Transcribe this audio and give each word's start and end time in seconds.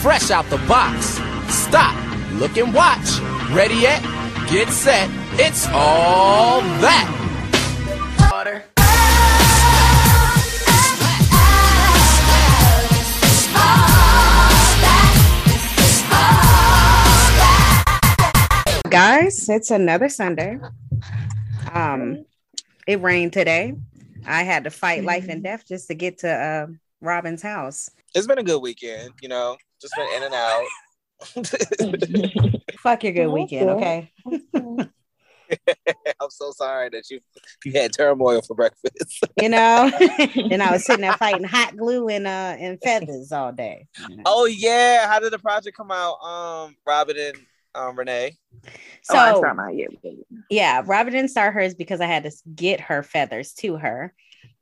fresh 0.00 0.30
out 0.30 0.48
the 0.50 0.58
box. 0.68 1.18
Stop, 1.52 1.94
look 2.34 2.56
and 2.56 2.72
watch. 2.72 3.18
Ready 3.50 3.74
yet? 3.74 4.02
Get 4.48 4.68
set. 4.68 5.10
It's 5.40 5.66
all 5.68 6.60
that. 6.80 7.14
Water. 8.30 8.64
Guys, 18.90 19.48
it's 19.48 19.70
another 19.70 20.08
Sunday. 20.08 20.58
Um, 21.74 22.24
it 22.86 23.00
rained 23.00 23.32
today. 23.32 23.74
I 24.26 24.44
had 24.44 24.64
to 24.64 24.70
fight 24.70 25.04
life 25.04 25.28
and 25.28 25.42
death 25.42 25.64
just 25.66 25.88
to 25.88 25.94
get 25.94 26.18
to 26.18 26.30
uh, 26.30 26.66
Robin's 27.00 27.42
house. 27.42 27.90
It's 28.14 28.26
been 28.26 28.38
a 28.38 28.42
good 28.42 28.62
weekend, 28.62 29.12
you 29.20 29.28
know, 29.28 29.56
just 29.80 29.94
been 29.96 30.08
in 30.16 30.22
and 30.24 30.34
out. 30.34 30.64
Fuck 32.80 33.04
your 33.04 33.12
good 33.12 33.28
weekend, 33.28 33.70
okay? 33.70 34.12
I'm 36.20 36.30
so 36.30 36.52
sorry 36.52 36.90
that 36.90 37.10
you 37.10 37.20
you 37.64 37.72
had 37.72 37.92
turmoil 37.92 38.42
for 38.42 38.54
breakfast. 38.54 39.24
You 39.40 39.48
know, 39.48 39.90
and 40.50 40.62
I 40.62 40.72
was 40.72 40.84
sitting 40.84 41.02
there 41.02 41.14
fighting 41.14 41.44
hot 41.44 41.76
glue 41.76 42.08
and 42.08 42.26
uh 42.26 42.56
and 42.58 42.78
feathers 42.82 43.32
all 43.32 43.52
day. 43.52 43.86
Oh 44.26 44.44
yeah, 44.44 45.08
how 45.08 45.18
did 45.18 45.32
the 45.32 45.38
project 45.38 45.76
come 45.76 45.90
out? 45.90 46.22
Um, 46.22 46.76
Robin 46.86 47.16
and 47.18 47.36
um, 47.74 47.98
Renee. 47.98 48.36
So 49.02 49.14
oh, 49.14 49.18
I 49.18 49.34
start 49.36 49.56
my 49.56 49.70
year. 49.70 49.88
yeah, 50.50 50.82
Robin 50.84 51.12
didn't 51.12 51.30
start 51.30 51.54
hers 51.54 51.74
because 51.74 52.00
I 52.00 52.06
had 52.06 52.24
to 52.24 52.32
get 52.54 52.80
her 52.80 53.02
feathers 53.02 53.52
to 53.54 53.76
her. 53.76 54.14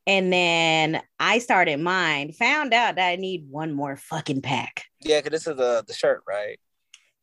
And 0.07 0.33
then 0.33 1.03
I 1.19 1.41
started 1.41 1.81
mine, 1.81 2.33
found 2.33 2.73
out 2.73 2.95
that 2.95 3.09
I 3.09 3.17
need 3.17 3.49
one 3.51 3.73
more 3.73 3.97
fucking 3.97 4.43
pack. 4.43 4.85
Yeah, 5.01 5.21
because 5.21 5.33
this 5.33 5.47
is 5.47 5.57
the 5.57 5.85
the 5.87 5.95
shirt, 5.95 6.23
right? 6.27 6.59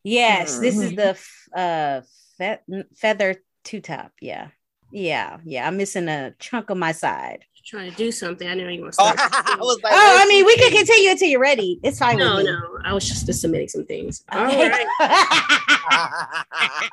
Yes, 0.04 0.60
this 0.60 0.78
is 0.78 0.96
the 0.96 1.18
uh 1.58 2.02
fe- 2.38 2.84
feather 2.96 3.36
two 3.64 3.80
top. 3.80 4.12
Yeah. 4.20 4.50
Yeah. 4.92 5.38
Yeah. 5.46 5.68
I'm 5.68 5.78
missing 5.78 6.10
a 6.10 6.34
chunk 6.40 6.70
of 6.70 6.78
my 6.78 6.92
side. 6.92 7.46
Trying 7.66 7.90
to 7.92 7.96
do 7.96 8.12
something. 8.12 8.46
I 8.48 8.56
didn't 8.56 8.72
even 8.72 8.82
want 8.84 8.94
to 8.96 9.02
Oh, 9.02 9.16
start. 9.16 9.32
I 9.48 9.56
was 9.58 9.80
like, 9.84 9.94
Oh, 9.96 10.18
I 10.22 10.26
mean, 10.28 10.46
we 10.46 10.56
can 10.58 10.72
continue 10.72 11.12
until 11.12 11.30
you're 11.30 11.40
ready. 11.40 11.80
It's 11.82 11.98
fine 11.98 12.18
no, 12.20 12.36
with 12.36 12.46
me. 12.46 12.52
no. 12.52 12.60
I 12.84 12.92
was 12.94 13.08
just 13.08 13.26
submitting 13.40 13.70
some 13.70 13.86
things. 13.86 14.24
All 14.34 14.46
Okay. 14.46 14.70
right. 14.70 14.86
I 15.96 16.90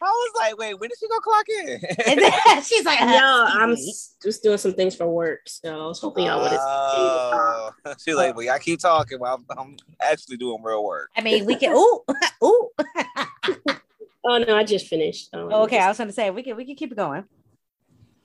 was 0.00 0.32
like, 0.38 0.56
wait, 0.58 0.74
when 0.80 0.88
did 0.88 0.98
she 0.98 1.08
go 1.08 1.18
clock 1.18 1.44
in? 1.48 1.80
And 2.06 2.20
then 2.20 2.32
she's 2.62 2.84
like, 2.86 3.00
No, 3.00 3.44
I'm 3.48 3.72
excuse 3.72 3.86
me. 3.86 3.90
s- 3.90 4.16
just 4.22 4.42
doing 4.42 4.58
some 4.58 4.72
things 4.74 4.94
for 4.96 5.06
work. 5.08 5.40
So 5.46 5.74
I 5.84 5.86
was 5.86 6.00
hoping 6.00 6.24
y'all 6.26 6.40
would 6.40 6.52
have. 6.52 6.60
Oh, 6.62 7.70
she's 8.02 8.14
like, 8.14 8.34
well, 8.34 8.50
I 8.54 8.58
keep 8.58 8.80
talking 8.80 9.18
while 9.18 9.34
I'm, 9.50 9.58
I'm 9.58 9.76
actually 10.00 10.36
doing 10.38 10.62
real 10.62 10.84
work. 10.84 11.10
I 11.16 11.20
mean, 11.20 11.44
we 11.44 11.56
can. 11.56 11.72
Ooh, 11.74 12.00
ooh. 12.42 12.70
Oh 14.24 14.38
no, 14.38 14.56
I 14.56 14.64
just 14.64 14.86
finished. 14.88 15.28
Um, 15.32 15.52
okay, 15.52 15.78
I 15.78 15.88
was 15.88 15.96
going 15.98 16.08
to 16.08 16.14
say 16.14 16.30
we 16.30 16.42
can 16.42 16.56
we 16.56 16.64
can 16.66 16.74
keep 16.76 16.92
it 16.92 16.96
going. 16.96 17.24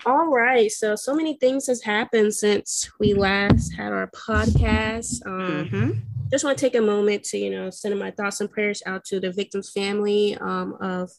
All 0.06 0.28
right. 0.28 0.70
So 0.72 0.96
so 0.96 1.16
many 1.16 1.36
things 1.38 1.68
has 1.68 1.82
happened 1.82 2.34
since 2.34 2.90
we 3.00 3.14
last 3.14 3.74
had 3.74 3.92
our 3.94 4.08
podcast. 4.08 5.26
Um, 5.26 5.70
Mhm. 5.70 6.02
just 6.32 6.44
want 6.44 6.58
to 6.58 6.66
take 6.66 6.76
a 6.76 6.82
moment 6.82 7.24
to 7.26 7.38
you 7.38 7.50
know 7.50 7.70
send 7.70 7.98
my 7.98 8.12
thoughts 8.12 8.42
and 8.42 8.52
prayers 8.52 8.82
out 8.86 9.06
to 9.06 9.20
the 9.20 9.32
victim's 9.32 9.70
family 9.72 10.36
um, 10.42 10.74
of 10.82 11.12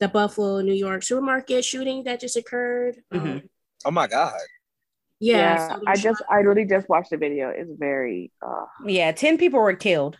the 0.00 0.08
Buffalo, 0.08 0.60
New 0.62 0.72
York 0.74 1.02
supermarket 1.02 1.64
shooting 1.64 2.04
that 2.04 2.20
just 2.20 2.36
occurred. 2.36 3.02
Um, 3.12 3.20
Mhm. 3.20 3.48
Oh 3.84 3.90
my 3.90 4.06
god. 4.06 4.40
yeah, 5.20 5.36
Yeah, 5.36 5.68
so 5.68 5.74
I 5.74 5.78
there's- 5.96 6.02
just, 6.02 6.22
I 6.30 6.36
really 6.40 6.64
just 6.64 6.88
watched 6.88 7.10
the 7.10 7.16
video. 7.16 7.48
It's 7.50 7.72
very, 7.76 8.30
uh, 8.40 8.66
Yeah, 8.86 9.10
ten 9.12 9.36
people 9.36 9.60
were 9.60 9.74
killed. 9.74 10.16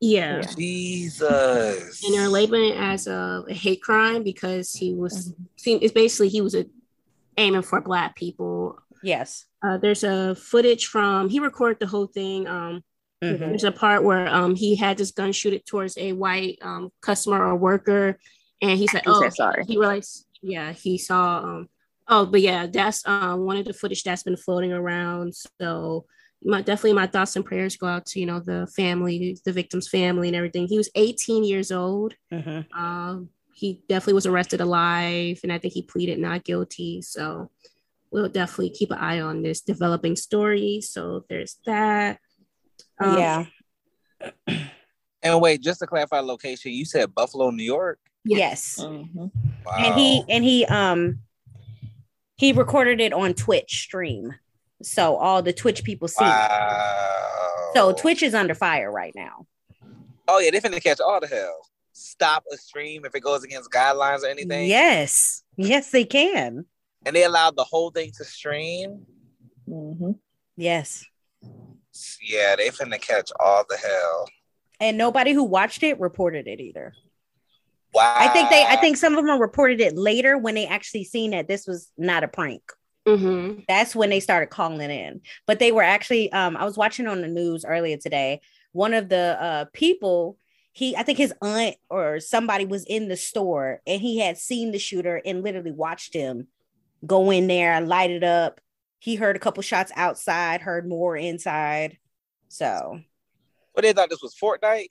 yeah. 0.00 0.36
Yeah. 0.36 0.42
Jesus. 0.56 2.04
And 2.04 2.14
they're 2.14 2.28
labeling 2.28 2.70
it 2.70 2.76
as 2.78 3.08
a, 3.08 3.44
a 3.48 3.52
hate 3.52 3.82
crime 3.82 4.22
because 4.22 4.72
he 4.72 4.94
was 4.94 5.30
Mm-hmm. 5.32 5.42
seen. 5.56 5.78
It's 5.82 5.92
basically 5.92 6.28
he 6.28 6.40
was 6.40 6.54
a, 6.54 6.66
aiming 7.38 7.62
for 7.62 7.80
black 7.80 8.16
people. 8.16 8.78
Yes. 9.02 9.46
Uh, 9.62 9.78
there's 9.78 10.04
a 10.04 10.34
footage 10.34 10.86
from 10.86 11.28
he 11.28 11.40
recorded 11.40 11.78
the 11.80 11.86
whole 11.86 12.06
thing. 12.08 12.46
Um, 12.46 12.82
Mhm. 13.20 13.38
There's 13.40 13.64
a 13.64 13.72
part 13.72 14.04
where 14.04 14.28
um 14.28 14.54
he 14.54 14.76
had 14.76 14.96
this 14.96 15.10
gun 15.10 15.32
shoot 15.32 15.52
it 15.52 15.66
towards 15.66 15.98
a 15.98 16.12
white 16.12 16.58
um 16.62 16.92
customer 17.00 17.44
or 17.44 17.56
worker, 17.56 18.16
and 18.62 18.78
he 18.78 18.86
said, 18.86 19.02
"Oh, 19.06 19.28
sorry. 19.30 19.64
He 19.66 19.76
realized, 19.76 20.24
yeah, 20.40 20.72
he 20.72 20.98
saw. 20.98 21.38
um 21.42 21.68
Oh, 22.06 22.24
but 22.26 22.40
yeah, 22.42 22.66
that's 22.68 23.02
um 23.08 23.40
one 23.44 23.56
of 23.56 23.64
the 23.64 23.72
footage 23.72 24.04
that's 24.04 24.22
been 24.22 24.36
floating 24.36 24.72
around. 24.72 25.34
So 25.60 26.06
my 26.44 26.62
definitely 26.62 26.92
my 26.92 27.08
thoughts 27.08 27.34
and 27.34 27.44
prayers 27.44 27.76
go 27.76 27.88
out 27.88 28.06
to 28.06 28.20
you 28.20 28.26
know 28.26 28.38
the 28.38 28.68
family, 28.76 29.36
the 29.44 29.52
victim's 29.52 29.88
family, 29.88 30.28
and 30.28 30.36
everything. 30.36 30.68
He 30.68 30.78
was 30.78 30.88
18 30.94 31.42
years 31.42 31.72
old. 31.72 32.14
Mhm. 32.32 32.66
Um, 32.72 33.30
he 33.58 33.82
definitely 33.88 34.12
was 34.14 34.26
arrested 34.26 34.60
alive, 34.60 35.40
and 35.42 35.52
I 35.52 35.58
think 35.58 35.74
he 35.74 35.82
pleaded 35.82 36.18
not 36.20 36.44
guilty. 36.44 37.02
So 37.02 37.50
we'll 38.12 38.28
definitely 38.28 38.70
keep 38.70 38.92
an 38.92 38.98
eye 38.98 39.20
on 39.20 39.42
this 39.42 39.60
developing 39.60 40.14
story. 40.14 40.80
So 40.80 41.24
there's 41.28 41.58
that. 41.66 42.20
Um, 43.00 43.18
yeah. 43.18 43.44
And 45.20 45.40
wait, 45.40 45.60
just 45.62 45.80
to 45.80 45.86
clarify 45.88 46.20
location, 46.20 46.70
you 46.70 46.84
said 46.84 47.12
Buffalo, 47.12 47.50
New 47.50 47.64
York. 47.64 47.98
Yes. 48.24 48.78
mhm. 48.80 49.32
Wow. 49.66 49.74
and 49.76 49.94
he 49.98 50.22
and 50.28 50.44
he 50.44 50.64
um 50.66 51.18
he 52.36 52.52
recorded 52.52 53.00
it 53.00 53.12
on 53.12 53.34
twitch 53.34 53.80
stream 53.82 54.32
so 54.80 55.16
all 55.16 55.42
the 55.42 55.52
twitch 55.52 55.82
people 55.82 56.06
see 56.06 56.24
it. 56.24 56.28
Wow. 56.28 57.70
so 57.74 57.92
twitch 57.92 58.22
is 58.22 58.32
under 58.32 58.54
fire 58.54 58.92
right 58.92 59.12
now 59.16 59.44
Oh 60.28 60.38
yeah, 60.38 60.50
they're 60.50 60.60
finna 60.60 60.82
catch 60.82 61.00
all 61.00 61.18
the 61.20 61.26
hell. 61.26 61.56
Stop 61.98 62.44
a 62.52 62.56
stream 62.56 63.04
if 63.04 63.14
it 63.14 63.20
goes 63.20 63.42
against 63.44 63.70
guidelines 63.70 64.22
or 64.22 64.26
anything. 64.28 64.68
yes 64.68 65.42
yes 65.56 65.90
they 65.90 66.04
can 66.04 66.64
And 67.04 67.14
they 67.16 67.24
allowed 67.24 67.56
the 67.56 67.64
whole 67.64 67.90
thing 67.90 68.12
to 68.18 68.24
stream. 68.24 69.04
Mhm. 69.68 70.18
yes 70.56 71.04
Yeah, 72.22 72.56
they 72.56 72.68
finna 72.70 73.00
catch 73.00 73.30
all 73.40 73.64
the 73.68 73.76
hell. 73.76 74.28
and 74.80 74.96
nobody 74.96 75.32
who 75.32 75.42
watched 75.44 75.82
it 75.82 75.98
reported 75.98 76.46
it 76.46 76.60
either 76.60 76.94
Wow. 77.94 78.12
i 78.16 78.28
think 78.28 78.50
they 78.50 78.64
i 78.64 78.76
think 78.76 78.96
some 78.98 79.16
of 79.16 79.24
them 79.24 79.40
reported 79.40 79.80
it 79.80 79.96
later 79.96 80.36
when 80.38 80.54
they 80.54 80.66
actually 80.66 81.04
seen 81.04 81.30
that 81.32 81.48
this 81.48 81.66
was 81.66 81.90
not 81.96 82.22
a 82.22 82.28
prank 82.28 82.62
mhm. 83.08 83.64
that's 83.66 83.96
when 83.96 84.10
they 84.10 84.20
started 84.20 84.50
calling 84.50 84.90
in 84.90 85.22
but 85.46 85.58
they 85.58 85.72
were 85.72 85.82
actually 85.82 86.30
um 86.32 86.56
i 86.56 86.64
was 86.66 86.76
watching 86.76 87.06
on 87.06 87.22
the 87.22 87.28
news 87.28 87.64
earlier 87.64 87.96
today 87.96 88.40
one 88.72 88.92
of 88.94 89.08
the 89.08 89.36
uh 89.40 89.64
people 89.72 90.36
he 90.78 90.96
i 90.96 91.02
think 91.02 91.18
his 91.18 91.34
aunt 91.42 91.74
or 91.90 92.20
somebody 92.20 92.64
was 92.64 92.84
in 92.84 93.08
the 93.08 93.16
store 93.16 93.80
and 93.86 94.00
he 94.00 94.18
had 94.18 94.38
seen 94.38 94.70
the 94.70 94.78
shooter 94.78 95.20
and 95.24 95.42
literally 95.42 95.72
watched 95.72 96.14
him 96.14 96.46
go 97.04 97.30
in 97.32 97.48
there 97.48 97.80
light 97.80 98.10
it 98.12 98.22
up 98.22 98.60
he 99.00 99.16
heard 99.16 99.34
a 99.34 99.40
couple 99.40 99.62
shots 99.62 99.90
outside 99.96 100.60
heard 100.60 100.88
more 100.88 101.16
inside 101.16 101.98
so 102.48 103.00
But 103.74 103.82
they 103.82 103.92
thought 103.92 104.08
this 104.08 104.22
was 104.22 104.36
Fortnite. 104.40 104.90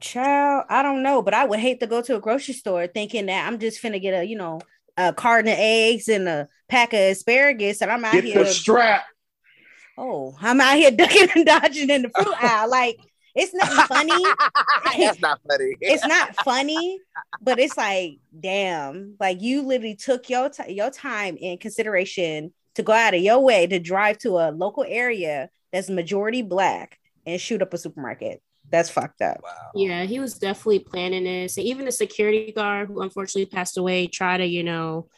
child 0.00 0.66
i 0.68 0.82
don't 0.82 1.02
know 1.02 1.22
but 1.22 1.32
i 1.32 1.46
would 1.46 1.60
hate 1.60 1.80
to 1.80 1.86
go 1.86 2.02
to 2.02 2.16
a 2.16 2.20
grocery 2.20 2.52
store 2.54 2.86
thinking 2.86 3.26
that 3.26 3.46
i'm 3.46 3.58
just 3.58 3.82
finna 3.82 4.00
get 4.00 4.12
a 4.22 4.24
you 4.24 4.36
know 4.36 4.60
a 4.98 5.12
carton 5.14 5.50
of 5.50 5.58
eggs 5.58 6.08
and 6.08 6.28
a 6.28 6.46
pack 6.68 6.92
of 6.92 7.00
asparagus 7.00 7.80
and 7.80 7.90
i'm 7.90 8.04
out 8.04 8.12
Get 8.12 8.24
here 8.24 8.44
the 8.44 8.50
strap. 8.50 9.04
Oh, 9.96 10.34
I'm 10.40 10.60
out 10.60 10.74
here 10.76 10.90
ducking 11.00 11.28
and 11.36 11.46
dodging 11.46 11.88
in 11.88 12.02
the 12.02 12.10
fruit 12.10 12.34
aisle. 12.42 12.68
Like 12.68 12.98
it's 13.34 13.54
not 13.54 13.88
funny. 13.88 14.24
That's 14.98 15.20
not 15.20 15.40
funny. 15.48 15.76
It's 15.80 16.06
not 16.06 16.36
funny, 16.44 17.00
but 17.42 17.58
it's 17.58 17.76
like, 17.76 18.18
damn, 18.38 19.16
like 19.18 19.42
you 19.42 19.62
literally 19.62 19.96
took 19.96 20.30
your 20.30 20.48
ti 20.48 20.72
your 20.72 20.90
time 20.90 21.36
in 21.36 21.58
consideration 21.58 22.52
to 22.74 22.82
go 22.82 22.92
out 22.92 23.14
of 23.14 23.20
your 23.20 23.40
way 23.40 23.66
to 23.66 23.78
drive 23.78 24.18
to 24.18 24.38
a 24.38 24.50
local 24.50 24.84
area 24.86 25.48
that's 25.72 25.90
majority 25.90 26.42
black 26.42 26.98
and 27.26 27.40
shoot 27.40 27.62
up 27.62 27.74
a 27.74 27.78
supermarket. 27.78 28.40
That's 28.70 28.90
fucked 28.90 29.22
up. 29.22 29.40
Wow. 29.42 29.70
Yeah, 29.74 30.04
he 30.04 30.20
was 30.20 30.34
definitely 30.34 30.80
planning 30.80 31.24
this. 31.24 31.56
And 31.56 31.66
even 31.66 31.84
the 31.84 31.92
security 31.92 32.52
guard 32.52 32.88
who 32.88 33.02
unfortunately 33.02 33.46
passed 33.46 33.76
away 33.76 34.06
tried 34.06 34.38
to, 34.38 34.46
you 34.46 34.64
know, 34.64 35.08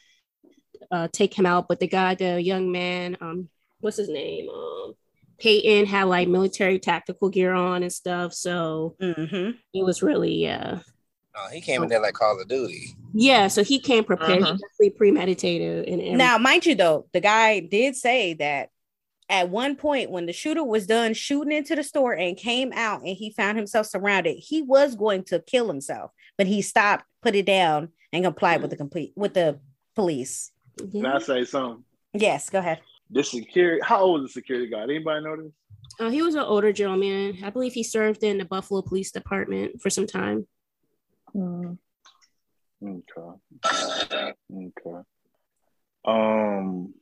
uh, 0.90 1.08
take 1.12 1.34
him 1.38 1.46
out. 1.46 1.66
But 1.68 1.80
the 1.80 1.86
guy, 1.86 2.14
the 2.14 2.40
young 2.42 2.72
man, 2.72 3.16
um, 3.20 3.48
what's 3.80 3.96
his 3.96 4.08
name? 4.08 4.48
Um, 4.48 4.94
Payton 5.38 5.86
had 5.86 6.04
like 6.04 6.28
military 6.28 6.78
tactical 6.78 7.28
gear 7.28 7.52
on 7.52 7.82
and 7.82 7.92
stuff. 7.92 8.32
So 8.32 8.96
hmm 9.00 9.50
it 9.74 9.84
was 9.84 10.02
really, 10.02 10.48
uh, 10.48 10.76
No, 11.34 11.48
he 11.52 11.60
came 11.60 11.82
in 11.82 11.88
there 11.88 12.00
like 12.00 12.14
Call 12.14 12.40
of 12.40 12.48
Duty. 12.48 12.94
yeah. 13.12 13.48
So 13.48 13.62
he 13.62 13.78
came 13.78 14.04
prepared, 14.04 14.42
Uh-huh. 14.42 14.54
he 14.54 14.58
definitely 14.62 14.90
premeditated. 14.98 15.88
And. 15.88 16.18
Now, 16.18 16.38
mind 16.38 16.64
you, 16.66 16.74
though, 16.74 17.06
the 17.12 17.20
guy 17.20 17.60
did 17.60 17.96
say 17.96 18.34
that 18.34 18.70
at 19.28 19.50
one 19.50 19.76
point 19.76 20.10
when 20.10 20.26
the 20.26 20.32
shooter 20.32 20.62
was 20.64 20.86
done 20.86 21.12
shooting 21.12 21.52
into 21.52 21.74
the 21.74 21.82
store 21.82 22.12
and 22.12 22.36
came 22.36 22.72
out 22.72 23.00
and 23.00 23.16
he 23.16 23.32
found 23.32 23.58
himself 23.58 23.86
surrounded, 23.86 24.36
he 24.38 24.62
was 24.62 24.94
going 24.94 25.24
to 25.24 25.40
kill 25.40 25.66
himself, 25.68 26.12
but 26.38 26.46
he 26.46 26.62
stopped, 26.62 27.04
put 27.22 27.34
it 27.34 27.44
down, 27.44 27.88
and 28.12 28.24
complied 28.24 28.62
with 28.62 28.70
the 28.70 28.76
complete 28.76 29.12
with 29.16 29.34
the 29.34 29.58
police. 29.94 30.52
Can 30.78 31.04
I 31.06 31.18
say 31.18 31.44
something? 31.44 31.84
Yes, 32.14 32.48
go 32.50 32.60
ahead. 32.60 32.80
The 33.10 33.22
security. 33.22 33.80
How 33.84 34.00
old 34.00 34.22
is 34.22 34.28
the 34.28 34.32
security 34.40 34.68
guard? 34.68 34.90
Anybody 34.90 35.24
know 35.24 35.36
this? 35.36 35.52
Uh, 36.00 36.10
he 36.10 36.22
was 36.22 36.34
an 36.34 36.40
older 36.42 36.72
gentleman. 36.72 37.38
I 37.44 37.50
believe 37.50 37.72
he 37.72 37.82
served 37.82 38.22
in 38.24 38.38
the 38.38 38.44
Buffalo 38.44 38.82
Police 38.82 39.12
Department 39.12 39.80
for 39.80 39.90
some 39.90 40.06
time. 40.06 40.46
Mm. 41.34 41.78
Okay. 42.84 44.32
Okay. 44.52 45.00
Um. 46.04 46.94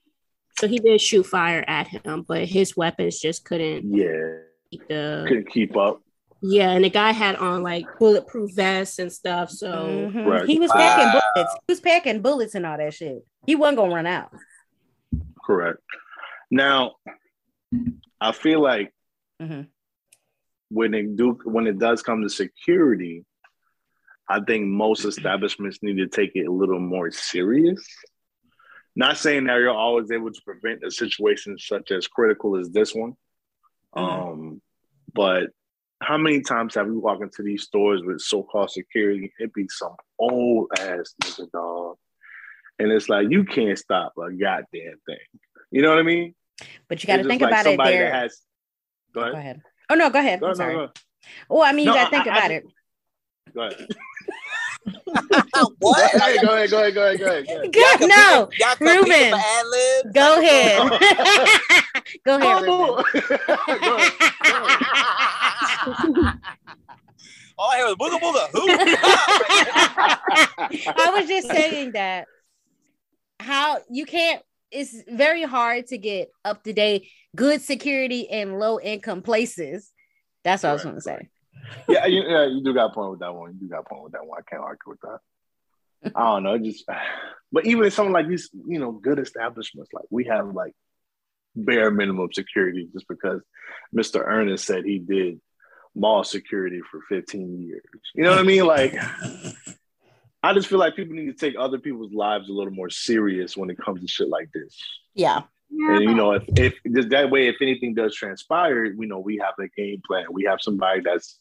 So 0.58 0.68
he 0.68 0.78
did 0.78 1.00
shoot 1.00 1.24
fire 1.26 1.64
at 1.66 1.88
him, 1.88 2.22
but 2.26 2.44
his 2.44 2.76
weapons 2.76 3.18
just 3.18 3.44
couldn't 3.44 3.92
Yeah. 3.92 4.38
keep 4.70 4.86
the 4.88 5.24
Couldn't 5.26 5.50
keep 5.50 5.76
up. 5.76 6.00
yeah. 6.42 6.70
And 6.70 6.84
the 6.84 6.90
guy 6.90 7.10
had 7.10 7.34
on 7.36 7.62
like 7.64 7.84
bulletproof 7.98 8.54
vests 8.54 8.98
and 9.00 9.12
stuff. 9.12 9.50
So 9.50 9.72
Mhm. 10.12 10.24
Right. 10.26 10.46
He 10.48 10.60
was 10.60 10.70
Wow. 10.70 10.76
packing 10.76 11.20
bullets. 11.34 11.54
He 11.66 11.72
was 11.72 11.80
packing 11.80 12.22
bullets 12.22 12.54
and 12.54 12.64
all 12.64 12.76
that 12.78 12.94
shit. 12.94 13.26
He 13.46 13.56
wasn't 13.56 13.78
gonna 13.78 13.94
run 13.94 14.06
out. 14.06 14.30
Correct. 15.44 15.78
Now, 16.50 16.96
I 18.20 18.32
feel 18.32 18.60
like 18.60 18.92
Mhm. 19.40 19.68
when 20.70 20.94
it 20.94 21.16
do 21.16 21.32
when 21.44 21.66
it 21.66 21.78
does 21.78 22.02
come 22.02 22.22
to 22.22 22.28
security, 22.28 23.24
I 24.28 24.40
think 24.40 24.66
most 24.66 25.04
establishments 25.04 25.82
need 25.82 25.96
to 25.96 26.06
take 26.06 26.32
it 26.34 26.46
a 26.46 26.52
little 26.52 26.80
more 26.80 27.10
serious. 27.10 27.86
Not 28.96 29.18
saying 29.18 29.44
that 29.44 29.56
you're 29.56 29.70
always 29.70 30.10
able 30.10 30.32
to 30.32 30.42
prevent 30.42 30.84
a 30.84 30.90
situation 30.90 31.58
such 31.58 31.90
as 31.90 32.06
critical 32.06 32.56
as 32.56 32.70
this 32.70 32.94
one. 32.94 33.16
Um, 33.92 34.62
but 35.12 35.50
how 36.00 36.16
many 36.16 36.42
times 36.42 36.74
have 36.74 36.86
we 36.86 36.96
walked 36.96 37.22
into 37.22 37.42
these 37.42 37.64
stores 37.64 38.02
with 38.04 38.20
so-called 38.20 38.70
security? 38.70 39.32
It 39.38 39.52
be 39.52 39.66
some 39.68 39.96
old 40.18 40.70
ass 40.78 41.14
nigga 41.22 41.50
dog. 41.50 41.98
And 42.78 42.90
it's 42.92 43.08
like 43.08 43.28
you 43.30 43.44
can't 43.44 43.78
stop 43.78 44.12
a 44.18 44.32
goddamn 44.32 44.96
thing. 45.06 45.16
You 45.70 45.82
know 45.82 45.90
what 45.90 45.98
I 45.98 46.02
mean? 46.02 46.34
But 46.88 47.02
you 47.02 47.06
got 47.06 47.16
to 47.18 47.24
think 47.24 47.40
just 47.40 47.50
like 47.52 47.62
about 47.62 47.72
it 47.72 47.78
there. 47.82 48.10
that 48.10 48.14
has 48.22 48.40
go 49.12 49.20
Go 49.22 49.26
ahead. 49.28 49.38
ahead. 49.38 49.60
Oh 49.90 49.94
no, 49.94 50.10
go 50.10 50.18
ahead. 50.18 50.40
Go 50.40 50.46
I'm 50.46 50.50
no, 50.52 50.54
sorry. 50.56 50.74
go 50.74 50.78
ahead. 50.80 50.90
Well, 51.48 51.62
I 51.62 51.72
mean, 51.72 51.86
you 51.86 51.92
No, 51.92 51.96
got 51.96 52.04
to 52.04 52.10
think 52.10 52.26
I- 52.26 52.30
I- 52.30 52.36
about 52.38 52.50
it. 52.50 52.64
Go 53.54 53.60
ahead. 53.62 53.86
what? 55.78 56.12
Go 56.12 56.18
ahead, 56.18 56.40
go 56.42 56.54
ahead, 56.54 56.70
go 56.70 56.78
ahead, 56.80 56.94
go 56.94 57.02
ahead, 57.06 57.18
go 57.18 57.26
ahead. 57.26 57.46
Go 57.46 57.52
ahead. 57.56 57.72
Good. 57.72 58.08
No, 58.08 58.48
Y'all 58.58 58.76
Ruben. 58.80 59.30
for 59.30 59.36
ad 59.36 59.66
libs? 59.66 60.12
go 60.14 60.40
ahead. 60.40 60.80
Oh, 60.80 60.88
go 62.26 62.36
ahead. 62.36 62.62
Ruben. 62.62 62.68
Oh, 62.68 63.78
go 63.80 63.96
ahead. 66.26 66.40
All 67.56 67.70
I 67.70 67.76
hear 67.76 67.86
was 67.86 67.94
booga 67.94 68.18
booga. 68.18 68.48
Who? 68.52 68.66
I 70.96 71.10
was 71.16 71.28
just 71.28 71.48
saying 71.48 71.92
that 71.92 72.26
how 73.44 73.78
you 73.90 74.06
can't. 74.06 74.42
It's 74.70 74.94
very 75.08 75.42
hard 75.42 75.86
to 75.88 75.98
get 75.98 76.30
up 76.44 76.64
to 76.64 76.72
date, 76.72 77.08
good 77.36 77.60
security 77.60 78.22
in 78.22 78.58
low 78.58 78.80
income 78.80 79.22
places. 79.22 79.92
That's 80.42 80.62
what 80.62 80.70
I 80.70 80.72
was 80.72 80.82
going 80.82 80.96
to 80.96 81.00
say. 81.00 81.28
yeah, 81.88 82.06
you, 82.06 82.22
yeah, 82.26 82.46
you 82.46 82.62
do 82.62 82.74
got 82.74 82.90
a 82.90 82.94
point 82.94 83.12
with 83.12 83.20
that 83.20 83.34
one. 83.34 83.52
You 83.52 83.60
do 83.60 83.68
got 83.68 83.80
a 83.80 83.88
point 83.88 84.04
with 84.04 84.12
that 84.12 84.26
one. 84.26 84.38
I 84.40 84.50
can't 84.50 84.62
argue 84.62 84.90
with 84.90 85.00
that. 85.02 86.12
I 86.14 86.24
don't 86.24 86.42
know. 86.42 86.58
Just, 86.58 86.84
but 87.52 87.66
even 87.66 87.84
in 87.84 87.90
something 87.90 88.12
like 88.12 88.28
these, 88.28 88.50
you 88.66 88.78
know, 88.78 88.92
good 88.92 89.18
establishments, 89.18 89.92
like 89.92 90.06
we 90.10 90.24
have 90.24 90.48
like 90.48 90.72
bare 91.54 91.90
minimum 91.90 92.30
security, 92.32 92.88
just 92.92 93.06
because 93.08 93.40
Mr. 93.96 94.26
Ernest 94.26 94.64
said 94.64 94.84
he 94.84 94.98
did 94.98 95.40
mall 95.94 96.24
security 96.24 96.80
for 96.90 97.00
15 97.08 97.62
years. 97.62 97.82
You 98.14 98.24
know 98.24 98.30
what 98.30 98.40
I 98.40 98.42
mean? 98.42 98.66
Like, 98.66 98.94
I 100.44 100.52
just 100.52 100.68
feel 100.68 100.78
like 100.78 100.94
people 100.94 101.14
need 101.14 101.26
to 101.26 101.32
take 101.32 101.54
other 101.58 101.78
people's 101.78 102.12
lives 102.12 102.50
a 102.50 102.52
little 102.52 102.72
more 102.72 102.90
serious 102.90 103.56
when 103.56 103.70
it 103.70 103.78
comes 103.78 104.02
to 104.02 104.06
shit 104.06 104.28
like 104.28 104.50
this. 104.52 104.78
Yeah. 105.14 105.42
And 105.70 106.04
you 106.04 106.14
know, 106.14 106.32
if 106.32 106.44
if 106.56 106.74
just 106.94 107.08
that 107.08 107.30
way, 107.30 107.48
if 107.48 107.56
anything 107.62 107.94
does 107.94 108.14
transpire, 108.14 108.94
we 108.94 109.06
know 109.06 109.18
we 109.18 109.38
have 109.38 109.54
a 109.58 109.68
game 109.68 110.02
plan. 110.06 110.26
We 110.30 110.44
have 110.44 110.58
somebody 110.60 111.00
that's 111.00 111.38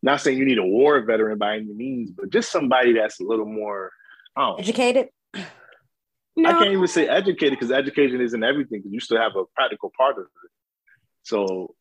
not 0.00 0.20
saying 0.20 0.38
you 0.38 0.44
need 0.44 0.58
a 0.58 0.64
war 0.64 1.00
veteran 1.02 1.38
by 1.38 1.56
any 1.56 1.72
means, 1.72 2.12
but 2.12 2.30
just 2.30 2.52
somebody 2.52 2.92
that's 2.92 3.20
a 3.20 3.24
little 3.24 3.46
more. 3.46 3.90
I 4.36 4.42
know. 4.42 4.54
Educated. 4.56 5.08
no, 5.34 6.48
I 6.48 6.52
can't 6.52 6.72
even 6.72 6.86
say 6.86 7.08
educated 7.08 7.58
because 7.58 7.72
education 7.72 8.20
isn't 8.20 8.44
everything. 8.44 8.78
Because 8.78 8.92
you 8.92 9.00
still 9.00 9.18
have 9.18 9.34
a 9.36 9.44
practical 9.56 9.92
part 9.98 10.18
of 10.18 10.24
it. 10.24 10.50
So 11.24 11.74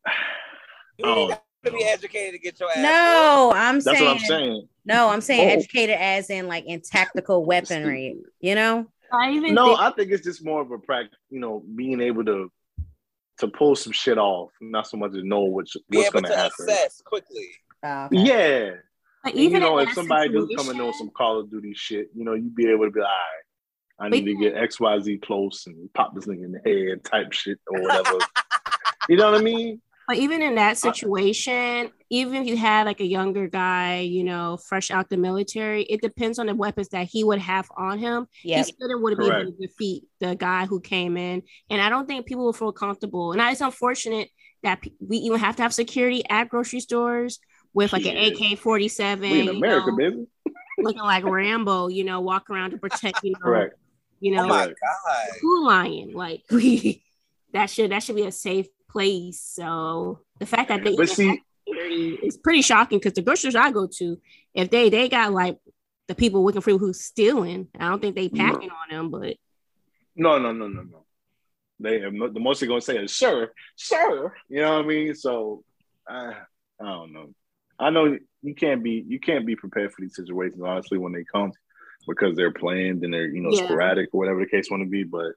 You 0.97 1.06
ain't 1.06 1.29
got 1.29 1.44
to 1.65 1.71
be 1.71 1.83
educated 1.83 2.33
to 2.33 2.39
get 2.39 2.60
your 2.60 2.69
ass. 2.69 2.77
No, 2.77 3.51
I'm 3.56 3.75
that's 3.75 3.86
saying, 3.98 4.04
what 4.06 4.12
I'm 4.13 4.19
saying. 4.19 4.68
no, 4.86 5.10
I'm 5.10 5.21
saying 5.21 5.50
Oh. 5.50 5.54
educated 5.54 5.95
as 6.00 6.30
in 6.30 6.48
like 6.48 6.65
in 6.65 6.81
tactical 6.81 7.45
weaponry, 7.45 8.18
you 8.39 8.56
know? 8.56 8.88
I 9.12 9.31
even 9.31 9.54
No, 9.54 9.68
think, 9.68 9.80
I 9.80 9.92
think 9.92 10.12
it's 10.12 10.24
just 10.24 10.44
more 10.44 10.62
of 10.62 10.71
a 10.71 10.80
practice. 10.80 11.18
You 11.30 11.39
know, 11.39 11.63
being 11.75 12.01
able 12.01 12.25
to 12.25 12.51
to 13.39 13.48
pull 13.48 13.75
some 13.75 13.92
shit 13.94 14.18
off, 14.18 14.51
not 14.62 14.88
so 14.88 14.98
much 14.98 15.12
to 15.13 15.24
know 15.24 15.42
what's 15.42 15.75
Be 15.89 15.98
what's 15.98 16.10
going 16.12 16.24
to 16.25 16.30
to 16.31 16.36
happen. 16.38 16.65
assess 16.69 17.01
quickly. 17.01 17.50
Oh, 17.83 18.06
okay. 18.06 18.18
Yeah, 18.18 18.69
but 19.24 19.33
even 19.36 19.54
you 19.62 19.68
know, 19.68 19.80
if 19.80 19.92
somebody 19.94 20.30
does 20.30 20.50
come 20.56 20.69
and 20.69 20.77
know 20.77 20.92
some 20.92 21.10
Call 21.10 21.39
of 21.39 21.50
Duty 21.51 21.74
shit, 21.75 22.10
you 22.15 22.24
know, 22.24 22.33
you'd 22.33 22.56
be 22.56 22.69
able 22.69 22.86
to 22.86 22.92
be 22.92 23.00
like, 23.01 23.10
all 23.10 24.07
right, 24.07 24.07
I 24.07 24.10
need 24.10 24.25
to 24.25 24.36
get 24.36 24.56
XYZ 24.56 25.21
close 25.24 25.65
and 25.68 25.92
pop 25.94 26.13
this 26.15 26.25
thing 26.25 26.44
in 26.44 26.51
the 26.51 26.60
head 26.63 27.04
type 27.04 27.33
shit 27.33 27.60
or 27.68 27.81
whatever. 27.83 28.19
you 29.10 29.18
know 29.18 29.31
what 29.31 29.39
I 29.39 29.44
mean? 29.44 29.81
But 30.07 30.17
even 30.17 30.41
in 30.41 30.55
that 30.55 30.71
uh, 30.73 30.75
situation, 30.75 31.91
even 32.09 32.35
if 32.41 32.47
you 32.47 32.57
had 32.57 32.85
like 32.85 33.00
a 33.00 33.05
younger 33.05 33.47
guy, 33.47 34.00
you 34.00 34.23
know, 34.23 34.57
fresh 34.57 34.91
out 34.91 35.09
the 35.09 35.17
military, 35.17 35.83
it 35.83 36.01
depends 36.01 36.39
on 36.39 36.47
the 36.47 36.55
weapons 36.55 36.89
that 36.89 37.07
he 37.07 37.23
would 37.23 37.39
have 37.39 37.67
on 37.77 38.00
him. 38.00 38.27
Yeah. 38.44 38.57
He 38.57 38.63
still 38.63 39.01
would 39.01 39.17
be 39.17 39.27
able 39.27 39.45
to 39.45 39.57
defeat 39.59 40.03
the 40.19 40.35
guy 40.35 40.65
who 40.65 40.81
came 40.81 41.15
in. 41.17 41.44
And 41.69 41.81
I 41.81 41.89
don't 41.89 42.05
think 42.07 42.25
people 42.25 42.45
will 42.45 42.53
feel 42.53 42.71
comfortable. 42.73 43.31
And 43.31 43.41
it's 43.41 43.61
unfortunate 43.61 44.29
that 44.63 44.83
we 45.00 45.17
even 45.17 45.39
have 45.39 45.55
to 45.57 45.63
have 45.63 45.73
security 45.73 46.23
at 46.29 46.50
grocery 46.50 46.79
stores 46.81 47.39
with 47.73 47.94
like 47.94 48.05
Yeah. 48.05 48.11
an 48.11 48.33
AK 48.33 48.57
47, 48.59 49.29
We 49.29 49.39
in 49.39 49.47
America, 49.47 49.91
baby. 49.97 50.25
looking 50.81 51.01
like 51.01 51.23
Rambo, 51.23 51.88
you 51.88 52.03
know, 52.03 52.21
walk 52.21 52.50
around 52.50 52.71
to 52.71 52.77
protect, 52.77 53.23
you 53.23 53.31
know, 53.31 53.38
Correct. 53.41 53.75
you 54.19 54.33
Oh 54.35 54.41
know, 54.44 54.47
my 54.47 54.65
Right. 54.67 54.75
god. 54.79 55.29
who 55.41 55.65
lying? 55.65 56.13
Like 56.13 56.44
we 56.51 57.03
that 57.53 57.69
should 57.69 57.91
that 57.91 58.03
should 58.03 58.15
be 58.15 58.25
a 58.25 58.31
safe 58.31 58.67
place. 58.94 59.42
So 59.42 60.19
the 60.40 60.45
fact 60.45 60.69
that 60.69 60.84
they 60.84 60.95
see- 61.06 61.28
have 61.28 61.38
is 62.24 62.38
pretty 62.38 62.62
shocking 62.62 63.00
because 63.00 63.13
the 63.13 63.22
grocery 63.22 63.51
stores 63.51 63.56
I 63.66 63.72
go 63.72 63.88
to, 63.88 64.18
if 64.54 64.69
they 64.69 64.90
they 64.90 65.10
got 65.10 65.31
like 65.34 65.57
the 66.07 66.16
people 66.16 66.44
working 66.44 66.62
for 66.62 66.72
who's 66.78 67.01
stealing, 67.01 67.68
I 67.80 67.90
don't 67.90 68.01
think 68.01 68.16
they 68.16 68.30
packing 68.30 68.69
on 68.69 68.90
them, 68.90 69.10
but 69.10 69.36
No, 70.16 70.38
no, 70.38 70.51
no, 70.54 70.68
no, 70.68 70.84
no. 70.84 71.06
They 71.80 72.00
the 72.00 72.40
most 72.40 72.60
they're 72.60 72.69
gonna 72.69 72.81
say 72.81 72.98
is 72.98 73.13
sir, 73.13 73.51
sir. 73.75 74.34
You 74.48 74.62
know 74.62 74.78
what 74.78 74.86
I 74.86 74.88
mean? 74.88 75.16
So 75.16 75.63
I, 76.07 76.34
I 76.80 76.86
don't 76.86 77.13
know. 77.13 77.34
I 77.80 77.89
know 77.89 78.18
you 78.42 78.56
can't 78.56 78.84
be 78.84 79.03
you 79.08 79.20
can't 79.20 79.46
be 79.46 79.56
prepared 79.56 79.91
for 79.91 80.01
these 80.01 80.15
situations 80.15 80.62
honestly 80.63 80.98
when 80.98 81.13
they 81.13 81.24
come 81.24 81.51
because 82.08 82.36
they're 82.36 82.51
planned 82.51 83.03
and 83.03 83.13
they're 83.13 83.27
you 83.27 83.41
know 83.41 83.51
Yeah. 83.51 83.63
sporadic 83.65 84.10
or 84.13 84.20
whatever 84.20 84.39
the 84.41 84.46
case 84.51 84.70
want 84.70 84.84
to 84.84 84.89
be. 84.89 85.03
But 85.03 85.32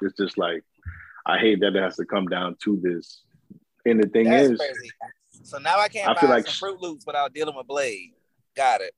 it's 0.00 0.16
just 0.16 0.38
like 0.38 0.62
I 1.26 1.38
hate 1.38 1.60
that 1.60 1.76
it 1.76 1.82
has 1.82 1.96
to 1.96 2.04
come 2.04 2.26
down 2.26 2.56
to 2.64 2.80
this. 2.82 3.22
And 3.84 4.02
the 4.02 4.08
thing 4.08 4.28
That's 4.28 4.50
is, 4.50 4.58
crazy. 4.58 4.90
So 5.44 5.58
now 5.58 5.78
I 5.78 5.88
can't 5.88 6.08
I 6.08 6.14
buy 6.14 6.20
feel 6.20 6.30
like- 6.30 6.46
some 6.46 6.54
Fruit 6.54 6.80
Loops 6.80 7.06
without 7.06 7.32
dealing 7.32 7.56
with 7.56 7.66
Blade. 7.66 8.12
Got 8.56 8.80
it. 8.82 8.94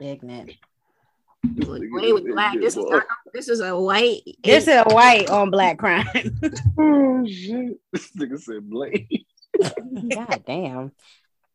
Ignorant. 0.00 0.52
like, 1.56 1.82
wait 1.90 2.14
with 2.14 2.26
black. 2.26 2.54
This 2.60 2.76
is 2.76 2.84
not, 2.84 3.04
this 3.32 3.48
is 3.48 3.60
a 3.60 3.78
white. 3.78 4.20
This 4.42 4.68
is 4.68 4.74
a 4.74 4.84
white 4.84 5.30
on 5.30 5.50
black 5.50 5.78
crime. 5.78 6.06
oh 6.78 7.26
shit! 7.26 7.78
This 7.92 8.10
nigga 8.12 8.38
said 8.38 8.68
Blade. 8.68 9.24
God 10.14 10.42
damn. 10.46 10.92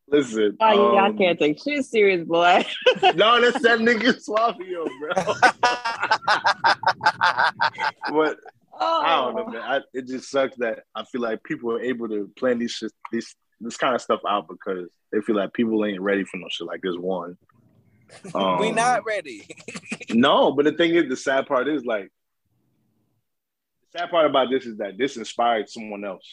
Listen, 0.08 0.56
Oh, 0.60 0.72
you 0.72 0.80
y'all 0.96 1.06
um, 1.06 1.18
can't 1.18 1.38
take 1.38 1.60
shit 1.60 1.84
serious, 1.84 2.24
boy. 2.26 2.64
no, 3.14 3.40
that's 3.40 3.60
that 3.62 3.80
nigga 3.80 4.14
Suavio, 4.24 4.86
bro. 5.00 5.12
but 8.26 8.38
Oh, 8.78 9.02
I 9.02 9.16
don't 9.16 9.36
know, 9.36 9.46
man. 9.46 9.62
I, 9.62 9.80
it 9.94 10.06
just 10.06 10.30
sucks 10.30 10.56
that 10.58 10.80
I 10.94 11.04
feel 11.04 11.22
like 11.22 11.42
people 11.44 11.72
are 11.72 11.80
able 11.80 12.08
to 12.08 12.30
plan 12.38 12.58
these 12.58 12.72
shit, 12.72 12.92
this 13.10 13.34
this 13.60 13.76
kind 13.76 13.94
of 13.94 14.02
stuff 14.02 14.20
out 14.28 14.48
because 14.48 14.90
they 15.12 15.20
feel 15.22 15.36
like 15.36 15.54
people 15.54 15.82
ain't 15.84 16.00
ready 16.00 16.24
for 16.24 16.36
no 16.36 16.46
shit 16.50 16.66
like 16.66 16.82
this. 16.82 16.96
One, 16.96 17.38
um, 18.34 18.58
we 18.60 18.72
not 18.72 19.06
ready. 19.06 19.48
No, 20.10 20.52
but 20.52 20.66
the 20.66 20.72
thing 20.72 20.94
is, 20.94 21.08
the 21.08 21.16
sad 21.16 21.46
part 21.46 21.68
is 21.68 21.86
like, 21.86 22.10
the 23.92 23.98
sad 24.00 24.10
part 24.10 24.26
about 24.26 24.50
this 24.50 24.66
is 24.66 24.76
that 24.76 24.98
this 24.98 25.16
inspired 25.16 25.70
someone 25.70 26.04
else. 26.04 26.26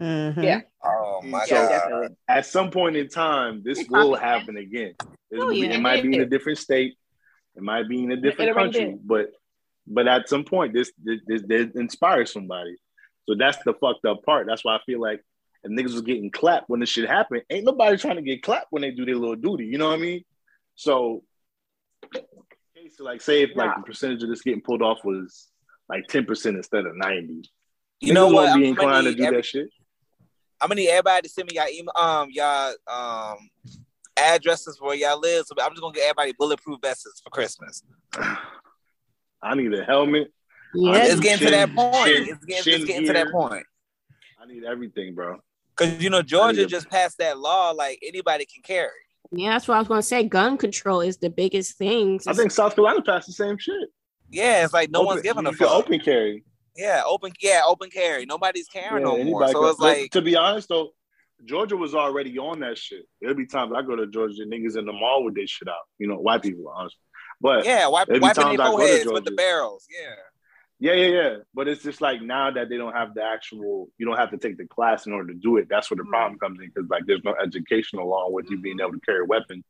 Mhm. 0.00 0.42
Yeah. 0.42 0.60
oh 0.84 1.22
my 1.22 1.44
So- 1.46 1.54
god. 1.56 1.68
definitely. 1.68 2.16
At 2.28 2.46
some 2.46 2.70
point 2.70 2.96
in 2.96 3.08
time, 3.08 3.62
this 3.64 3.78
It's 3.80 3.88
will 3.90 4.10
possible. 4.10 4.16
happen 4.16 4.56
again. 4.58 4.94
It, 5.30 5.38
Oh, 5.40 5.50
yeah. 5.50 5.70
it 5.70 5.80
might 5.80 6.02
be 6.02 6.14
in 6.14 6.20
a 6.20 6.26
different 6.26 6.58
state. 6.58 6.96
It 7.54 7.62
might 7.62 7.88
be 7.88 8.02
in 8.02 8.12
a 8.12 8.16
different 8.16 8.50
already 8.50 8.72
country, 8.72 8.92
did. 8.92 9.06
but 9.08 9.32
but 9.86 10.06
at 10.08 10.28
some 10.28 10.44
point, 10.44 10.74
this 10.74 10.92
this, 11.02 11.20
this 11.26 11.42
this 11.46 11.68
inspires 11.76 12.32
somebody. 12.32 12.76
So 13.28 13.34
that's 13.36 13.56
the 13.64 13.72
fucked 13.74 14.04
up 14.04 14.22
part. 14.24 14.46
That's 14.46 14.64
why 14.64 14.76
I 14.76 14.80
feel 14.84 15.00
like 15.00 15.24
if 15.64 15.70
niggas 15.72 15.92
was 15.94 16.02
getting 16.02 16.30
clapped 16.30 16.68
when 16.68 16.80
this 16.80 16.90
shit 16.90 17.08
happened, 17.08 17.42
ain't 17.50 17.64
nobody 17.64 17.96
trying 17.96 18.16
to 18.16 18.22
get 18.22 18.42
clapped 18.42 18.66
when 18.70 18.82
they 18.82 18.90
do 18.90 19.04
their 19.06 19.16
little 19.16 19.34
duty. 19.36 19.64
You 19.66 19.78
know 19.78 19.88
what 19.88 19.98
I 19.98 20.02
mean? 20.02 20.24
So, 20.74 21.24
so 22.12 23.04
like, 23.04 23.20
say 23.20 23.42
if 23.42 23.56
like 23.56 23.70
Nah. 23.70 23.76
the 23.78 23.82
percentage 23.82 24.22
of 24.22 24.28
this 24.28 24.42
getting 24.42 24.60
pulled 24.60 24.82
off 24.82 25.04
was 25.04 25.48
like 25.88 26.06
ten 26.08 26.24
percent 26.24 26.56
instead 26.56 26.84
of 26.86 26.94
ninety. 26.96 27.42
You 28.00 28.12
know 28.12 28.28
Niggas 28.28 28.34
what? 28.34 28.44
won't 28.50 28.60
be 28.60 28.68
inclined 28.68 29.06
to 29.06 29.14
do 29.14 29.24
every- 29.24 29.36
that 29.38 29.44
shit. 29.46 29.68
I'm 30.60 30.68
gonna 30.68 30.80
need 30.80 30.88
everybody 30.88 31.22
to 31.22 31.28
send 31.28 31.50
me 31.50 31.56
y'all 31.56 31.68
email, 31.68 31.92
um, 31.96 32.28
y'all 32.30 32.74
um 32.86 33.38
addresses 34.16 34.78
where 34.80 34.94
y'all 34.96 35.20
live. 35.20 35.44
So 35.46 35.54
I'm 35.60 35.70
just 35.72 35.82
gonna 35.82 35.94
get 35.94 36.04
everybody 36.04 36.32
bulletproof 36.38 36.80
vests 36.82 37.20
for 37.22 37.30
Christmas. 37.30 37.82
I 39.42 39.54
need 39.54 39.72
a 39.74 39.84
helmet. 39.84 40.32
Yeah, 40.74 41.04
it's 41.04 41.20
getting 41.20 41.46
to 41.46 41.50
that 41.52 41.74
point. 41.74 42.06
shin- 42.06 42.28
it's 42.28 42.44
getting, 42.44 42.74
it's 42.74 42.84
getting 42.84 43.06
to 43.06 43.12
that 43.12 43.30
point. 43.30 43.64
I 44.40 44.46
need 44.46 44.64
everything, 44.64 45.14
bro. 45.14 45.38
Because 45.76 46.02
you 46.02 46.10
know 46.10 46.22
Georgia 46.22 46.62
a- 46.64 46.66
just 46.66 46.88
passed 46.88 47.18
that 47.18 47.38
law, 47.38 47.70
like 47.70 47.98
anybody 48.02 48.46
can 48.46 48.62
carry. 48.62 48.90
yeah, 49.32 49.50
that's 49.50 49.68
what 49.68 49.76
I 49.76 49.78
was 49.78 49.88
gonna 49.88 50.02
say. 50.02 50.24
Gun 50.24 50.56
control 50.56 51.00
is 51.02 51.18
the 51.18 51.30
biggest 51.30 51.76
thing. 51.76 52.20
I 52.26 52.32
think 52.32 52.50
South 52.50 52.74
Carolina 52.74 53.02
passed 53.02 53.26
the 53.26 53.32
same 53.34 53.58
shit. 53.58 53.88
Yeah, 54.30 54.64
it's 54.64 54.72
like 54.72 54.90
no 54.90 55.00
Open- 55.00 55.06
one's 55.06 55.22
giving 55.22 55.44
you 55.44 55.50
a 55.50 55.52
fuck. 55.52 55.70
open 55.70 56.00
carry. 56.00 56.42
Yeah, 56.76 57.02
open. 57.06 57.32
Yeah, 57.40 57.62
open 57.66 57.90
carry. 57.90 58.26
Nobody's 58.26 58.68
carrying 58.68 59.04
no 59.04 59.22
more. 59.22 59.48
So 59.48 59.66
it's 59.66 59.80
like, 59.80 60.10
to 60.12 60.22
be 60.22 60.36
honest 60.36 60.68
though, 60.68 60.90
Georgia 61.44 61.76
was 61.76 61.94
already 61.94 62.38
on 62.38 62.60
that 62.60 62.78
shit. 62.78 63.06
There'll 63.20 63.36
be 63.36 63.46
times 63.46 63.72
I 63.76 63.82
go 63.82 63.96
to 63.96 64.06
Georgia, 64.06 64.44
niggas 64.44 64.76
in 64.76 64.86
the 64.86 64.92
mall 64.92 65.24
with 65.24 65.34
their 65.34 65.46
shit 65.46 65.68
out. 65.68 65.74
You 65.98 66.08
know, 66.08 66.16
white 66.16 66.42
people, 66.42 66.72
honestly. 66.74 66.98
But 67.40 67.64
yeah, 67.64 67.88
wipe, 67.88 68.08
wiping 68.08 68.56
their 68.56 68.66
foreheads 68.66 69.06
with 69.06 69.24
the 69.24 69.32
barrels. 69.32 69.86
Yeah. 69.90 70.14
Yeah, 70.78 70.92
yeah, 70.92 71.22
yeah. 71.22 71.36
But 71.54 71.68
it's 71.68 71.82
just 71.82 72.02
like 72.02 72.20
now 72.20 72.50
that 72.50 72.68
they 72.68 72.76
don't 72.76 72.92
have 72.92 73.14
the 73.14 73.22
actual, 73.22 73.88
you 73.96 74.04
don't 74.04 74.18
have 74.18 74.30
to 74.30 74.36
take 74.36 74.58
the 74.58 74.66
class 74.66 75.06
in 75.06 75.12
order 75.12 75.32
to 75.32 75.38
do 75.38 75.56
it. 75.56 75.68
That's 75.70 75.90
where 75.90 75.96
the 75.96 76.02
mm. 76.02 76.10
problem 76.10 76.38
comes 76.38 76.60
in 76.60 76.66
because 76.66 76.88
like 76.90 77.06
there's 77.06 77.24
no 77.24 77.34
education 77.42 77.98
along 77.98 78.32
with 78.32 78.50
you 78.50 78.58
being 78.58 78.80
able 78.80 78.92
to 78.92 79.00
carry 79.00 79.20
a 79.20 79.24
weapon. 79.24 79.64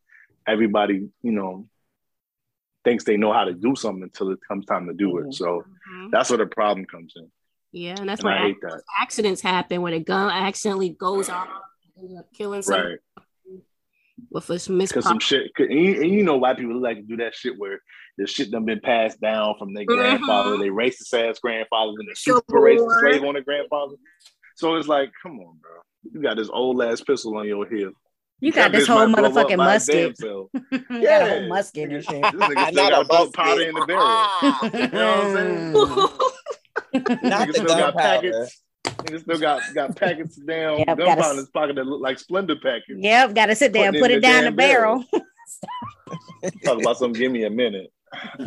Everybody, 0.49 1.09
you 1.23 1.33
know, 1.33 1.69
thinks 2.85 3.05
they 3.05 3.17
know 3.17 3.33
how 3.33 3.45
to 3.45 3.53
do 3.53 3.77
something 3.77 4.03
until 4.03 4.31
it 4.31 4.41
comes 4.47 4.67
time 4.67 4.87
to 4.87 4.95
do 4.95 5.19
it. 5.19 5.23
Mm-hmm. 5.23 5.33
So 5.33 5.65
Mhm. 5.91 6.11
that's 6.11 6.31
where 6.31 6.39
the 6.39 6.47
problem 6.47 6.87
comes 6.87 7.13
in. 7.17 7.31
Yeah, 7.73 7.97
and 7.99 8.09
that's 8.09 8.23
And 8.25 8.31
why 8.31 8.55
that. 8.63 8.83
accidents 9.01 9.41
happen 9.43 9.83
when 9.83 9.93
a 9.93 10.01
gun 10.01 10.31
accidentally 10.31 10.91
goes 10.91 11.29
off, 11.29 11.49
killing 12.35 12.63
someone 12.63 12.87
Right. 12.87 12.99
with 14.31 14.49
a 14.51 14.55
Because 14.73 15.05
some 15.05 15.19
shit, 15.19 15.51
and 15.59 15.73
you, 15.73 16.01
and 16.03 16.11
you 16.11 16.23
know, 16.23 16.37
white 16.39 16.57
people 16.57 16.81
like 16.81 16.97
to 16.97 17.03
do 17.03 17.17
that 17.19 17.35
shit 17.35 17.59
where 17.59 17.81
the 18.17 18.27
shit 18.27 18.51
done 18.51 18.65
been 18.65 18.81
passed 18.81 19.21
down 19.21 19.57
from 19.59 19.75
their 19.75 19.85
grandfather, 19.85 20.57
they 20.57 20.69
racist 20.69 21.13
ass 21.13 21.39
grandfather, 21.39 21.93
and 21.99 22.09
the 22.09 22.15
super 22.17 22.61
racist 22.61 23.01
slave 23.01 23.23
on 23.25 23.35
their 23.35 23.43
grandfather. 23.43 23.97
So 24.57 24.75
it's 24.77 24.89
like, 24.89 25.11
come 25.23 25.39
on, 25.41 25.59
bro. 25.61 25.71
You 26.13 26.23
got 26.23 26.37
this 26.39 26.49
old 26.49 26.81
ass 26.83 27.03
pistol 27.03 27.37
on 27.37 27.47
your 27.47 27.67
hip. 27.67 27.93
You 28.41 28.53
got 28.53 28.71
this 28.73 28.87
whole 28.87 29.07
might 29.07 29.17
blow 29.17 29.41
up 29.41 29.49
motherfucking 29.49 29.57
by 29.57 29.77
its 29.77 29.87
damn 29.87 30.09
musket. 30.11 30.19
self. 30.19 30.51
you 30.91 31.03
got 31.03 31.23
a 31.23 31.27
whole 31.31 31.49
musket 31.49 31.91
and 31.93 32.05
shit. 32.05 32.23
This 32.23 32.33
nigga 32.33 32.67
still 32.69 32.89
got 32.91 33.29
a 33.29 33.31
powder 33.33 33.63
in 33.63 33.75
the 33.75 33.81
barrel. 33.87 34.09
You 34.75 34.89
know 34.99 35.17
what 35.17 35.25
I'm 35.25 35.33
saying? 35.33 35.73
Not 37.31 37.47
Nigga 37.49 37.53
the 37.53 37.53
still 37.55 37.65
got 37.67 37.95
gunpowder. 37.95 38.33
packets. 38.33 38.63
Nigga 38.85 39.21
still 39.21 39.39
got 39.39 39.63
got 39.75 39.97
packets 39.97 40.37
down 40.37 40.79
Yep, 40.79 40.87
gotta 40.87 41.03
gunpowder 41.03 41.31
in 41.33 41.37
his 41.39 41.49
pocket 41.51 41.77
that 41.77 41.87
look 41.87 42.01
like 42.03 42.19
Splenda 42.19 42.61
packets. 42.63 42.99
Yep, 42.99 43.35
got 43.35 43.47
to 43.47 43.55
sit 43.55 43.73
there 43.73 43.89
and 43.89 43.97
put 43.99 44.11
it 44.11 44.17
the 44.17 44.21
down 44.21 44.45
the 44.45 44.51
damn 44.51 44.57
barrel. 44.57 45.05
Talk 46.65 46.79
about 46.81 46.99
some. 46.99 47.13
Give 47.13 47.33
me 47.33 47.45
a 47.45 47.51
minute. 47.51 47.91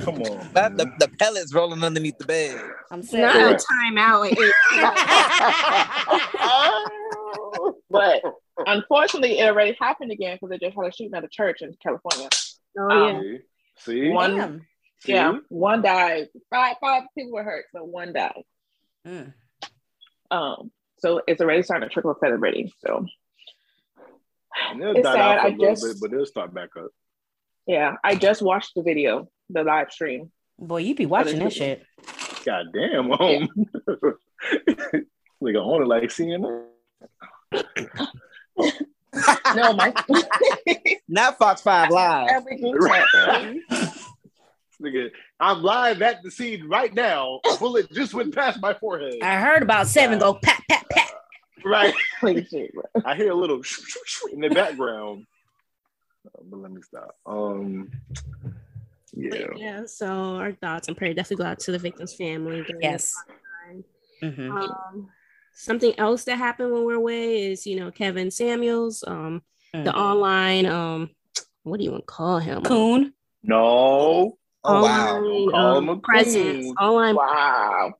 Come 0.02 0.22
on. 0.22 0.50
Not 0.54 0.78
the, 0.78 0.86
the 1.00 1.10
pellets 1.20 1.54
rolling 1.54 1.84
underneath 1.84 2.18
the 2.18 2.26
bed. 2.26 2.60
I'm 2.92 3.00
Not 3.02 3.06
saying. 3.10 3.26
a 3.26 3.32
Correct. 3.32 3.66
timeout. 3.70 4.52
But 7.90 8.22
unfortunately, 8.68 9.40
it 9.40 9.48
already 9.50 9.76
happened 9.80 10.12
again 10.12 10.36
because 10.36 10.50
they 10.50 10.60
just 10.60 10.76
had 10.78 10.86
a 10.86 10.92
shooting 10.92 11.16
at 11.16 11.24
a 11.24 11.28
church 11.28 11.62
in 11.62 11.74
California. 11.82 12.30
Oh 12.80 13.08
yeah. 13.08 13.20
See? 13.22 13.40
See? 14.04 14.10
One- 14.10 14.66
See? 15.02 15.14
Yeah, 15.14 15.38
one 15.48 15.82
died. 15.82 16.28
Five 16.50 16.76
five 16.82 17.04
people 17.18 17.32
were 17.32 17.44
hurt, 17.44 17.66
but 17.74 17.88
one 17.88 18.12
died. 18.14 18.44
Mm. 19.08 19.34
Um, 20.30 20.72
so 21.00 21.22
it's 21.26 21.40
already 21.42 21.64
starting 21.64 21.88
to 21.88 21.94
trickle 21.94 22.12
effect 22.12 22.32
already. 22.34 22.74
So 22.86 23.06
And 24.70 24.82
they'll 24.82 24.92
It's 24.92 25.04
die 25.04 25.14
sad, 25.14 25.38
out 25.38 25.42
for 25.42 25.48
a 25.48 25.52
I 25.52 25.56
little 25.56 25.66
just- 25.76 25.84
bit, 25.86 25.96
but 26.02 26.12
they'll 26.12 26.26
start 26.26 26.54
back 26.54 26.70
up. 26.78 26.92
yeah, 27.66 27.96
I 28.04 28.16
just 28.16 28.42
watched 28.42 28.76
the 28.76 28.84
video, 28.84 29.30
the 29.50 29.64
live 29.64 29.90
stream. 29.92 30.32
Boy, 30.60 30.78
you 30.80 30.94
be 30.96 31.06
watching 31.06 31.40
that 31.40 31.54
shit. 31.54 31.84
God 32.46 32.66
damn, 32.74 33.10
home. 33.12 33.48
like 35.40 35.56
on 35.56 35.82
it 35.84 35.88
like 35.88 36.04
CNN. 36.10 36.66
No, 39.56 39.74
my 39.74 39.94
Not 41.08 41.38
Fox 41.38 41.62
Five 41.62 41.90
Live. 41.90 42.30
every 42.30 42.58
group 42.62 42.88
chat, 42.88 43.06
man. 43.14 43.62
Nigga, 44.82 45.10
I'm 45.42 45.62
live 45.62 46.02
at 46.02 46.24
the 46.24 46.32
scene 46.32 46.68
right 46.70 46.94
now. 46.94 47.42
A 47.52 47.58
bullet 47.58 47.92
just 47.92 48.14
went 48.14 48.34
past 48.34 48.62
my 48.62 48.74
forehead. 48.74 49.16
I 49.22 49.38
heard 49.38 49.62
about 49.62 49.88
seven 49.88 50.20
go 50.20 50.36
pat 50.36 50.62
pat 50.70 50.86
pat. 50.90 51.10
Right. 51.66 51.94
Holy 52.22 52.46
shit, 52.46 52.74
bro. 52.74 52.84
I 53.04 53.16
hear 53.16 53.32
a 53.32 53.36
little 53.36 53.62
in 54.32 54.40
the 54.40 54.50
background. 54.50 55.26
Uh, 56.26 56.44
But 56.50 56.60
let 56.60 56.72
me 56.72 56.82
stop. 56.82 57.16
Um 57.26 57.92
yeah. 59.14 59.30
But 59.48 59.58
yeah, 59.60 59.86
so 59.86 60.06
our 60.36 60.54
thoughts 60.54 60.88
and 60.88 60.96
prayer 60.96 61.14
definitely 61.14 61.44
go 61.44 61.50
out 61.50 61.60
to 61.62 61.72
the 61.74 61.80
victim's 61.80 62.14
family. 62.14 62.64
Yes. 62.80 63.14
this 64.22 64.34
Mhm. 64.38 64.50
Um, 64.52 65.10
something 65.60 65.94
else 66.00 66.24
that 66.24 66.38
happened 66.38 66.72
when 66.72 66.86
we're 66.86 66.94
away 66.94 67.52
is, 67.52 67.68
you 67.68 67.76
know, 67.80 67.92
Kevin 67.92 68.32
Samuels, 68.32 69.04
um, 69.06 69.42
the 69.74 69.80
Mhm. 69.92 69.94
online, 69.94 70.66
um, 70.66 71.10
what 71.64 71.78
do 71.78 71.84
you 71.84 71.92
want 71.92 72.04
to 72.04 72.14
call 72.14 72.40
him? 72.40 72.64
Coon. 72.64 73.14
No. 73.44 74.38
Oh 74.64 74.84
wow. 74.84 75.18
Online, 75.18 75.52
Call 75.52 75.90
um, 75.90 76.02
presence, 76.02 76.66
coon. 76.66 76.76
online 76.80 77.16
Wow. 77.16 77.94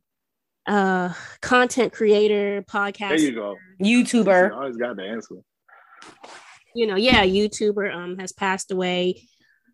uh, 0.68 1.14
content 1.42 1.94
creator, 1.94 2.54
There 2.56 2.62
podcast. 2.64 3.20
you 3.22 3.32
go. 3.34 3.56
I 3.80 3.84
YouTuber. 3.84 4.54
always 4.54 4.78
got 4.78 4.96
the 4.98 5.04
answer. 5.04 5.36
you 6.76 6.86
know, 6.88 6.96
yeah, 6.96 7.26
YouTuber 7.26 7.94
um 7.94 8.18
has 8.20 8.32
passed 8.32 8.72
away. 8.72 9.28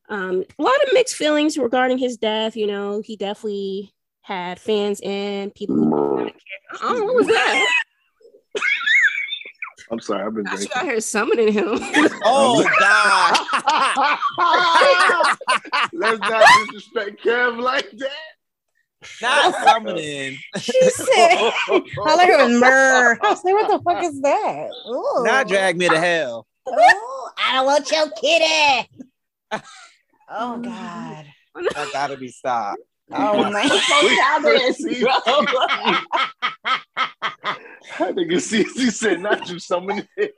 Um, 0.10 0.44
a 0.60 0.62
lot 0.62 0.84
of 0.84 0.90
mixed 0.94 1.16
feelings 1.16 1.58
regarding 1.58 1.98
his 1.98 2.18
death. 2.18 2.56
You 2.56 2.68
know, 2.68 3.02
he 3.02 3.16
definitely 3.16 3.92
had 4.26 4.60
fans 4.60 5.00
and 5.04 5.54
people. 5.54 5.76
Who 5.76 6.26
did. 6.26 6.34
Oh, 6.82 7.04
what 7.04 7.16
was 7.16 7.28
that? 7.28 7.72
I'm 9.92 10.00
sorry, 10.00 10.26
I've 10.26 10.34
been 10.34 10.46
Gosh, 10.46 10.54
you 10.54 10.58
drinking. 10.66 10.78
out 10.80 10.86
here 10.86 11.00
summoning 11.00 11.54
him. 11.54 11.78
Oh 12.28 12.68
God. 12.80 13.38
Let's 15.94 16.20
not 16.20 16.44
disrespect 16.66 17.24
Kev 17.24 17.62
like 17.62 17.92
that. 17.92 18.10
Not 19.22 19.54
summoning. 19.64 20.38
She 20.58 20.90
said. 20.90 21.52
All 21.70 22.20
I 22.20 22.26
heard 22.26 22.50
was 22.50 22.60
murr. 22.60 23.20
I 23.22 23.30
was 23.30 23.44
like, 23.44 23.54
what 23.54 23.68
the 23.70 23.80
fuck 23.84 24.04
is 24.04 24.20
that? 24.22 24.70
Ooh. 24.90 25.24
Not 25.24 25.48
drag 25.48 25.78
me 25.78 25.88
to 25.88 26.00
hell. 26.00 26.48
Ooh, 26.68 26.74
I 27.38 27.54
don't 27.54 27.66
want 27.68 27.92
your 27.92 28.10
kitty. 28.20 28.90
Oh 30.32 30.58
God. 30.58 31.26
That 31.76 31.90
gotta 31.94 32.18
be 32.18 32.30
stopped. 32.30 32.82
Oh 33.14 33.52
man. 33.52 33.70
So 33.70 34.16
childish, 34.16 35.02
bro. 35.02 35.12
I 38.00 38.12
think 38.14 38.32
you 38.32 38.40
see, 38.40 38.64
he 38.64 38.90
said, 38.90 39.22
not 39.22 39.48
you 39.50 39.60
summon 39.60 40.08
it. 40.18 40.34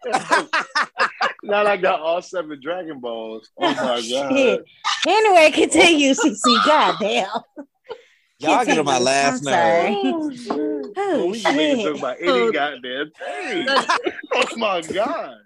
now 1.44 1.66
I 1.66 1.78
got 1.78 2.02
all 2.02 2.22
seven 2.22 2.60
Dragon 2.62 3.00
Balls. 3.00 3.50
Oh, 3.58 3.66
oh 3.68 3.74
my 3.74 4.02
god. 4.02 4.04
Shit. 4.04 4.66
Anyway, 5.08 5.52
continue, 5.52 6.14
CC. 6.14 6.66
God 6.66 6.98
damn. 7.00 7.30
Y'all 8.40 8.66
get 8.66 8.78
on 8.78 8.86
my 8.86 9.00
last 9.00 9.48
I'm 9.48 9.54
nerve. 9.54 9.98
Oh, 10.04 10.32
oh, 10.50 10.56
well, 10.56 10.94
Oh, 11.00 11.28
we 11.28 11.40
can 11.40 11.56
make 11.56 11.80
a 11.80 11.84
joke 11.84 11.98
about 11.98 12.18
any 12.22 12.52
goddamn 12.52 13.12
thing. 13.12 13.68
Oh 14.34 14.58
my 14.58 14.82
god. 14.82 15.38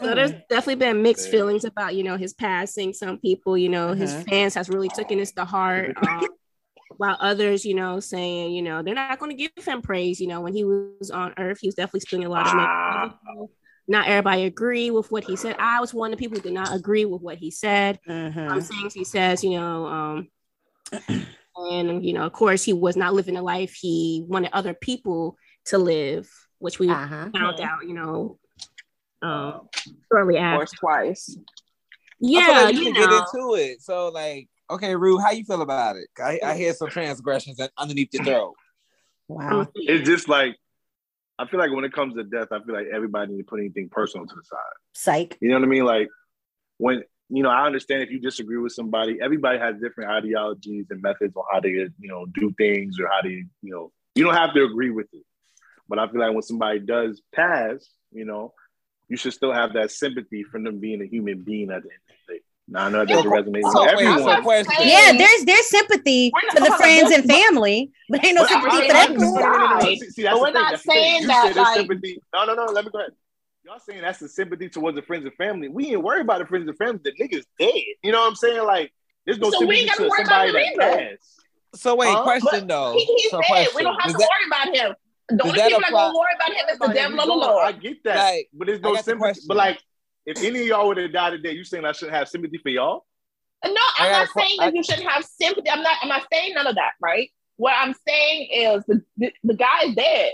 So 0.00 0.14
there's 0.14 0.32
definitely 0.48 0.76
been 0.76 1.02
mixed 1.02 1.26
Yeah. 1.26 1.32
feelings 1.32 1.64
about 1.64 1.94
you 1.94 2.04
know 2.04 2.16
his 2.16 2.34
passing. 2.34 2.92
Some 2.92 3.18
people, 3.18 3.56
you 3.58 3.68
know, 3.68 3.92
his 3.94 4.12
Mhm. 4.12 4.28
fans 4.28 4.54
has 4.54 4.68
really 4.68 4.88
taken 4.88 5.18
this 5.18 5.32
to 5.32 5.44
heart. 5.44 5.96
Um, 6.02 6.28
while 6.96 7.16
others, 7.20 7.64
you 7.64 7.74
know, 7.74 8.00
saying, 8.00 8.52
you 8.52 8.62
know, 8.62 8.82
they're 8.82 8.94
not 8.94 9.18
going 9.18 9.30
to 9.30 9.36
give 9.36 9.64
him 9.64 9.82
praise. 9.82 10.20
You 10.20 10.26
know, 10.28 10.40
when 10.40 10.54
he 10.54 10.64
was 10.64 11.10
on 11.10 11.34
Earth, 11.38 11.58
he 11.60 11.68
was 11.68 11.74
definitely 11.74 12.00
spilling 12.00 12.26
a 12.26 12.28
lot 12.30 12.46
of 12.46 12.54
Money. 12.54 12.68
Not 13.86 14.08
everybody 14.08 14.44
agree 14.44 14.90
with 14.90 15.10
what 15.10 15.24
he 15.24 15.36
said. 15.36 15.56
I 15.58 15.80
was 15.80 15.94
one 15.94 16.12
of 16.12 16.18
the 16.18 16.22
people 16.22 16.36
who 16.38 16.42
did 16.42 16.52
not 16.54 16.74
agree 16.74 17.04
with 17.04 17.22
what 17.22 17.38
he 17.38 17.50
said. 17.50 17.98
Mhm. 18.08 18.48
Some 18.48 18.60
things 18.62 18.94
he 18.94 19.04
says, 19.04 19.42
you 19.44 19.50
know, 19.50 19.86
um, 19.86 20.28
and 21.56 22.04
you 22.04 22.12
know, 22.12 22.24
of 22.26 22.32
course, 22.32 22.64
he 22.64 22.72
was 22.72 22.96
not 22.96 23.14
living 23.14 23.36
a 23.36 23.42
life 23.42 23.74
he 23.74 24.24
wanted 24.26 24.50
other 24.52 24.74
people 24.74 25.36
to 25.66 25.78
live, 25.78 26.28
which 26.58 26.78
we 26.78 26.88
Uh-huh. 26.88 27.30
found 27.32 27.60
out, 27.60 27.86
you 27.86 27.94
know, 27.94 28.38
um, 29.22 29.68
shortly 30.10 30.36
Or 30.36 30.62
after. 30.62 30.76
twice. 30.76 31.36
Yeah, 32.20 32.62
like 32.64 32.74
we 32.74 32.78
you 32.80 32.92
can 32.92 32.94
get 32.94 33.12
into 33.12 33.54
it. 33.54 33.82
So 33.82 34.08
like, 34.08 34.48
okay, 34.70 34.94
Rue, 34.96 35.18
how 35.18 35.30
you 35.30 35.44
feel 35.44 35.62
about 35.62 35.96
it? 35.96 36.08
I, 36.20 36.40
I 36.44 36.56
hear 36.56 36.72
some 36.74 36.90
transgressions 36.90 37.60
underneath 37.76 38.10
the 38.10 38.18
throat. 38.18 38.54
Wow. 39.28 39.68
It's 39.74 40.08
just 40.08 40.28
like 40.28 40.56
I 41.38 41.46
feel 41.46 41.60
like 41.60 41.72
when 41.72 41.84
it 41.84 41.92
comes 41.92 42.14
to 42.14 42.24
death, 42.24 42.48
I 42.50 42.60
feel 42.64 42.74
like 42.74 42.86
everybody 42.92 43.32
needs 43.32 43.46
to 43.46 43.50
put 43.50 43.60
anything 43.60 43.88
personal 43.88 44.26
to 44.26 44.34
the 44.34 44.42
side. 44.42 44.58
Psych. 44.94 45.38
You 45.40 45.50
know 45.50 45.54
what 45.56 45.64
I 45.64 45.68
mean? 45.68 45.84
Like 45.84 46.08
when 46.78 47.04
you 47.30 47.42
know, 47.42 47.50
I 47.50 47.66
understand 47.66 48.02
if 48.02 48.10
you 48.10 48.20
disagree 48.20 48.56
with 48.56 48.72
somebody. 48.72 49.18
Everybody 49.22 49.58
has 49.58 49.76
different 49.80 50.10
ideologies 50.10 50.86
and 50.90 51.02
methods 51.02 51.36
on 51.36 51.44
how 51.52 51.60
to, 51.60 51.68
you 51.68 51.92
know, 52.00 52.24
do 52.26 52.54
things 52.56 52.98
or 52.98 53.06
how 53.06 53.20
to, 53.20 53.28
you 53.28 53.46
know, 53.62 53.92
you 54.14 54.24
don't 54.24 54.34
have 54.34 54.54
to 54.54 54.64
agree 54.64 54.90
with 54.90 55.08
it. 55.12 55.24
But 55.88 55.98
I 55.98 56.08
feel 56.08 56.20
like 56.20 56.32
when 56.32 56.42
somebody 56.42 56.80
does 56.80 57.20
pass, 57.34 57.86
you 58.12 58.24
know, 58.24 58.54
you 59.08 59.16
should 59.16 59.32
still 59.32 59.52
have 59.52 59.72
that 59.74 59.90
sympathy 59.90 60.42
from 60.44 60.64
them 60.64 60.78
being 60.78 61.00
a 61.02 61.06
human 61.06 61.42
being 61.42 61.70
at 61.70 61.82
the 61.82 61.88
end 61.90 62.00
of 62.08 62.16
the 62.28 62.34
day. 62.34 62.40
Now 62.70 62.84
I 62.84 62.88
know 62.90 62.98
that 62.98 63.08
doesn't 63.08 63.30
resonate 63.30 63.62
So, 63.72 63.80
with 63.82 63.92
everyone. 63.92 64.64
Yeah, 64.86 65.12
there's 65.16 65.44
there's 65.44 65.66
sympathy 65.66 66.30
for 66.52 66.60
the 66.60 66.74
friends 66.76 67.10
and 67.12 67.24
family, 67.24 67.90
but 68.10 68.22
ain't 68.24 68.34
no 68.36 68.42
But 68.42 68.50
I- 68.52 68.60
sympathy 68.60 68.76
I- 68.76 68.86
for 68.86 68.92
that. 68.92 69.10
no, 69.12 69.30
no, 69.34 69.40
no, 69.40 69.56
no, 69.68 69.74
no. 69.74 69.80
See, 69.80 69.96
see, 70.10 70.22
that's 70.22 70.34
the 70.34 70.40
we're 70.40 70.46
thing, 70.46 70.54
not 70.54 70.80
thing. 70.80 70.92
saying 70.92 71.22
You 71.22 71.28
that, 71.28 71.42
said 71.46 71.54
there's 71.54 71.66
like- 71.66 71.76
sympathy. 71.76 72.22
No, 72.34 72.44
no, 72.44 72.54
no. 72.54 72.64
Let 72.66 72.84
me 72.84 72.90
go 72.90 72.98
ahead. 72.98 73.12
Y'all 73.64 73.78
saying 73.78 74.02
that's 74.02 74.18
the 74.18 74.28
sympathy 74.28 74.68
towards 74.68 74.96
the 74.96 75.02
friends 75.02 75.24
and 75.24 75.34
family. 75.34 75.68
We 75.68 75.88
ain't 75.92 76.02
worried 76.02 76.22
about 76.22 76.40
the 76.40 76.46
friends 76.46 76.68
and 76.68 76.76
family. 76.76 77.00
The 77.04 77.12
nigga's 77.12 77.46
dead. 77.58 77.72
You 78.02 78.12
know 78.12 78.20
what 78.20 78.28
I'm 78.28 78.34
saying? 78.34 78.64
Like, 78.64 78.92
there's 79.24 79.38
no 79.38 79.50
So 79.50 79.64
we 79.66 79.76
sympathy 79.76 79.80
ain't 79.80 79.88
gotta 79.90 80.02
worry 80.10 80.24
somebody 80.24 80.50
about 80.50 80.76
that 80.78 81.10
passed. 81.10 81.34
So 81.74 81.94
wait, 81.96 82.08
Huh? 82.10 82.22
question 82.22 82.48
But 82.60 82.68
though. 82.68 82.92
he, 82.94 83.04
he's 83.04 83.30
so 83.30 83.40
dead. 83.40 83.46
question. 83.48 83.72
We 83.76 83.82
don't 83.82 83.94
have 84.00 84.04
Does 84.04 84.12
to 84.12 84.18
that- 84.18 84.28
worry 84.28 84.72
about 84.72 84.76
him. 84.90 84.96
The 85.30 85.42
only 85.44 85.58
that 85.58 85.66
people 85.68 85.80
that 85.80 85.88
apply- 85.90 86.06
gonna 86.06 86.18
worry 86.18 86.34
about 86.36 86.48
him 86.52 86.66
is 86.70 86.78
the 86.78 86.84
About 86.84 86.94
devil 86.94 87.12
him, 87.12 87.20
or 87.20 87.26
the. 87.26 87.32
Lord. 87.34 87.64
I 87.66 87.72
get 87.72 88.04
that, 88.04 88.16
Like, 88.16 88.48
but 88.54 88.66
there's 88.66 88.80
no 88.80 88.94
sympathy. 88.96 89.40
But 89.46 89.56
like, 89.56 89.82
if 90.26 90.42
any 90.42 90.60
of 90.60 90.66
y'all 90.66 90.88
would 90.88 90.96
have 90.96 91.12
died 91.12 91.30
today, 91.30 91.52
you 91.52 91.64
saying 91.64 91.84
I 91.84 91.92
shouldn't 91.92 92.16
have 92.16 92.28
sympathy 92.28 92.58
for 92.58 92.68
y'all? 92.70 93.04
No, 93.64 93.72
I 93.98 94.06
I'm 94.06 94.12
not 94.12 94.22
a 94.22 94.26
que- 94.32 94.40
saying 94.42 94.56
that 94.60 94.66
I- 94.68 94.72
you 94.76 94.82
shouldn't 94.82 95.08
have 95.08 95.24
sympathy. 95.24 95.68
I'm 95.70 95.82
not. 95.82 95.96
I'm 96.02 96.08
not 96.08 96.26
saying 96.32 96.54
none 96.54 96.66
of 96.66 96.74
that. 96.76 96.92
Right. 97.00 97.30
What 97.56 97.74
I'm 97.76 97.94
saying 98.06 98.48
is 98.52 98.84
the 98.86 99.02
the, 99.16 99.32
the 99.44 99.54
guy 99.54 99.80
is 99.84 99.94
dead. 99.94 100.32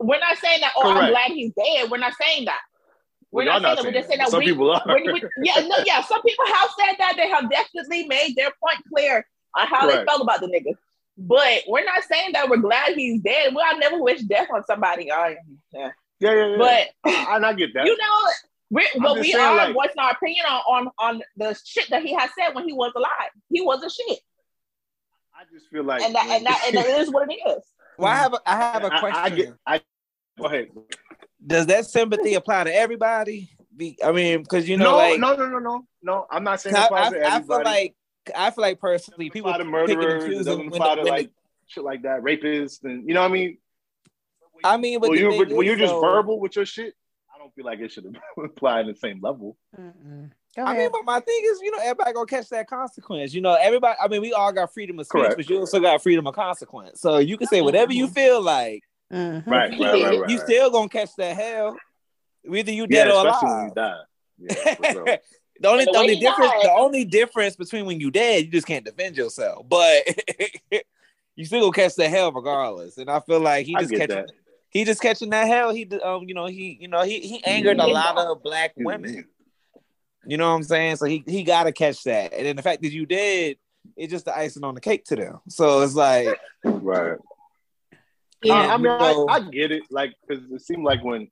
We're 0.00 0.18
not 0.18 0.38
saying 0.38 0.60
that. 0.62 0.72
Oh, 0.76 0.90
I'm 0.90 1.10
glad 1.10 1.30
he's 1.30 1.52
dead. 1.52 1.90
We're 1.90 1.98
not 1.98 2.14
saying 2.20 2.46
that. 2.46 2.60
We're 3.30 3.46
Well, 3.46 3.60
not 3.60 3.76
y'all 3.76 3.82
saying 3.84 3.84
that. 3.84 3.84
We're 3.94 3.98
just 4.00 4.08
saying 4.08 4.18
that 4.18 4.28
Some 4.30 4.38
we. 4.40 4.46
people 4.46 4.70
are. 4.72 4.82
we- 4.86 5.12
we- 5.12 5.22
yeah, 5.42 5.60
no, 5.66 5.76
yeah. 5.86 6.02
Some 6.02 6.20
people 6.22 6.44
have 6.46 6.68
said 6.78 6.96
that. 6.98 7.14
They 7.16 7.28
have 7.28 7.48
definitely 7.50 8.06
made 8.08 8.34
their 8.36 8.50
point 8.62 8.82
clear 8.92 9.26
on 9.56 9.66
how 9.68 9.86
they 9.88 10.04
felt 10.04 10.22
about 10.22 10.40
the 10.40 10.46
nigga. 10.48 10.76
But 11.18 11.62
we're 11.68 11.84
not 11.84 12.02
saying 12.04 12.30
that 12.32 12.48
we're 12.48 12.56
glad 12.56 12.94
he's 12.94 13.20
dead. 13.20 13.54
Well, 13.54 13.64
I 13.68 13.76
never 13.78 14.00
wish 14.02 14.20
death 14.22 14.48
on 14.52 14.64
somebody. 14.64 15.12
I, 15.12 15.36
yeah. 15.72 15.90
yeah, 16.20 16.32
yeah, 16.34 16.46
yeah. 16.46 16.56
But 16.58 16.88
I, 17.04 17.36
and 17.36 17.46
I 17.46 17.52
get 17.52 17.74
that. 17.74 17.86
you 17.86 17.96
know, 17.96 18.22
we're, 18.70 18.82
but 19.00 19.20
we 19.20 19.34
are 19.34 19.56
like- 19.56 19.74
voicing 19.74 19.98
our 19.98 20.12
opinion 20.12 20.46
on, 20.46 20.62
on 20.68 20.88
on 20.98 21.22
the 21.36 21.58
shit 21.64 21.90
that 21.90 22.02
he 22.02 22.14
has 22.14 22.30
said 22.38 22.54
when 22.54 22.66
he 22.66 22.72
was 22.72 22.92
alive. 22.96 23.30
He 23.50 23.60
was 23.60 23.82
a 23.82 23.90
shit, 23.90 24.20
I 25.34 25.42
just 25.52 25.68
feel 25.68 25.84
like, 25.84 26.02
and 26.02 26.14
that 26.14 26.26
and 26.28 26.46
that 26.46 26.64
and 26.68 26.76
it 26.76 26.86
is 27.00 27.10
what 27.10 27.28
it 27.30 27.34
is. 27.34 27.62
Well, 27.98 28.10
I 28.10 28.16
have 28.16 28.32
a, 28.32 28.40
I 28.46 28.56
have 28.56 28.84
a 28.84 28.94
I- 28.94 29.00
question. 29.00 29.20
I, 29.22 29.30
get. 29.30 29.54
I 29.66 29.80
go 30.38 30.46
ahead. 30.46 30.68
Does 31.46 31.66
that 31.66 31.84
sympathy 31.84 32.34
apply 32.34 32.64
to 32.64 32.74
everybody? 32.74 33.50
Be, 33.76 33.98
I 34.02 34.12
mean, 34.12 34.42
because 34.42 34.66
you 34.66 34.78
know, 34.78 34.92
no, 34.92 34.96
like, 34.96 35.20
no, 35.20 35.34
no, 35.36 35.46
no, 35.46 35.58
no, 35.58 35.84
no. 36.02 36.26
I'm 36.30 36.42
not 36.42 36.62
saying 36.62 36.74
I, 36.74 36.80
it 36.80 36.84
applies 36.86 37.06
I, 37.06 37.10
to 37.10 37.16
I 37.18 37.20
feel 37.20 37.34
everybody. 37.36 37.64
like 37.64 37.94
I 38.36 38.50
feel 38.50 38.62
like 38.62 38.80
personally, 38.80 39.30
people 39.30 39.52
doesn't 39.52 39.66
pick 39.72 39.86
to 39.86 39.92
and 39.92 40.00
murderers. 40.00 40.24
choose 40.24 40.40
It 40.40 40.44
doesn't 40.44 40.58
when 40.70 40.80
apply 40.80 40.94
to 40.96 41.02
when 41.02 41.10
like 41.12 41.30
shit 41.66 41.84
like 41.84 42.02
that, 42.02 42.22
rapists, 42.22 42.84
and 42.84 43.08
you 43.08 43.14
know 43.14 43.22
what 43.22 43.30
I 43.30 43.34
mean. 43.34 43.58
I 44.64 44.76
mean, 44.76 45.00
but 45.00 45.10
when 45.10 45.18
you 45.18 45.30
thing 45.30 45.56
when 45.56 45.66
is, 45.66 45.66
you're 45.66 45.76
just 45.76 45.92
though- 45.94 46.00
verbal 46.00 46.38
with 46.40 46.54
your 46.56 46.66
shit, 46.66 46.94
I 47.34 47.38
don't 47.38 47.52
feel 47.54 47.64
like 47.64 47.80
it 47.80 47.90
should 47.92 48.16
apply 48.44 48.80
in 48.80 48.86
the 48.86 48.94
same 48.94 49.20
level. 49.20 49.56
I 50.58 50.76
mean, 50.76 50.90
but 50.92 51.04
my 51.04 51.18
thing 51.20 51.40
is, 51.44 51.60
you 51.62 51.70
know, 51.70 51.78
everybody 51.80 52.12
gonna 52.12 52.26
catch 52.26 52.48
that 52.50 52.68
consequence. 52.68 53.32
You 53.32 53.40
know, 53.40 53.54
everybody. 53.54 53.96
I 54.00 54.06
mean, 54.08 54.20
we 54.20 54.32
all 54.34 54.52
got 54.52 54.72
freedom 54.72 54.98
of 54.98 55.06
speech, 55.06 55.22
Correct. 55.22 55.36
but 55.36 55.48
you 55.48 55.58
also 55.58 55.80
got 55.80 56.02
freedom 56.02 56.26
of 56.26 56.34
consequence. 56.34 57.00
So 57.00 57.18
you 57.18 57.36
can 57.38 57.46
say 57.48 57.62
whatever 57.62 57.92
you 57.92 58.06
feel 58.08 58.40
like. 58.42 58.82
Mhm. 59.12 59.46
Right, 59.46 59.70
right, 59.70 59.80
right, 59.80 60.20
right. 60.20 60.30
You 60.30 60.38
still 60.38 60.70
gonna 60.70 60.88
catch 60.88 61.14
that 61.16 61.36
hell, 61.36 61.76
whether 62.44 62.70
you 62.70 62.86
yeah, 62.88 63.04
dead 63.04 63.10
or 63.14 63.26
especially 63.26 63.48
when 63.48 63.56
alive. 63.56 63.68
you 63.68 63.74
die. 63.74 64.00
Yeah, 64.66 64.74
for 64.74 64.84
sure. 64.92 65.18
the 65.62 65.68
only, 65.68 65.84
the 65.84 65.92
the 65.92 65.98
only 65.98 66.16
difference, 66.16 66.50
died. 66.50 66.64
the 66.64 66.72
only 66.72 67.04
difference 67.04 67.56
between 67.56 67.86
when 67.86 68.00
you 68.00 68.10
dead, 68.10 68.44
you 68.44 68.50
just 68.50 68.66
can't 68.66 68.84
defend 68.84 69.16
yourself. 69.16 69.66
But 69.68 70.02
you 71.36 71.44
still 71.44 71.60
gonna 71.60 71.72
catch 71.72 71.94
the 71.94 72.08
hell 72.08 72.32
regardless. 72.32 72.98
And 72.98 73.08
I 73.10 73.20
feel 73.20 73.40
like 73.40 73.66
he 73.66 73.74
just 73.74 73.92
catching, 73.92 74.08
that. 74.08 74.32
he 74.70 74.84
just 74.84 75.00
catching 75.00 75.30
that 75.30 75.46
hell. 75.46 75.72
He, 75.72 75.88
um, 76.02 76.24
you 76.28 76.34
know, 76.34 76.46
he, 76.46 76.76
you 76.80 76.88
know, 76.88 77.02
he, 77.02 77.20
he 77.20 77.44
angered 77.44 77.78
a 77.78 77.86
lot 77.86 78.18
of 78.18 78.42
black 78.42 78.72
women. 78.76 79.26
You 80.26 80.36
know 80.36 80.50
what 80.50 80.56
I'm 80.56 80.62
saying? 80.62 80.96
So 80.96 81.06
he, 81.06 81.24
he 81.26 81.42
got 81.42 81.64
to 81.64 81.72
catch 81.72 82.04
that. 82.04 82.32
And 82.32 82.46
then 82.46 82.56
the 82.56 82.62
fact 82.62 82.82
that 82.82 82.92
you 82.92 83.06
did, 83.06 83.58
it's 83.96 84.12
just 84.12 84.24
the 84.24 84.36
icing 84.36 84.62
on 84.64 84.74
the 84.74 84.80
cake 84.80 85.04
to 85.06 85.16
them. 85.16 85.40
So 85.48 85.80
it's 85.82 85.94
like, 85.94 86.38
Right. 86.64 87.18
Yeah. 88.42 88.54
I, 88.54 88.74
I 88.74 88.76
mean, 88.76 88.98
So- 88.98 89.28
I, 89.28 89.34
I 89.36 89.40
get 89.50 89.72
it. 89.72 89.82
Like, 89.90 90.14
because 90.26 90.44
it 90.50 90.62
seemed 90.62 90.84
like 90.84 91.02
when, 91.02 91.28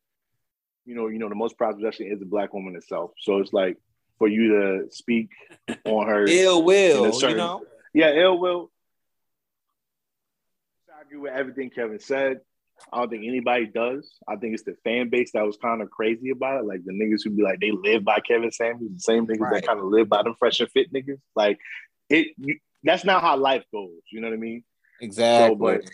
you 0.87 0.95
know, 0.95 1.07
you 1.09 1.19
know, 1.19 1.29
the 1.29 1.35
most 1.37 1.57
prized 1.57 1.77
possession 1.79 2.07
is 2.07 2.21
a 2.21 2.25
black 2.25 2.53
woman 2.53 2.75
itself. 2.75 3.13
So 3.21 3.39
it's 3.39 3.53
like 3.53 3.77
for 4.21 4.29
you 4.29 4.49
to 4.51 4.87
speak 4.93 5.31
on 5.85 6.07
her, 6.07 6.25
ill 6.29 6.63
will, 6.63 7.13
certain- 7.13 7.31
you 7.31 7.37
know? 7.39 7.65
yeah, 7.93 8.13
ill 8.15 8.39
will. 8.39 8.71
I 10.97 11.03
agree 11.03 11.19
with 11.19 11.33
everything 11.33 11.71
Kevin 11.71 11.99
said. 11.99 12.41
I 12.93 12.99
don't 13.01 13.11
think 13.11 13.25
anybody 13.27 13.67
does. 13.67 14.11
I 14.29 14.37
think 14.37 14.55
it's 14.55 14.63
the 14.63 14.77
fan 14.85 15.11
base 15.11 15.33
that 15.33 15.45
was 15.45 15.59
kind 15.61 15.83
of 15.83 15.91
crazy 15.91 16.31
about 16.31 16.61
it. 16.61 16.67
Like 16.67 16.85
the 16.85 16.93
niggas 16.93 17.21
who 17.25 17.31
be 17.31 17.43
like, 17.43 17.61
they 17.61 17.73
live 17.73 18.05
by 18.05 18.21
Kevin 18.21 18.51
Samuels, 18.53 18.93
the 18.95 19.01
same 19.01 19.27
niggas 19.27 19.41
Right. 19.41 19.55
that 19.55 19.67
kind 19.67 19.79
of 19.81 19.87
live 19.87 20.09
by 20.09 20.23
them 20.23 20.35
fresh 20.39 20.61
and 20.61 20.71
fit 20.71 20.93
niggas. 20.93 21.19
Like 21.35 21.59
it, 22.09 22.29
you, 22.39 22.59
that's 22.83 23.05
not 23.05 23.21
how 23.23 23.37
life 23.37 23.65
goes. 23.73 23.91
You 24.13 24.21
know 24.21 24.29
what 24.29 24.35
I 24.35 24.39
mean? 24.39 24.63
Exactly. 25.01 25.57
but- 25.57 25.91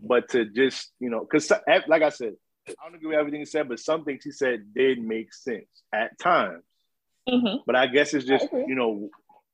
but 0.00 0.28
to 0.28 0.44
just 0.44 0.92
you 1.00 1.10
know 1.10 1.26
because 1.28 1.50
like 1.88 2.02
i 2.04 2.08
said 2.08 2.34
i 2.68 2.72
don't 2.84 2.94
agree 2.94 3.08
with 3.08 3.18
everything 3.18 3.40
he 3.40 3.44
said 3.44 3.68
but 3.68 3.80
some 3.80 4.04
things 4.04 4.22
he 4.22 4.30
said 4.30 4.72
did 4.72 5.02
make 5.02 5.34
sense 5.34 5.66
at 5.92 6.16
times 6.20 6.62
Mhm. 7.28 7.60
but 7.66 7.76
i 7.76 7.86
guess 7.86 8.14
it's 8.14 8.24
just 8.26 8.48
you 8.52 8.74
know 8.74 9.08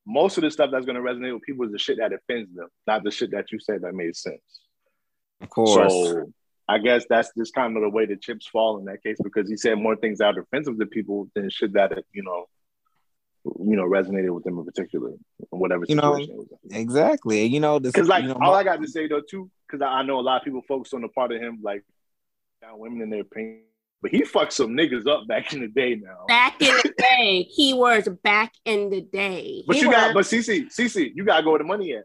most 0.07 0.39
of 0.39 0.43
the 0.43 0.51
stuff 0.51 0.71
that's 0.73 0.87
going 0.87 0.97
to 0.97 1.03
resonate 1.03 1.35
with 1.35 1.43
people 1.43 1.67
is 1.67 1.73
the 1.73 1.79
shit 1.79 1.99
that 1.99 2.13
offends 2.13 2.55
them 2.55 2.69
not 2.87 3.05
the 3.05 3.11
shit 3.11 3.31
that 3.33 3.53
you 3.53 3.59
said 3.61 3.83
that 3.83 3.95
made 3.95 4.17
sense 4.17 4.61
of 5.43 5.51
course. 5.51 5.93
so 5.93 6.33
i 6.67 6.79
guess 6.79 7.05
that's 7.11 7.31
just 7.37 7.55
kind 7.55 7.77
of 7.77 7.83
the 7.83 7.89
way 7.91 8.07
the 8.07 8.17
chips 8.17 8.47
fall 8.47 8.79
in 8.79 8.85
that 8.87 9.03
case 9.03 9.19
because 9.23 9.49
he 9.51 9.57
said 9.57 9.77
more 9.79 9.97
things 9.97 10.19
that 10.19 10.37
are 10.37 10.41
offensive 10.43 10.79
to 10.79 10.87
people 10.87 11.29
than 11.35 11.51
shit 11.51 11.73
that 11.75 11.93
you 12.13 12.23
know 12.23 12.47
you 13.61 13.77
know 13.77 13.85
resonated 13.85 14.31
with 14.35 14.45
them 14.45 14.59
in 14.59 14.65
particular 14.65 15.11
in 15.11 15.59
whatever 15.59 15.85
You 15.89 15.95
know, 15.97 16.15
situation 16.17 16.35
it 16.35 16.39
was 16.39 16.49
in. 16.71 16.77
exactly. 16.77 17.45
You 17.47 17.61
know, 17.61 17.79
this 17.79 17.93
Because 17.93 18.09
like 18.09 18.23
you 18.25 18.29
know, 18.31 18.39
all 18.43 18.55
I 18.55 18.63
got 18.65 18.83
to 18.83 18.87
say 18.89 19.07
though 19.09 19.23
too, 19.23 19.51
because 19.67 19.81
I, 19.81 19.87
I 20.01 20.03
know 20.03 20.19
a 20.19 20.21
lot 20.21 20.39
of 20.39 20.45
people 20.45 20.61
focus 20.69 20.93
on 20.93 21.01
the 21.03 21.09
part 21.09 21.33
of 21.33 21.41
him 21.41 21.61
like 21.63 21.83
down 22.61 22.79
women 22.79 23.01
in 23.01 23.09
their 23.11 23.25
pain, 23.25 23.63
but 24.03 24.11
he 24.11 24.25
fucked 24.25 24.53
some 24.53 24.71
niggas 24.71 25.07
up 25.07 25.27
back 25.27 25.53
in 25.53 25.61
the 25.61 25.69
day 25.69 25.97
now. 25.97 26.25
Back 26.27 26.61
in 26.63 26.75
the 26.77 26.95
day, 26.99 27.49
keywords 27.59 28.21
back 28.23 28.53
in 28.65 28.91
the 28.91 29.01
day. 29.01 29.65
But 29.67 29.77
He 29.77 29.83
you 29.83 29.91
got, 29.91 30.15
but 30.15 30.25
CC, 30.25 30.67
CC, 30.67 31.11
you 31.15 31.25
gotta 31.25 31.43
go 31.43 31.51
where 31.51 31.59
the 31.59 31.65
money 31.65 31.93
at. 31.95 32.05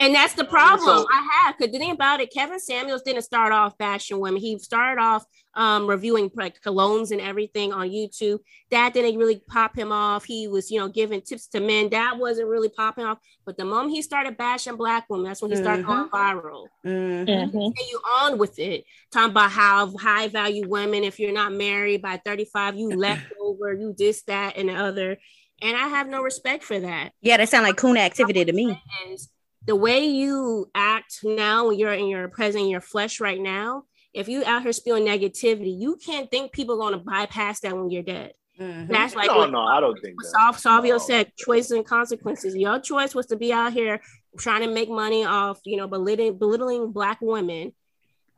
And 0.00 0.12
that's 0.14 0.34
the 0.34 0.44
problem 0.44 0.86
So- 0.86 1.06
I 1.10 1.28
have. 1.44 1.56
Because 1.56 1.72
the 1.72 1.78
thing 1.78 1.92
about 1.92 2.20
it, 2.20 2.32
Kevin 2.32 2.58
Samuels 2.58 3.02
didn't 3.02 3.22
start 3.22 3.52
off 3.52 3.78
bashing 3.78 4.18
women. 4.18 4.40
He 4.40 4.58
started 4.58 5.00
off 5.00 5.24
um, 5.54 5.86
reviewing 5.86 6.32
like 6.34 6.60
colognes 6.62 7.12
and 7.12 7.20
everything 7.20 7.72
on 7.72 7.88
YouTube. 7.88 8.40
That 8.72 8.92
didn't 8.92 9.16
really 9.16 9.40
pop 9.48 9.78
him 9.78 9.92
off. 9.92 10.24
He 10.24 10.48
was, 10.48 10.68
you 10.68 10.80
know, 10.80 10.88
giving 10.88 11.20
tips 11.22 11.46
to 11.48 11.60
men. 11.60 11.90
That 11.90 12.18
wasn't 12.18 12.48
really 12.48 12.70
popping 12.70 13.04
off. 13.04 13.18
But 13.46 13.56
the 13.56 13.64
moment 13.64 13.92
he 13.92 14.02
started 14.02 14.36
bashing 14.36 14.74
black 14.76 15.04
women, 15.08 15.26
that's 15.26 15.40
when 15.40 15.52
he 15.52 15.56
started 15.56 15.86
going 15.86 16.08
viral. 16.08 16.66
Mhm. 16.84 17.26
Mhm. 17.28 17.50
Continue 17.52 17.98
on 18.18 18.36
with 18.36 18.58
it, 18.58 18.84
talking 19.12 19.30
about 19.30 19.52
how 19.52 19.96
high 19.96 20.26
value 20.26 20.66
women. 20.68 21.04
If 21.04 21.20
you're 21.20 21.30
not 21.32 21.52
married 21.52 22.02
by 22.02 22.20
35, 22.24 22.74
you 22.76 22.88
left 22.90 23.32
over. 23.40 23.72
You 23.74 23.94
this, 23.96 24.22
that, 24.22 24.56
and 24.56 24.68
the 24.70 24.74
other. 24.74 25.18
And 25.62 25.76
I 25.76 25.86
have 25.86 26.08
no 26.08 26.20
respect 26.20 26.64
for 26.64 26.80
that. 26.80 27.12
Yeah, 27.22 27.36
that 27.36 27.48
sound 27.48 27.62
like 27.62 27.76
coon 27.76 27.96
activity 27.96 28.44
to 28.44 28.52
me. 28.52 28.82
And 29.06 29.18
the 29.66 29.76
way 29.76 30.04
you 30.06 30.70
act 30.74 31.20
now 31.22 31.68
when 31.68 31.78
you're 31.78 31.92
in 31.92 32.06
your 32.06 32.28
present 32.28 32.64
in 32.64 32.70
your 32.70 32.80
flesh 32.80 33.20
right 33.20 33.40
now, 33.40 33.84
if 34.12 34.28
you 34.28 34.44
out 34.44 34.62
here 34.62 34.72
spewing 34.72 35.04
negativity, 35.04 35.78
you 35.78 35.96
can't 35.96 36.30
think 36.30 36.52
people 36.52 36.74
are 36.76 36.90
going 36.90 36.98
to 36.98 37.04
bypass 37.04 37.60
that 37.60 37.76
when 37.76 37.90
you're 37.90 38.02
dead. 38.02 38.32
Mhm. 38.60 38.88
That's 38.88 39.16
like 39.16 39.26
no, 39.28 39.38
what, 39.38 39.50
no, 39.50 39.62
I 39.62 39.80
don't 39.80 40.00
think 40.00 40.16
what 40.22 40.30
that. 40.32 40.54
Salv- 40.54 40.62
Salvio 40.62 40.90
No. 40.90 40.98
said, 40.98 41.32
choices 41.36 41.72
and 41.72 41.84
consequences. 41.84 42.54
Your 42.54 42.78
choice 42.78 43.12
was 43.14 43.26
to 43.26 43.36
be 43.36 43.52
out 43.52 43.72
here 43.72 44.00
trying 44.38 44.60
to 44.60 44.72
make 44.72 44.88
money 44.88 45.24
off, 45.24 45.60
you 45.64 45.76
know, 45.76 45.88
belittling, 45.88 46.38
belittling 46.38 46.92
black 46.92 47.18
women. 47.20 47.72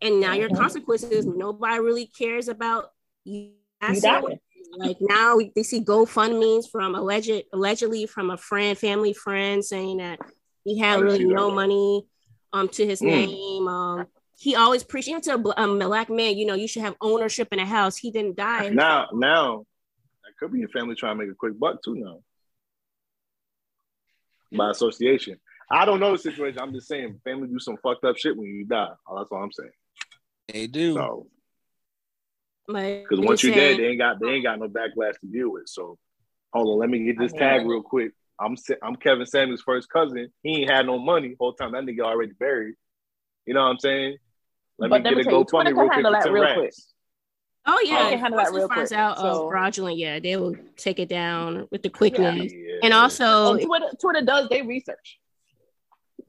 And 0.00 0.20
now 0.20 0.32
your 0.32 0.48
Mhm. 0.48 0.56
consequences, 0.56 1.26
nobody 1.26 1.80
really 1.80 2.06
cares 2.06 2.48
about 2.48 2.92
you. 3.24 3.52
You. 3.82 4.38
Like 4.78 4.96
now 5.00 5.38
they 5.54 5.62
see 5.62 5.80
GoFundMe's 5.84 6.66
from 6.66 6.94
alleged 6.94 7.42
allegedly 7.52 8.06
from 8.06 8.30
a 8.30 8.36
friend, 8.38 8.76
family 8.76 9.12
friend 9.12 9.62
saying 9.64 9.98
that 9.98 10.18
he 10.66 10.78
had 10.78 11.00
really 11.00 11.18
see 11.18 11.24
that. 11.24 11.34
no 11.34 11.50
money 11.50 12.06
um 12.52 12.68
to 12.68 12.84
his 12.86 13.00
Mm. 13.00 13.06
name. 13.06 13.68
Um 13.68 14.06
he 14.38 14.54
always 14.54 14.84
preached 14.84 15.08
even 15.08 15.22
to 15.22 15.34
a 15.34 15.60
um, 15.62 15.80
a 15.80 15.86
black 15.86 16.10
man, 16.10 16.36
you 16.36 16.44
know, 16.44 16.52
you 16.54 16.68
should 16.68 16.82
have 16.82 16.94
ownership 17.00 17.48
in 17.52 17.58
a 17.58 17.64
house. 17.64 17.96
He 17.96 18.10
didn't 18.10 18.36
die. 18.36 18.68
Now, 18.68 19.08
now, 19.14 19.64
that 20.24 20.36
could 20.38 20.52
be 20.52 20.58
your 20.58 20.68
family 20.68 20.94
trying 20.94 21.16
to 21.18 21.24
make 21.24 21.32
a 21.32 21.34
quick 21.34 21.58
buck 21.58 21.82
too 21.82 21.94
now. 21.94 22.18
By 24.52 24.70
association. 24.70 25.40
I 25.70 25.84
don't 25.84 26.00
know 26.00 26.12
the 26.12 26.18
situation. 26.18 26.60
I'm 26.60 26.72
just 26.74 26.86
saying 26.86 27.20
family 27.24 27.48
do 27.48 27.58
some 27.58 27.76
fucked 27.82 28.04
up 28.04 28.16
shit 28.18 28.36
when 28.36 28.46
you 28.46 28.64
die. 28.66 28.90
Oh, 29.08 29.18
that's 29.18 29.30
all 29.32 29.42
I'm 29.42 29.52
saying. 29.52 29.70
they 30.48 30.66
do. 30.66 30.94
So 30.94 31.26
because 32.66 33.20
once 33.20 33.42
you're 33.42 33.54
saying- 33.54 33.76
dead, 33.78 33.82
they 33.82 33.88
ain't 33.90 33.98
got 33.98 34.20
they 34.20 34.28
ain't 34.28 34.44
got 34.44 34.58
no 34.58 34.68
backlash 34.68 35.18
to 35.20 35.26
deal 35.26 35.50
with. 35.52 35.68
So 35.68 35.98
Hold 36.52 36.68
on, 36.68 36.78
let 36.78 36.88
me 36.88 37.04
get 37.04 37.18
this 37.18 37.32
tag 37.32 37.66
real 37.66 37.82
quick. 37.82 38.12
I'm 38.40 38.56
I'm 38.82 38.96
Kevin 38.96 39.26
Samuels' 39.26 39.62
first 39.62 39.88
cousin. 39.90 40.28
He 40.42 40.62
ain't 40.62 40.70
had 40.70 40.86
no 40.86 40.98
money 40.98 41.34
whole 41.38 41.54
time. 41.54 41.72
That 41.72 41.84
nigga 41.84 42.00
already 42.00 42.32
buried. 42.32 42.74
You 43.46 43.54
know 43.54 43.62
what 43.62 43.70
I'm 43.70 43.78
saying? 43.78 44.16
Let 44.78 44.90
But 44.90 45.02
me 45.02 45.10
let 45.10 45.16
me 45.16 45.22
get 45.24 45.28
a 45.28 45.30
tell 45.30 45.38
you, 45.40 45.44
GoFundMe 45.46 45.78
real 45.78 45.88
quick 45.88 46.04
for 46.04 46.22
10 46.24 46.32
real 46.32 46.42
racks. 46.42 46.58
quick. 46.58 46.72
Oh 47.68 47.80
yeah, 47.84 48.10
can 48.10 48.18
handle 48.18 48.38
that 48.44 48.52
real 48.52 48.68
finds 48.68 48.90
quick, 48.90 48.98
out 49.00 49.18
so- 49.18 49.44
of 49.46 49.50
fraudulent, 49.50 49.96
yeah, 49.98 50.20
they 50.20 50.36
will 50.36 50.54
take 50.76 50.98
it 50.98 51.08
down 51.08 51.66
with 51.70 51.82
the 51.82 51.88
quickness. 51.88 52.52
Yeah. 52.52 52.74
And 52.82 52.92
also, 52.92 53.54
And 53.54 53.62
Twitter, 53.62 53.86
Twitter 54.00 54.22
does 54.24 54.48
their 54.50 54.64
research. 54.64 55.18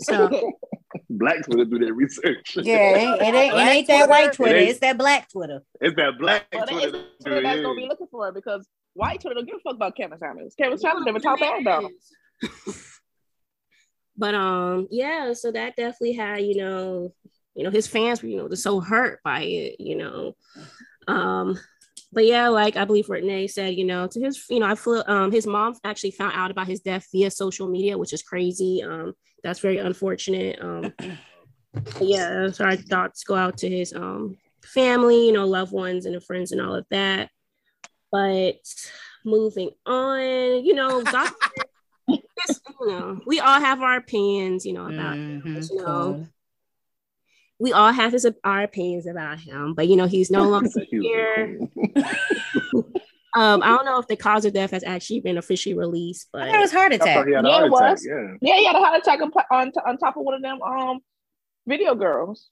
so 0.01 0.29
black 1.09 1.43
Twitter 1.45 1.65
do 1.65 1.77
their 1.79 1.93
research. 1.93 2.57
Yeah, 2.61 2.75
it 2.75 2.97
ain't, 2.97 3.21
it 3.21 3.25
ain't, 3.25 3.35
it 3.35 3.51
Black 3.51 3.69
ain't 3.75 3.87
that 3.87 4.09
white 4.09 4.33
Twitter? 4.33 4.35
Twitter. 4.35 4.55
It 4.55 4.59
ain't- 4.61 4.69
It's 4.71 4.79
that 4.79 4.97
black 4.97 5.29
Twitter. 5.29 5.61
It's 5.81 5.95
that 5.97 6.17
black 6.19 6.45
But 6.51 6.69
Twitter. 6.69 6.97
it's 6.97 7.23
Twitter 7.23 7.41
that's 7.43 7.61
gonna 7.61 7.75
be 7.75 7.87
looking 7.87 8.07
for 8.09 8.29
it 8.29 8.33
because 8.35 8.67
white 8.97 9.21
Twitter 9.21 9.35
don't 9.35 9.45
give 9.45 9.57
a 9.57 9.59
fuck 9.59 9.75
about 9.75 9.95
Kevin 9.95 10.17
Samuels. 10.17 10.55
Kevin 10.57 10.77
Samuels 10.77 11.05
never 11.05 11.19
talked 11.19 11.41
bad 11.41 11.61
about 11.61 11.83
him. 11.83 12.73
but 14.17 14.35
um, 14.35 14.87
yeah, 14.91 15.33
so 15.33 15.51
that 15.51 15.75
definitely 15.75 16.13
had 16.13 16.41
you 16.41 16.57
know, 16.57 17.13
you 17.55 17.63
know, 17.63 17.69
his 17.69 17.87
fans 17.87 18.21
were 18.21 18.29
you 18.29 18.37
know 18.37 18.49
just 18.49 18.63
so 18.63 18.79
hurt 18.79 19.21
by 19.23 19.41
it, 19.41 19.79
you 19.79 19.95
know, 19.95 20.35
um. 21.07 21.57
But 22.13 22.25
yeah, 22.25 22.47
like 22.47 22.77
I 22.77 22.85
believe 22.85 23.09
Renee 23.09 23.47
said, 23.47 23.75
you 23.75 23.83
know, 23.83 24.07
to 24.07 24.19
his, 24.19 24.45
you 24.49 24.59
know, 24.59 24.65
I 24.65 24.75
feel 24.75 25.03
um 25.07 25.29
his 25.31 25.45
mom 25.45 25.75
actually 25.83 26.11
found 26.11 26.33
out 26.35 26.51
about 26.51 26.67
his 26.67 26.79
death 26.79 27.05
via 27.11 27.29
social 27.29 27.67
media, 27.67 27.97
which 27.97 28.13
is 28.13 28.23
crazy. 28.23 28.81
Um, 28.81 29.13
that's 29.43 29.59
very 29.59 29.77
unfortunate. 29.77 30.57
Um, 30.61 30.93
yeah, 32.01 32.49
so 32.49 32.63
our 32.63 32.77
thoughts 32.77 33.25
go 33.25 33.35
out 33.35 33.57
to 33.57 33.69
his 33.69 33.93
um 33.93 34.37
family, 34.63 35.27
you 35.27 35.33
know, 35.33 35.45
loved 35.45 35.73
ones 35.73 36.05
and 36.05 36.15
the 36.15 36.21
friends 36.21 36.53
and 36.53 36.61
all 36.61 36.75
of 36.75 36.85
that. 36.91 37.29
But 38.11 38.55
moving 39.25 39.71
on, 39.85 40.63
you 40.65 40.73
know, 40.73 41.03
God, 41.11 41.29
it's, 42.07 42.61
you 42.79 42.87
know, 42.87 43.19
we 43.25 43.39
all 43.39 43.59
have 43.59 43.81
our 43.81 43.97
opinions, 43.97 44.65
you 44.65 44.73
know, 44.73 44.85
about 44.87 45.17
Mhm, 45.17 45.69
you 45.69 45.75
know, 45.77 45.83
cool. 45.85 46.27
we 47.59 47.73
all 47.73 47.91
have 47.91 48.13
his 48.13 48.27
our 48.43 48.63
opinions 48.63 49.07
about 49.07 49.39
him, 49.39 49.73
but 49.73 49.87
you 49.87 49.95
know, 49.95 50.07
he's 50.07 50.31
no 50.31 50.43
longer 50.49 50.69
here. 50.89 51.59
Um, 53.33 53.61
I 53.61 53.67
don't 53.67 53.85
know 53.85 53.99
if 53.99 54.07
the 54.07 54.15
cause 54.15 54.45
of 54.45 54.53
death 54.53 54.71
has 54.71 54.83
actually 54.83 55.19
been 55.19 55.37
officially 55.37 55.75
released, 55.77 56.29
but 56.33 56.47
it 56.47 56.57
was 56.59 56.71
heart 56.71 56.91
attack. 56.93 57.27
he 57.27 57.33
Yeah, 57.33 57.41
heart 57.43 57.65
it 57.65 57.67
attack. 57.67 57.91
was. 57.91 58.07
Yeah. 58.09 58.33
Yeah, 58.41 58.55
he 58.55 58.65
had 58.65 58.75
a 58.75 58.79
heart 58.79 58.99
attack 58.99 59.19
on, 59.21 59.31
on, 59.51 59.71
on 59.85 59.97
top 59.99 60.17
of 60.17 60.23
one 60.23 60.33
of 60.33 60.41
them 60.41 60.59
um 60.63 60.99
video 61.67 61.93
girls. 61.93 62.49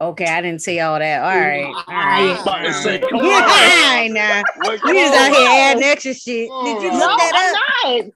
Okay, 0.00 0.26
I 0.26 0.40
didn't 0.42 0.60
see 0.60 0.80
all 0.80 0.98
that. 0.98 1.22
All 1.22 1.40
right, 1.40 1.64
all 1.64 1.84
right. 1.94 2.36
About 2.42 2.62
to 2.64 2.72
say, 2.72 3.00
all 3.00 3.08
come 3.10 3.20
right. 3.20 4.06
on. 4.08 4.14
nah. 4.14 4.42
What- 4.68 4.82
You 4.84 4.92
just 4.94 5.14
out 5.14 5.32
here 5.32 5.48
adding 5.48 5.82
extra 5.84 6.12
shit. 6.14 6.50
Did 6.64 6.82
you 6.82 6.90
look 6.90 7.00
No, 7.00 7.16
that 7.16 7.54
up? 7.54 7.60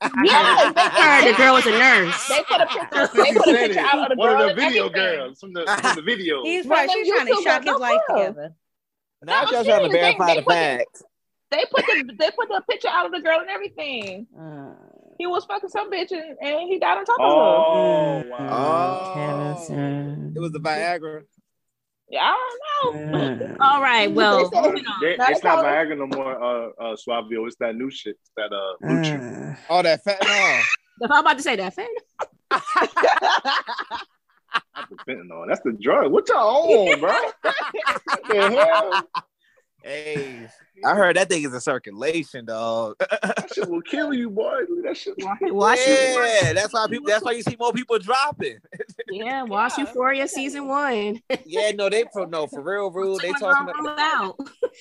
I'm 0.03 0.13
not. 0.25 0.25
Yes, 0.29 0.75
they, 0.75 0.81
I 0.81 0.83
heard 1.23 1.33
the 1.33 1.37
girl 1.39 1.55
was 1.55 1.67
a 1.67 1.71
nurse. 1.71 2.29
they 2.29 2.43
put 2.49 2.61
a 2.61 2.67
picture. 2.67 3.23
They 3.23 3.33
put 3.33 3.49
a 3.49 3.53
picture 3.53 3.79
out 3.81 4.11
of 4.11 4.13
the 4.17 4.17
One 4.17 4.37
girl 4.37 4.49
of 4.51 4.57
the 4.57 4.61
video 4.61 4.87
everything. 4.89 5.19
girls 5.19 5.39
from 5.41 5.53
the 5.53 5.65
from 5.67 5.95
the 5.97 6.03
video. 6.03 6.43
He's 6.43 6.67
One 6.67 6.85
probably 6.87 7.05
she's 7.05 7.13
trying 7.15 7.27
to 7.29 7.43
shock 7.43 7.63
his 7.63 7.73
no 7.73 7.77
life 7.79 8.01
together. 8.09 8.55
Now 9.23 9.43
I'm 9.43 9.53
y'all 9.53 9.65
trying 9.65 9.83
to 9.85 9.89
verify 9.91 10.27
they 10.27 10.35
the 10.41 10.43
facts. 10.43 11.03
They 11.53 11.65
put 11.71 11.87
the 11.87 12.13
they 12.19 12.31
put 12.33 12.49
the 12.49 12.63
picture 12.69 12.89
out 12.89 13.07
of 13.07 13.13
the 13.13 13.21
girl 13.21 13.39
and 13.41 13.49
everything. 13.51 14.27
Uh, 14.37 14.75
He 15.19 15.27
was 15.29 15.45
fucking 15.45 15.69
some 15.69 15.91
bitch 15.93 16.11
and, 16.11 16.37
and 16.43 16.69
he 16.69 16.79
died 16.81 16.99
on 16.99 17.05
top 17.05 17.21
of 17.21 17.25
her. 17.25 17.31
Oh 17.31 18.23
mm, 18.25 18.31
wow. 18.31 20.33
It 20.35 20.41
was 20.41 20.51
the 20.53 20.59
Viagra. 20.61 21.23
Yeah, 22.11 22.21
I 22.23 22.37
don't 22.83 23.11
know. 23.11 23.19
Mm. 23.19 23.57
All 23.61 23.83
right, 23.83 24.11
well, 24.11 24.39
They 24.39 24.57
said- 24.57 24.65
moving 24.65 24.87
on. 24.87 25.01
They- 25.03 25.17
Now 25.17 25.27
it's 25.29 25.45
not 25.45 25.57
call 25.57 25.65
Viagra 25.65 25.99
no 25.99 26.07
more, 26.07 26.43
uh, 26.43 26.69
uh, 26.81 26.97
Suavio. 26.97 27.47
It's 27.47 27.57
that 27.61 27.75
new 27.77 27.91
shit. 27.91 28.17
It's 28.21 28.31
that 28.37 28.51
uh, 28.53 28.77
Lucha. 28.83 29.19
Mm. 29.21 29.59
All 29.69 29.83
that 29.83 30.05
fentanyl. 30.05 30.63
If 31.01 31.13
I'm 31.13 31.21
about 31.21 31.37
to 31.37 31.43
say 31.45 31.55
that, 31.55 31.75
fan. 31.75 31.87
Not 32.51 32.63
the 34.91 34.97
fentanyl. 35.07 35.47
That's 35.49 35.61
the 35.65 35.73
drug. 35.81 36.11
What 36.13 36.29
y'all 36.29 36.89
on, 36.91 36.99
bro? 37.01 37.13
what 37.43 38.29
the 38.29 38.51
hell? 38.51 39.09
hey, 39.85 40.49
I 40.85 40.95
heard 40.95 41.17
that 41.17 41.29
thing 41.29 41.45
is 41.45 41.53
in 41.53 41.61
circulation, 41.61 42.45
dog. 42.45 42.97
That 43.39 43.53
shit 43.55 43.69
will 43.69 43.83
kill 43.83 44.13
you, 44.13 44.31
boy. 44.31 44.63
That 44.85 44.97
shit. 44.97 45.15
Watch 45.19 45.79
yeah, 45.87 46.53
that's 46.53 46.73
why 46.73 46.87
people. 46.89 47.09
That's 47.09 47.25
why 47.25 47.33
you 47.33 47.43
see 47.43 47.57
more 47.59 47.73
people 47.73 47.99
dropping. 47.99 48.59
Yeah, 49.11 49.43
watch 49.45 49.73
Yeah. 49.79 49.85
Euphoria 49.85 50.29
season 50.29 50.69
one. 50.69 51.23
Yeah, 51.47 51.71
no, 51.71 51.89
they 51.89 52.05
for 52.13 52.27
no 52.27 52.47
for 52.47 52.61
real, 52.61 52.91
real. 52.91 53.19
They 53.19 53.33
talking. 53.33 53.75
Rule 53.75 53.93
About, 53.93 54.39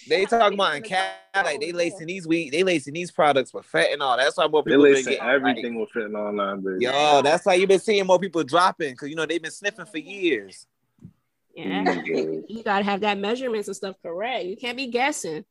they 0.10 0.26
talking 0.26 0.56
about 0.56 0.76
in 0.76 0.84
Canada, 0.84 1.10
like 1.36 1.62
they 1.62 1.72
lacing 1.72 2.08
these 2.08 2.28
weed, 2.28 2.52
they 2.52 2.64
lacing 2.64 2.94
these 2.94 3.10
products 3.10 3.54
with 3.54 3.66
fentanyl. 3.72 4.18
That's 4.18 4.36
why 4.36 4.48
more 4.48 4.64
They 4.64 4.72
people 4.72 4.84
been 4.84 4.94
listen 4.94 5.14
getting 5.14 5.28
everything 5.28 5.80
with 5.80 5.90
fentanyl 5.96 6.28
online, 6.28 6.62
baby. 6.62 6.86
Yo, 6.86 7.22
that's 7.22 7.46
why 7.46 7.54
you've 7.54 7.70
been 7.70 7.80
seeing 7.80 8.06
more 8.06 8.20
people 8.20 8.44
dropping 8.44 8.92
because 8.92 9.10
you 9.10 9.16
know 9.16 9.26
they've 9.26 9.42
been 9.42 9.50
sniffing 9.50 9.86
for 9.86 9.98
years. 9.98 10.68
Yeah, 11.56 11.86
mm-hmm. 11.86 12.42
you 12.48 12.64
gotta 12.64 12.84
have 12.84 13.02
that 13.02 13.18
measurements 13.18 13.68
and 13.68 13.78
stuff 13.78 13.96
correct. 14.04 14.46
You 14.46 14.58
can't 14.58 14.78
be 14.78 14.88
guessing. 14.88 15.46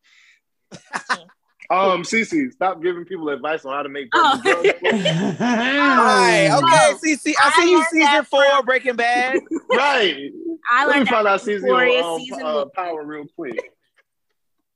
Um, 1.68 2.02
Cece, 2.04 2.52
stop 2.52 2.80
giving 2.80 3.04
people 3.04 3.28
advice 3.28 3.64
on 3.64 3.72
how 3.74 3.82
to 3.82 3.88
make 3.88 4.08
Oh. 4.14 4.40
drugs. 4.44 4.68
Right. 5.40 6.48
Okay. 6.52 6.98
See, 7.02 7.16
see, 7.16 7.34
I 7.42 7.50
see 7.50 7.70
you 7.72 7.82
season 7.90 8.12
learned 8.12 8.26
four 8.28 8.62
Breaking 8.64 8.94
Bad. 8.94 9.40
right. 9.70 10.30
I 10.70 10.84
Let 10.86 10.92
me 10.92 10.94
learned 10.98 11.08
find 11.08 11.26
out 11.26 11.40
season 11.40 11.68
Euphoria 11.68 12.02
on 12.04 12.20
season 12.20 12.40
uh, 12.46 12.64
power 12.66 13.04
real 13.04 13.24
quick. 13.34 13.58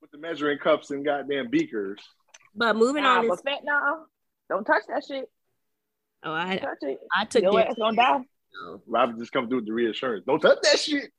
With 0.00 0.10
the 0.10 0.18
measuring 0.18 0.58
cups 0.58 0.90
and 0.90 1.04
goddamn 1.04 1.48
beakers. 1.48 2.00
But 2.56 2.74
moving 2.74 3.04
Nah, 3.04 3.18
on, 3.18 3.28
but 3.28 3.34
is, 3.34 3.42
fentanyl, 3.42 4.04
don't 4.48 4.64
touch 4.64 4.82
that 4.88 5.04
shit. 5.06 5.30
oh, 6.24 6.32
I 6.32 6.56
Touch 6.56 6.78
it. 6.82 6.98
I 7.14 7.24
took 7.24 7.42
Your 7.44 7.60
it. 7.60 7.68
ass 7.68 7.74
gonna 7.78 7.96
die. 7.96 8.24
Robert 8.88 9.16
just 9.18 9.30
come 9.30 9.46
through 9.48 9.58
with 9.58 9.66
the 9.66 9.72
reassurance. 9.72 10.24
Don't 10.26 10.40
touch 10.40 10.58
that 10.64 10.80
shit. 10.80 11.12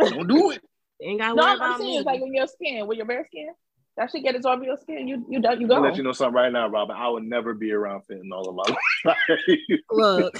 Don't 0.00 0.28
do 0.28 0.52
it. 0.52 0.62
Ain't 1.02 1.18
gotta 1.18 1.34
No, 1.34 1.42
worry 1.42 1.52
I'm, 1.54 1.62
I'm 1.62 1.78
saying 1.80 1.90
me. 1.90 1.96
it's 1.96 2.06
like 2.06 2.20
on 2.20 2.32
your 2.32 2.46
skin, 2.46 2.86
with 2.86 2.96
your 2.98 3.06
bare 3.06 3.26
skin. 3.26 3.48
That 3.96 4.10
shit 4.10 4.22
get 4.22 4.34
absorbed 4.34 4.62
in 4.62 4.68
your 4.68 4.78
skin. 4.78 5.06
You 5.06 5.24
you 5.28 5.40
done. 5.40 5.60
You 5.60 5.68
go. 5.68 5.74
I'll 5.76 5.82
let 5.82 5.96
you 5.96 6.02
know 6.02 6.12
something 6.12 6.34
right 6.34 6.50
now, 6.52 6.66
Robert. 6.68 6.94
I 6.94 7.08
would 7.08 7.24
never 7.24 7.52
be 7.52 7.72
around 7.72 8.02
fentanyl 8.10 8.48
in 8.48 8.56
my 8.56 8.64
life. 9.04 9.40
Look, 9.90 10.34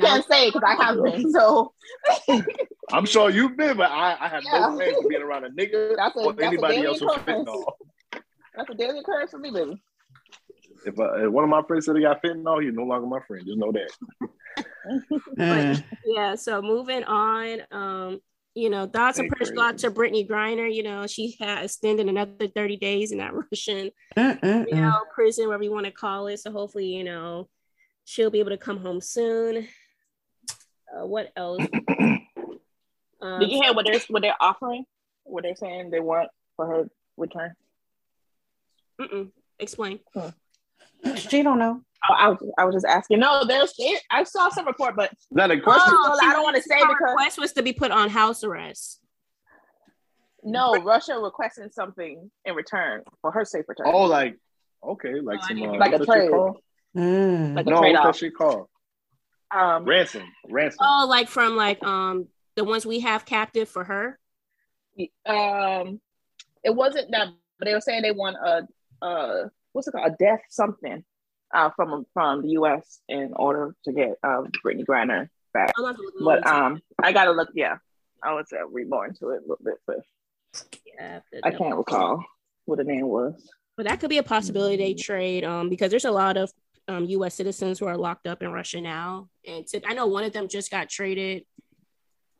Can't 0.00 0.24
say 0.26 0.48
because 0.50 0.62
I 0.66 0.74
have 0.84 0.96
been. 1.04 1.30
So 1.32 1.72
I'm 2.92 3.06
sure 3.06 3.30
you've 3.30 3.56
been, 3.56 3.76
but 3.76 3.90
I, 3.90 4.16
I 4.20 4.28
have 4.28 4.42
Yeah. 4.44 4.60
no 4.68 4.76
plans 4.76 4.96
of 4.98 5.08
being 5.08 5.22
around 5.22 5.44
a 5.44 5.50
nigga 5.50 5.94
That's 5.96 6.16
a- 6.16 6.20
or 6.20 6.32
that's 6.32 6.46
anybody 6.48 6.74
daily 6.76 6.86
else 6.88 7.00
with 7.00 7.16
occurrence. 7.16 7.48
fentanyl. 7.48 7.64
that's 8.56 8.70
a 8.70 8.74
daily 8.74 8.98
occurrence 8.98 9.30
for 9.30 9.38
me, 9.38 9.50
baby. 9.52 9.80
If, 10.86 10.98
uh, 10.98 11.26
if 11.26 11.30
one 11.30 11.44
of 11.44 11.50
my 11.50 11.62
friends 11.62 11.86
said 11.86 11.94
he 11.96 12.02
got 12.02 12.20
fentanyl, 12.22 12.62
he's 12.64 12.72
no 12.74 12.82
longer 12.84 13.06
my 13.06 13.20
friend. 13.28 13.44
Just 13.46 13.58
know 13.58 13.70
that. 13.72 13.90
Mm. 15.38 15.84
yeah. 16.04 16.34
So 16.34 16.60
moving 16.62 17.04
on, 17.04 17.60
um, 17.70 18.20
you 18.54 18.70
know, 18.70 18.86
thoughts 18.86 19.18
and 19.18 19.26
Ain't 19.26 19.36
prayers 19.36 19.50
go 19.52 19.62
out 19.62 19.78
to 19.78 19.90
Brittney 19.90 20.28
Griner. 20.28 20.72
You 20.72 20.82
know, 20.82 21.06
she 21.06 21.36
had 21.38 21.64
extended 21.64 22.08
another 22.08 22.48
30 22.48 22.76
days 22.76 23.12
in 23.12 23.18
that 23.18 23.32
Russian, 23.52 23.90
Mm, 24.16 24.40
mm, 24.40 24.66
you 24.68 24.76
know, 24.76 25.00
prison, 25.14 25.46
whatever 25.46 25.64
you 25.64 25.72
want 25.72 25.86
to 25.86 25.92
call 25.92 26.26
it. 26.26 26.38
So 26.38 26.50
hopefully, 26.50 26.86
you 26.86 27.04
know, 27.04 27.48
she'll 28.04 28.30
be 28.30 28.40
able 28.40 28.50
to 28.50 28.58
come 28.58 28.78
home 28.78 29.00
soon. 29.00 29.68
Uh, 30.92 31.06
what 31.06 31.32
else? 31.36 31.66
Um, 33.22 33.40
Did 33.40 33.52
you 33.52 33.60
hear 33.62 33.74
what 33.74 33.84
they're 33.84 34.00
what 34.08 34.22
they're 34.22 34.34
offering? 34.40 34.86
What 35.24 35.42
they're 35.42 35.54
saying 35.54 35.90
they 35.90 36.00
want 36.00 36.30
for 36.56 36.66
her 36.66 36.90
return? 37.18 37.54
mm-mm. 38.98 39.30
Explain. 39.58 40.00
She 41.16 41.42
don't 41.42 41.58
know. 41.58 41.80
I 42.08 42.28
was 42.30 42.38
I 42.58 42.64
was 42.64 42.74
just 42.74 42.86
asking. 42.86 43.20
No, 43.20 43.44
there's 43.44 43.74
I 44.10 44.24
saw 44.24 44.48
some 44.48 44.66
report, 44.66 44.96
but 44.96 45.12
Is 45.12 45.18
that 45.32 45.50
a 45.50 45.60
question? 45.60 45.92
Oh, 45.94 46.18
I 46.22 46.32
don't 46.32 46.42
wanna 46.42 46.62
say 46.62 46.78
because- 46.80 46.96
request 47.00 47.38
was 47.38 47.52
to 47.52 47.62
be 47.62 47.72
put 47.72 47.90
on 47.90 48.08
house 48.10 48.42
arrest. 48.44 49.00
no, 50.42 50.74
Russia 50.82 51.18
requesting 51.18 51.68
something 51.70 52.30
in 52.46 52.54
return 52.54 53.02
for 53.20 53.30
her 53.30 53.44
safe 53.44 53.64
return. 53.68 53.86
Oh, 53.88 54.04
like 54.04 54.38
okay, 54.82 55.20
like 55.20 55.40
Oh, 55.42 55.46
some 55.48 55.62
uh, 55.62 55.72
Like 55.76 55.92
a 55.92 55.98
what's 55.98 56.06
that 56.06 56.14
shit 56.20 56.30
trade. 56.30 56.54
Mm. 56.96 57.54
like 57.56 57.66
a 57.66 57.70
No, 57.70 57.80
trade 57.80 57.96
what's 57.96 58.20
that 58.20 58.26
off. 58.32 58.32
called? 58.38 58.66
Um, 59.52 59.84
Ransom. 59.84 60.22
Ransom. 60.48 60.78
Oh, 60.80 61.06
like 61.08 61.28
from 61.28 61.56
like 61.56 61.82
um 61.84 62.28
the 62.56 62.64
ones 62.64 62.86
we 62.86 63.00
have 63.00 63.24
captive 63.26 63.68
for 63.68 63.84
her. 63.84 64.18
um, 65.26 66.00
it 66.64 66.74
wasn't 66.74 67.10
that, 67.10 67.28
but 67.58 67.66
they 67.66 67.74
were 67.74 67.80
saying 67.80 68.02
they 68.02 68.12
want 68.12 68.36
a 68.36 68.66
uh, 69.04 69.48
what's 69.72 69.88
it 69.88 69.92
called, 69.92 70.12
a 70.12 70.16
death 70.18 70.40
something, 70.50 71.04
uh, 71.54 71.70
from 71.76 72.06
from 72.14 72.42
the 72.42 72.50
U.S. 72.50 73.00
in 73.08 73.32
order 73.36 73.74
to 73.84 73.92
get 73.92 74.14
um 74.22 74.48
Brittney 74.64 74.84
Griner 74.84 75.28
back. 75.52 75.72
I'll 75.78 75.86
have 75.86 75.96
to 75.96 76.02
look 76.02 76.20
more 76.20 76.40
But 76.40 76.46
um, 76.46 76.80
I 77.02 77.12
gotta 77.12 77.32
look. 77.32 77.48
Yeah, 77.54 77.76
I 78.22 78.32
was 78.34 78.46
uh, 78.52 78.66
read 78.68 78.88
more 78.88 79.06
into 79.06 79.30
it 79.30 79.38
a 79.38 79.40
little 79.40 79.58
bit, 79.64 79.74
but 79.86 79.96
Yeah, 80.98 81.20
I 81.44 81.50
can't 81.50 81.76
recall 81.76 82.24
what 82.66 82.78
the 82.78 82.84
name 82.84 83.06
was. 83.06 83.48
But 83.76 83.86
that 83.86 84.00
could 84.00 84.10
be 84.10 84.18
a 84.18 84.22
possibility 84.22 84.76
they 84.76 84.94
trade 84.94 85.44
um 85.44 85.68
because 85.70 85.90
there's 85.90 86.04
a 86.04 86.10
lot 86.10 86.36
of 86.36 86.50
um 86.88 87.04
US 87.06 87.34
citizens 87.34 87.78
who 87.78 87.86
are 87.86 87.96
locked 87.96 88.26
up 88.26 88.42
in 88.42 88.52
Russia 88.52 88.80
now. 88.80 89.28
And 89.46 89.66
to, 89.68 89.80
I 89.86 89.94
know 89.94 90.06
one 90.06 90.24
of 90.24 90.32
them 90.32 90.48
just 90.48 90.70
got 90.70 90.88
traded. 90.88 91.44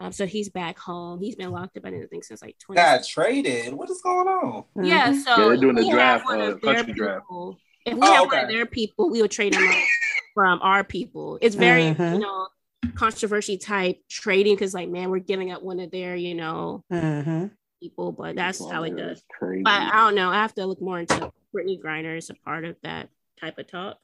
Um, 0.01 0.13
so 0.13 0.25
he's 0.27 0.49
back 0.49 0.79
home. 0.79 1.21
He's 1.21 1.37
been 1.37 1.51
locked 1.51 1.77
up, 1.77 1.85
I 1.85 1.91
didn't 1.91 2.09
think 2.09 2.25
since 2.25 2.41
like 2.41 2.59
20. 2.59 2.81
Got 2.81 3.05
traded. 3.07 3.75
What 3.75 3.91
is 3.91 4.01
going 4.01 4.27
on? 4.29 4.65
Yeah, 4.83 5.11
Mhm. 5.11 5.23
so 5.23 5.31
Yeah, 5.31 5.49
they're 5.49 5.57
doing 5.59 5.75
the 5.77 5.83
we 5.83 5.89
have 5.89 6.23
draft, 6.23 6.25
one 6.25 6.41
uh, 6.41 6.45
of 6.53 6.61
their 6.63 6.75
country 6.77 6.95
draft. 6.95 7.21
people 7.27 7.61
If 7.85 7.95
we 7.99 8.07
Oh, 8.07 8.13
have 8.15 8.27
one 8.27 8.39
of 8.45 8.49
their 8.49 8.67
people, 8.67 9.11
we 9.11 9.21
would 9.21 9.31
trade 9.31 9.53
them 9.53 9.61
from 10.35 10.59
our 10.63 10.83
people. 10.85 11.39
It's 11.43 11.55
very, 11.55 11.83
Mhm. 11.83 12.15
you 12.15 12.19
know, 12.19 12.49
controversy 12.95 13.59
type 13.59 14.03
trading 14.09 14.55
because, 14.55 14.73
like, 14.73 14.89
man, 14.89 15.11
we're 15.11 15.19
giving 15.19 15.51
up 15.53 15.63
one 15.63 15.81
of 15.81 15.91
their, 15.91 16.17
you 16.17 16.35
know, 16.35 16.83
hmm 16.91 17.47
people, 17.81 18.13
but 18.13 18.37
that's 18.37 18.59
how 18.71 18.83
it 18.85 18.97
does. 18.97 19.23
But 19.41 19.83
I 19.83 19.97
don't 20.05 20.15
know. 20.15 20.29
I 20.31 20.35
have 20.35 20.55
to 20.55 20.67
look 20.67 20.81
more 20.83 20.99
into 21.01 21.33
Brittney 21.55 21.81
Griner 21.81 22.17
is 22.17 22.29
a 22.31 22.35
part 22.35 22.65
of 22.67 22.77
that 22.83 23.09
type 23.39 23.59
of 23.59 23.67
talk. 23.67 23.99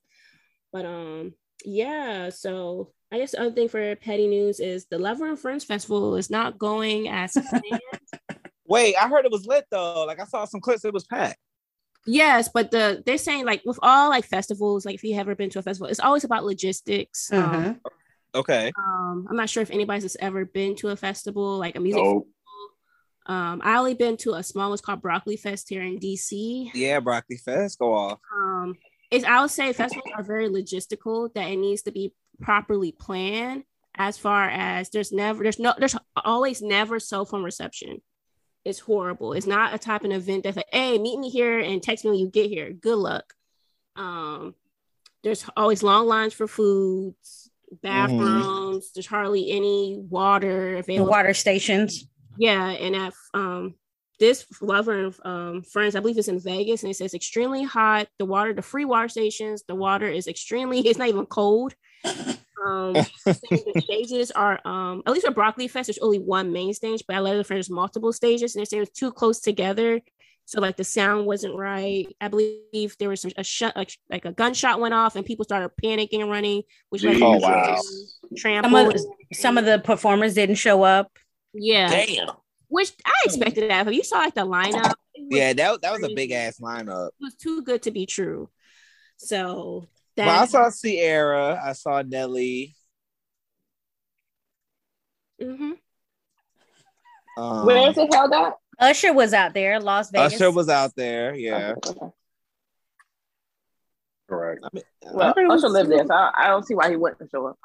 But 0.72 0.84
um, 0.86 1.34
yeah. 1.64 2.30
So 2.30 2.92
I 3.12 3.18
guess 3.18 3.32
the 3.32 3.40
other 3.40 3.52
thing 3.52 3.68
for 3.68 3.94
petty 3.96 4.26
news 4.26 4.58
is 4.60 4.86
the 4.86 4.98
Lover 4.98 5.28
and 5.28 5.38
Friends 5.38 5.64
Festival 5.64 6.16
is 6.16 6.28
not 6.30 6.58
going 6.58 7.08
as 7.08 7.32
planned. 7.32 7.80
Wait, 8.66 8.96
I 8.96 9.08
heard 9.08 9.24
it 9.24 9.30
was 9.30 9.46
lit 9.46 9.64
though. 9.70 10.04
Like 10.06 10.20
I 10.20 10.24
saw 10.24 10.44
some 10.44 10.60
clips, 10.60 10.84
it 10.84 10.92
was 10.92 11.04
packed. 11.04 11.38
yes, 12.04 12.48
but 12.52 12.70
the 12.72 13.02
they're 13.06 13.16
saying 13.18 13.44
like 13.44 13.62
with 13.64 13.78
all 13.82 14.08
like 14.10 14.24
festivals, 14.24 14.84
like 14.84 14.96
if 14.96 15.04
you 15.04 15.16
ever 15.16 15.34
been 15.36 15.50
to 15.50 15.60
a 15.60 15.62
festival, 15.62 15.88
it's 15.88 16.00
always 16.00 16.24
about 16.24 16.44
logistics. 16.44 17.32
Um, 17.32 17.40
Mhm. 17.42 17.80
Okay. 18.34 18.72
um, 18.76 19.26
I'm 19.30 19.36
not 19.36 19.48
sure 19.48 19.62
if 19.62 19.70
anybody's 19.70 20.02
has 20.02 20.16
ever 20.20 20.44
been 20.44 20.74
to 20.76 20.88
a 20.88 20.96
festival, 20.96 21.56
like 21.58 21.76
a 21.76 21.80
music. 21.80 22.02
Nope. 22.02 22.26
Um, 23.26 23.60
I 23.64 23.76
only 23.78 23.94
been 23.94 24.16
to 24.18 24.34
a 24.34 24.42
small 24.42 24.68
one's 24.68 24.80
called 24.80 25.00
Broccoli 25.02 25.36
Fest 25.36 25.68
here 25.68 25.82
in 25.82 25.98
DC. 25.98 26.70
Yeah, 26.74 27.00
broccoli 27.00 27.38
fest, 27.38 27.78
go 27.78 27.94
off. 27.94 28.18
um 28.34 28.74
is 29.10 29.22
I 29.24 29.40
would 29.40 29.50
say 29.52 29.72
festivals 29.72 30.10
are 30.16 30.22
very 30.24 30.48
logistical 30.48 31.32
that 31.34 31.48
it 31.48 31.56
needs 31.56 31.82
to 31.82 31.92
be 31.92 32.12
properly 32.40 32.92
planned 32.92 33.64
as 33.96 34.18
far 34.18 34.48
as 34.48 34.90
there's 34.90 35.12
never 35.12 35.42
there's 35.42 35.58
no 35.58 35.74
there's 35.78 35.96
always 36.24 36.62
never 36.62 36.98
cell 37.00 37.24
phone 37.24 37.42
reception. 37.42 38.00
It's 38.64 38.80
horrible. 38.80 39.32
It's 39.32 39.46
not 39.46 39.74
a 39.74 39.78
type 39.78 40.04
of 40.04 40.10
event 40.10 40.42
that's 40.44 40.56
like, 40.56 40.66
hey, 40.72 40.98
meet 40.98 41.18
me 41.18 41.30
here 41.30 41.58
and 41.58 41.82
text 41.82 42.04
me 42.04 42.10
when 42.10 42.20
you 42.20 42.28
get 42.28 42.50
here. 42.50 42.72
Good 42.72 42.98
luck. 42.98 43.32
Um 43.96 44.54
there's 45.22 45.44
always 45.56 45.82
long 45.82 46.06
lines 46.06 46.34
for 46.34 46.46
foods, 46.46 47.50
bathrooms, 47.82 48.92
there's 48.92 49.06
hardly 49.06 49.50
any 49.50 49.98
water 50.08 50.72
The 50.74 50.78
available. 50.80 51.10
water 51.10 51.34
stations. 51.34 52.06
Yeah, 52.38 52.68
and 52.68 52.94
at 52.94 53.12
um 53.34 53.74
this 54.18 54.46
lover 54.62 54.92
and 55.04 55.14
um, 55.24 55.62
friends, 55.62 55.94
I 55.94 56.00
believe 56.00 56.16
it's 56.16 56.28
in 56.28 56.40
Vegas, 56.40 56.82
and 56.82 56.90
it 56.90 56.96
says 56.96 57.12
extremely 57.12 57.64
hot. 57.64 58.08
The 58.18 58.24
water, 58.24 58.54
the 58.54 58.62
free 58.62 58.86
water 58.86 59.08
stations, 59.10 59.62
the 59.68 59.74
water 59.74 60.06
is 60.08 60.26
extremely. 60.26 60.78
It's 60.86 60.98
not 60.98 61.08
even 61.08 61.26
cold. 61.26 61.74
Um, 62.04 62.94
the 62.94 63.82
stages 63.84 64.30
are 64.32 64.60
um 64.64 65.02
at 65.06 65.12
least 65.12 65.26
for 65.26 65.32
Broccoli 65.32 65.68
Fest, 65.68 65.86
there's 65.88 65.98
only 65.98 66.18
one 66.18 66.52
main 66.52 66.72
stage, 66.74 67.04
but 67.06 67.16
I 67.16 67.20
let 67.20 67.36
it 67.36 67.46
there's 67.48 67.70
multiple 67.70 68.12
stages, 68.12 68.54
and 68.54 68.60
they're 68.60 68.66
saying 68.66 68.78
it 68.82 68.88
was 68.88 68.98
too 68.98 69.12
close 69.12 69.40
together, 69.40 70.00
so 70.46 70.60
like 70.60 70.76
the 70.76 70.82
sound 70.84 71.26
wasn't 71.26 71.54
right. 71.56 72.06
I 72.20 72.28
believe 72.28 72.96
there 72.98 73.08
was 73.08 73.20
some 73.20 73.30
a 73.36 73.44
shot 73.44 73.76
like 73.76 73.92
like 74.10 74.24
a 74.24 74.32
gunshot 74.32 74.80
went 74.80 74.94
off, 74.94 75.16
and 75.16 75.24
people 75.24 75.44
started 75.44 75.70
panicking 75.82 76.20
and 76.22 76.30
running, 76.30 76.62
which 76.88 77.04
led 77.04 77.18
to 77.18 77.24
Oh, 77.24 77.36
wow. 77.38 77.66
getting 77.66 77.82
Some 77.82 78.36
trampled. 78.36 78.94
of, 78.94 79.00
some 79.34 79.58
of 79.58 79.64
the 79.64 79.78
performers 79.78 80.34
didn't 80.34 80.56
show 80.56 80.82
up. 80.82 81.10
yeah, 81.52 81.88
Damn. 82.06 82.30
which 82.68 82.90
I 83.04 83.12
expected 83.26 83.70
that. 83.70 83.86
If 83.86 83.94
you 83.94 84.02
saw 84.02 84.18
like 84.18 84.34
the 84.34 84.46
lineup, 84.46 84.94
Yeah, 85.14 85.52
that, 85.52 85.82
that 85.82 85.92
was 85.92 86.02
a 86.10 86.14
big 86.14 86.32
ass 86.32 86.58
lineup. 86.58 87.08
It 87.08 87.14
was 87.20 87.34
too 87.34 87.62
good 87.62 87.82
to 87.82 87.90
be 87.90 88.06
true. 88.06 88.48
So 89.18 89.88
that 90.16 90.26
Well, 90.26 90.42
I 90.42 90.46
saw 90.46 90.70
Ciara, 90.70 91.60
I 91.62 91.72
saw 91.72 92.02
Nelly. 92.02 92.74
Mhm. 95.40 95.78
Um, 97.36 97.66
Where 97.66 97.90
is 97.90 97.98
it 97.98 98.12
held 98.14 98.32
at? 98.32 98.54
Usher 98.78 99.12
was 99.12 99.32
out 99.34 99.52
there, 99.54 99.78
Las 99.80 100.10
Vegas. 100.10 100.34
Usher 100.34 100.50
was 100.50 100.68
out 100.68 100.94
there. 100.96 101.34
Yeah. 101.34 101.74
Okay. 101.84 101.98
Correct. 104.28 104.60
I 104.64 104.68
mean, 104.72 104.84
Well, 105.12 105.28
I 105.28 105.32
heard 105.36 105.44
it 105.44 105.50
Usher 105.50 105.68
lived 105.68 105.90
there, 105.90 106.06
so 106.06 106.12
I, 106.14 106.32
I 106.34 106.46
don't 106.48 106.66
see 106.66 106.74
why 106.74 106.90
he 106.90 106.96
wouldn't 106.96 107.30
show 107.30 107.46
up. 107.46 107.58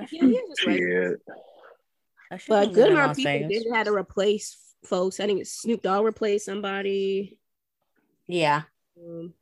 Yeah, 0.00 0.06
he 0.06 0.26
was 0.26 0.40
just 0.56 0.66
like- 0.66 0.80
Yeah. 0.80 1.10
But 2.48 2.68
a 2.68 2.70
good 2.70 2.86
in 2.88 2.92
amount 2.92 3.10
of 3.12 3.16
people 3.16 3.32
Vegas. 3.32 3.48
didn't 3.48 3.74
have 3.74 3.86
to 3.86 3.92
replace 3.92 4.56
folks. 4.84 5.18
I 5.18 5.26
think 5.26 5.44
Snoop 5.46 5.82
Dogg 5.82 6.04
replaced 6.04 6.44
somebody. 6.46 7.38
Yeah. 8.28 8.62
Um, 8.96 9.34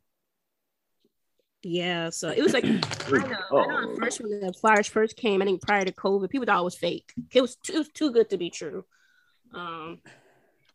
yeah, 1.62 2.10
so 2.10 2.30
it 2.30 2.42
was 2.42 2.52
like 2.52 2.64
I 2.64 2.70
know, 2.70 2.78
I 3.18 3.66
know 3.66 3.90
Oh. 3.90 3.96
first 3.98 4.20
when 4.20 4.40
the 4.40 4.52
flyers 4.52 4.86
first 4.86 5.16
came, 5.16 5.42
I 5.42 5.44
think 5.44 5.60
prior 5.62 5.84
to 5.84 5.92
COVID, 5.92 6.30
people 6.30 6.46
thought 6.46 6.60
it 6.60 6.64
was 6.64 6.76
fake. 6.76 7.12
It 7.32 7.40
was 7.40 7.56
too, 7.56 7.74
it 7.74 7.78
was 7.78 7.88
too 7.88 8.12
good 8.12 8.30
to 8.30 8.36
be 8.38 8.50
true. 8.50 8.84
Um, 9.54 10.00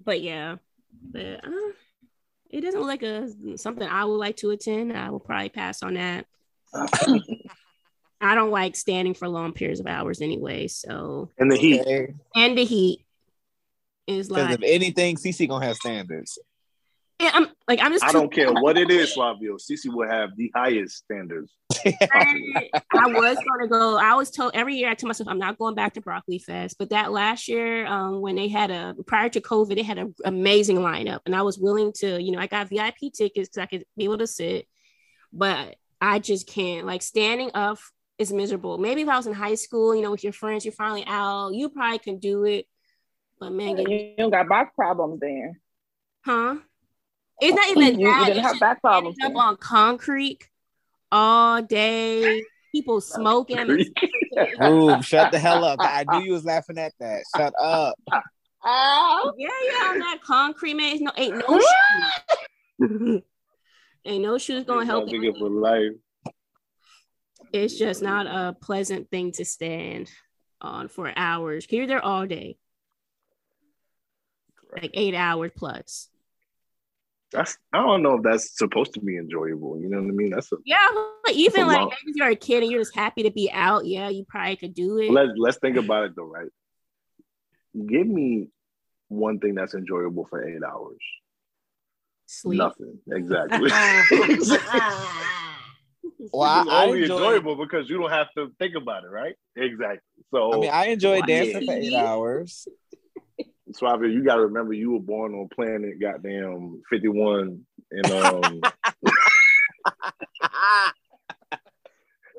but 0.03 0.21
yeah, 0.21 0.57
but 1.11 1.43
uh, 1.45 1.71
it 2.49 2.61
doesn't 2.61 2.79
look 2.79 2.87
like 2.89 3.03
a 3.03 3.57
something 3.57 3.87
I 3.87 4.05
would 4.05 4.17
like 4.17 4.37
to 4.37 4.51
attend. 4.51 4.95
I 4.97 5.09
will 5.09 5.19
probably 5.19 5.49
pass 5.49 5.83
on 5.83 5.93
that. 5.95 6.25
I 8.21 8.35
don't 8.35 8.51
like 8.51 8.75
standing 8.75 9.13
for 9.13 9.27
long 9.27 9.51
periods 9.53 9.79
of 9.79 9.87
hours 9.87 10.21
anyway. 10.21 10.67
So 10.67 11.29
And 11.37 11.51
the 11.51 11.57
heat. 11.57 11.81
Okay. 11.81 12.13
and 12.35 12.57
the 12.57 12.63
heat 12.63 13.05
is 14.07 14.27
Because 14.27 14.49
like 14.49 14.59
if 14.59 14.63
anything, 14.63 15.17
CC 15.17 15.47
gonna 15.47 15.65
have 15.65 15.75
standards. 15.75 16.39
Yeah, 17.23 17.31
I'm 17.33 17.47
like 17.67 17.79
I'm 17.81 17.91
just 17.93 18.03
I 18.03 18.11
don't 18.11 18.31
care 18.31 18.51
what 18.51 18.77
it 18.77 18.91
is, 18.91 19.13
Flavio. 19.15 19.55
Cece 19.55 19.85
will 19.93 20.07
have 20.09 20.35
the 20.35 20.51
highest 20.53 20.97
standards. 20.97 21.51
I, 21.85 22.69
I 22.91 23.07
was 23.07 23.37
gonna 23.37 23.67
go. 23.69 23.97
I 23.97 24.13
was 24.15 24.29
told 24.31 24.51
every 24.53 24.75
year 24.75 24.89
I 24.89 24.93
tell 24.95 25.07
myself 25.07 25.29
I'm 25.29 25.39
not 25.39 25.57
going 25.57 25.73
back 25.75 25.93
to 25.93 26.01
Broccoli 26.01 26.39
Fest, 26.39 26.75
but 26.77 26.89
that 26.89 27.11
last 27.11 27.47
year, 27.47 27.85
um, 27.85 28.19
when 28.21 28.35
they 28.35 28.47
had 28.49 28.71
a 28.71 28.95
prior 29.07 29.29
to 29.29 29.41
COVID, 29.41 29.75
they 29.75 29.83
had 29.83 29.97
an 29.97 30.13
amazing 30.25 30.77
lineup, 30.77 31.19
and 31.25 31.35
I 31.35 31.41
was 31.43 31.57
willing 31.57 31.93
to, 31.97 32.21
you 32.21 32.31
know, 32.31 32.39
I 32.39 32.47
got 32.47 32.67
VIP 32.69 33.13
tickets 33.13 33.49
because 33.49 33.57
I 33.57 33.65
could 33.67 33.85
be 33.95 34.03
able 34.03 34.17
to 34.17 34.27
sit, 34.27 34.67
but 35.31 35.75
I 36.01 36.19
just 36.19 36.47
can't. 36.47 36.85
Like 36.85 37.01
standing 37.01 37.51
up 37.53 37.77
is 38.17 38.33
miserable. 38.33 38.77
Maybe 38.77 39.01
if 39.01 39.07
I 39.09 39.17
was 39.17 39.27
in 39.27 39.33
high 39.33 39.55
school, 39.55 39.95
you 39.95 40.01
know, 40.01 40.11
with 40.11 40.23
your 40.23 40.33
friends, 40.33 40.65
you're 40.65 40.73
finally 40.73 41.05
out, 41.07 41.53
you 41.53 41.69
probably 41.69 41.99
can 41.99 42.19
do 42.19 42.43
it, 42.43 42.67
but 43.39 43.51
man, 43.53 43.77
You, 43.77 43.85
get- 43.87 44.17
don't 44.17 44.29
got 44.31 44.49
back 44.49 44.75
problems 44.75 45.19
then. 45.21 45.55
huh? 46.25 46.55
It's 47.43 47.55
not 47.55 47.67
oh, 47.67 47.71
even 47.71 47.99
You, 47.99 48.07
you 48.07 48.13
that. 48.13 48.25
didn't 48.27 48.43
have 48.43 48.59
back 48.59 48.81
problems. 48.81 49.17
up 49.21 49.35
on 49.35 49.57
concrete 49.57 50.47
all 51.11 51.61
day. 51.61 52.41
People 52.71 53.01
smoking. 53.01 53.85
Rube, 54.57 55.03
shut 55.03 55.31
the 55.31 55.39
hell 55.39 55.63
up. 55.65 55.79
I 55.81 56.05
knew 56.09 56.21
you 56.21 56.31
was 56.31 56.45
laughing 56.45 56.77
at 56.77 56.93
that. 57.01 57.23
Shut 57.35 57.53
up. 57.59 57.95
Oh, 58.65 59.33
Yeah, 59.37 59.49
yeah, 59.49 59.89
on 59.89 59.99
that 59.99 60.19
concrete, 60.23 60.75
man. 60.75 60.93
It's 60.93 61.01
no, 61.01 61.11
ain't 61.17 61.35
no 61.37 61.59
shoes. 62.79 63.21
ain't 64.05 64.21
no 64.23 64.37
shoes 64.37 64.63
gonna 64.63 64.85
help 64.85 65.07
That 65.07 65.11
nigga 65.13 65.23
you. 65.23 65.35
for 65.37 65.49
life. 65.49 65.91
It's 67.51 67.77
just 67.77 68.01
not 68.01 68.25
a 68.25 68.53
pleasant 68.53 69.11
thing 69.11 69.33
to 69.33 69.43
stand 69.43 70.09
on 70.61 70.87
for 70.87 71.11
hours. 71.15 71.65
'Cause 71.67 71.73
You're 71.73 71.87
there 71.87 72.03
all 72.03 72.25
day, 72.25 72.57
like 74.71 74.91
eight 74.93 75.13
hours 75.13 75.51
plus. 75.53 76.07
That's 77.33 77.57
I 77.73 77.77
don't 77.81 78.03
know 78.03 78.15
if 78.17 78.23
that's 78.23 78.57
supposed 78.57 78.93
to 78.93 78.99
be 78.99 79.17
enjoyable. 79.17 79.79
You 79.79 79.89
know 79.89 79.97
what 80.01 80.07
I 80.07 80.11
mean? 80.11 80.29
That's 80.31 80.51
a 80.51 80.57
Yeah, 80.65 80.87
but 81.23 81.33
even 81.33 81.63
a 81.63 81.67
like 81.67 81.77
lot. 81.81 81.89
maybe 81.89 82.11
if 82.11 82.15
you're 82.15 82.29
a 82.29 82.35
kid 82.35 82.63
and 82.63 82.71
you're 82.71 82.81
just 82.81 82.95
happy 82.95 83.23
to 83.23 83.31
be 83.31 83.49
out, 83.51 83.85
yeah, 83.85 84.09
you 84.09 84.25
probably 84.27 84.55
could 84.55 84.73
do 84.73 84.97
it. 84.99 85.11
let's 85.11 85.31
let's 85.37 85.57
think 85.57 85.77
about 85.77 86.05
it 86.05 86.15
though, 86.15 86.25
right? 86.25 86.49
Give 87.75 88.07
me 88.07 88.49
one 89.09 89.39
thing 89.39 89.55
that's 89.55 89.73
enjoyable 89.73 90.25
for 90.25 90.47
eight 90.47 90.61
hours. 90.63 91.01
Sleep. 92.27 92.57
Nothing. 92.59 92.99
Exactly. 93.11 93.69
Well, 96.31 96.59
it's 96.59 96.69
I, 96.69 96.81
I 96.81 96.85
only 96.85 97.01
enjoyed. 97.03 97.21
enjoyable 97.21 97.55
because 97.55 97.89
you 97.89 97.97
don't 97.97 98.09
have 98.09 98.27
to 98.37 98.51
think 98.59 98.75
about 98.75 99.03
it, 99.03 99.09
right? 99.09 99.35
Exactly. 99.55 99.99
So 100.31 100.53
I 100.53 100.57
mean, 100.57 100.69
I 100.71 100.85
enjoyed 100.87 101.25
dancing 101.27 101.65
for 101.65 101.71
eight 101.73 101.93
hours. 101.93 102.67
Suave, 103.73 104.03
you 104.03 104.23
gotta 104.23 104.45
remember 104.45 104.73
you 104.73 104.91
were 104.91 104.99
born 104.99 105.33
on 105.33 105.49
planet 105.53 105.99
goddamn 105.99 106.81
51 106.89 107.61
and 107.91 108.11
um 108.11 108.61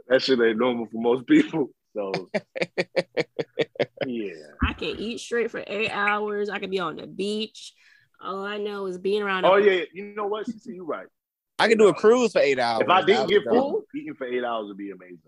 that 0.09 0.23
shit 0.23 0.41
ain't 0.41 0.59
normal 0.59 0.87
for 0.87 1.01
most 1.01 1.27
people. 1.27 1.71
So 1.95 2.13
yeah. 4.07 4.33
I 4.63 4.73
can 4.73 4.97
eat 4.99 5.21
straight 5.21 5.51
for 5.51 5.63
eight 5.67 5.91
hours. 5.91 6.51
I 6.51 6.59
can 6.59 6.71
be 6.71 6.81
on 6.81 6.97
the 6.97 7.07
beach. 7.07 7.73
All 8.21 8.45
I 8.45 8.59
know 8.59 8.87
is 8.87 8.99
being 8.99 9.23
around. 9.23 9.45
Oh 9.45 9.57
yeah, 9.57 9.85
you 9.93 10.15
know 10.15 10.27
what? 10.27 10.47
See, 10.47 10.75
you're 10.75 10.85
right. 10.85 11.07
I 11.59 11.69
can 11.69 11.79
do 11.79 11.89
a 11.89 11.95
cruise 11.95 12.33
for 12.33 12.41
eight 12.41 12.59
hours. 12.59 12.83
If 12.83 12.89
I 12.89 13.03
didn't 13.03 13.29
get 13.29 13.45
was 13.47 13.55
dope. 13.55 13.73
food, 13.93 14.01
eating 14.01 14.15
for 14.15 14.27
eight 14.27 14.45
hours 14.45 14.67
would 14.69 14.77
be 14.77 14.91
amazing. 14.91 15.19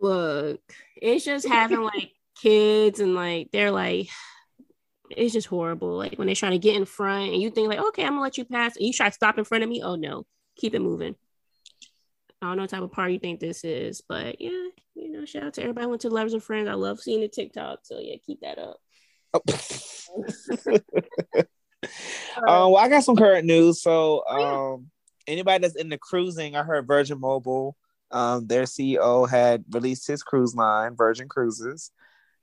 Look, 0.00 0.60
it's 0.96 1.24
just 1.24 1.46
having 1.46 1.82
like 1.82 2.12
kids 2.34 3.00
and 3.00 3.14
like 3.14 3.50
they're 3.52 3.70
like, 3.70 4.08
it's 5.16 5.32
just 5.32 5.48
horrible. 5.48 5.96
Like 5.96 6.14
when 6.18 6.26
they're 6.26 6.34
trying 6.34 6.52
to 6.52 6.58
get 6.58 6.76
in 6.76 6.84
front 6.84 7.32
and 7.32 7.42
you 7.42 7.50
think 7.50 7.68
like, 7.68 7.78
okay, 7.78 8.04
I'm 8.04 8.12
gonna 8.12 8.22
let 8.22 8.38
you 8.38 8.44
pass. 8.44 8.76
And 8.76 8.86
you 8.86 8.92
try 8.92 9.08
to 9.08 9.14
stop 9.14 9.38
in 9.38 9.44
front 9.44 9.64
of 9.64 9.70
me. 9.70 9.82
Oh 9.82 9.96
no, 9.96 10.26
keep 10.56 10.74
it 10.74 10.80
moving. 10.80 11.14
I 12.42 12.46
don't 12.46 12.56
know 12.56 12.62
what 12.62 12.70
type 12.70 12.82
of 12.82 12.92
party 12.92 13.14
you 13.14 13.18
think 13.18 13.38
this 13.38 13.64
is, 13.64 14.02
but 14.06 14.40
yeah, 14.40 14.68
you 14.94 15.12
know, 15.12 15.24
shout 15.26 15.42
out 15.42 15.54
to 15.54 15.62
everybody 15.62 15.84
who 15.84 15.90
went 15.90 16.02
to 16.02 16.08
Lovers 16.08 16.32
and 16.32 16.42
Friends. 16.42 16.68
I 16.68 16.74
love 16.74 17.00
seeing 17.00 17.20
the 17.20 17.28
TikTok. 17.28 17.80
So 17.82 17.98
yeah, 17.98 18.16
keep 18.24 18.40
that 18.40 18.58
up. 18.58 18.80
um, 21.34 21.44
well, 22.46 22.76
I 22.76 22.88
got 22.88 23.04
some 23.04 23.16
current 23.16 23.46
news. 23.46 23.82
So, 23.82 24.26
um, 24.26 24.86
anybody 25.26 25.62
that's 25.62 25.76
into 25.76 25.98
cruising, 25.98 26.56
I 26.56 26.62
heard 26.62 26.86
Virgin 26.86 27.20
Mobile, 27.20 27.76
um, 28.10 28.46
their 28.46 28.64
CEO 28.64 29.28
had 29.28 29.64
released 29.70 30.06
his 30.06 30.22
cruise 30.22 30.54
line, 30.54 30.96
Virgin 30.96 31.28
Cruises. 31.28 31.92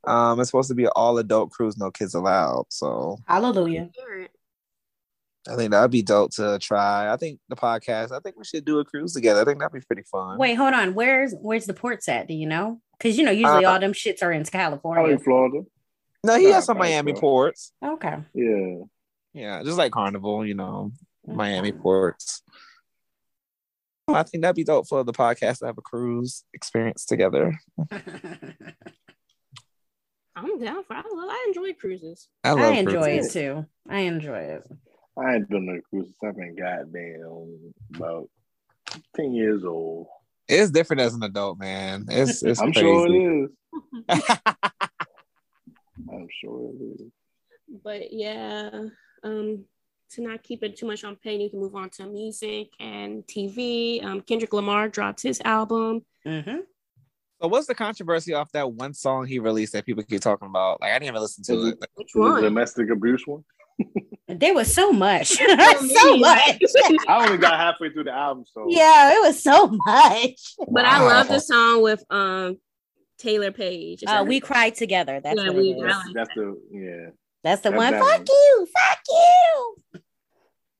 Um, 0.06 0.40
it's 0.40 0.50
supposed 0.50 0.70
to 0.70 0.76
be 0.76 0.86
an 0.86 0.92
all 0.96 1.18
adult 1.18 1.52
cruise, 1.52 1.78
no 1.78 1.92
kids 1.92 2.14
allowed. 2.14 2.66
So 2.70 3.18
Hallelujah. 3.28 3.90
I 5.50 5.56
think 5.56 5.72
that'd 5.72 5.92
be 5.92 6.02
dope 6.02 6.32
to 6.32 6.60
try. 6.60 7.12
I 7.12 7.16
think 7.18 7.40
the 7.48 7.56
podcast. 7.56 8.12
I 8.12 8.20
think 8.20 8.36
we 8.38 8.44
should 8.44 8.66
do 8.66 8.80
a 8.80 8.86
cruise 8.86 9.14
together. 9.14 9.42
I 9.42 9.46
think 9.46 9.60
that'd 9.60 9.74
be 9.74 9.86
pretty 9.86 10.04
fun. 10.04 10.38
Wait, 10.38 10.56
hold 10.56 10.74
on. 10.74 10.94
Where's 10.94 11.34
where's 11.40 11.66
the 11.66 11.74
ports 11.74 12.10
at? 12.10 12.28
Do 12.28 12.34
you 12.34 12.48
know? 12.48 12.82
Because 12.98 13.18
you 13.18 13.24
know, 13.24 13.32
usually 13.32 13.64
Uh, 13.66 13.72
all 13.72 13.80
them 13.80 13.94
shits 13.94 14.22
are 14.22 14.32
in 14.32 14.44
Probably 14.44 14.80
California. 14.82 15.20
Florida. 15.20 15.62
no, 16.26 16.38
he 16.38 16.46
has 16.52 16.66
some 16.66 16.78
Miami 16.78 17.14
so. 17.16 17.22
ports. 17.22 17.72
Okay. 17.84 18.18
Yeah. 18.34 18.76
Yeah, 19.34 19.64
just 19.64 19.78
like 19.78 19.92
Carnival, 19.92 20.46
you 20.46 20.56
know, 20.56 20.92
Miami 21.26 21.72
ports. 21.72 22.42
I 24.10 24.24
think 24.24 24.42
that'd 24.42 24.56
be 24.56 24.64
dope 24.64 24.88
for 24.88 25.04
the 25.04 25.14
podcast 25.14 25.60
to 25.60 25.66
have 25.68 25.78
a 25.78 25.82
cruise 25.82 26.44
experience 26.54 27.06
together. 27.06 27.60
I'm 30.38 30.60
down 30.60 30.84
for. 30.84 30.94
I, 30.94 30.98
love, 30.98 31.30
I 31.30 31.46
enjoy 31.48 31.74
cruises. 31.74 32.28
I 32.44 32.52
love 32.52 32.74
I 32.74 32.78
enjoy 32.78 32.92
cruises. 33.18 33.36
it 33.36 33.40
too. 33.40 33.66
I 33.90 34.00
enjoy 34.02 34.38
it. 34.38 34.68
I 35.18 35.36
ain't 35.36 35.50
been 35.50 35.68
on 35.68 35.78
a 35.78 35.82
cruise 35.82 36.06
since 36.06 36.18
I've 36.24 36.36
been 36.36 36.56
goddamn 36.56 37.74
about 37.96 38.30
10 39.16 39.34
years 39.34 39.64
old. 39.66 40.06
It's 40.48 40.70
different 40.70 41.02
as 41.02 41.16
an 41.16 41.24
adult, 41.24 41.58
man. 41.58 42.06
It's 42.08 42.44
it's 42.44 42.60
I'm 42.62 42.72
crazy. 42.72 42.86
sure 42.88 43.08
it 43.08 43.44
is. 43.44 43.50
I'm 46.14 46.28
sure 46.40 46.70
it 46.70 47.02
is. 47.02 47.12
But 47.84 48.14
yeah, 48.14 48.70
um, 49.24 49.66
to 50.12 50.22
not 50.22 50.44
keep 50.44 50.62
it 50.64 50.78
too 50.78 50.86
much 50.86 51.04
on 51.04 51.16
pain, 51.16 51.42
you 51.42 51.50
can 51.50 51.60
move 51.60 51.76
on 51.76 51.90
to 51.92 52.06
music 52.06 52.68
and 52.80 53.26
TV. 53.26 54.06
Um, 54.06 54.22
Kendrick 54.22 54.54
Lamar 54.54 54.88
dropped 54.88 55.24
his 55.24 55.42
album. 55.44 56.06
hmm 56.24 56.60
So 57.42 57.48
what's 57.48 57.68
the 57.68 57.76
controversy 57.76 58.34
off 58.34 58.52
that 58.54 58.72
one 58.72 58.94
song 58.94 59.28
he 59.28 59.38
released 59.40 59.74
that 59.74 59.86
people 59.86 60.04
keep 60.04 60.22
talking 60.22 60.48
about? 60.48 60.82
Like 60.82 60.92
I 60.92 60.96
didn't 60.96 61.10
even 61.10 61.22
listen 61.22 61.44
to 61.46 61.54
Is 61.54 61.66
it. 61.74 61.78
Which 61.96 62.08
Is 62.08 62.16
it 62.16 62.20
the 62.20 62.20
one? 62.22 62.42
domestic 62.44 62.90
abuse 62.90 63.24
one? 63.28 63.44
There 64.30 64.54
was 64.54 64.74
so 64.74 64.92
much. 64.92 65.28
so 65.38 66.18
much. 66.18 66.60
I 67.08 67.26
only 67.26 67.38
got 67.38 67.54
halfway 67.58 67.92
through 67.92 68.04
the 68.06 68.12
album, 68.12 68.44
so 68.52 68.66
yeah, 68.68 69.16
it 69.16 69.22
was 69.22 69.42
so 69.42 69.68
much. 69.86 70.56
But 70.70 70.84
I 70.84 71.02
love 71.02 71.30
the 71.30 71.40
song 71.40 71.82
with 71.82 72.04
um 72.10 72.58
Taylour 73.24 73.56
Paige. 73.56 74.04
Uh, 74.06 74.26
we 74.28 74.40
her- 74.40 74.46
cried 74.46 74.76
together. 74.76 75.22
That's 75.22 75.40
Yeah, 75.42 75.48
what 75.48 75.56
we- 75.56 75.72
it 75.72 75.78
is. 75.78 75.96
That's, 76.14 76.28
like 76.30 76.36
the 76.36 76.62
yeah. 76.72 77.10
That's 77.44 77.62
the 77.62 77.70
That- 77.70 77.78
one. 77.78 77.94
that 77.94 78.00
Fuck 78.04 78.18
one. 78.18 78.26
you. 78.28 78.68
Fuck 78.78 79.00
you. 79.10 80.02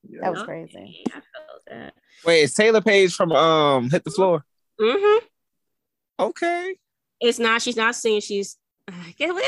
yeah. 0.10 0.20
That 0.24 0.32
was 0.34 0.44
crazy. 0.44 1.04
I 1.08 1.12
felt 1.12 1.24
that. 1.70 1.94
Wait, 2.26 2.42
it's 2.44 2.54
Taylour 2.54 2.84
Paige 2.84 3.14
from 3.16 3.32
um 3.32 3.90
Hit 3.90 4.04
the 4.04 4.12
Floor. 4.12 4.44
hmm 4.80 5.18
Okay. 6.20 6.76
It's 7.20 7.40
not. 7.40 7.62
She's 7.62 7.76
not 7.78 7.96
singing. 7.96 8.22
She's. 8.22 8.58
Yeah, 9.18 9.28
well, 9.32 9.42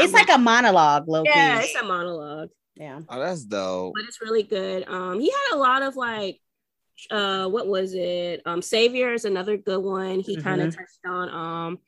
It's 0.00 0.12
like 0.12 0.30
a 0.30 0.38
monologue, 0.38 1.06
low 1.08 1.24
yeah, 1.24 1.60
it's 1.60 1.74
a 1.74 1.84
monologue. 1.84 2.48
Yeah. 2.76 3.00
Oh, 3.08 3.18
that's 3.20 3.44
dope. 3.44 3.92
but 3.94 4.04
it's 4.04 4.22
really 4.22 4.42
good. 4.42 4.88
Um, 4.88 5.20
he 5.20 5.30
had 5.30 5.54
a 5.56 5.58
lot 5.58 5.82
of 5.82 5.96
like, 5.96 6.40
uh, 7.10 7.46
what 7.48 7.66
was 7.66 7.92
it? 7.94 8.40
Um, 8.46 8.62
Savior 8.62 9.12
is 9.12 9.26
another 9.26 9.56
good 9.58 9.82
one. 9.82 10.20
He 10.20 10.36
kind 10.36 10.62
Mhm. 10.62 10.68
of 10.68 10.76
touched 10.76 11.04
on 11.06 11.28
um, 11.28 11.78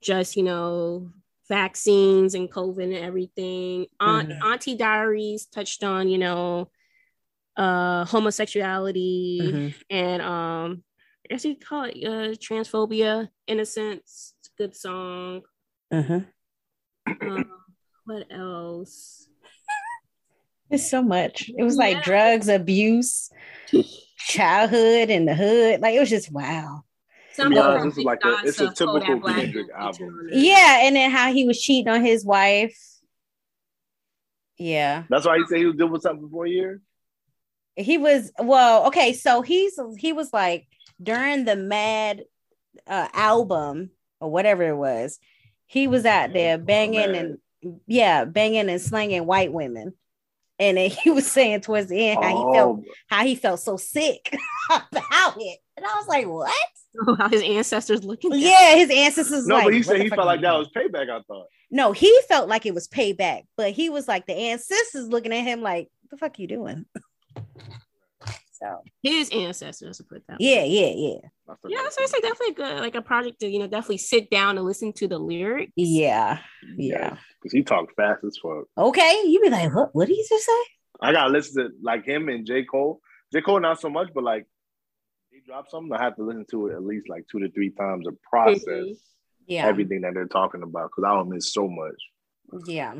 just 0.00 0.36
you 0.36 0.44
know, 0.44 1.10
vaccines 1.48 2.34
and 2.34 2.48
COVID 2.52 2.84
and 2.84 2.94
everything. 2.94 3.86
Aunt, 3.98 4.28
Mhm. 4.28 4.44
Auntie 4.44 4.76
Diaries 4.76 5.46
touched 5.46 5.82
on 5.82 6.08
you 6.08 6.18
know, 6.18 6.70
uh, 7.56 8.04
homosexuality 8.04 9.40
Mhm. 9.52 9.74
and 9.90 10.22
um, 10.22 10.84
I 11.28 11.34
guess 11.34 11.44
you 11.44 11.56
call 11.56 11.84
it 11.84 11.96
uh, 12.04 12.34
transphobia 12.36 13.28
in 13.48 13.58
a 13.58 13.66
sense. 13.66 14.34
It's 14.38 14.48
a 14.48 14.62
good 14.62 14.76
song. 14.76 15.42
Mhm. 15.92 16.26
Um, 17.22 17.50
what 18.04 18.26
else? 18.30 19.28
It's 20.70 20.88
so 20.88 21.02
much. 21.02 21.50
It 21.56 21.64
was 21.64 21.76
like 21.76 21.96
Yeah. 21.96 22.02
drugs, 22.04 22.48
abuse, 22.48 23.30
childhood 24.18 25.10
in 25.10 25.24
the 25.24 25.34
hood. 25.34 25.80
Like 25.80 25.94
it 25.94 26.00
was 26.00 26.10
just 26.10 26.30
wow. 26.32 26.84
Some 27.32 27.48
be 27.50 27.56
people 27.56 27.70
honest, 27.70 27.84
this 27.86 27.98
is 27.98 28.04
like 28.04 28.24
a- 28.24 28.40
it's 28.44 28.60
a 28.60 28.72
typical 28.72 29.20
Kendrick 29.20 29.68
album. 29.76 30.28
Yeah, 30.32 30.78
and 30.82 30.94
then 30.94 31.10
how 31.10 31.32
he 31.32 31.44
was 31.44 31.60
cheating 31.60 31.92
on 31.92 32.04
his 32.04 32.24
wife. 32.24 32.78
Yeah. 34.58 35.04
That's 35.10 35.26
why 35.26 35.38
he 35.38 35.44
said 35.46 35.58
he 35.58 35.66
was 35.66 35.76
doing 35.76 36.00
something 36.00 36.28
for 36.30 36.46
a 36.46 36.50
year. 36.50 36.80
he 37.78 37.98
was 37.98 38.32
well 38.38 38.86
okay 38.86 39.12
so 39.12 39.42
he's 39.42 39.78
he 39.98 40.10
was 40.14 40.32
like 40.32 40.66
during 41.02 41.44
the 41.44 41.56
mad 41.56 42.22
uh 42.86 43.08
album 43.14 43.90
or 44.20 44.30
whatever 44.30 44.62
it 44.62 44.76
was 44.76 45.18
he 45.66 45.88
was 45.88 46.04
out 46.06 46.32
there 46.32 46.58
banging 46.58 47.14
and 47.16 47.38
yeah 47.86 48.24
banging 48.24 48.68
and 48.68 48.80
slanging 48.80 49.26
white 49.26 49.52
women 49.52 49.92
and 50.58 50.76
then 50.76 50.90
he 51.02 51.10
was 51.10 51.30
saying 51.30 51.60
towards 51.60 51.88
the 51.88 52.08
end 52.08 52.22
how 52.22 52.28
he 52.30 52.54
felt 52.54 52.78
Oh, 52.78 52.84
how 53.08 53.24
he 53.24 53.34
felt 53.34 53.60
so 53.60 53.76
sick 53.76 54.34
about 54.70 55.36
it 55.38 55.58
and 55.76 55.84
i 55.84 55.94
was 55.96 56.06
like 56.08 56.26
what 56.26 56.50
how 57.18 57.28
his 57.28 57.42
ancestors 57.42 58.04
looking. 58.04 58.32
at 58.32 58.38
yeah 58.38 58.74
his 58.76 58.90
ancestors 58.90 59.46
no, 59.46 59.56
like, 59.56 59.64
but 59.64 59.74
he 59.74 59.82
said 59.82 60.00
he 60.00 60.08
felt 60.08 60.24
like 60.26 60.40
that 60.40 60.50
doing? 60.52 60.58
was 60.60 60.68
payback. 60.74 61.10
I 61.10 61.20
thought. 61.28 61.46
no 61.70 61.92
he 61.92 62.18
felt 62.28 62.48
like 62.48 62.64
it 62.64 62.72
was 62.74 62.88
payback 62.88 63.42
but 63.56 63.72
he 63.72 63.90
was 63.90 64.08
like 64.08 64.26
the 64.26 64.34
ancestors 64.34 65.08
looking 65.08 65.32
at 65.34 65.42
him 65.44 65.60
like 65.60 65.90
"What 66.02 66.10
the 66.10 66.16
fuck 66.16 66.38
you 66.38 66.46
doing 66.46 66.86
so 68.60 68.82
his 69.02 69.30
ancestors 69.30 69.98
to 69.98 70.04
put 70.04 70.22
that. 70.28 70.40
yeah 70.40 70.62
yeah 70.64 70.92
yeah 70.94 71.18
I 71.48 71.54
forgot. 71.60 71.70
Yeah, 71.70 71.88
so 71.90 72.02
it's 72.02 72.12
like 72.12 72.22
definitely 72.22 72.54
good, 72.54 72.80
like 72.80 72.94
a 72.94 73.02
project 73.02 73.40
to 73.40 73.48
you 73.48 73.58
know 73.58 73.66
definitely 73.66 73.98
sit 73.98 74.30
down 74.30 74.56
and 74.58 74.66
listen 74.66 74.92
to 74.94 75.08
the 75.08 75.18
lyrics. 75.18 75.72
yeah 75.76 76.38
yeah 76.76 77.16
because 77.42 77.52
he 77.52 77.62
talked 77.62 77.94
fast 77.96 78.24
as 78.24 78.38
fuck. 78.42 78.64
Okay, 78.76 79.22
you 79.26 79.40
be 79.40 79.50
like, 79.50 79.74
what? 79.74 79.94
What 79.94 80.08
did 80.08 80.14
he 80.16 80.26
just 80.28 80.44
say? 80.46 80.62
I 81.00 81.12
gotta 81.12 81.30
listen 81.30 81.62
to 81.64 81.70
like 81.82 82.04
him 82.06 82.28
and 82.28 82.46
J 82.46 82.64
Cole. 82.64 83.00
J 83.32 83.42
Cole 83.42 83.60
not 83.60 83.80
so 83.80 83.88
much, 83.90 84.08
but 84.14 84.24
like 84.24 84.46
he 85.30 85.40
dropped 85.46 85.70
something, 85.70 85.92
I 85.92 86.02
have 86.02 86.16
to 86.16 86.22
listen 86.24 86.46
to 86.52 86.68
it 86.68 86.74
at 86.74 86.82
least 86.84 87.08
like 87.08 87.24
two 87.30 87.40
to 87.40 87.50
three 87.50 87.70
times 87.70 88.04
to 88.06 88.12
process 88.30 88.62
Mhm. 88.66 88.96
Yeah, 89.48 89.66
everything 89.66 90.00
that 90.00 90.14
they're 90.14 90.26
talking 90.26 90.62
about 90.64 90.90
because 90.90 91.04
I 91.08 91.14
don't 91.14 91.28
miss 91.28 91.52
so 91.52 91.68
much. 91.68 91.94
yeah. 92.66 92.94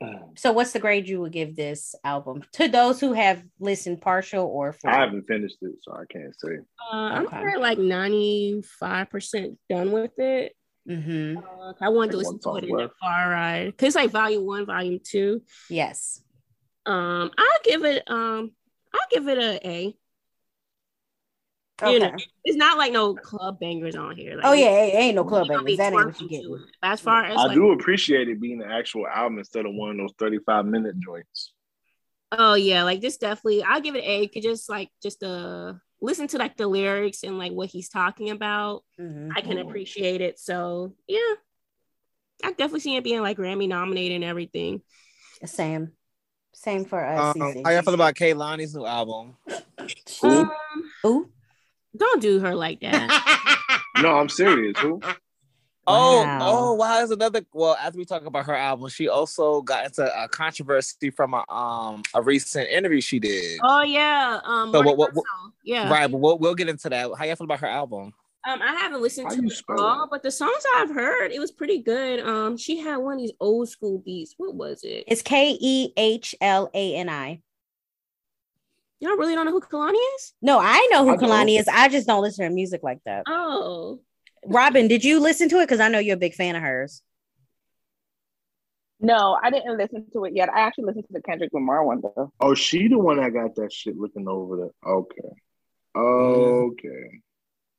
So, 0.36 0.52
what's 0.52 0.72
the 0.72 0.78
grade 0.78 1.08
you 1.08 1.20
would 1.22 1.32
give 1.32 1.56
this 1.56 1.94
album 2.04 2.44
to 2.52 2.68
those 2.68 3.00
who 3.00 3.12
have 3.14 3.42
listened 3.58 4.00
partial 4.00 4.44
or 4.46 4.72
full? 4.72 4.90
I 4.90 5.00
haven't 5.00 5.26
finished 5.26 5.56
it, 5.62 5.76
so 5.82 5.92
I 5.92 6.04
can't 6.10 6.38
say. 6.38 6.58
Uh, 6.92 6.96
I'm 6.96 7.26
probably 7.26 7.56
like 7.56 7.78
ninety 7.78 8.62
five 8.78 9.10
percent 9.10 9.58
done 9.68 9.92
with 9.92 10.18
it. 10.18 10.54
Mm-hmm. 10.88 11.38
Uh, 11.38 11.72
I 11.80 11.88
wanted 11.88 12.12
to 12.12 12.18
listen 12.18 12.38
to 12.38 12.42
song 12.42 12.58
it 12.58 12.64
in 12.64 12.70
the 12.70 12.76
left. 12.76 12.94
car 13.02 13.30
ride 13.30 13.66
because 13.66 13.88
it's 13.88 13.96
like 13.96 14.10
volume 14.10 14.46
one, 14.46 14.66
volume 14.66 15.00
two. 15.02 15.42
Yes. 15.68 16.22
Um, 16.84 17.30
I'll 17.36 17.60
give 17.64 17.84
it 17.84 18.02
um, 18.08 18.52
I'll 18.94 19.08
give 19.10 19.28
it 19.28 19.38
a 19.38 19.68
A. 19.68 19.96
You 21.84 21.98
know, 21.98 22.16
it's 22.44 22.56
not 22.56 22.78
like 22.78 22.92
no 22.92 23.14
club 23.14 23.60
bangers 23.60 23.96
on 23.96 24.16
here. 24.16 24.36
Like, 24.36 24.46
oh 24.46 24.52
yeah, 24.52 24.70
it 24.70 24.94
ain't 24.94 25.16
no 25.16 25.24
club 25.24 25.46
you 25.46 25.52
gonna 25.56 25.64
be 25.64 25.76
bangers. 25.76 25.92
That 25.92 25.98
ain't 25.98 26.06
what 26.06 26.20
you 26.20 26.28
get. 26.28 26.66
As 26.82 27.00
far 27.00 27.24
as 27.24 27.38
I 27.38 27.46
like, 27.46 27.54
do 27.54 27.72
appreciate 27.72 28.28
it 28.28 28.40
being 28.40 28.62
an 28.62 28.70
actual 28.70 29.06
album 29.06 29.38
instead 29.38 29.66
of 29.66 29.74
one 29.74 29.90
of 29.90 29.96
those 29.98 30.14
35 30.18 30.64
minute 30.64 30.98
joints. 30.98 31.52
Oh 32.32 32.54
yeah, 32.54 32.82
like 32.84 33.02
this 33.02 33.18
definitely. 33.18 33.62
I'll 33.62 33.82
give 33.82 33.94
it 33.94 34.04
A. 34.04 34.26
Could 34.28 34.42
just 34.42 34.70
like 34.70 34.88
just 35.02 35.22
uh 35.22 35.74
listen 36.00 36.28
to 36.28 36.38
like 36.38 36.56
the 36.56 36.66
lyrics 36.66 37.22
and 37.24 37.38
like 37.38 37.52
what 37.52 37.68
he's 37.68 37.90
talking 37.90 38.30
about. 38.30 38.82
Mhm. 38.98 39.32
I 39.36 39.42
can 39.42 39.58
appreciate 39.58 40.22
it. 40.22 40.38
So 40.38 40.94
yeah, 41.06 41.34
I 42.42 42.50
definitely 42.50 42.80
see 42.80 42.96
it 42.96 43.04
being 43.04 43.20
like 43.20 43.36
Grammy 43.36 43.68
nominated 43.68 44.16
and 44.16 44.24
everything. 44.24 44.80
Same, 45.44 45.92
same 46.54 46.86
for 46.86 47.04
us. 47.04 47.36
Um, 47.36 47.62
how 47.64 47.70
y'all 47.70 47.82
feel 47.82 47.94
about 47.94 48.14
Kehlani's 48.14 48.74
new 48.74 48.86
album? 48.86 49.36
Who? 50.22 50.40
Um, 50.40 50.50
Who? 51.02 51.30
Don't 51.96 52.20
do 52.22 52.38
her 52.40 52.54
like 52.54 52.80
that. 52.80 53.42
No, 54.02 54.14
I'm 54.18 54.28
serious. 54.28 54.78
Who? 54.80 55.00
Oh, 55.86 56.22
Wow. 56.22 56.38
oh, 56.42 56.74
wow! 56.74 56.96
There's 56.98 57.12
another. 57.12 57.40
Well, 57.54 57.78
as 57.80 57.94
we 57.94 58.04
talk 58.04 58.26
about 58.26 58.44
her 58.46 58.54
album, 58.54 58.88
she 58.90 59.08
also 59.08 59.62
got 59.62 59.86
into 59.86 60.04
a 60.22 60.28
controversy 60.28 61.08
from 61.10 61.32
a 61.32 61.44
um 61.50 62.02
a 62.12 62.20
recent 62.20 62.68
interview 62.68 63.00
she 63.00 63.18
did. 63.20 63.58
oh 63.62 63.82
yeah, 63.82 64.40
um, 64.44 64.70
So 64.72 64.82
what- 64.82 64.96
what- 64.98 65.14
what- 65.14 65.24
yeah. 65.64 65.90
Right, 65.90 66.10
but 66.10 66.18
we'll, 66.18 66.38
we'll 66.38 66.54
get 66.54 66.68
into 66.68 66.90
that. 66.90 67.10
How 67.16 67.24
y'all 67.24 67.36
feel 67.36 67.44
about 67.46 67.60
her 67.60 67.68
album? 67.68 68.12
Um, 68.46 68.60
I 68.62 68.74
haven't 68.74 69.00
listened 69.00 69.28
How 69.28 69.34
to 69.36 69.42
it 69.46 69.52
spell 69.52 69.80
all, 69.80 70.08
but 70.10 70.22
the 70.22 70.30
songs 70.30 70.62
I've 70.76 70.90
heard, 70.94 71.32
it 71.32 71.40
was 71.40 71.50
pretty 71.52 71.78
good. 71.78 72.20
Um, 72.20 72.56
she 72.58 72.78
had 72.78 72.98
one 72.98 73.14
of 73.14 73.20
these 73.20 73.32
old 73.40 73.68
school 73.70 73.98
beats. 74.04 74.34
What 74.36 74.54
was 74.54 74.80
it? 74.84 75.04
It's 75.08 75.22
K 75.22 75.56
E 75.60 75.92
H 75.96 76.34
L 76.42 76.68
A 76.74 76.96
N 76.96 77.08
I. 77.08 77.40
Y'all 79.00 79.16
really 79.16 79.34
don't 79.34 79.44
know 79.44 79.52
who 79.52 79.60
Kehlani 79.60 79.98
is? 80.16 80.32
No, 80.40 80.58
I 80.58 80.88
know 80.90 81.04
who 81.04 81.10
I. 81.10 81.16
Kehlani 81.16 81.58
is. 81.58 81.68
I 81.68 81.88
just 81.88 82.06
don't 82.06 82.22
listen 82.22 82.44
to 82.44 82.48
her 82.48 82.54
music 82.54 82.82
like 82.82 83.00
that. 83.04 83.24
Oh, 83.28 84.00
Robin, 84.46 84.88
did 84.88 85.04
you 85.04 85.20
listen 85.20 85.48
to 85.50 85.58
it? 85.58 85.64
Because 85.64 85.80
I 85.80 85.88
know 85.88 85.98
you're 85.98 86.14
a 86.16 86.18
big 86.18 86.34
fan 86.34 86.56
of 86.56 86.62
hers. 86.62 87.02
No, 88.98 89.38
I 89.42 89.50
didn't 89.50 89.76
listen 89.76 90.06
to 90.14 90.24
it 90.24 90.34
yet. 90.34 90.48
I 90.48 90.60
actually 90.60 90.84
listened 90.84 91.04
to 91.08 91.12
the 91.12 91.20
Kendrick 91.20 91.50
Lamar 91.52 91.84
one 91.84 92.00
though. 92.00 92.32
Oh, 92.40 92.54
she 92.54 92.88
the 92.88 92.98
one 92.98 93.18
that 93.18 93.34
got 93.34 93.54
that 93.56 93.70
shit 93.70 93.98
looking 93.98 94.26
over 94.26 94.56
there. 94.56 94.90
Okay. 94.90 95.28
Okay. 95.94 97.20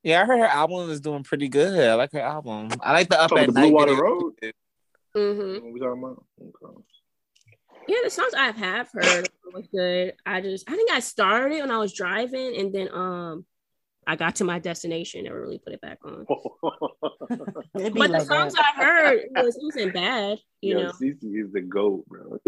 Yeah, 0.04 0.22
I 0.22 0.24
heard 0.26 0.38
her 0.38 0.46
album 0.46 0.88
is 0.90 1.00
doing 1.00 1.24
pretty 1.24 1.48
good. 1.48 1.88
I 1.88 1.94
like 1.94 2.12
her 2.12 2.20
album. 2.20 2.68
I 2.80 2.92
like 2.92 3.08
the 3.08 3.20
Up 3.20 3.32
Oh, 3.32 3.38
at 3.38 3.46
the 3.46 3.52
Night. 3.52 3.72
Water 3.72 3.90
video. 3.90 4.04
Road? 4.04 4.34
Mm-hmm. 5.16 5.64
What 5.64 5.72
we 5.72 5.80
talking 5.80 6.02
about? 6.04 6.24
Okay. 6.40 6.82
Yeah, 7.88 7.96
the 8.04 8.10
songs 8.10 8.34
I 8.34 8.50
have 8.52 8.90
heard 8.92 9.28
was 9.52 9.66
good. 9.68 10.12
I 10.26 10.40
just 10.40 10.68
I 10.70 10.76
think 10.76 10.90
I 10.92 11.00
started 11.00 11.60
when 11.60 11.70
I 11.70 11.78
was 11.78 11.92
driving 11.94 12.56
and 12.56 12.72
then 12.74 12.88
um 12.92 13.44
I 14.06 14.16
got 14.16 14.36
to 14.36 14.44
my 14.44 14.58
destination 14.58 15.26
and 15.26 15.34
really 15.34 15.58
put 15.58 15.72
it 15.72 15.80
back 15.80 15.98
on. 16.04 16.26
It'd 17.78 17.94
be 17.94 18.00
But 18.00 18.12
the 18.12 18.20
songs 18.24 18.54
that. 18.54 18.72
I 18.76 18.84
heard 18.84 19.20
was 19.34 19.56
it 19.56 19.62
wasn't 19.62 19.94
bad, 19.94 20.38
you 20.60 20.74
Yo, 20.78 20.82
know. 20.84 20.92
Cece 20.92 21.44
is 21.46 21.52
the 21.52 21.60
goat, 21.60 22.06
bro. 22.08 22.38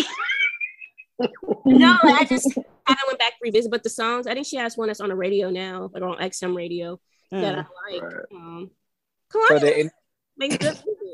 No, 1.66 1.99
I 2.03 2.24
just 2.24 2.55
kind 2.55 2.64
of 2.88 2.99
went 3.09 3.18
back 3.18 3.32
to 3.32 3.38
revisit, 3.43 3.70
but 3.70 3.82
the 3.82 3.91
songs 3.91 4.26
I 4.26 4.34
think 4.34 4.47
she 4.47 4.57
has 4.57 4.76
one 4.76 4.88
that's 4.88 5.01
on 5.01 5.11
the 5.11 5.14
radio 5.16 5.51
now, 5.51 5.91
like 5.93 6.03
on 6.03 6.16
XM 6.18 6.57
radio 6.57 6.99
that 7.30 7.55
Mm. 7.57 7.66
I 7.66 7.93
like. 7.93 8.03
Right. 8.03 8.24
Um, 8.34 8.70
So 9.32 9.38
Kehlani 9.38 9.61
did, 9.61 9.91
makes 10.36 10.57
good 10.57 10.78
music. 10.84 11.10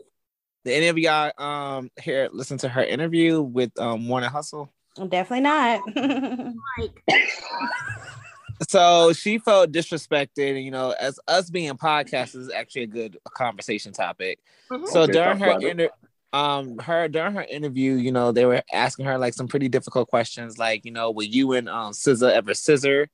Did 0.66 0.72
any 0.74 0.88
of 0.88 0.98
y'all 0.98 1.30
um 1.38 1.92
hear 2.02 2.28
listen 2.32 2.58
to 2.58 2.68
her 2.68 2.82
interview 2.82 3.40
with 3.40 3.70
um 3.78 4.04
Morning 4.04 4.28
Hustle? 4.28 4.68
Definitely 4.96 5.42
not. 5.42 5.84
Like 5.86 7.04
So 8.68 9.12
she 9.12 9.38
felt 9.38 9.70
disrespected, 9.70 10.56
and 10.56 10.64
you 10.64 10.72
know, 10.72 10.92
as 10.98 11.20
us 11.28 11.50
being 11.50 11.72
podcasters 11.74 12.34
is 12.40 12.50
actually 12.50 12.82
a 12.82 12.86
good 12.88 13.16
conversation 13.34 13.92
topic. 13.92 14.40
mhm. 14.72 14.88
So 14.88 15.02
Okay, 15.02 15.12
during 15.12 15.38
her 15.38 15.50
about 15.50 15.62
inter- 15.62 15.90
um 16.32 16.78
her 16.78 17.06
during 17.06 17.34
her 17.34 17.44
interview, 17.44 17.92
you 17.92 18.10
know, 18.10 18.32
they 18.32 18.44
were 18.44 18.62
asking 18.72 19.06
her 19.06 19.18
like 19.18 19.34
some 19.34 19.46
pretty 19.46 19.68
difficult 19.68 20.08
questions, 20.08 20.58
like 20.58 20.84
you 20.84 20.90
know, 20.90 21.12
will 21.12 21.22
you 21.26 21.52
and 21.52 21.68
um 21.68 21.92
SZA 21.92 22.32
ever 22.32 22.54
scissor? 22.54 23.08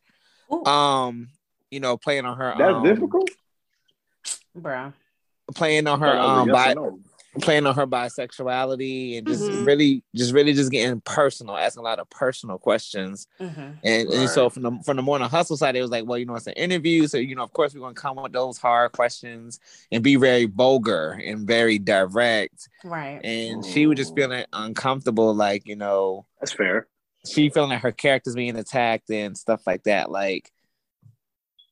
Ooh, 0.50 0.64
Um, 0.64 1.28
you 1.70 1.80
know, 1.80 1.98
playing 1.98 2.24
on 2.24 2.38
her 2.38 2.56
That's 2.56 2.76
um, 2.76 2.82
difficult. 2.82 3.30
bro. 4.54 4.94
playing 5.54 5.86
on 5.86 5.98
her 6.00 6.06
That 6.06 6.24
um 6.24 6.46
yes 6.48 6.54
bi- 6.54 6.74
no. 6.74 7.00
Playing 7.40 7.66
on 7.66 7.74
her 7.74 7.86
bisexuality 7.86 9.16
and 9.16 9.26
just 9.26 9.42
Mhm. 9.42 9.66
really 9.66 10.02
just 10.14 10.34
really 10.34 10.52
just 10.52 10.70
getting 10.70 11.00
personal, 11.00 11.56
asking 11.56 11.80
a 11.80 11.84
lot 11.84 11.98
of 11.98 12.08
personal 12.10 12.58
questions. 12.58 13.26
Mhm. 13.40 13.78
And, 13.82 14.08
Right. 14.08 14.18
and 14.18 14.28
so 14.28 14.50
from 14.50 14.62
the 14.64 14.72
from 14.84 14.96
the 14.96 15.02
morning 15.02 15.28
hustle 15.28 15.56
side, 15.56 15.74
it 15.74 15.80
was 15.82 15.90
like, 15.90 16.04
well, 16.06 16.18
you 16.18 16.26
know, 16.26 16.34
it's 16.34 16.46
an 16.46 16.52
interview, 16.54 17.06
so 17.06 17.16
you 17.16 17.34
know, 17.34 17.42
of 17.42 17.52
course, 17.52 17.74
we're 17.74 17.80
gonna 17.80 17.94
come 17.94 18.16
with 18.16 18.32
those 18.32 18.58
hard 18.58 18.92
questions 18.92 19.60
and 19.90 20.02
be 20.04 20.16
very 20.16 20.44
vulgar 20.44 21.18
and 21.24 21.46
very 21.46 21.78
direct. 21.78 22.68
Right. 22.84 23.20
And 23.24 23.64
she 23.64 23.86
was 23.86 23.96
just 23.96 24.14
feeling 24.14 24.44
uncomfortable, 24.52 25.34
like 25.34 25.66
you 25.66 25.76
know, 25.76 26.26
That's 26.40 26.52
fair. 26.52 26.86
she 27.26 27.48
feeling 27.48 27.70
like 27.70 27.80
her 27.82 27.92
character's 27.92 28.34
being 28.34 28.56
attacked 28.56 29.10
and 29.10 29.38
stuff 29.38 29.62
like 29.66 29.84
that. 29.84 30.10
Like, 30.10 30.50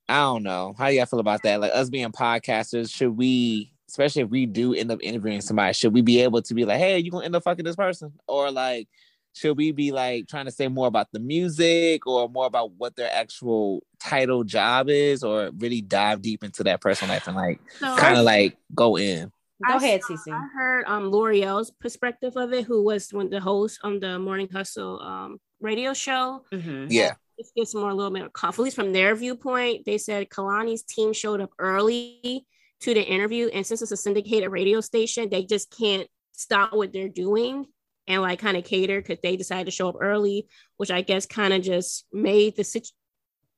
I 0.09 0.21
don't 0.23 0.43
know. 0.43 0.75
How 0.77 0.89
do 0.89 0.95
y'all 0.97 1.07
feel 1.07 1.21
about 1.21 1.43
that? 1.45 1.61
Like 1.61 1.73
us 1.75 1.89
being 1.91 2.11
podcasters, 2.13 2.91
should 2.93 3.17
we, 3.17 3.73
especially 3.91 4.23
if 4.23 4.31
we 4.31 4.47
do 4.47 4.73
end 4.75 4.91
up 4.91 5.01
interviewing 5.03 5.41
somebody, 5.41 5.73
should 5.75 5.93
we 5.93 6.01
be 6.03 6.21
able 6.23 6.41
to 6.43 6.55
be 6.55 6.65
like, 6.65 6.79
hey, 6.79 6.99
you 6.99 7.11
gonna 7.11 7.25
end 7.27 7.37
up 7.37 7.43
fucking 7.45 7.65
this 7.65 7.77
person? 7.77 8.13
Or 8.27 8.51
like, 8.51 8.89
should 9.33 9.57
we 9.57 9.73
be 9.73 9.93
like 9.93 10.27
trying 10.29 10.47
to 10.47 10.51
say 10.51 10.69
more 10.69 10.87
about 10.89 11.09
the 11.13 11.21
music 11.21 12.07
or 12.07 12.29
more 12.29 12.47
about 12.47 12.73
what 12.73 12.97
their 12.97 13.11
actual 13.13 13.83
title 14.01 14.45
job 14.45 14.89
is, 14.89 15.23
or 15.23 15.51
really 15.59 15.81
dive 15.83 16.23
deep 16.23 16.43
into 16.43 16.65
that 16.65 16.81
personal 16.81 17.15
life 17.15 17.27
and 17.27 17.37
like 17.37 17.61
So- 17.79 17.97
kind 17.97 18.17
of 18.19 18.25
like 18.25 18.57
go 18.75 18.97
in? 18.97 19.31
Go 19.67 19.75
I 19.75 19.77
ahead, 19.77 20.03
saw- 20.03 20.15
Cece. 20.15 20.33
I 20.33 20.47
heard 20.57 20.85
um 20.87 21.11
Lore'l's 21.13 21.71
perspective 21.71 22.33
of 22.37 22.53
it, 22.55 22.65
who 22.65 22.83
was 22.83 23.13
one 23.13 23.27
of 23.27 23.31
the 23.31 23.41
hosts 23.41 23.79
on 23.83 24.01
the 24.01 24.19
Morning 24.19 24.49
Hustle 24.51 25.01
um 25.03 25.39
radio 25.61 25.93
show. 25.93 26.45
Mhm. 26.53 26.87
Yeah. 26.91 27.15
Just 27.39 27.55
get 27.55 27.69
some 27.69 27.83
more 27.83 27.91
a 27.91 27.95
little 27.95 28.11
bit 28.11 28.23
of 28.25 28.33
conf- 28.33 28.59
at 28.59 28.63
least 28.63 28.77
from 28.77 28.93
their 28.93 29.15
viewpoint. 29.15 29.85
They 29.87 29.97
said 29.99 30.29
Kehlani's 30.31 30.83
team 30.83 31.13
showed 31.13 31.41
up 31.41 31.51
early 31.59 32.47
to 32.81 32.95
the 32.95 33.03
interview, 33.03 33.49
and 33.49 33.67
since 33.67 33.83
it's 33.83 33.93
a 33.93 33.97
syndicated 33.97 34.51
radio 34.51 34.81
station, 34.81 35.29
they 35.29 35.45
just 35.45 35.75
can't 35.77 36.09
stop 36.33 36.73
what 36.73 36.93
they're 36.93 37.09
doing 37.09 37.67
and 38.07 38.23
like 38.23 38.39
kind 38.39 38.57
of 38.57 38.65
cater 38.65 39.01
because 39.01 39.19
they 39.23 39.37
decided 39.37 39.67
to 39.67 39.71
show 39.71 39.89
up 39.89 39.97
early, 40.01 40.49
which 40.79 40.91
I 40.91 41.03
guess 41.03 41.27
kind 41.27 41.53
of 41.53 41.63
just 41.63 42.07
made 42.13 42.57
the 42.57 42.65
situ- 42.65 42.93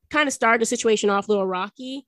kind 0.09 0.27
of 0.27 0.33
started 0.33 0.61
the 0.61 0.65
situation 0.65 1.09
off 1.09 1.27
a 1.27 1.31
little 1.31 1.47
rocky. 1.47 2.05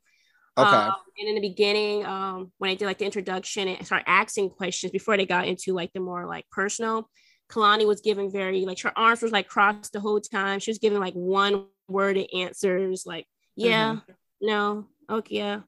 Okay. 0.57 0.69
Um, 0.69 0.93
and 1.17 1.29
in 1.29 1.35
the 1.35 1.41
beginning, 1.41 2.05
um, 2.05 2.51
when 2.59 2.71
I 2.71 2.75
did 2.75 2.85
like 2.85 2.99
the 2.99 3.05
introduction 3.05 3.67
and 3.67 3.85
start 3.85 4.03
asking 4.05 4.51
questions 4.51 4.91
before 4.91 5.17
they 5.17 5.25
got 5.25 5.47
into 5.47 5.73
like 5.73 5.91
the 5.93 5.99
more 5.99 6.25
like 6.25 6.45
personal, 6.51 7.09
Kehlani 7.49 7.85
was 7.85 8.01
giving 8.01 8.31
very 8.31 8.65
like 8.65 8.79
her 8.81 8.97
arms 8.97 9.21
was 9.21 9.31
like 9.31 9.47
crossed 9.47 9.93
the 9.93 9.99
whole 9.99 10.21
time. 10.21 10.59
She 10.59 10.71
was 10.71 10.79
giving 10.79 10.99
like 10.99 11.13
one 11.13 11.65
worded 11.87 12.29
answers, 12.33 13.05
like 13.05 13.25
yeah, 13.55 13.99
no, 14.41 14.87
okay, 15.09 15.35
yeah, 15.35 15.61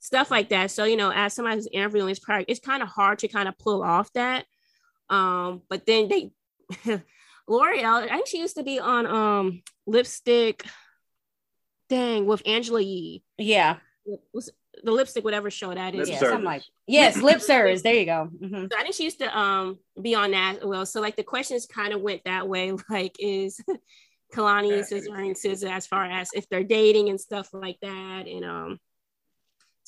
stuff 0.00 0.30
like 0.30 0.48
that. 0.48 0.70
So 0.70 0.84
you 0.84 0.96
know, 0.96 1.12
as 1.14 1.34
somebody 1.34 1.56
who's 1.56 1.68
interviewing, 1.72 2.08
this 2.08 2.18
product, 2.18 2.50
it's 2.50 2.60
kind 2.60 2.82
of 2.82 2.88
hard 2.88 3.20
to 3.20 3.28
kind 3.28 3.48
of 3.48 3.56
pull 3.58 3.82
off 3.82 4.12
that. 4.14 4.44
Um, 5.08 5.62
but 5.68 5.86
then 5.86 6.08
they, 6.08 6.32
Lore'l, 7.48 8.04
I 8.04 8.08
think 8.08 8.26
she 8.26 8.38
used 8.38 8.56
to 8.56 8.62
be 8.62 8.78
on 8.80 9.06
um 9.06 9.62
lipstick. 9.86 10.64
Dang, 11.88 12.26
with 12.26 12.42
Angela 12.46 12.80
Yee 12.80 13.22
Yeah. 13.36 13.78
was 14.32 14.50
the 14.84 14.92
lipstick, 14.92 15.24
whatever 15.24 15.50
show 15.50 15.74
that 15.74 15.94
is. 15.94 16.00
Lip 16.00 16.08
Yeah. 16.08 16.14
service. 16.18 16.30
Something 16.30 16.44
like 16.46 16.62
yes, 16.86 17.16
lip 17.20 17.40
service. 17.40 17.82
There 17.82 17.94
you 17.94 18.06
go. 18.06 18.28
Mhm. 18.40 18.72
So 18.72 18.78
I 18.78 18.82
think 18.82 18.94
she 18.94 19.04
used 19.04 19.18
to 19.18 19.36
um 19.38 19.78
be 20.00 20.14
on 20.14 20.30
that 20.30 20.58
as 20.58 20.64
well. 20.64 20.86
So 20.86 21.00
like 21.00 21.16
the 21.16 21.24
questions 21.24 21.66
kind 21.66 21.92
of 21.92 22.00
went 22.00 22.22
that 22.24 22.48
way. 22.48 22.72
Like 22.88 23.16
is 23.18 23.60
Kehlani 24.32 24.76
and 24.76 24.86
Scissor 24.86 25.14
and 25.16 25.34
SZA 25.34 25.70
as 25.72 25.86
far 25.88 26.04
as 26.04 26.30
if 26.32 26.48
they're 26.48 26.62
dating 26.62 27.08
and 27.08 27.20
stuff 27.20 27.48
like 27.52 27.78
that. 27.82 28.28
And 28.28 28.44
um 28.44 28.78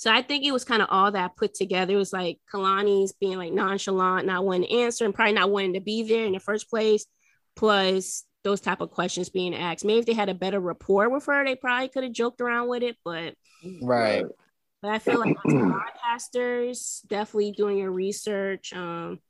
so 0.02 0.10
I 0.10 0.20
think 0.20 0.44
it 0.44 0.50
was 0.50 0.64
kind 0.64 0.82
of 0.82 0.88
all 0.90 1.12
that 1.12 1.36
put 1.36 1.54
together. 1.54 1.94
It 1.94 1.96
was 1.96 2.12
like 2.12 2.40
Kehlani's 2.52 3.12
being 3.12 3.38
like 3.38 3.52
nonchalant, 3.52 4.26
not 4.26 4.44
wanting 4.44 4.68
to 4.68 4.78
answer, 4.80 5.04
and 5.04 5.14
probably 5.14 5.34
not 5.34 5.52
wanting 5.52 5.74
to 5.74 5.80
be 5.80 6.02
there 6.02 6.26
in 6.26 6.32
the 6.32 6.40
first 6.40 6.68
place. 6.68 7.06
Plus 7.54 8.24
those 8.42 8.60
type 8.60 8.80
of 8.80 8.90
questions 8.90 9.28
being 9.28 9.54
asked. 9.54 9.84
Maybe 9.84 10.00
if 10.00 10.06
they 10.06 10.12
had 10.12 10.28
a 10.28 10.34
better 10.34 10.58
rapport 10.58 11.08
with 11.08 11.26
her, 11.26 11.44
they 11.44 11.54
probably 11.54 11.86
could 11.86 12.02
have 12.02 12.12
joked 12.12 12.40
around 12.40 12.66
with 12.66 12.82
it. 12.82 12.96
But 13.04 13.34
Right. 13.80 14.24
but 14.80 14.90
I 14.90 14.98
feel 14.98 15.20
like 15.20 15.36
as 15.46 15.52
podcasters, 15.54 17.06
definitely 17.06 17.52
doing 17.52 17.78
your 17.78 17.92
research, 17.92 18.72
um, 18.72 19.20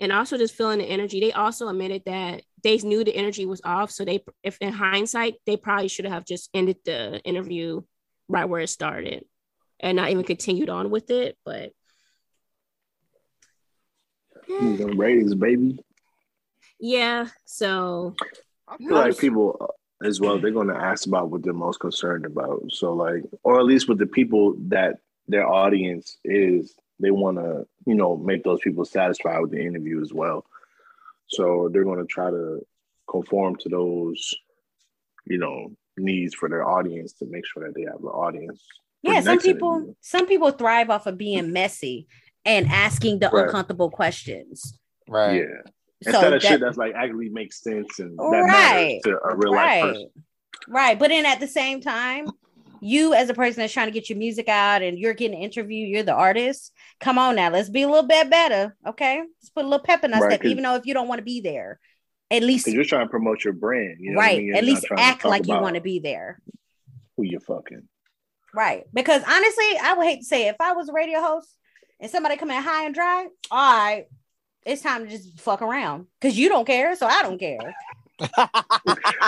and 0.00 0.12
also 0.12 0.38
just 0.38 0.54
feeling 0.54 0.78
the 0.78 0.86
energy. 0.86 1.20
They 1.20 1.32
also 1.32 1.68
admitted 1.68 2.04
that 2.06 2.40
they 2.64 2.78
knew 2.78 3.04
the 3.04 3.14
energy 3.14 3.44
was 3.44 3.60
off, 3.64 3.90
so 3.90 4.06
they, 4.06 4.24
if 4.42 4.56
in 4.62 4.72
hindsight, 4.72 5.34
they 5.44 5.58
probably 5.58 5.88
should 5.88 6.06
have 6.06 6.24
just 6.24 6.48
ended 6.54 6.78
the 6.86 7.20
interview 7.20 7.82
right 8.28 8.46
where 8.46 8.62
it 8.62 8.68
started, 8.68 9.26
and 9.82 9.96
not 9.96 10.10
even 10.10 10.24
continued 10.24 10.70
on 10.70 10.90
with 10.90 11.10
it. 11.10 11.36
But 11.44 11.72
He's 14.46 14.80
in 14.80 14.98
ratings, 14.98 15.34
baby. 15.34 15.78
yeah, 16.80 17.28
so 17.44 18.14
I 18.68 18.76
feel 18.76 18.92
like 18.92 19.18
people 19.18 19.56
uh, 19.60 20.06
as 20.06 20.20
well, 20.20 20.38
they're 20.38 20.50
going 20.50 20.68
to 20.68 20.76
ask 20.76 21.06
about 21.06 21.30
what 21.30 21.42
they're 21.42 21.52
most 21.52 21.80
concerned 21.80 22.26
about. 22.26 22.64
So, 22.70 22.92
like, 22.92 23.22
or 23.44 23.58
at 23.58 23.64
least 23.66 23.88
with 23.88 23.98
the 23.98 24.06
people 24.06 24.54
that 24.68 24.96
their 25.28 25.46
audience 25.46 26.18
is, 26.24 26.74
they 26.98 27.10
want 27.10 27.38
to, 27.38 27.66
you 27.86 27.94
know, 27.94 28.16
make 28.16 28.44
those 28.44 28.60
people 28.60 28.84
satisfied 28.84 29.40
with 29.40 29.52
the 29.52 29.64
interview 29.64 30.00
as 30.02 30.12
well. 30.12 30.44
So 31.28 31.70
they're 31.72 31.84
going 31.84 32.00
to 32.00 32.06
try 32.06 32.30
to 32.30 32.66
conform 33.08 33.56
to 33.56 33.68
those, 33.68 34.34
you 35.24 35.38
know, 35.38 35.72
needs 35.96 36.34
for 36.34 36.48
their 36.48 36.68
audience 36.68 37.12
to 37.14 37.26
make 37.26 37.46
sure 37.46 37.66
that 37.66 37.74
they 37.74 37.82
have 37.82 38.00
the 38.00 38.08
audience. 38.08 38.62
For 39.04 39.12
Yeah, 39.12 39.20
some 39.20 39.38
people 39.38 39.74
interview. 39.76 39.94
some 40.00 40.26
people 40.26 40.50
thrive 40.50 40.90
off 40.90 41.06
of 41.06 41.18
being 41.18 41.52
messy 41.52 42.06
and 42.44 42.66
asking 42.68 43.18
the 43.20 43.28
Right. 43.30 43.44
uncomfortable 43.46 43.90
questions. 43.90 44.78
Right. 45.08 45.36
Yeah. 45.36 45.70
So 46.02 46.10
Instead 46.10 46.32
of 46.32 46.42
that- 46.42 46.48
shit 46.48 46.60
that's 46.60 46.76
like 46.76 46.94
actually 46.94 47.28
makes 47.28 47.62
sense 47.62 47.98
and 48.00 48.18
that 48.18 48.22
Right. 48.22 48.46
matters 48.46 49.00
to 49.04 49.18
a 49.24 49.36
real 49.36 49.52
life 49.52 49.82
person. 49.82 50.10
Right. 50.68 50.98
But 50.98 51.08
then 51.08 51.26
at 51.26 51.38
the 51.40 51.46
same 51.46 51.80
time, 51.80 52.26
you 52.80 53.14
as 53.14 53.30
a 53.30 53.34
person 53.34 53.60
that's 53.60 53.72
trying 53.72 53.86
to 53.86 53.92
get 53.92 54.08
your 54.10 54.18
music 54.18 54.48
out 54.48 54.82
and 54.82 54.98
you're 54.98 55.14
getting 55.14 55.36
an 55.36 55.42
interview, 55.44 55.86
you're 55.86 56.02
the 56.02 56.12
artist. 56.14 56.72
Come 56.98 57.16
on 57.18 57.36
now, 57.36 57.48
let's 57.50 57.68
be 57.70 57.82
a 57.82 57.86
little 57.88 58.08
bit 58.08 58.28
better. 58.28 58.76
Okay. 58.86 59.18
Let's 59.18 59.50
put 59.50 59.64
a 59.64 59.68
little 59.68 59.84
pep 59.84 60.02
in 60.02 60.12
our 60.12 60.20
Right, 60.20 60.30
step, 60.32 60.40
'cause- 60.42 60.50
even 60.50 60.64
though 60.64 60.74
if 60.74 60.86
you 60.86 60.92
don't 60.94 61.06
want 61.06 61.20
to 61.20 61.24
be 61.24 61.40
there, 61.40 61.78
at 62.32 62.42
least 62.42 62.66
you're 62.66 62.82
trying 62.84 63.06
to 63.06 63.10
promote 63.10 63.44
your 63.44 63.52
brand. 63.52 63.98
You 64.00 64.12
know 64.12 64.16
what 64.16 64.24
I 64.24 64.28
right. 64.28 64.38
mean? 64.38 64.56
At 64.56 64.64
least 64.64 64.86
act 64.96 65.24
like 65.24 65.46
you 65.46 65.54
want 65.54 65.76
to 65.76 65.80
be 65.80 66.00
there. 66.00 66.40
Who 67.16 67.22
you're 67.24 67.40
fucking. 67.40 67.88
Right. 68.54 68.84
Because 68.92 69.22
honestly, 69.26 69.78
I 69.82 69.94
would 69.96 70.06
hate 70.06 70.18
to 70.20 70.24
say 70.24 70.46
it, 70.46 70.50
if 70.50 70.60
I 70.60 70.72
was 70.72 70.88
a 70.88 70.92
radio 70.92 71.20
host 71.20 71.48
and 72.00 72.10
somebody 72.10 72.36
come 72.36 72.50
in 72.50 72.62
high 72.62 72.84
and 72.84 72.94
dry, 72.94 73.26
all 73.50 73.78
right, 73.78 74.06
it's 74.66 74.82
time 74.82 75.04
to 75.04 75.10
just 75.10 75.40
fuck 75.40 75.62
around. 75.62 76.06
Because 76.20 76.38
you 76.38 76.48
don't 76.48 76.66
care, 76.66 76.94
so 76.96 77.06
I 77.06 77.22
don't 77.22 77.38
care. 77.38 77.58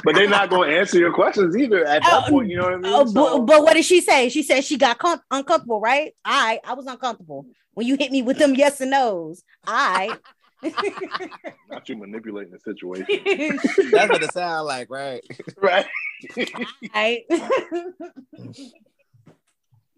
But 0.04 0.14
they're 0.14 0.28
not 0.28 0.50
going 0.50 0.70
to 0.70 0.76
answer 0.78 0.98
your 0.98 1.12
questions 1.12 1.56
either 1.56 1.84
at 1.84 2.02
that 2.02 2.24
Oh, 2.26 2.30
point. 2.30 2.48
You 2.50 2.58
know 2.58 2.64
what 2.64 2.74
I 2.74 2.76
mean? 2.76 2.92
Oh, 2.92 3.06
So- 3.06 3.38
but, 3.38 3.46
but 3.46 3.62
what 3.62 3.74
did 3.74 3.84
she 3.84 4.00
say? 4.00 4.28
She 4.28 4.42
said 4.42 4.62
she 4.64 4.76
got 4.76 4.98
com- 4.98 5.20
uncomfortable, 5.30 5.80
right? 5.80 6.14
I 6.24 6.60
I 6.64 6.74
was 6.74 6.86
uncomfortable 6.86 7.46
when 7.72 7.86
you 7.86 7.96
hit 7.96 8.12
me 8.12 8.22
with 8.22 8.38
them 8.38 8.54
yes 8.54 8.80
and 8.80 8.90
no's. 8.92 9.42
I 9.66 10.16
Not 11.70 11.88
you 11.88 11.96
manipulating 11.96 12.52
the 12.52 12.60
situation. 12.60 13.06
That's 13.90 14.10
what 14.12 14.22
it 14.22 14.32
sounds 14.32 14.66
like, 14.66 14.88
right? 14.90 15.24
right. 15.56 15.86
right. 16.94 17.24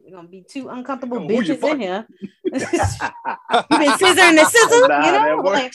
We're 0.07 0.16
gonna 0.16 0.28
be 0.28 0.42
two 0.48 0.68
uncomfortable 0.68 1.18
bitches 1.18 1.64
in 1.68 1.80
here. 1.80 2.07
you 2.44 2.52
been 2.52 2.61
scissoring 2.61 4.36
the 4.36 4.44
sizzle, 4.44 4.86
Nah, 4.88 5.04
you 5.04 5.12
know? 5.12 5.42
Like- 5.42 5.74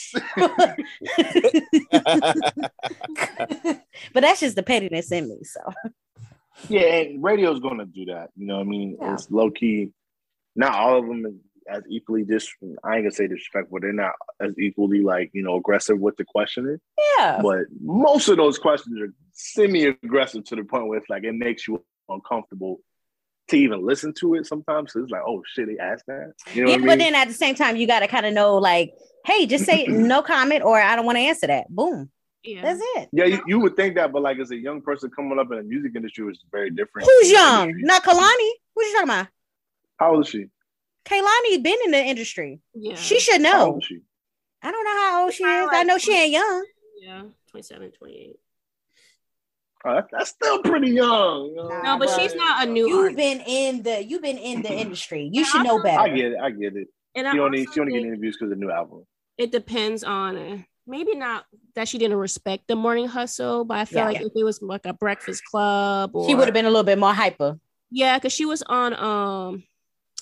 but 4.14 4.22
that's 4.22 4.40
just 4.40 4.56
the 4.56 4.64
pettiness 4.64 5.12
in 5.12 5.28
me. 5.28 5.44
So 5.44 5.60
Yeah, 6.70 6.82
and 6.82 7.22
radio's 7.22 7.60
gonna 7.60 7.86
do 7.86 8.06
that. 8.06 8.30
You 8.38 8.48
know 8.48 8.56
what 8.56 8.62
I 8.68 8.70
mean? 8.70 8.98
Yeah. 9.02 9.16
It's 9.16 9.30
low 9.30 9.52
key. 9.52 9.92
Not 10.56 10.76
all 10.76 11.00
of 11.00 11.08
them 11.08 11.42
as 11.70 11.84
equally 11.90 12.24
dis 12.24 12.48
I 12.86 12.96
ain't 12.96 13.04
gonna 13.04 13.12
say 13.12 13.28
disrespectful, 13.28 13.80
they're 13.82 13.92
not 13.92 14.14
as 14.40 14.58
equally 14.58 15.02
like, 15.02 15.32
you 15.34 15.44
know, 15.44 15.58
aggressive 15.58 16.00
with 16.00 16.16
the 16.16 16.24
questioning. 16.24 16.80
yeah. 17.18 17.42
But 17.42 17.66
most 17.82 18.30
of 18.30 18.38
those 18.38 18.58
questions 18.58 18.98
are 19.02 19.14
semi-aggressive 19.34 20.46
to 20.46 20.56
the 20.56 20.64
point 20.64 20.88
where 20.88 21.00
it's 21.00 21.10
like 21.10 21.26
it 21.26 21.36
makes 21.36 21.68
you 21.68 21.84
uncomfortable 22.08 22.80
to 23.52 23.58
even 23.58 23.86
listen 23.86 24.14
to 24.16 24.36
it 24.36 24.46
sometimes. 24.46 24.94
So 24.94 25.02
it's 25.02 25.12
like, 25.12 25.22
oh 25.26 25.44
shit, 25.54 25.68
they 25.68 25.78
asked 25.78 26.06
that. 26.08 26.34
You 26.54 26.64
know 26.64 26.70
yeah, 26.72 26.78
what 26.78 26.82
but 26.88 26.90
mean? 26.90 27.00
then 27.00 27.16
at 27.16 27.28
the 27.28 27.34
same 27.34 27.56
time, 27.56 27.76
you 27.76 27.88
got 27.88 28.00
to 28.00 28.08
kind 28.08 28.26
of 28.26 28.34
know, 28.34 28.58
like, 28.58 28.94
hey, 29.26 29.46
just 29.46 29.66
say 29.66 29.86
no 29.90 30.22
comment 30.22 30.64
or 30.64 30.82
I 30.82 30.96
don't 30.96 31.06
want 31.06 31.18
to 31.18 31.22
answer 31.22 31.48
that. 31.48 31.70
Boom. 31.70 32.10
Yeah. 32.44 32.64
That's 32.64 32.82
it. 32.96 33.10
yeah, 33.12 33.26
you, 33.26 33.44
you 33.46 33.60
would 33.60 33.76
think 33.76 33.96
that, 33.96 34.12
but 34.12 34.24
like 34.24 34.40
as 34.40 34.50
a 34.50 34.58
young 34.58 34.82
person 34.82 35.12
coming 35.12 35.38
up 35.38 35.52
in 35.52 35.58
the 35.58 35.64
music 35.64 35.92
industry, 35.96 36.26
which 36.26 36.38
is 36.38 36.46
very 36.52 36.72
different. 36.72 37.08
Who's 37.08 37.32
young? 37.32 37.72
Not 37.82 38.04
Kehlani. 38.04 38.50
What 38.74 38.84
you 38.84 38.94
talking 38.94 39.10
about? 39.10 39.28
How 40.00 40.16
old 40.16 40.26
is 40.26 40.32
she? 40.32 40.48
Kehlani's 41.06 41.60
been 41.60 41.78
in 41.86 41.92
the 41.92 42.00
industry. 42.04 42.60
Yeah. 42.74 42.96
She 42.96 43.20
should 43.20 43.46
How 43.46 43.52
know. 43.52 43.66
old 43.74 43.84
is 43.84 43.88
she? 43.88 44.00
I 44.64 44.72
don't 44.72 44.84
know 44.84 45.02
how 45.02 45.24
old 45.24 45.34
she 45.34 45.44
Probably 45.44 45.66
is. 45.66 45.70
I 45.74 45.84
know 45.84 45.98
she 45.98 46.18
ain't 46.18 46.32
young. 46.32 46.66
Yeah. 47.00 47.24
27, 47.52 47.92
28. 47.92 48.36
That- 49.84 50.08
that's 50.12 50.30
still 50.32 50.62
pretty 50.62 50.92
young. 50.92 51.48
you 51.50 51.56
know? 51.56 51.82
No, 51.84 51.98
but 51.98 52.10
she's 52.10 52.36
not 52.36 52.68
a 52.68 52.72
new 52.72 52.88
You've 52.88 53.00
artist. 53.00 53.18
been 53.18 53.42
in 53.48 53.84
the 53.84 54.04
you've 54.04 54.22
been 54.22 54.38
in 54.38 54.62
the 54.62 54.72
industry. 54.74 55.30
You 55.32 55.42
And 55.42 55.48
should 55.48 55.64
know 55.64 55.82
better. 55.82 56.00
I 56.02 56.10
get 56.10 56.32
it. 56.34 56.38
I 56.42 56.52
get 56.52 56.76
it. 56.76 56.88
And 57.16 57.28
I 57.28 57.34
She 57.34 57.40
only 57.40 57.60
also 57.62 57.74
she 57.74 57.80
only 57.82 57.92
think- 57.94 58.02
getting 58.04 58.14
interviews 58.14 58.38
because 58.40 58.52
of 58.52 58.60
the 58.60 58.66
new 58.66 58.72
album. 58.72 59.06
it 59.38 59.52
depends 59.52 60.04
on 60.04 60.38
uh, 60.38 60.58
maybe 60.86 61.16
not 61.16 61.46
that 61.76 61.88
she 61.88 61.98
didn't 61.98 62.18
respect 62.18 62.68
the 62.68 62.76
morning 62.76 63.08
hustle, 63.08 63.66
but 63.66 63.78
I 63.80 63.86
feel 63.86 64.00
Yeah. 64.00 64.06
like 64.06 64.22
if 64.22 64.32
it 64.36 64.44
was 64.44 64.62
like 64.62 64.86
a 64.86 64.94
breakfast 64.94 65.44
club 65.46 66.12
or 66.16 66.28
She 66.28 66.36
would 66.36 66.46
have 66.46 66.54
been 66.54 66.66
a 66.66 66.70
little 66.70 66.84
bit 66.84 67.00
more 67.00 67.14
hyper. 67.14 67.60
yeah, 67.90 68.18
because 68.18 68.34
she 68.34 68.46
was 68.46 68.62
on 68.64 68.94
um 68.94 69.64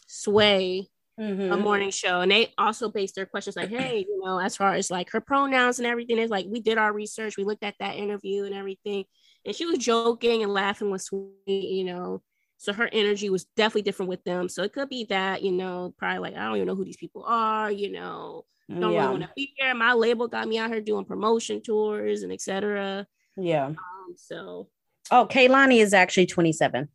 Sway, 0.07 0.87
a 1.17 1.21
Mhm. 1.21 1.61
morning 1.61 1.91
show, 1.91 2.21
and 2.21 2.31
they 2.31 2.53
also 2.57 2.89
based 2.89 3.13
their 3.15 3.25
questions 3.25 3.55
like, 3.57 3.69
hey, 3.69 4.05
you 4.07 4.21
know, 4.23 4.39
as 4.39 4.55
far 4.55 4.73
as 4.73 4.89
like 4.89 5.11
her 5.11 5.19
pronouns 5.21 5.77
and 5.79 5.85
everything, 5.85 6.17
is 6.17 6.31
like 6.31 6.45
we 6.47 6.61
did 6.61 6.77
our 6.77 6.93
research, 6.93 7.35
we 7.37 7.43
looked 7.43 7.63
at 7.63 7.75
that 7.79 7.97
interview 7.97 8.45
and 8.45 8.55
everything, 8.55 9.03
and 9.45 9.55
she 9.55 9.65
was 9.65 9.77
joking 9.77 10.43
and 10.43 10.53
laughing 10.53 10.91
with 10.91 11.01
Sweet, 11.01 11.33
you 11.47 11.83
know. 11.83 12.21
So 12.57 12.73
her 12.73 12.89
energy 12.91 13.29
was 13.29 13.45
definitely 13.55 13.83
different 13.83 14.09
with 14.09 14.23
them. 14.25 14.49
So 14.49 14.63
it 14.63 14.73
could 14.73 14.89
be 14.89 15.05
that, 15.05 15.41
you 15.41 15.53
know, 15.53 15.93
probably 15.97 16.19
like 16.19 16.35
I 16.35 16.45
don't 16.45 16.57
even 16.57 16.67
know 16.67 16.75
who 16.75 16.83
these 16.83 16.97
people 16.97 17.23
are, 17.25 17.71
you 17.71 17.91
know, 17.91 18.45
don't 18.69 18.93
really 18.93 19.07
want 19.07 19.21
to 19.21 19.29
be 19.35 19.53
here. 19.57 19.73
My 19.73 19.93
label 19.93 20.27
got 20.27 20.47
me 20.47 20.57
out 20.57 20.69
here 20.69 20.81
doing 20.81 21.05
promotion 21.05 21.61
tours 21.61 22.23
and 22.23 22.33
etc. 22.33 23.07
Yeah. 23.37 23.67
Um, 23.67 23.77
so 24.15 24.67
Oh, 25.11 25.25
Kehlani 25.29 25.79
is 25.79 25.93
actually 25.93 26.27
27. 26.27 26.87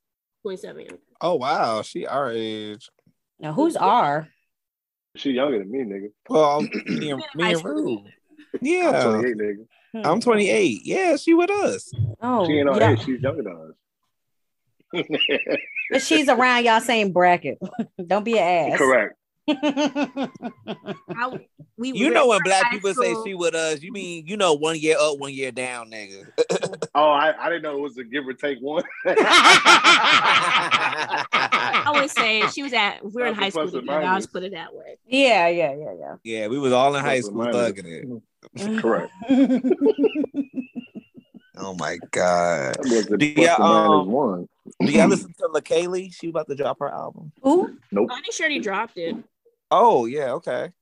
27. 0.43 0.87
Oh 1.21 1.35
wow, 1.37 1.83
she 1.83 2.07
our 2.07 2.31
age. 2.31 2.89
Now 3.41 3.53
who's 3.53 3.77
R? 3.77 4.29
She 5.17 5.31
younger 5.31 5.59
than 5.59 5.71
me, 5.71 5.79
nigga. 5.79 6.09
Well, 6.29 6.63
me 6.63 7.11
and, 7.11 7.23
me 7.35 7.45
and 7.51 7.59
school. 7.59 7.73
Rue. 7.73 8.05
I'm 8.55 8.61
Yeah, 8.61 9.03
28, 9.03 9.37
nigga. 9.37 9.67
I'm 9.95 10.15
hmm. 10.15 10.21
28. 10.21 10.81
Yeah, 10.85 11.17
she 11.17 11.35
with 11.35 11.51
us. 11.51 11.93
Oh, 12.21 12.47
She 12.47 12.59
ain't 12.59 12.69
our 12.69 12.79
yeah. 12.79 12.93
age. 12.93 13.05
She's 13.05 13.21
younger 13.21 13.43
than 13.43 13.57
us. 13.57 13.73
But 15.91 16.03
she's 16.03 16.29
around 16.29 16.65
y'all 16.65 16.81
same 16.81 17.13
bracket. 17.13 17.59
Don't 18.07 18.25
be 18.25 18.39
an 18.39 18.73
ass. 18.73 18.79
Correct. 18.79 19.17
I, 19.49 21.39
we 21.77 21.93
You 21.93 22.09
know 22.09 22.29
when 22.29 22.41
black 22.45 22.65
high 22.65 22.71
people 22.71 22.95
say 22.95 23.15
she 23.25 23.35
with 23.35 23.55
us, 23.55 23.83
you 23.83 23.93
mean 23.93 24.27
you 24.27 24.39
know 24.39 24.55
one 24.55 24.79
year 24.79 24.97
up, 24.99 25.19
one 25.19 25.35
year 25.35 25.53
down, 25.53 25.91
nigga. 25.91 26.27
Oh, 26.97 27.11
I, 27.11 27.35
I 27.37 27.49
didn't 27.49 27.63
know 27.63 27.77
it 27.77 27.81
was 27.81 27.99
a 27.99 28.05
give 28.05 28.25
or 28.25 28.35
take 28.35 28.61
one. 28.61 28.85
I 29.05 29.25
always 31.87 32.13
say 32.13 32.47
she 32.49 32.63
was 32.63 32.73
at 32.73 33.05
we 33.05 33.21
were 33.21 33.27
in 33.27 33.35
high 33.35 33.49
school 33.49 33.63
plus 33.63 33.73
together. 33.83 34.07
I'll 34.07 34.19
just 34.19 34.33
put 34.33 34.45
it 34.45 34.53
that 34.53 34.73
way. 34.73 34.97
yeah, 35.05 35.49
yeah, 35.49 35.75
yeah, 35.75 35.95
yeah, 35.99 36.15
Yeah, 36.23 36.47
we 36.47 36.57
was 36.57 36.73
all 36.73 36.95
in 36.95 37.05
high 37.05 37.19
school 37.21 37.47
thugging 37.47 37.87
it. 37.87 38.07
Correct. 38.81 39.13
Oh 41.57 41.75
my 41.75 41.99
god. 42.11 42.75
That 42.83 43.17
Do 43.17 43.35
plus 43.35 43.47
ya, 43.47 43.55
and 43.55 43.65
minus 43.65 43.91
um, 43.91 44.11
one. 44.11 44.49
Do 44.81 44.93
y'all 44.93 45.09
listen 45.09 45.33
to 45.39 45.49
LaKaylee? 45.55 46.13
She 46.13 46.29
about 46.29 46.49
to 46.49 46.55
drop 46.55 46.81
her 46.81 46.89
album. 46.89 47.33
Who 47.43 47.79
Nope. 47.93 48.09
I 48.11 48.21
think 48.21 48.35
Shirley 48.35 48.59
dropped 48.59 48.99
it. 48.99 49.17
Oh 49.71 50.07
yeah, 50.07 50.33
okay. 50.33 50.73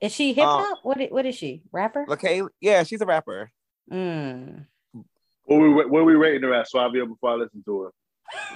is 0.00 0.12
she? 0.12 0.32
Hip 0.34 0.44
hop? 0.44 0.78
what? 0.82 0.98
What 1.10 1.26
is 1.26 1.34
she? 1.34 1.62
Rapper? 1.72 2.06
LaKaylee, 2.06 2.48
yeah, 2.60 2.84
she's 2.84 3.00
a 3.00 3.06
rapper. 3.06 3.50
Mm. 3.90 4.66
What 5.44 5.56
we 5.56 5.68
what 5.68 6.04
we 6.04 6.14
rating 6.14 6.42
her 6.42 6.54
at, 6.54 6.68
Swabio, 6.72 7.08
before 7.08 7.30
I 7.30 7.34
listen 7.34 7.62
to 7.64 7.82
her? 7.82 7.92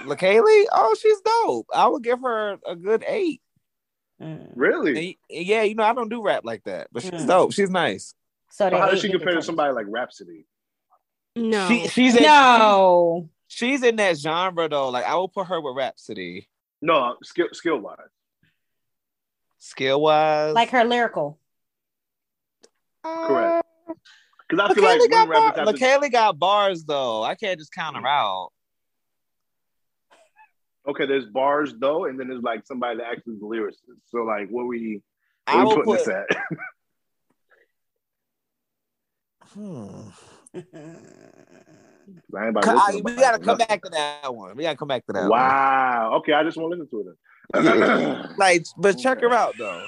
LaKaylee, 0.03 0.65
oh, 0.71 0.95
she's 0.99 1.19
dope. 1.21 1.67
I 1.73 1.87
would 1.87 2.03
give 2.03 2.21
her 2.21 2.57
a 2.65 2.75
good 2.75 3.03
eight. 3.07 3.41
Mm. 4.21 4.51
Really? 4.55 5.17
And 5.29 5.45
yeah, 5.47 5.63
you 5.63 5.75
know, 5.75 5.83
I 5.83 5.93
don't 5.93 6.09
do 6.09 6.21
rap 6.21 6.45
like 6.45 6.63
that, 6.65 6.87
but 6.91 7.01
she's 7.03 7.11
Mm. 7.11 7.27
dope. 7.27 7.53
She's 7.53 7.69
nice. 7.69 8.13
So, 8.51 8.69
So 8.69 8.77
how 8.77 8.89
does 8.91 9.01
she 9.01 9.09
compare 9.09 9.33
to 9.35 9.41
somebody 9.41 9.73
like 9.73 9.85
Rapsody? 9.89 10.45
No. 11.35 11.67
She 11.67 11.87
she's 11.87 12.15
in 12.15 12.23
No. 12.23 13.29
she's 13.47 13.81
in 13.83 13.95
that 13.95 14.17
genre 14.17 14.67
though. 14.69 14.89
Like 14.89 15.05
I 15.05 15.15
will 15.15 15.29
put 15.29 15.47
her 15.47 15.59
with 15.61 15.75
Rapsody. 15.75 16.47
No, 16.81 17.15
skill 17.23 17.47
skill 17.53 17.77
wise. 17.79 17.97
Skill 19.57 20.01
wise. 20.01 20.53
Like 20.53 20.69
her 20.71 20.83
lyrical. 20.83 21.39
Correct. 23.03 23.65
Because 24.49 24.69
I 24.71 24.73
feel 24.73 24.83
LaKaylee 24.83 24.87
like 24.87 24.99
when 24.99 25.09
got, 25.09 25.29
bar- 25.29 25.41
have 25.43 25.55
to, 25.55 25.73
LaKaylee 25.73 26.11
got 26.11 26.37
bars 26.39 26.83
though. 26.83 27.23
I 27.23 27.35
can't 27.35 27.57
just 27.59 27.71
count 27.73 27.95
her 27.95 28.05
out. 28.05 28.51
Okay, 30.87 31.05
there's 31.05 31.25
bars 31.25 31.73
though, 31.79 32.05
and 32.05 32.19
then 32.19 32.27
there's 32.27 32.41
like 32.43 32.65
somebody 32.65 32.97
that 32.97 33.07
actually 33.11 33.33
is 33.35 33.39
the 33.39 33.45
lyricist. 33.45 34.01
So 34.09 34.19
like, 34.23 34.49
what 34.49 34.67
we 34.67 35.01
I 35.47 35.63
what 35.63 35.77
we 35.77 35.83
putting 35.83 35.93
put. 35.93 35.99
this 35.99 36.07
at? 36.07 36.25
Hmm. 39.53 39.99
I 40.55 40.59
ain't 42.39 42.49
about 42.49 42.63
to 42.63 42.69
I- 42.71 42.73
listen 42.87 42.97
to 42.97 43.01
we 43.03 43.15
gotta 43.15 43.39
come 43.39 43.57
back 43.57 43.81
to 43.83 43.89
that 43.91 44.33
one. 44.33 44.55
We 44.55 44.63
gotta 44.63 44.77
come 44.77 44.87
back 44.87 45.05
to 45.07 45.13
that. 45.13 45.21
one. 45.23 45.29
Wow. 45.31 46.13
Okay, 46.19 46.31
I 46.33 46.43
just 46.43 46.57
want 46.57 46.73
to 46.73 46.79
listen 46.79 47.03
to 47.03 47.09
it. 47.09 47.17
Then. 47.53 48.29
Like, 48.37 48.65
but 48.77 48.97
check 48.97 49.19
her 49.21 49.31
out 49.33 49.55
though. 49.57 49.83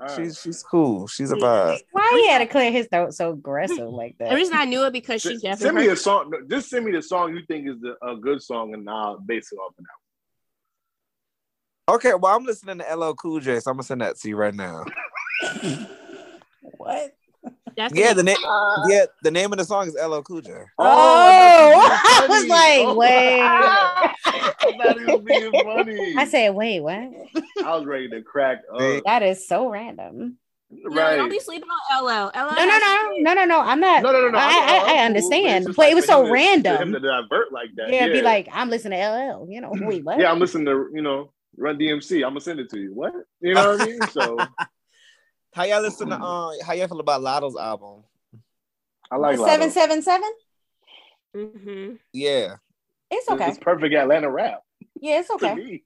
All 0.00 0.06
right. 0.06 0.16
She's 0.16 0.40
she's 0.40 0.62
cool. 0.62 1.06
She's 1.06 1.30
a 1.30 1.36
vibe. 1.36 1.78
Why 1.92 2.10
he 2.22 2.28
had 2.28 2.38
to 2.38 2.46
clear 2.46 2.72
his 2.72 2.88
throat 2.90 3.12
so 3.12 3.32
aggressive 3.32 3.88
like 3.90 4.16
that? 4.18 4.24
The 4.24 4.30
that? 4.30 4.36
reason 4.36 4.54
I 4.56 4.64
knew 4.64 4.84
it 4.86 4.92
because 4.92 5.20
she 5.20 5.36
Just 5.36 5.60
send 5.60 5.76
me 5.76 5.84
heard- 5.84 5.92
a 5.92 5.96
song. 5.96 6.32
Just 6.48 6.70
send 6.70 6.86
me 6.86 6.92
the 6.92 7.02
song 7.02 7.34
you 7.34 7.42
think 7.46 7.68
is 7.68 7.76
the, 7.80 7.96
a 8.06 8.16
good 8.16 8.42
song, 8.42 8.72
and 8.74 8.88
I'll 8.88 9.18
base 9.18 9.52
it 9.52 9.56
off 9.56 9.74
of 9.78 9.84
that. 9.84 11.94
Okay, 11.94 12.14
well 12.14 12.34
I'm 12.34 12.44
listening 12.44 12.78
to 12.78 12.94
LL 12.96 13.12
Cool 13.14 13.40
J, 13.40 13.60
so 13.60 13.70
I'm 13.70 13.76
gonna 13.76 13.82
send 13.82 14.00
that 14.00 14.16
to 14.20 14.28
you 14.28 14.36
right 14.36 14.54
now. 14.54 14.84
what? 17.82 17.90
that's 17.90 18.00
Yeah, 18.00 18.08
the 18.14 18.14
the 18.16 18.22
name. 18.24 18.36
Uh, 18.46 18.86
yeah, 18.88 19.04
the 19.22 19.30
name 19.30 19.52
of 19.52 19.58
the 19.58 19.64
song 19.64 19.86
is 19.88 19.94
LL 19.94 20.20
Cool 20.22 20.40
J. 20.40 20.52
Oh, 20.78 20.84
I 20.84 21.72
oh, 21.74 22.24
I 22.24 22.26
was 22.28 22.46
like, 22.46 22.80
oh, 22.80 22.94
wait. 22.94 23.40
I 23.42 24.14
thought 24.84 24.98
he 24.98 25.04
was 25.06 25.22
being 25.22 25.52
funny. 25.52 26.14
I 26.16 26.24
said, 26.26 26.54
wait, 26.54 26.80
what? 26.80 26.94
I 27.64 27.76
was 27.76 27.84
ready 27.86 28.08
to 28.10 28.22
crack 28.22 28.62
up. 28.72 29.02
That 29.04 29.22
is 29.22 29.46
so 29.46 29.68
random. 29.68 30.36
no, 30.70 30.94
Right. 30.94 31.16
don't 31.16 31.28
be 31.30 31.40
sleeping 31.40 31.68
on 31.68 32.04
LL. 32.04 32.26
LL 32.28 32.54
No, 32.54 32.64
no, 32.64 32.78
no, 32.78 33.10
no, 33.18 33.34
no, 33.34 33.44
no. 33.44 33.60
I'm 33.60 33.80
not. 33.80 34.02
No, 34.02 34.12
no, 34.12 34.20
no, 34.20 34.28
no. 34.30 34.38
I, 34.38 34.42
I'm- 34.42 34.52
I, 34.52 34.78
I'm 34.78 34.86
cool, 34.96 35.04
understand, 35.06 35.64
but 35.66 35.78
like 35.78 35.92
it 35.92 35.94
was 35.96 36.04
for 36.04 36.12
so 36.12 36.18
him 36.20 36.26
to- 36.26 36.30
For 36.30 36.36
him 36.36 36.92
random. 36.92 36.92
to 36.92 37.00
divert 37.00 37.52
like 37.52 37.70
that. 37.76 37.90
Yeah, 37.92 38.06
Yeah, 38.06 38.12
be 38.12 38.22
like, 38.22 38.48
I'm 38.52 38.70
listening 38.70 39.00
to 39.00 39.08
LL. 39.08 39.46
You 39.50 39.60
know, 39.60 39.72
wait, 39.80 40.04
what? 40.04 40.18
yeah, 40.20 40.30
I'm 40.30 40.38
listening 40.38 40.66
to 40.66 40.88
you 40.94 41.02
know 41.02 41.32
Run 41.56 41.76
DMC. 41.78 42.16
I'm 42.24 42.30
gonna 42.30 42.40
send 42.40 42.60
it 42.60 42.70
to 42.70 42.78
you. 42.78 42.94
What? 42.94 43.12
You 43.40 43.54
know 43.54 43.70
what 43.72 43.80
I 43.82 43.84
mean? 43.86 44.00
So 44.12 44.38
How 45.52 45.64
y'all 45.64 45.82
listen 45.82 46.08
to 46.10 46.16
uh 46.16 46.52
how 46.64 46.72
y'all 46.74 46.88
feel 46.88 47.00
about 47.00 47.22
Latto's 47.22 47.56
album? 47.56 48.04
I 49.10 49.16
like 49.16 49.38
seven, 49.38 49.68
Latto. 49.68 49.72
seven, 49.72 50.02
seven. 50.02 50.30
Mm-hmm. 51.36 51.94
Yeah. 52.12 52.56
It's 53.10 53.24
It's- 53.26 53.28
okay. 53.30 53.48
It's 53.48 53.58
perfect 53.58 53.94
Atlanta 53.94 54.30
rap. 54.30 54.62
Yeah, 55.00 55.20
it's 55.20 55.30
okay. 55.30 55.54
me. 55.54 55.82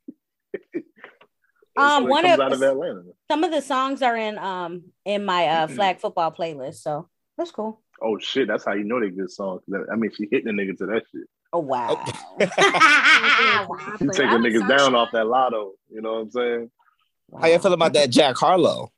Um, 1.76 2.04
It 2.04 2.08
one 2.10 2.24
of- 2.26 2.38
out 2.40 2.52
of 2.52 2.62
Atlanta. 2.62 3.02
Some 3.30 3.42
of 3.44 3.50
the 3.50 3.62
songs 3.62 4.02
are 4.02 4.16
in 4.16 4.38
um 4.38 4.84
in 5.04 5.24
my 5.24 5.46
uh 5.48 5.66
flag 5.68 5.98
football 6.00 6.30
playlist, 6.32 6.76
so 6.76 7.08
that's 7.38 7.50
cool. 7.50 7.80
Oh 8.02 8.18
shit, 8.18 8.48
that's 8.48 8.64
how 8.64 8.72
you 8.74 8.84
know 8.84 9.00
they 9.00 9.08
good 9.10 9.30
songs. 9.30 9.62
I 9.90 9.96
mean, 9.96 10.10
she 10.14 10.28
hitting 10.30 10.54
the 10.54 10.62
nigga 10.62 10.76
to 10.78 10.86
that 10.86 11.02
shit. 11.10 11.26
Oh 11.52 11.60
wow. 11.60 12.04
You 12.38 12.46
taking 14.12 14.40
niggas 14.40 14.68
down 14.68 14.94
off 14.94 15.08
that 15.12 15.26
lotto. 15.26 15.72
You 15.90 16.02
know 16.02 16.14
what 16.14 16.18
I'm 16.20 16.30
saying? 16.30 16.70
How 17.40 17.46
y'all 17.46 17.58
feel 17.60 17.72
about 17.72 17.92
that 17.94 18.10
Jack 18.10 18.36
Harlow? 18.36 18.90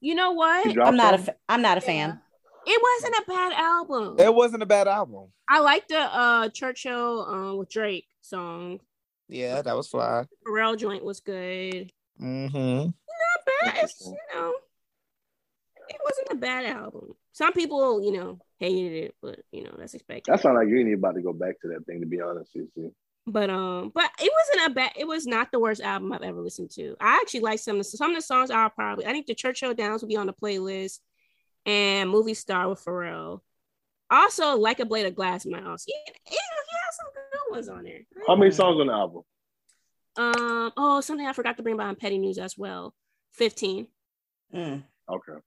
You 0.00 0.14
know 0.14 0.32
what? 0.32 0.66
I'm 0.78 0.96
not 0.96 1.14
a 1.14 1.18
some? 1.18 1.26
fa- 1.26 1.36
I'm 1.48 1.62
not 1.62 1.78
a 1.78 1.80
fan. 1.80 2.20
It 2.66 2.82
wasn't 2.82 3.14
a 3.22 3.30
bad 3.30 3.52
album. 3.52 4.16
It 4.18 4.34
wasn't 4.34 4.62
a 4.62 4.66
bad 4.66 4.88
album. 4.88 5.28
I 5.48 5.60
like 5.60 5.86
the 5.88 5.98
uh 5.98 6.48
Churchill 6.48 7.24
um 7.24 7.56
with 7.58 7.70
Drake 7.70 8.06
song. 8.22 8.80
Yeah, 9.28 9.62
that 9.62 9.76
was 9.76 9.88
fly. 9.88 10.24
Pharrell 10.46 10.78
joint 10.78 11.04
was 11.04 11.20
good. 11.20 11.92
Mm-hmm. 12.20 12.56
Not 12.56 12.92
bad. 13.74 13.84
It's, 13.84 14.04
you 14.04 14.16
know, 14.34 14.54
it 15.88 15.96
wasn't 16.04 16.28
a 16.32 16.36
bad 16.36 16.66
album. 16.66 17.14
Some 17.32 17.52
people, 17.52 18.02
you 18.02 18.12
know, 18.12 18.38
hated 18.58 19.04
it, 19.04 19.14
but 19.22 19.40
you 19.52 19.64
know 19.64 19.74
that's 19.78 19.94
expected. 19.94 20.32
That 20.32 20.40
sounds 20.40 20.56
like 20.56 20.68
you 20.68 20.78
ain't 20.78 20.94
about 20.94 21.14
to 21.14 21.22
go 21.22 21.32
back 21.32 21.60
to 21.62 21.68
that 21.68 21.86
thing. 21.86 22.00
To 22.00 22.06
be 22.06 22.20
honest, 22.20 22.50
with 22.54 22.68
you. 22.74 22.94
But 23.28 23.50
um, 23.50 23.90
but 23.92 24.08
it 24.20 24.32
wasn't 24.32 24.70
a 24.70 24.74
bad. 24.74 24.92
It 24.96 25.06
was 25.06 25.26
not 25.26 25.50
the 25.50 25.58
worst 25.58 25.80
album 25.80 26.12
I've 26.12 26.22
ever 26.22 26.40
listened 26.40 26.70
to. 26.72 26.94
I 27.00 27.16
actually 27.20 27.40
like 27.40 27.58
some 27.58 27.76
of 27.76 27.78
the 27.80 27.84
some 27.84 28.10
of 28.10 28.16
the 28.16 28.22
songs. 28.22 28.50
I'll 28.52 28.70
probably. 28.70 29.04
I 29.04 29.10
think 29.10 29.26
the 29.26 29.34
Churchill 29.34 29.74
Downs 29.74 30.00
will 30.00 30.08
be 30.08 30.16
on 30.16 30.26
the 30.26 30.32
playlist, 30.32 31.00
and 31.64 32.08
Movie 32.08 32.34
Star 32.34 32.68
with 32.68 32.84
Pharrell. 32.84 33.40
Also, 34.08 34.56
like 34.56 34.78
a 34.78 34.84
blade 34.84 35.06
of 35.06 35.16
glass 35.16 35.44
might 35.44 35.64
also. 35.64 35.86
Yeah, 35.88 36.12
yeah, 36.24 36.30
he 36.30 36.76
has 36.84 36.96
some 36.96 37.06
good 37.14 37.52
ones 37.56 37.68
on 37.68 37.82
there. 37.82 38.00
How 38.28 38.36
many 38.36 38.52
songs 38.52 38.80
on 38.80 38.86
the 38.86 38.92
album? 38.92 39.22
Um. 40.16 40.72
Oh, 40.76 41.00
something 41.00 41.26
I 41.26 41.32
forgot 41.32 41.56
to 41.56 41.64
bring 41.64 41.76
by 41.76 41.86
on 41.86 41.96
petty 41.96 42.18
news 42.18 42.38
as 42.38 42.56
well. 42.56 42.94
Fifteen. 43.32 43.88
Mm. 44.54 44.84
Okay, 45.10 45.40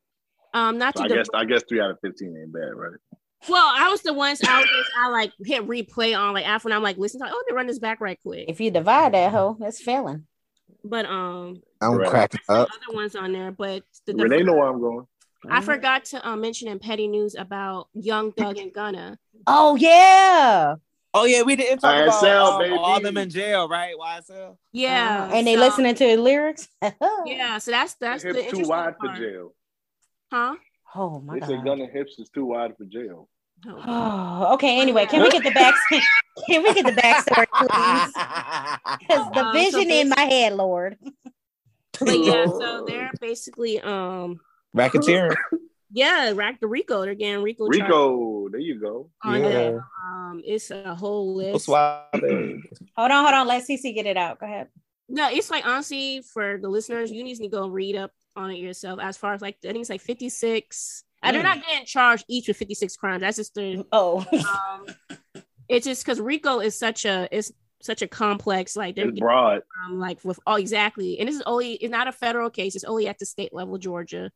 Um, 0.53 0.77
not 0.77 0.97
so 0.97 1.07
to 1.07 1.13
I 1.13 1.17
guess 1.17 1.27
div- 1.27 1.39
I 1.39 1.45
guess 1.45 1.63
three 1.67 1.79
out 1.79 1.91
of 1.91 1.97
fifteen 2.01 2.35
ain't 2.37 2.51
bad, 2.51 2.73
right? 2.75 2.99
Well, 3.47 3.71
I 3.73 3.89
was 3.89 4.01
the 4.01 4.13
ones 4.13 4.41
I 4.45 4.59
was 4.59 4.85
I 4.97 5.09
like 5.09 5.31
hit 5.45 5.67
replay 5.67 6.17
on 6.17 6.33
like 6.33 6.47
after 6.47 6.67
and 6.67 6.75
I'm 6.75 6.83
like 6.83 6.97
listen 6.97 7.21
to 7.21 7.27
oh 7.29 7.43
they 7.47 7.55
run 7.55 7.67
this 7.67 7.79
back 7.79 8.01
right 8.01 8.19
quick. 8.21 8.45
If 8.49 8.59
you 8.59 8.71
divide 8.71 9.13
that 9.13 9.31
hoe, 9.31 9.55
that's 9.59 9.81
failing. 9.81 10.25
But 10.83 11.05
um, 11.05 11.61
I'm 11.81 11.95
Right. 11.97 12.09
cracking 12.09 12.39
up. 12.49 12.69
other 12.71 12.95
ones 12.95 13.15
on 13.15 13.31
there. 13.33 13.51
But 13.51 13.83
the, 14.05 14.13
Renee 14.15 14.43
know 14.43 14.53
where 14.53 14.67
I'm 14.67 14.79
going. 14.79 15.05
I 15.49 15.61
forgot 15.61 16.05
to 16.05 16.27
uh, 16.27 16.35
mention 16.35 16.67
in 16.67 16.79
petty 16.79 17.07
news 17.07 17.35
about 17.35 17.87
Young 17.93 18.31
Thug 18.33 18.57
and 18.57 18.73
Gunna. 18.73 19.17
Oh 19.47 19.75
yeah. 19.75 20.75
Oh 21.13 21.25
yeah, 21.25 21.41
we 21.41 21.55
didn't 21.55 21.79
talk 21.79 22.03
about 22.03 22.21
YSL, 22.23 22.51
um, 22.53 22.61
baby. 22.61 22.75
all 22.75 23.01
them 23.01 23.17
in 23.17 23.29
jail, 23.29 23.67
right? 23.67 23.95
YSL. 23.99 24.57
Yeah, 24.73 25.23
Uh-huh. 25.25 25.35
And 25.35 25.47
they 25.47 25.55
so- 25.55 25.61
listening 25.61 25.95
to 25.95 26.05
the 26.05 26.17
lyrics. 26.17 26.67
Yeah, 27.25 27.57
so 27.57 27.71
that's 27.71 27.95
that's 27.95 28.21
the 28.23 28.29
hips 28.29 28.39
too 28.51 28.59
interesting 28.59 28.67
wide 28.67 28.93
for 28.99 29.13
jail. 29.15 29.53
huh? 30.31 30.55
Oh 30.95 31.19
my 31.19 31.39
They 31.39 31.45
said 31.45 31.57
god. 31.57 31.65
gun 31.65 31.81
and 31.81 31.91
hips 31.91 32.17
is 32.19 32.29
too 32.29 32.45
wide 32.45 32.75
for 32.77 32.85
jail. 32.85 33.29
Oh, 33.67 34.51
okay. 34.53 34.79
Anyway, 34.81 35.05
can 35.05 35.21
we 35.21 35.29
get 35.29 35.43
the 35.43 35.51
back? 35.51 35.75
Can 36.47 36.63
we 36.63 36.73
get 36.73 36.85
the 36.85 36.93
backstory, 36.93 37.47
please? 37.53 38.13
Because 38.99 39.29
the 39.31 39.41
Um, 39.41 39.51
so 39.51 39.51
vision 39.51 39.91
in 39.91 40.09
my 40.09 40.21
head, 40.21 40.53
Lord. 40.55 40.97
But 41.99 42.17
yeah, 42.19 42.45
so 42.47 42.83
they're 42.87 43.11
basically 43.19 43.79
um 43.81 44.39
Racketeer. 44.73 45.35
yeah, 45.91 46.31
Rack 46.33 46.59
the 46.61 46.67
Rico. 46.67 47.01
They're 47.01 47.15
getting 47.15 47.41
Rico. 47.43 47.65
charged 47.67 47.81
Rico, 47.81 48.49
there 48.49 48.61
you 48.61 48.79
go. 48.79 49.09
on 49.23 49.41
Yeah. 49.41 49.49
them. 49.49 49.83
Um, 50.05 50.41
it's 50.45 50.71
a 50.71 50.95
whole 50.95 51.35
list. 51.35 51.67
Hold 51.67 53.11
on, 53.11 53.23
hold 53.23 53.33
on. 53.33 53.47
Let 53.47 53.63
CC 53.67 53.93
get 53.93 54.05
it 54.05 54.17
out. 54.17 54.39
Go 54.39 54.45
ahead. 54.45 54.67
No, 55.09 55.29
it's 55.29 55.49
like 55.49 55.65
honestly 55.65 56.21
for 56.33 56.57
the 56.61 56.69
listeners, 56.69 57.11
you 57.11 57.23
need 57.23 57.37
to 57.37 57.47
go 57.49 57.67
read 57.67 57.95
up 57.95 58.11
on 58.35 58.51
it 58.51 58.57
yourself. 58.59 58.99
As 59.01 59.17
far 59.17 59.33
as 59.33 59.41
like 59.41 59.57
I 59.63 59.67
think 59.71 59.81
it's 59.81 59.89
like 59.89 60.01
56. 60.01 61.03
And 61.21 61.35
they're 61.35 61.41
Mm. 61.43 61.55
not 61.55 61.65
getting 61.65 61.85
charged 61.85 62.23
each 62.29 62.47
with 62.47 62.55
56 62.57 62.95
crimes. 62.95 63.21
That's 63.21 63.37
just 63.37 63.53
the 63.55 63.85
Oh, 63.91 64.25
um 64.31 64.85
it's 65.67 65.85
just 65.85 66.03
because 66.05 66.19
Rico 66.19 66.59
is 66.59 66.77
such 66.77 67.05
a 67.05 67.27
is 67.35 67.53
such 67.81 68.01
a 68.01 68.07
complex 68.07 68.75
like 68.75 68.95
they're 68.95 69.07
It's 69.09 69.19
broad. 69.19 69.61
um, 69.85 69.99
like 69.99 70.19
with 70.23 70.39
all 70.45 70.55
exactly 70.57 71.19
and 71.19 71.27
this 71.29 71.35
is 71.35 71.41
only 71.45 71.73
it's 71.73 71.91
not 71.91 72.07
a 72.07 72.11
federal 72.11 72.49
case, 72.49 72.75
it's 72.75 72.83
only 72.85 73.07
at 73.07 73.19
the 73.19 73.25
state 73.25 73.53
level, 73.53 73.77
Georgia. 73.77 74.31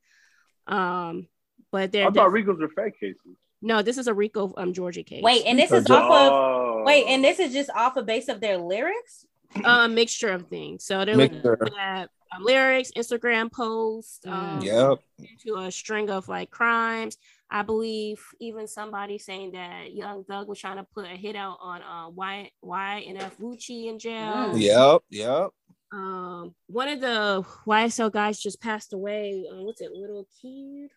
Um 0.68 1.28
but 1.72 1.92
they're 1.92 2.08
I 2.08 2.12
thought 2.12 2.32
Rico's 2.32 2.60
were 2.60 2.70
fake 2.70 3.00
cases. 3.00 3.18
no, 3.62 3.82
this 3.82 3.98
is 3.98 4.08
a 4.08 4.14
Rico 4.14 4.54
um 4.58 4.74
Georgia 4.74 5.04
case. 5.04 5.24
wait, 5.24 5.44
and 5.46 5.58
this 5.58 5.72
is 5.72 5.86
So- 5.86 5.96
off 5.96 6.12
of. 6.12 6.32
oh. 6.34 6.84
Wait, 6.86 7.06
and 7.08 7.24
this 7.24 7.40
is 7.40 7.54
just 7.54 7.70
off 7.70 7.96
of 7.96 8.06
base 8.06 8.28
of 8.28 8.42
their 8.42 8.58
lyrics. 8.58 9.26
a 9.64 9.88
mixture 9.88 10.30
of 10.30 10.48
things. 10.50 10.84
So 10.84 11.06
they're 11.06 11.16
Mixture. 11.16 11.58
looking 11.62 11.78
at 11.80 12.10
um, 12.36 12.44
lyrics, 12.44 12.92
Instagram 12.96 13.52
posts, 13.52 14.20
um, 14.26 14.60
Mm. 14.60 14.64
Yep. 14.64 15.00
into 15.20 15.60
a 15.60 15.72
string 15.72 16.10
of 16.10 16.28
like 16.28 16.50
crimes. 16.50 17.18
I 17.50 17.62
believe 17.62 18.20
even 18.40 18.68
somebody 18.68 19.18
saying 19.20 19.52
that 19.52 19.94
Young 19.94 20.24
Thug 20.24 20.48
was 20.48 20.60
trying 20.60 20.78
to 20.78 20.88
put 20.94 21.06
a 21.06 21.10
hit 21.16 21.36
out 21.36 21.58
on 21.62 21.82
uh, 21.84 22.10
Y 22.10 22.50
Y 22.62 23.06
and 23.08 23.18
F 23.22 23.38
Lucci 23.38 23.88
in 23.90 24.00
jail. 24.00 24.54
Mm. 24.54 24.60
Yep. 24.60 25.02
Yep. 25.10 25.50
Um, 25.92 26.56
one 26.68 26.88
of 26.90 27.00
the 27.02 27.46
YSL 27.68 28.12
guys 28.12 28.40
just 28.42 28.60
passed 28.60 28.94
away. 28.94 29.46
Uh, 29.52 29.62
what's 29.62 29.82
it, 29.82 29.92
Lil 29.92 30.28
Keed? 30.42 30.90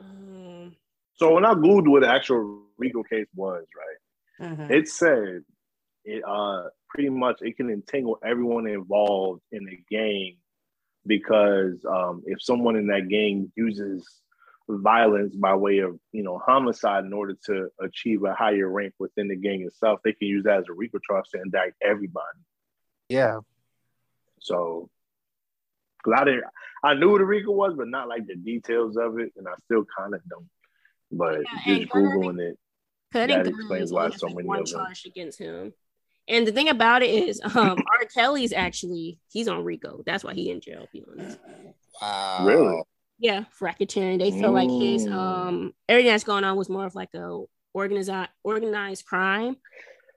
Um, 0.00 0.76
So 1.14 1.34
when 1.34 1.44
I 1.44 1.54
googled 1.54 1.88
what 1.90 2.02
the 2.02 2.08
actual 2.08 2.64
Rico 2.78 3.02
case 3.02 3.26
was, 3.34 3.64
right, 3.76 4.48
Mhm. 4.58 4.70
it 4.70 4.88
said 4.88 5.44
it 6.04 6.22
uh 6.26 6.64
pretty 6.92 7.08
much 7.08 7.38
it 7.40 7.56
can 7.56 7.70
entangle 7.70 8.18
everyone 8.24 8.66
involved 8.66 9.40
in 9.50 9.66
a 9.68 9.82
gang 9.90 10.36
because 11.06 11.84
um 11.88 12.22
if 12.26 12.40
someone 12.42 12.76
in 12.76 12.86
that 12.88 13.08
gang 13.08 13.50
uses 13.56 14.06
violence 14.68 15.34
by 15.34 15.54
way 15.54 15.78
of 15.78 15.98
you 16.12 16.22
know 16.22 16.38
homicide 16.44 17.04
in 17.04 17.12
order 17.12 17.34
to 17.44 17.68
achieve 17.80 18.22
a 18.24 18.34
higher 18.34 18.68
rank 18.68 18.92
within 18.98 19.28
the 19.28 19.36
gang 19.36 19.62
itself, 19.62 20.00
they 20.04 20.12
can 20.12 20.28
use 20.28 20.44
that 20.44 20.58
as 20.60 20.64
a 20.68 20.72
RICO 20.72 20.98
charge 21.06 21.28
to 21.30 21.40
indict 21.40 21.72
everybody. 21.82 22.38
Yeah. 23.08 23.38
So, 24.40 24.88
cause 26.04 26.14
I 26.16 26.24
didn't, 26.24 26.44
I 26.84 26.94
knew 26.94 27.10
what 27.10 27.20
a 27.20 27.24
RICO 27.24 27.52
was, 27.52 27.74
but 27.76 27.88
not 27.88 28.08
like 28.08 28.26
the 28.26 28.36
details 28.36 28.96
of 28.96 29.18
it, 29.18 29.32
and 29.36 29.46
I 29.48 29.52
still 29.64 29.84
kind 29.98 30.14
of 30.14 30.20
don't. 30.28 30.48
But 31.10 31.40
Yeah, 31.66 31.76
just 31.76 31.80
and- 31.80 31.90
googling 31.90 32.40
it, 32.40 32.58
I 33.14 33.26
think 33.26 33.44
That 33.44 33.46
explains 33.48 33.84
is 33.84 33.92
why 33.92 34.10
so 34.10 34.28
many 34.28 34.48
one 34.48 34.60
of 34.60 34.70
them- 34.70 34.80
charge 34.80 35.04
against 35.06 35.38
him. 35.38 35.74
And 36.28 36.46
the 36.46 36.52
thing 36.52 36.68
about 36.68 37.02
it 37.02 37.10
is, 37.10 37.40
um, 37.56 37.78
R. 37.78 38.06
Kelly's 38.14 38.52
actually 38.52 39.18
he's 39.30 39.48
on 39.48 39.64
Rico. 39.64 40.02
That's 40.06 40.22
why 40.24 40.34
he 40.34 40.50
in 40.50 40.60
jail. 40.60 40.86
Be 40.92 41.02
honest. 41.10 41.38
Wow. 42.00 42.46
Really? 42.46 42.82
Yeah, 43.18 43.44
for 43.52 43.68
racketeering. 43.68 44.18
They 44.18 44.30
feel 44.30 44.52
like 44.52 44.70
his 44.70 45.06
Mm. 45.06 45.12
um 45.12 45.74
everything 45.88 46.12
that's 46.12 46.24
going 46.24 46.44
on 46.44 46.56
was 46.56 46.68
more 46.68 46.86
of 46.86 46.94
like 46.94 47.14
a 47.14 47.40
organized 47.74 48.10
organized 48.42 49.06
crime. 49.06 49.56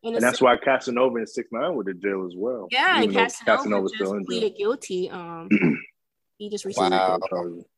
and 0.03 0.15
that's 0.23 0.41
why 0.41 0.55
Casanova 0.57 1.17
and 1.17 1.29
Six 1.29 1.49
Nine 1.51 1.75
were 1.75 1.89
in 1.89 1.99
jail 2.01 2.25
as 2.25 2.33
well. 2.35 2.67
yeah, 2.71 2.95
and 2.95 3.03
even 3.03 3.15
though 3.15 3.21
Casanova 3.23 3.57
Casanova's 3.57 3.91
just 3.91 4.03
still 4.03 4.13
in 4.13 4.19
jail. 4.23 4.25
pleaded 4.27 4.57
guilty. 4.57 5.09
Um, 5.09 5.49
he 6.37 6.49
just 6.49 6.65
recently 6.65 6.91
Wow. 6.97 7.19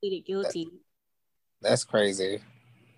pleaded 0.01 0.25
guilty. 0.25 0.69
That's 1.61 1.83
crazy. 1.83 2.39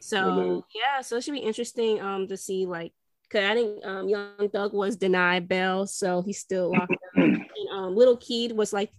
So 0.01 0.65
yeah, 0.75 1.01
so 1.01 1.17
it 1.17 1.23
should 1.23 1.33
be 1.33 1.39
interesting 1.39 1.99
um 2.01 2.27
to 2.27 2.37
see 2.37 2.65
like 2.65 2.93
cause 3.31 3.43
I 3.43 3.53
think 3.53 3.85
um 3.85 4.09
Young 4.09 4.49
Thug 4.51 4.73
was 4.73 4.95
denied 4.95 5.47
bail, 5.47 5.87
so 5.87 6.21
he's 6.21 6.39
still 6.39 6.71
locked 6.71 6.91
up. 6.91 6.99
And 7.15 7.69
um 7.73 7.95
Lil 7.95 8.17
Keed 8.17 8.53
was 8.53 8.73
like 8.73 8.91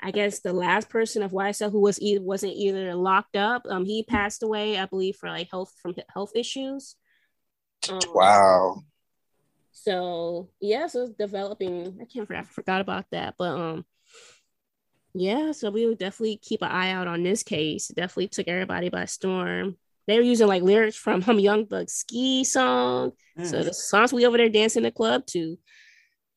I 0.00 0.10
guess 0.10 0.40
the 0.40 0.52
last 0.52 0.90
person 0.90 1.22
of 1.22 1.32
YSL 1.32 1.72
who 1.72 1.80
was 1.80 2.00
either 2.00 2.22
wasn't 2.22 2.52
either 2.54 2.94
locked 2.94 3.36
up. 3.36 3.62
Um 3.68 3.84
he 3.84 4.02
passed 4.02 4.42
away, 4.42 4.78
I 4.78 4.86
believe, 4.86 5.16
for 5.16 5.28
like 5.28 5.48
health 5.50 5.72
from 5.80 5.94
health 6.12 6.32
issues. 6.34 6.96
Um, 7.88 7.98
Wow. 8.14 8.82
So 9.86 10.48
yeah, 10.60 10.86
so 10.86 11.02
it's 11.02 11.12
developing. 11.12 11.98
I 12.00 12.06
can't 12.06 12.26
forget, 12.26 12.44
I 12.44 12.46
forgot 12.46 12.80
about 12.80 13.04
that, 13.12 13.34
but 13.38 13.50
um, 13.50 13.84
yeah. 15.14 15.52
So 15.52 15.70
we 15.70 15.86
would 15.86 15.98
definitely 15.98 16.38
keep 16.38 16.62
an 16.62 16.70
eye 16.70 16.90
out 16.90 17.06
on 17.06 17.22
this 17.22 17.42
case. 17.42 17.90
It 17.90 17.96
definitely 17.96 18.28
took 18.28 18.48
everybody 18.48 18.88
by 18.88 19.04
storm. 19.04 19.76
They 20.06 20.16
were 20.16 20.24
using 20.24 20.46
like 20.46 20.62
lyrics 20.62 20.96
from 20.96 21.22
Hum 21.22 21.38
Young 21.38 21.66
Thug's 21.66 21.92
ski 21.92 22.44
song. 22.44 23.12
So 23.42 23.58
Mm. 23.58 23.64
the 23.64 23.74
songs 23.74 24.12
we 24.12 24.24
over 24.26 24.36
there 24.38 24.48
dancing 24.48 24.82
the 24.84 24.90
club 24.90 25.26
to. 25.26 25.58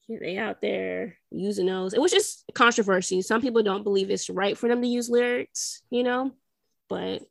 They 0.09 0.37
out 0.39 0.59
there 0.59 1.19
using 1.29 1.67
those. 1.67 1.93
It 1.93 2.01
was 2.01 2.11
just 2.11 2.43
controversy. 2.55 3.21
Some 3.21 3.41
people 3.41 3.61
don't 3.61 3.83
believe 3.83 4.09
it's 4.09 4.27
right 4.27 4.57
for 4.57 4.67
them 4.67 4.81
to 4.81 4.87
use 4.87 5.07
lyrics, 5.07 5.83
you 5.91 6.01
know, 6.03 6.31
but 6.89 7.21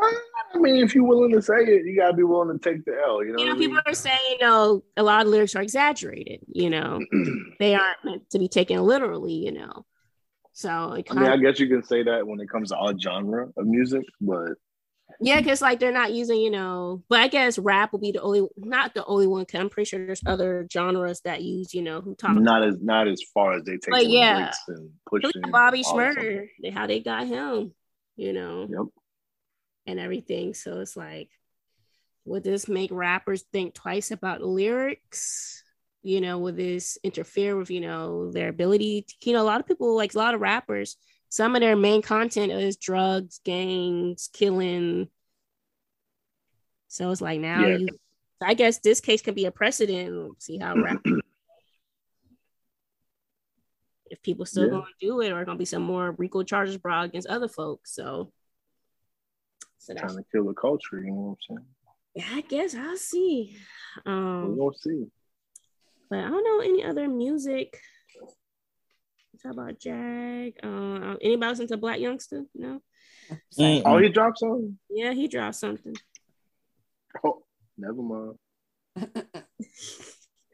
I 0.00 0.58
mean, 0.58 0.76
if 0.76 0.94
you're 0.94 1.04
willing 1.04 1.32
to 1.32 1.42
say 1.42 1.56
it, 1.56 1.84
you 1.84 1.94
gotta 1.96 2.16
be 2.16 2.22
willing 2.22 2.58
to 2.58 2.70
take 2.70 2.84
the 2.84 2.92
L. 3.06 3.22
You 3.22 3.32
know, 3.32 3.42
you 3.42 3.48
know, 3.50 3.56
people 3.56 3.78
are 3.84 3.94
saying, 3.94 4.18
you 4.30 4.38
know, 4.40 4.82
a 4.96 5.02
lot 5.02 5.22
of 5.22 5.28
lyrics 5.28 5.54
are 5.54 5.62
exaggerated, 5.62 6.40
you 6.48 6.70
know, 6.70 7.04
they 7.58 7.74
aren't 7.74 8.04
meant 8.04 8.30
to 8.30 8.38
be 8.38 8.48
taken 8.48 8.80
literally, 8.82 9.34
you 9.34 9.52
know. 9.52 9.84
So 10.52 10.94
it 10.94 11.06
I 11.10 11.14
mean, 11.14 11.28
I 11.28 11.36
guess 11.36 11.60
you 11.60 11.68
can 11.68 11.82
say 11.82 12.02
that 12.02 12.26
when 12.26 12.40
it 12.40 12.48
comes 12.48 12.70
to 12.70 12.76
all 12.76 12.96
genre 12.98 13.48
of 13.56 13.66
music, 13.66 14.04
but 14.22 14.52
yeah, 15.20 15.40
because 15.40 15.62
like 15.62 15.80
they're 15.80 15.92
not 15.92 16.12
using, 16.12 16.40
you 16.40 16.50
know, 16.50 17.02
but 17.08 17.20
I 17.20 17.28
guess 17.28 17.58
rap 17.58 17.92
will 17.92 17.98
be 18.00 18.12
the 18.12 18.20
only, 18.20 18.46
not 18.56 18.94
the 18.94 19.04
only 19.04 19.26
one. 19.26 19.44
Cause 19.46 19.60
I'm 19.60 19.68
pretty 19.70 19.88
sure 19.88 20.04
there's 20.06 20.22
other 20.26 20.66
genres 20.72 21.20
that 21.22 21.42
use, 21.42 21.72
you 21.74 21.82
know, 21.82 22.00
who 22.00 22.14
talk. 22.14 22.36
not 22.36 22.62
as 22.62 22.76
not 22.80 23.08
as 23.08 23.22
far 23.34 23.54
as 23.54 23.64
they 23.64 23.72
take 23.72 23.90
But 23.90 24.04
the 24.04 24.10
yeah. 24.10 24.36
lyrics 24.36 24.58
and 24.68 24.90
push 25.08 25.22
Look 25.24 25.36
at 25.36 25.50
Bobby 25.52 25.82
Shmurda, 25.82 26.46
they- 26.62 26.70
how 26.70 26.86
they 26.86 27.00
got 27.00 27.26
him, 27.26 27.72
you 28.16 28.32
know, 28.32 28.68
Yep. 28.70 28.86
and 29.86 30.00
everything. 30.00 30.54
So 30.54 30.80
it's 30.80 30.96
like, 30.96 31.30
would 32.24 32.42
this 32.44 32.68
make 32.68 32.90
rappers 32.90 33.44
think 33.52 33.74
twice 33.74 34.10
about 34.10 34.42
lyrics? 34.42 35.62
You 36.02 36.20
know, 36.20 36.38
would 36.38 36.56
this 36.56 36.98
interfere 37.02 37.56
with, 37.56 37.70
you 37.70 37.80
know, 37.80 38.30
their 38.30 38.48
ability 38.48 39.02
to, 39.08 39.14
you 39.28 39.32
know, 39.34 39.42
a 39.42 39.44
lot 39.44 39.60
of 39.60 39.66
people, 39.66 39.96
like 39.96 40.14
a 40.14 40.18
lot 40.18 40.34
of 40.34 40.40
rappers, 40.40 40.96
some 41.28 41.54
of 41.56 41.60
their 41.60 41.76
main 41.76 42.02
content 42.02 42.52
is 42.52 42.76
drugs, 42.76 43.40
gangs, 43.44 44.30
killing. 44.32 45.08
So 46.88 47.10
it's 47.10 47.20
like 47.20 47.40
now 47.40 47.66
Yeah. 47.66 47.76
you 47.76 47.88
I 48.42 48.52
guess 48.54 48.78
this 48.80 49.00
case 49.00 49.22
can 49.22 49.34
be 49.34 49.46
a 49.46 49.50
precedent. 49.50 50.42
See 50.42 50.58
how 50.58 50.76
rapid 50.76 51.14
if 54.10 54.22
people 54.22 54.46
still 54.46 54.64
Yeah. 54.64 54.70
gonna 54.70 54.86
do 55.00 55.20
it 55.20 55.32
or 55.32 55.44
gonna 55.44 55.58
be 55.58 55.64
some 55.64 55.82
more 55.82 56.12
RICO 56.12 56.42
charges 56.42 56.76
brought 56.76 57.06
against 57.06 57.28
other 57.28 57.48
folks. 57.48 57.94
So 57.94 58.32
so 59.78 59.94
that's 59.94 60.12
Trying 60.14 60.24
to 60.24 60.30
kill 60.32 60.44
the 60.46 60.54
culture, 60.54 61.00
you 61.04 61.12
know 61.12 61.36
what 61.38 61.50
I'm 61.50 61.56
saying? 61.56 61.66
yeah, 62.14 62.24
I 62.32 62.40
guess 62.42 62.74
I'll 62.74 62.96
see. 62.96 63.56
Um 64.04 64.56
gonna 64.56 64.76
see. 64.78 65.06
but 66.10 66.18
I 66.20 66.28
don't 66.28 66.44
know 66.44 66.60
any 66.60 66.84
other 66.84 67.08
music. 67.08 67.78
Talk 69.46 69.52
about 69.54 69.78
Jag. 69.78 70.54
Uh, 70.62 71.16
anybody 71.22 71.50
listen 71.50 71.68
to 71.68 71.76
Black 71.76 72.00
Youngsta? 72.00 72.46
No. 72.54 72.80
Mm. 73.58 73.82
Oh, 73.84 73.98
he 73.98 74.08
dropped 74.08 74.38
something? 74.38 74.76
Yeah, 74.90 75.12
he 75.12 75.28
dropped 75.28 75.54
something. 75.54 75.94
Oh, 77.24 77.42
never 77.78 78.02
mind. 78.02 78.38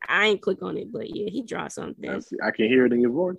I 0.09 0.27
ain't 0.27 0.43
click 0.43 0.63
on 0.63 0.77
it, 0.77 0.93
but 0.93 1.09
yeah, 1.09 1.31
he 1.31 1.43
dropped 1.43 1.73
something. 1.73 2.11
I, 2.11 2.47
I 2.47 2.51
can 2.51 2.67
hear 2.67 2.85
it 2.85 2.93
in 2.93 3.01
your 3.01 3.13
voice. 3.13 3.37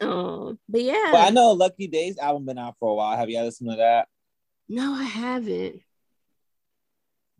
Um, 0.00 0.58
but 0.68 0.82
yeah, 0.82 1.10
But 1.10 1.26
I 1.26 1.30
know 1.30 1.52
Lucky 1.52 1.88
Daye's 1.88 2.18
album 2.18 2.44
been 2.44 2.58
out 2.58 2.76
for 2.78 2.90
a 2.90 2.94
while. 2.94 3.16
Have 3.16 3.30
you 3.30 3.40
listened 3.40 3.70
to 3.70 3.76
that? 3.78 4.06
no, 4.68 4.92
I 4.94 5.02
haven't. 5.02 5.80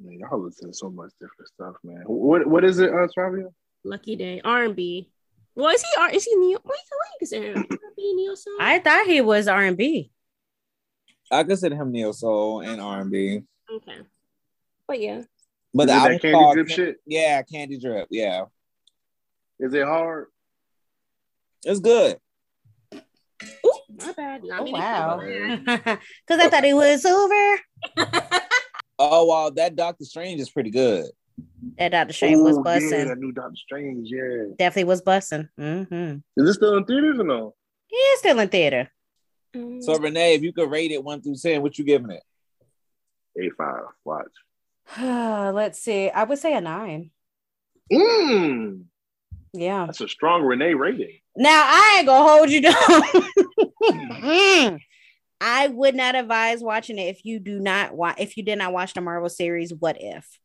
Man, 0.00 0.18
y'all 0.18 0.42
listen 0.42 0.68
to 0.68 0.74
so 0.74 0.90
much 0.90 1.12
different 1.20 1.48
stuff, 1.54 1.76
man. 1.84 2.02
What 2.06 2.46
what 2.48 2.64
is 2.64 2.80
it, 2.80 2.90
uh, 2.92 3.06
Fabio? 3.14 3.54
Lucky 3.84 4.16
Day 4.16 4.40
R 4.44 4.64
and 4.64 4.74
B. 4.74 5.12
Well, 5.58 5.74
is 5.74 5.82
he 5.82 5.88
R? 6.00 6.10
Is 6.10 6.24
he 6.24 6.36
neo? 6.36 6.58
What 6.62 6.64
what 6.66 6.78
you 6.78 7.18
consider 7.18 7.46
him? 7.52 7.66
R&B 7.68 8.14
neo 8.14 8.34
soul? 8.36 8.54
I 8.60 8.78
thought 8.78 9.06
he 9.06 9.20
was 9.20 9.48
R 9.48 9.64
and 9.64 9.76
B. 9.76 10.12
I 11.32 11.42
consider 11.42 11.74
him 11.74 11.90
neo 11.90 12.12
soul 12.12 12.60
and 12.60 12.80
R 12.80 13.00
and 13.00 13.10
B. 13.10 13.42
okay, 13.68 13.98
but 14.86 15.00
yeah, 15.00 15.22
But 15.74 15.88
Is 15.88 15.94
the 15.96 15.96
it 15.96 16.08
that 16.12 16.22
candy 16.22 16.32
called- 16.32 16.54
drip 16.54 16.68
shit? 16.68 16.96
Yeah, 17.06 17.42
Candy 17.42 17.78
Drip. 17.78 18.06
Yeah, 18.10 18.44
Is 19.58 19.74
it 19.74 19.84
hard? 19.84 20.28
it's 21.64 21.80
good. 21.80 22.18
Ooh, 22.94 23.72
my 24.00 24.12
bad. 24.12 24.44
Not 24.44 24.60
Oh 24.60 24.70
wow. 24.70 25.18
Because 25.20 25.98
I 26.30 26.48
thought 26.48 26.64
it 26.64 26.74
was 26.74 27.04
over. 27.04 27.58
Oh 28.98 29.24
wow, 29.24 29.50
that 29.50 29.74
Doctor 29.74 30.04
Strange 30.04 30.40
is 30.40 30.50
pretty 30.50 30.70
good. 30.70 31.06
That 31.78 31.90
Dr. 31.90 32.12
Strange 32.12 32.40
was 32.40 32.56
Oh, 32.58 32.62
Yeah, 32.66 32.78
bussing. 32.80 33.08
that 33.08 33.18
new 33.18 33.32
Doctor 33.32 33.56
Strange, 33.56 34.08
yeah. 34.10 34.54
Definitely 34.58 34.84
was 34.84 35.02
bussing. 35.02 35.48
Mm-hmm. 35.58 36.18
Is 36.42 36.48
it 36.50 36.54
still 36.54 36.76
in 36.76 36.84
theaters 36.84 37.18
or 37.20 37.24
no? 37.24 37.54
He 37.86 37.96
is 37.96 38.18
still 38.20 38.38
in 38.40 38.48
theater. 38.48 38.90
Um, 39.54 39.80
So 39.82 39.96
Renee, 39.98 40.34
if 40.34 40.42
you 40.42 40.52
could 40.52 40.70
rate 40.70 40.90
it 40.90 41.02
one 41.02 41.20
through 41.22 41.36
ten, 41.36 41.62
what 41.62 41.78
you 41.78 41.84
giving 41.84 42.10
it? 42.10 42.22
A 43.40 43.50
five. 43.56 43.82
Watch. 44.04 44.26
Let's 45.00 45.78
see. 45.80 46.10
I 46.10 46.24
would 46.24 46.38
say 46.38 46.54
a 46.54 46.60
nine. 46.60 47.10
Mmm. 47.92 48.82
Yeah. 49.52 49.86
That's 49.86 50.00
a 50.00 50.08
strong 50.08 50.42
Renee 50.42 50.74
rating. 50.74 51.18
Now 51.36 51.62
I 51.64 51.96
ain't 51.98 52.06
gonna 52.06 52.28
hold 52.28 52.50
you 52.50 52.60
down. 52.62 52.74
Mm. 53.82 54.80
I 55.40 55.68
would 55.68 55.94
not 55.94 56.16
advise 56.16 56.62
watching 56.62 56.98
it 56.98 57.04
if 57.14 57.24
you 57.24 57.38
do 57.38 57.60
not 57.60 57.94
watch 57.94 58.16
if 58.18 58.36
you 58.36 58.42
did 58.42 58.58
not 58.58 58.72
watch 58.72 58.92
the 58.94 59.00
Marvel 59.00 59.28
series 59.28 59.72
What 59.72 59.96
If, 60.00 60.38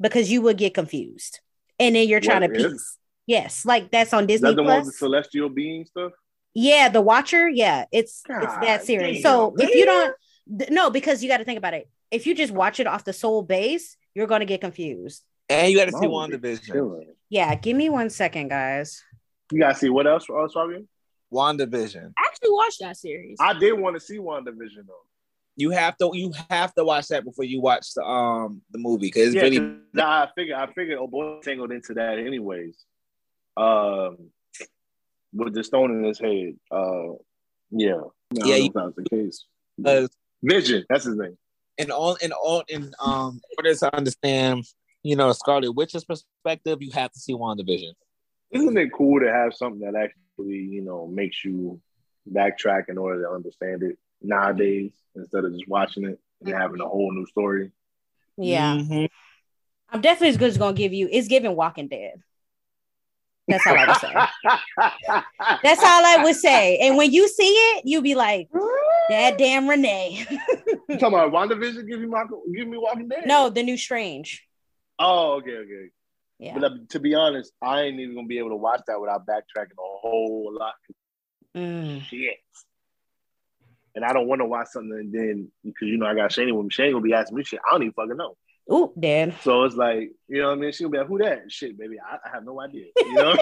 because 0.00 0.30
you 0.30 0.42
would 0.42 0.56
get 0.58 0.74
confused, 0.74 1.40
and 1.78 1.94
then 1.96 2.08
you're 2.08 2.20
trying 2.20 2.42
What 2.42 2.54
to 2.54 2.64
If? 2.66 2.72
piece. 2.72 2.98
Yes, 3.26 3.64
like 3.66 3.90
that's 3.90 4.12
on 4.14 4.24
Is 4.24 4.40
Disney 4.40 4.50
that 4.50 4.56
the 4.56 4.62
one 4.62 4.76
with 4.78 4.86
the 4.86 4.90
Plus. 4.92 4.98
celestial 4.98 5.48
being 5.48 5.84
stuff? 5.84 6.12
Yeah, 6.54 6.88
The 6.88 7.00
Watcher. 7.02 7.48
Yeah, 7.48 7.84
it's 7.92 8.22
it's 8.28 8.54
that 8.62 8.84
series. 8.84 9.16
damn, 9.16 9.22
so 9.22 9.54
if 9.58 9.74
you 9.74 9.84
don't, 9.84 10.14
th- 10.58 10.70
no, 10.70 10.90
because 10.90 11.22
you 11.22 11.28
got 11.28 11.38
to 11.38 11.44
think 11.44 11.58
about 11.58 11.74
it. 11.74 11.88
If 12.10 12.26
you 12.26 12.34
just 12.34 12.52
watch 12.52 12.80
it 12.80 12.86
off 12.86 13.04
the 13.04 13.12
soul 13.12 13.42
base, 13.42 13.96
you're 14.14 14.26
gonna 14.26 14.46
get 14.46 14.60
confused. 14.62 15.22
And 15.50 15.70
you 15.70 15.76
got 15.78 15.86
to 15.86 15.92
see 15.92 16.06
Marvel 16.06 16.28
be 16.28 16.36
WandaVision. 16.38 16.72
killing. 16.72 17.14
Yeah, 17.28 17.54
give 17.54 17.76
me 17.76 17.88
one 17.90 18.08
second, 18.10 18.48
guys. 18.48 19.02
You 19.52 19.60
gotta 19.60 19.74
see 19.78 19.88
what 19.90 20.06
else, 20.06 20.24
uh, 20.30 20.48
Fabio? 20.52 20.84
WandaVision. 21.32 22.12
I 22.18 22.22
actually 22.26 22.50
watched 22.50 22.80
that 22.80 22.96
series. 22.96 23.36
I 23.40 23.52
did 23.58 23.72
want 23.74 23.96
to 23.96 24.00
see 24.00 24.16
WandaVision 24.18 24.86
though. 24.86 25.04
You 25.58 25.70
have 25.70 25.96
to 25.98 26.10
you 26.14 26.32
have 26.48 26.72
to 26.74 26.84
watch 26.84 27.08
that 27.08 27.24
before 27.24 27.44
you 27.44 27.60
watch 27.60 27.92
the 27.94 28.02
um 28.04 28.62
the 28.70 28.78
movie 28.78 29.08
because 29.08 29.26
it's 29.26 29.34
yeah, 29.34 29.42
really 29.42 29.58
'cause 29.58 29.76
I 30.04 30.28
figured 30.36 30.56
I 30.56 30.66
figured 30.72 30.98
oh 31.00 31.08
boy 31.08 31.40
tangled 31.42 31.72
into 31.72 31.94
that 31.94 32.18
anyways. 32.18 32.76
Um, 33.56 34.30
with 35.34 35.54
the 35.54 35.64
stone 35.64 35.90
in 35.90 36.04
his 36.04 36.20
head. 36.20 36.54
Uh, 36.70 37.14
yeah, 37.70 38.00
No, 38.32 38.44
Yeah, 38.46 38.54
you- 38.54 38.66
if 38.68 38.72
that 38.74 38.84
was 38.84 38.94
the 38.94 39.04
case. 39.10 39.44
uh, 39.84 40.06
Vision, 40.42 40.84
that's 40.88 41.04
his 41.04 41.16
name. 41.16 41.36
And 41.76 41.90
all 41.90 42.14
in 42.16 42.30
all 42.32 42.62
in 42.68 42.92
um 43.04 43.40
order 43.58 43.74
to 43.74 43.96
understand 43.96 44.64
you 45.02 45.16
know 45.16 45.32
Scarlet 45.32 45.72
Witch's 45.72 46.04
perspective, 46.04 46.78
you 46.82 46.92
have 46.92 47.10
to 47.12 47.18
see 47.18 47.34
WandaVision. 47.34 47.94
Isn't 48.52 48.78
it 48.78 48.92
cool 48.92 49.18
to 49.20 49.30
have 49.30 49.54
something 49.54 49.80
that 49.80 49.96
actually 49.96 50.58
you 50.58 50.82
know 50.82 51.08
makes 51.08 51.44
you 51.44 51.80
backtrack 52.32 52.84
in 52.88 52.96
order 52.96 53.22
to 53.22 53.30
understand 53.30 53.82
it 53.82 53.98
nowadays 54.22 54.92
instead 55.14 55.44
of 55.44 55.52
just 55.52 55.68
watching 55.68 56.04
it 56.04 56.18
and 56.44 56.54
having 56.54 56.80
a 56.80 56.86
whole 56.88 57.12
new 57.12 57.26
story? 57.26 57.70
Yeah, 58.36 58.76
Mhm. 58.76 59.08
I'm 59.90 60.00
definitely 60.00 60.36
just 60.38 60.58
gonna 60.58 60.74
give 60.76 60.92
you. 60.92 61.08
It's 61.10 61.28
giving 61.28 61.54
Walking 61.56 61.88
Dead. 61.88 62.22
That's 63.48 63.66
all 63.66 63.78
I 63.78 63.86
would 63.86 63.96
say. 63.96 64.12
That's 65.62 65.82
all 65.82 66.04
I 66.06 66.20
would 66.22 66.36
say. 66.36 66.76
And 66.78 66.98
when 66.98 67.10
you 67.10 67.26
see 67.28 67.48
it, 67.48 67.84
you'll 67.86 68.02
be 68.02 68.14
like, 68.14 68.48
that 69.08 69.38
damn 69.38 69.66
Renee. 69.68 70.26
You 70.88 70.98
talking 70.98 71.18
about 71.18 71.32
WandaVision? 71.32 71.88
Give 71.88 72.00
me 72.00 72.06
my, 72.06 72.24
give 72.54 72.68
me 72.68 72.76
Walking 72.76 73.08
Dead. 73.08 73.26
no, 73.26 73.48
the 73.48 73.62
new 73.62 73.78
Strange. 73.78 74.46
Oh, 74.98 75.36
okay, 75.38 75.56
okay. 75.56 75.86
Yeah. 76.38 76.54
But 76.58 76.64
uh, 76.64 76.70
to 76.90 77.00
be 77.00 77.14
honest, 77.14 77.52
I 77.62 77.82
ain't 77.82 77.98
even 77.98 78.14
gonna 78.14 78.26
be 78.26 78.38
able 78.38 78.50
to 78.50 78.56
watch 78.56 78.82
that 78.86 79.00
without 79.00 79.26
backtracking 79.26 79.72
a 79.72 79.98
whole 80.00 80.54
lot 80.58 80.74
Mm. 81.56 82.02
shit. 82.02 82.36
And 83.98 84.04
I 84.04 84.12
don't 84.12 84.28
want 84.28 84.40
to 84.40 84.44
watch 84.44 84.68
something 84.68 84.92
and 84.92 85.12
then 85.12 85.50
because 85.64 85.88
you 85.88 85.96
know 85.96 86.06
I 86.06 86.14
got 86.14 86.30
Shane 86.30 86.54
with 86.54 86.66
me. 86.66 86.70
Shane 86.70 86.92
gonna 86.92 87.02
be 87.02 87.14
asking 87.14 87.36
me 87.36 87.42
shit. 87.42 87.58
I 87.66 87.72
don't 87.72 87.82
even 87.82 87.94
fucking 87.94 88.16
know. 88.16 88.36
Ooh, 88.70 88.92
Dad. 88.96 89.34
So 89.42 89.64
it's 89.64 89.74
like, 89.74 90.12
you 90.28 90.40
know 90.40 90.50
what 90.50 90.58
I 90.58 90.60
mean? 90.60 90.72
She'll 90.72 90.88
be 90.88 90.98
like, 90.98 91.08
who 91.08 91.18
that? 91.18 91.50
Shit, 91.50 91.76
baby. 91.76 91.96
I, 91.98 92.18
I 92.24 92.30
have 92.32 92.44
no 92.44 92.60
idea. 92.60 92.84
You 92.96 93.12
know? 93.14 93.36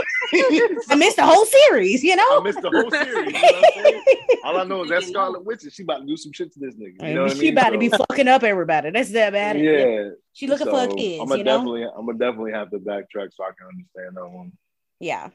I 0.88 0.94
missed 0.94 1.16
the 1.16 1.26
whole 1.26 1.44
series, 1.44 2.02
you 2.02 2.16
know? 2.16 2.40
I 2.40 2.40
missed 2.42 2.62
the 2.62 2.70
whole 2.70 2.90
series. 2.90 3.32
You 3.34 3.42
know 3.42 3.52
what 3.52 3.76
I'm 3.76 3.84
saying? 3.84 4.02
All 4.44 4.56
I 4.56 4.64
know 4.64 4.84
is 4.84 4.88
that 4.88 5.02
Scarlet 5.02 5.44
Witch 5.44 5.64
and 5.64 5.72
she 5.72 5.82
about 5.82 5.98
to 5.98 6.06
do 6.06 6.16
some 6.16 6.32
shit 6.32 6.54
to 6.54 6.58
this 6.58 6.76
nigga. 6.76 7.06
You 7.06 7.14
know 7.14 7.24
what 7.24 7.32
I 7.32 7.34
she 7.34 7.40
mean? 7.40 7.58
about 7.58 7.70
to 7.70 7.78
be 7.78 7.88
fucking 7.90 8.28
up 8.28 8.44
everybody. 8.44 8.90
That's 8.90 9.10
that 9.10 9.34
bad. 9.34 9.60
Yeah. 9.60 10.10
She 10.32 10.46
looking 10.46 10.68
for 10.68 10.88
So, 10.88 10.94
kids, 10.94 11.20
I'm 11.20 11.26
gonna 11.26 11.38
you 11.38 11.44
know? 11.44 11.56
definitely 11.58 11.82
I'm 11.84 12.06
gonna 12.06 12.18
definitely 12.18 12.52
have 12.52 12.70
to 12.70 12.78
backtrack 12.78 13.34
so 13.34 13.44
I 13.44 13.50
can 13.58 13.66
understand 13.68 14.16
that 14.16 14.28
one. 14.28 14.52
Yeah. 15.00 15.30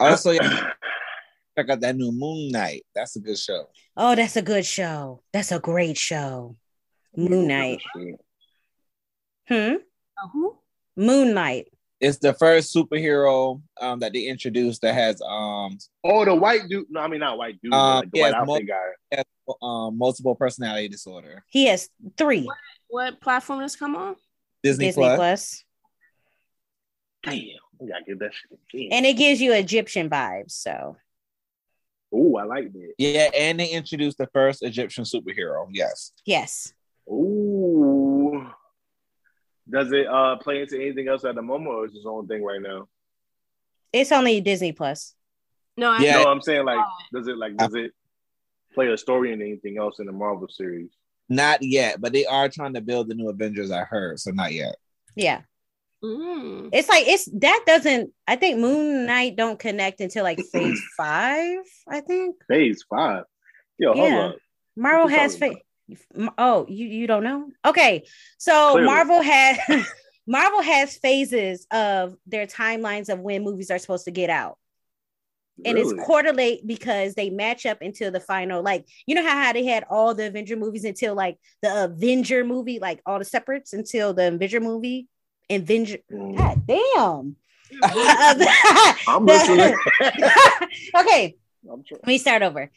Also, 0.00 0.32
yeah, 0.32 0.70
check 1.60 1.70
out 1.70 1.80
that 1.80 1.96
new 1.96 2.12
Moon 2.12 2.50
Knight. 2.50 2.84
That's 2.94 3.16
a 3.16 3.20
good 3.20 3.38
show. 3.38 3.66
Oh, 3.96 4.14
that's 4.14 4.36
a 4.36 4.42
good 4.42 4.64
show. 4.64 5.22
That's 5.32 5.52
a 5.52 5.58
great 5.58 5.96
show. 5.96 6.56
Moon 7.16 7.46
Knight. 7.46 7.82
Hmm? 9.48 9.54
Uh, 10.16 10.28
who? 10.32 10.58
Moon 10.96 11.34
Knight. 11.34 11.66
It's 12.00 12.18
the 12.18 12.32
first 12.32 12.74
superhero 12.74 13.60
um 13.80 13.98
that 13.98 14.14
they 14.14 14.26
introduced 14.26 14.80
that 14.82 14.94
has 14.94 15.20
um 15.20 15.76
Oh, 16.02 16.24
the 16.24 16.34
white 16.34 16.62
dude. 16.68 16.86
No, 16.88 17.00
I 17.00 17.08
mean 17.08 17.20
not 17.20 17.36
white 17.36 17.60
dude. 17.62 17.72
But 17.72 17.96
like 17.96 18.10
the 18.10 18.18
yeah, 18.18 18.24
white 18.24 18.34
outfit 18.34 18.68
guy. 18.68 18.76
has, 19.12 19.24
um 19.60 19.98
multiple 19.98 20.34
personality 20.34 20.88
disorder. 20.88 21.44
He 21.48 21.66
has 21.66 21.88
three. 22.16 22.48
What 22.88 23.20
platform 23.20 23.60
has 23.60 23.76
come 23.76 23.96
on? 23.96 24.16
Disney, 24.62 24.86
Disney 24.86 25.02
Plus. 25.02 25.16
Plus. 25.16 25.64
Damn, 27.22 27.42
we 27.78 27.88
gotta 27.88 28.04
get 28.06 28.18
that 28.20 28.32
shit 28.32 28.58
again. 28.72 28.88
And 28.92 29.04
it 29.04 29.14
gives 29.14 29.40
you 29.42 29.52
Egyptian 29.52 30.08
vibes. 30.08 30.52
So 30.52 30.96
oh, 32.12 32.36
I 32.36 32.44
like 32.44 32.72
that. 32.72 32.94
Yeah, 32.98 33.28
and 33.36 33.60
they 33.60 33.68
introduced 33.68 34.18
the 34.18 34.28
first 34.32 34.62
Egyptian 34.62 35.04
superhero. 35.04 35.66
Yes. 35.70 36.12
yes. 36.24 36.72
Ooh. 37.08 38.46
Does 39.68 39.92
it 39.92 40.06
uh 40.06 40.36
play 40.36 40.62
into 40.62 40.76
anything 40.80 41.08
else 41.08 41.24
at 41.24 41.34
the 41.34 41.42
moment, 41.42 41.74
or 41.74 41.86
is 41.86 41.92
it 41.92 41.98
its 41.98 42.06
own 42.06 42.26
thing 42.26 42.42
right 42.44 42.60
now? 42.60 42.88
It's 43.92 44.12
only 44.12 44.40
Disney 44.40 44.72
Plus. 44.72 45.14
No, 45.76 45.90
I 45.90 45.98
Yeah. 46.00 46.22
No, 46.22 46.30
I'm 46.30 46.40
saying 46.40 46.64
like, 46.64 46.84
does 47.12 47.28
it 47.28 47.36
like 47.36 47.56
does 47.56 47.74
it 47.74 47.92
play 48.74 48.88
a 48.88 48.98
story 48.98 49.32
in 49.32 49.40
anything 49.40 49.78
else 49.78 49.98
in 49.98 50.06
the 50.06 50.12
Marvel 50.12 50.48
series? 50.48 50.90
Not 51.28 51.62
yet, 51.62 52.00
but 52.00 52.12
they 52.12 52.26
are 52.26 52.48
trying 52.48 52.74
to 52.74 52.80
build 52.80 53.08
the 53.08 53.14
new 53.14 53.28
Avengers, 53.28 53.70
I 53.70 53.84
heard. 53.84 54.18
So 54.18 54.32
not 54.32 54.52
yet. 54.52 54.76
Yeah. 55.14 55.42
Mm. 56.02 56.70
It's 56.72 56.88
like 56.88 57.06
it's 57.06 57.28
that 57.40 57.62
doesn't 57.66 58.12
I 58.26 58.36
think 58.36 58.58
Moon 58.58 59.06
Knight 59.06 59.36
don't 59.36 59.58
connect 59.58 60.00
until 60.00 60.24
like 60.24 60.40
phase 60.52 60.80
five, 60.96 61.58
I 61.88 62.00
think. 62.00 62.36
Phase 62.48 62.82
five. 62.88 63.24
Yo, 63.78 63.92
hold 63.92 64.08
Yeah. 64.08 64.18
up. 64.28 64.36
Marvel 64.76 65.08
has 65.08 65.36
phase. 65.36 65.56
Oh, 66.38 66.66
you 66.68 66.86
you 66.86 67.06
don't 67.06 67.24
know? 67.24 67.48
Okay, 67.66 68.06
so 68.38 68.72
Clearly. 68.72 68.86
Marvel 68.86 69.20
has 69.22 69.58
Marvel 70.26 70.62
has 70.62 70.96
phases 70.96 71.66
of 71.72 72.16
their 72.26 72.46
timelines 72.46 73.08
of 73.08 73.18
when 73.20 73.42
movies 73.42 73.70
are 73.70 73.78
supposed 73.78 74.04
to 74.04 74.10
get 74.12 74.30
out. 74.30 74.56
and 75.64 75.74
Really? 75.76 75.90
it's 75.96 76.06
correlate 76.06 76.66
because 76.66 77.14
they 77.14 77.28
match 77.28 77.66
up 77.66 77.82
until 77.82 78.10
the 78.10 78.20
final. 78.20 78.62
Like 78.62 78.86
you 79.06 79.14
know 79.16 79.22
how, 79.26 79.42
how 79.42 79.52
they 79.52 79.64
had 79.66 79.84
all 79.90 80.14
the 80.14 80.28
Avenger 80.28 80.56
movies 80.56 80.84
until 80.84 81.14
like 81.14 81.36
the 81.60 81.84
Avenger 81.84 82.44
movie, 82.44 82.78
like 82.78 83.02
all 83.04 83.18
the 83.18 83.24
separates 83.26 83.72
until 83.74 84.14
the 84.14 84.28
Avenger 84.28 84.60
movie. 84.60 85.08
Avenger. 85.50 85.98
Mm. 86.10 86.36
God 86.36 86.66
damn. 86.66 87.36
I'm 89.08 89.26
listening. 89.26 89.74
okay, 90.96 91.36
I'm 91.70 91.84
let 91.90 92.06
me 92.06 92.18
start 92.18 92.42
over. 92.42 92.70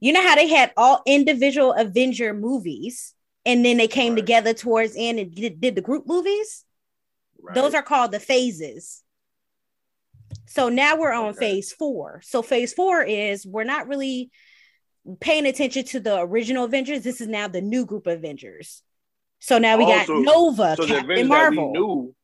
You 0.00 0.12
know 0.12 0.22
how 0.22 0.34
they 0.34 0.48
had 0.48 0.72
all 0.76 1.02
individual 1.06 1.72
Avenger 1.72 2.34
movies, 2.34 3.14
and 3.46 3.64
then 3.64 3.76
they 3.76 3.88
came 3.88 4.14
Right. 4.14 4.20
together 4.20 4.52
towards 4.54 4.94
end 4.96 5.18
and 5.18 5.34
did, 5.34 5.60
did 5.60 5.74
the 5.74 5.80
group 5.80 6.06
movies. 6.06 6.64
Those 7.54 7.74
are 7.74 7.82
called 7.82 8.12
the 8.12 8.20
phases. 8.20 9.02
So 10.46 10.68
now 10.68 10.96
we're 10.96 11.12
on 11.12 11.30
Okay. 11.30 11.38
phase 11.38 11.72
four. 11.72 12.20
So 12.24 12.42
phase 12.42 12.72
four 12.72 13.02
is 13.02 13.46
we're 13.46 13.64
not 13.64 13.88
really 13.88 14.30
paying 15.20 15.46
attention 15.46 15.84
to 15.86 16.00
the 16.00 16.20
original 16.20 16.64
Avengers. 16.64 17.02
This 17.02 17.20
is 17.20 17.28
now 17.28 17.48
the 17.48 17.60
new 17.60 17.84
group 17.84 18.06
of 18.06 18.18
Avengers. 18.18 18.82
So 19.44 19.58
now 19.58 19.76
we 19.76 19.82
Oh, 19.84 19.88
got 19.88 20.06
so- 20.06 20.20
Nova, 20.20 20.76
So 20.76 20.82
the 20.82 20.88
Captain 20.94 21.04
Avengers 21.10 21.28
Marvel. 21.28 21.72
that 21.72 21.80
we 21.80 21.86
knew 21.86 22.14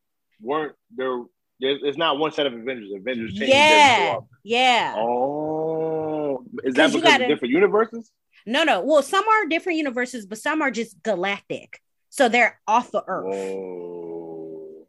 weren't 0.41 0.77
there. 0.97 1.23
It's 1.61 1.99
not 1.99 2.17
one 2.17 2.31
set 2.31 2.47
of 2.47 2.53
Avengers. 2.53 2.93
Avengers 2.95 3.35
change. 3.35 3.51
yeah, 3.51 4.19
yeah. 4.45 4.95
Oh, 4.97 6.45
is 6.63 6.77
that 6.77 6.93
because 6.93 7.03
gotta- 7.03 7.25
of 7.25 7.29
different 7.29 7.53
universes? 7.53 8.13
No, 8.47 8.63
no. 8.63 8.83
Well, 8.83 9.03
some 9.03 9.29
are 9.29 9.47
different 9.47 9.79
universes, 9.79 10.27
but 10.27 10.39
some 10.39 10.63
are 10.63 10.71
just 10.71 11.03
galactic. 11.03 11.81
So 12.09 12.29
they're 12.29 12.61
off 12.69 12.95
of 12.95 13.03
Earth. 13.09 13.27
Whoa. 13.27 14.87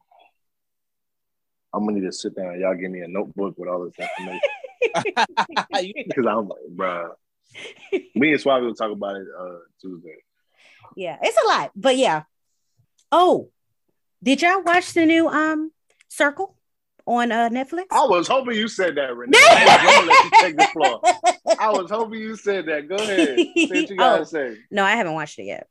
I'm 1.74 1.86
gonna 1.86 2.00
need 2.00 2.06
to 2.06 2.12
sit 2.14 2.36
down. 2.36 2.60
Y'all 2.60 2.76
give 2.76 2.92
me 2.92 3.00
a 3.02 3.08
notebook 3.08 3.56
with 3.58 3.68
all 3.70 3.86
this 3.86 3.96
information 3.98 4.40
because 6.08 6.26
I'm 6.28 6.48
like, 6.48 6.60
bruh. 6.76 7.10
Me 8.14 8.32
and 8.34 8.40
Swabby 8.40 8.62
will 8.68 8.76
talk 8.76 8.92
about 8.92 9.16
it 9.16 9.26
uh 9.38 9.58
Tuesday. 9.82 10.16
Yeah, 10.96 11.18
it's 11.22 11.38
a 11.44 11.48
lot, 11.48 11.72
but 11.76 11.98
yeah. 11.98 12.24
Oh, 13.12 13.50
did 14.22 14.42
y'all 14.42 14.62
watch 14.64 14.94
the 14.94 15.06
new 15.06 15.28
um 15.28 15.72
Circle 16.10 16.56
on 17.06 17.32
uh 17.32 17.50
Netflix? 17.50 17.86
I 17.92 18.06
was 18.06 18.28
hoping 18.28 18.56
you 18.56 18.68
said 18.68 18.96
that, 18.96 19.16
Renee. 19.16 19.38
Let 19.52 20.24
you 20.26 20.32
take 20.42 20.58
the 20.58 20.68
floor. 20.74 21.02
I 21.60 21.70
was 21.72 21.90
hoping 21.90 22.20
you 22.20 22.36
said 22.36 22.66
that. 22.68 22.88
Go 22.88 22.96
ahead. 22.96 23.38
Say 23.38 23.68
what 23.82 23.90
you 23.90 23.96
gotta 23.98 24.22
Oh. 24.22 24.24
say. 24.26 24.58
no, 24.72 24.84
I 24.84 24.92
haven't 24.92 25.14
watched 25.14 25.40
it 25.40 25.44
yet. 25.44 25.68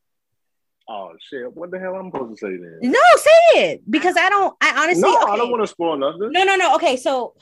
Oh 0.89 1.13
shit! 1.29 1.55
What 1.55 1.71
the 1.71 1.79
hell 1.79 1.95
I'm 1.97 2.11
supposed 2.11 2.39
to 2.41 2.47
say 2.47 2.57
then? 2.57 2.79
No, 2.81 2.99
say 3.17 3.73
it 3.73 3.83
because 3.91 4.17
I 4.17 4.31
don't. 4.31 4.57
I 4.61 4.83
honestly. 4.85 5.03
no, 5.03 5.23
okay. 5.23 5.33
I 5.33 5.37
don't 5.37 5.51
want 5.51 5.63
to 5.63 5.67
spoil 5.67 5.99
nothing. 5.99 6.33
No, 6.33 6.45
no, 6.45 6.57
no. 6.57 6.75
Okay, 6.77 6.97
so 6.97 7.35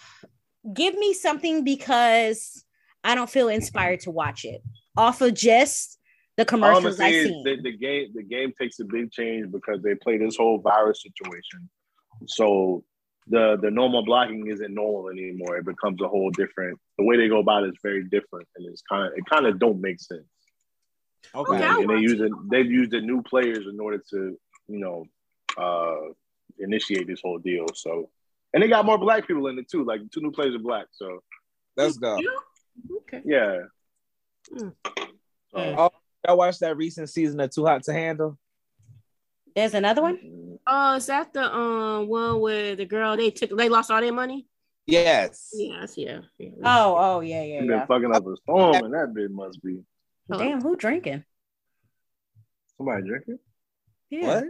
give 0.75 0.95
me 0.97 1.13
something 1.15 1.63
because 1.63 2.65
I 3.05 3.15
don't 3.15 3.31
feel 3.31 3.49
inspired 3.49 4.01
to 4.01 4.11
watch 4.11 4.45
it 4.45 4.63
off 4.97 5.21
of 5.21 5.33
just 5.35 5.97
the 6.37 6.45
All 6.63 6.69
I'm 6.77 6.83
gonna 6.83 6.95
commercials 6.95 7.01
I 7.01 7.11
say 7.11 7.17
is 7.17 7.29
seen. 7.29 7.45
the, 7.45 7.57
the 7.63 7.77
game 7.77 8.13
the 8.15 8.23
game 8.23 8.53
takes 8.59 8.79
a 8.81 8.85
big 8.85 9.11
change 9.13 9.51
because 9.51 9.83
they 9.83 9.95
play 9.95 10.19
this 10.19 10.37
whole 10.37 10.59
virus 10.59 11.03
situation. 11.03 11.69
So 12.27 12.85
the 13.29 13.59
the 13.61 13.71
normal 13.71 14.05
blocking 14.05 14.47
isn't 14.49 14.73
normal 14.73 15.11
anymore. 15.11 15.57
It 15.57 15.65
becomes 15.65 16.01
a 16.03 16.09
whole 16.09 16.31
different. 16.31 16.79
The 16.99 17.05
way 17.05 17.17
they 17.17 17.29
go 17.29 17.41
about 17.41 17.65
it 17.65 17.71
is 17.71 17.79
very 17.83 18.05
different, 18.05 18.49
and 18.57 18.67
it's 18.67 18.83
kind 18.83 19.07
of 19.07 19.13
it 19.17 19.25
kind 19.27 19.47
of 19.47 19.59
don't 19.59 19.81
make 19.81 20.01
sense. 20.01 20.25
okay. 21.35 21.57
Okay. 21.57 21.83
And, 21.83 21.91
they 21.91 21.99
use 21.99 22.21
it. 22.21 22.33
They've 22.51 22.71
used 22.71 22.93
the 22.93 23.01
new 23.01 23.23
players 23.23 23.67
in 23.67 23.81
order 23.81 24.03
to 24.11 24.39
you 24.69 24.79
know 24.79 25.05
uh 25.57 26.13
initiate 26.59 27.07
this 27.07 27.21
whole 27.23 27.39
deal. 27.39 27.67
So 27.75 28.11
and 28.53 28.63
they 28.63 28.69
got 28.69 28.87
more 28.87 28.99
black 28.99 29.27
people 29.27 29.47
in 29.49 29.59
it 29.59 29.69
too. 29.71 29.85
Like 29.85 30.01
two 30.11 30.21
new 30.21 30.33
players 30.33 30.55
are 30.55 30.61
black. 30.61 30.87
So 30.93 31.23
Let's 31.77 31.99
go. 31.99 32.19
Okay. 33.03 33.23
yeah. 33.25 33.59
Mm. 34.51 34.73
So, 35.51 35.91
I 36.27 36.33
watched 36.33 36.61
that 36.61 36.77
recent 36.77 37.09
season 37.09 37.41
of 37.41 37.51
Too 37.51 37.65
Hot 37.65 37.83
to 37.85 37.93
Handle. 37.93 38.39
There's 39.55 39.75
another 39.75 40.03
one. 40.03 40.59
Oh, 40.67 40.97
is 40.97 41.07
that 41.07 41.33
the 41.33 41.55
um 41.55 42.09
one 42.09 42.41
where 42.41 42.77
the 42.77 42.85
girl 42.85 43.17
they 43.17 43.31
took 43.31 43.57
they 43.57 43.69
lost 43.69 43.91
all 43.91 44.01
their 44.01 44.13
money? 44.13 44.47
Yes. 44.87 45.51
Yes, 45.55 45.95
yeah. 45.97 46.21
yeah. 46.39 46.51
Oh, 46.63 46.97
oh, 46.97 47.21
yeah, 47.21 47.43
yeah, 47.43 47.55
you 47.55 47.61
been 47.61 47.71
yeah. 47.71 47.87
fucking 47.87 48.15
up 48.15 48.27
a 48.27 48.37
storm, 48.37 48.85
and 48.85 48.95
that 48.95 49.13
bit 49.15 49.31
must 49.31 49.63
be 49.63 49.81
Damn, 50.31 50.61
who 50.61 50.77
drinking? 50.77 51.25
somebody 52.77 53.07
drinking. 53.07 53.39
Yeah. 54.11 54.27
What? 54.27 54.45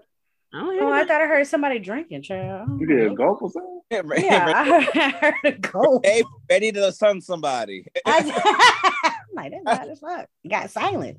I 0.53 0.61
don't 0.61 0.83
Oh, 0.83 0.93
I 0.93 1.05
thought 1.05 1.21
I 1.21 1.27
heard 1.27 1.47
somebody 1.47 1.79
drinking, 1.79 2.23
child. 2.23 2.81
You 2.81 2.87
did 2.87 3.13
a 3.13 3.15
gulp 3.15 3.43
or 3.43 3.51
something? 3.51 3.73
Yeah, 3.91 4.53
I 4.53 4.65
heard, 4.65 4.89
I 4.95 5.11
heard 5.11 5.35
a 5.45 5.53
go. 5.53 6.01
Hey, 6.03 6.25
ready 6.51 6.73
to 6.73 6.91
sun 6.91 7.21
somebody. 7.21 7.87
I, 8.05 8.19
am 9.05 9.13
like, 9.33 9.53
that's 9.53 9.65
bad 9.65 9.89
as 9.89 10.01
fuck. 10.01 10.29
Got 10.49 10.71
silent. 10.71 11.19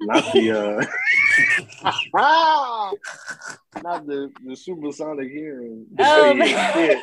Not 0.00 0.32
the 0.32 0.50
uh 0.52 0.86
ah, 2.14 2.92
not 3.82 4.06
the 4.06 4.32
the 4.44 4.56
supersonic 4.56 5.30
hearing. 5.30 5.86
Oh, 5.98 6.24
Yeah, 6.26 6.32
man. 6.34 7.02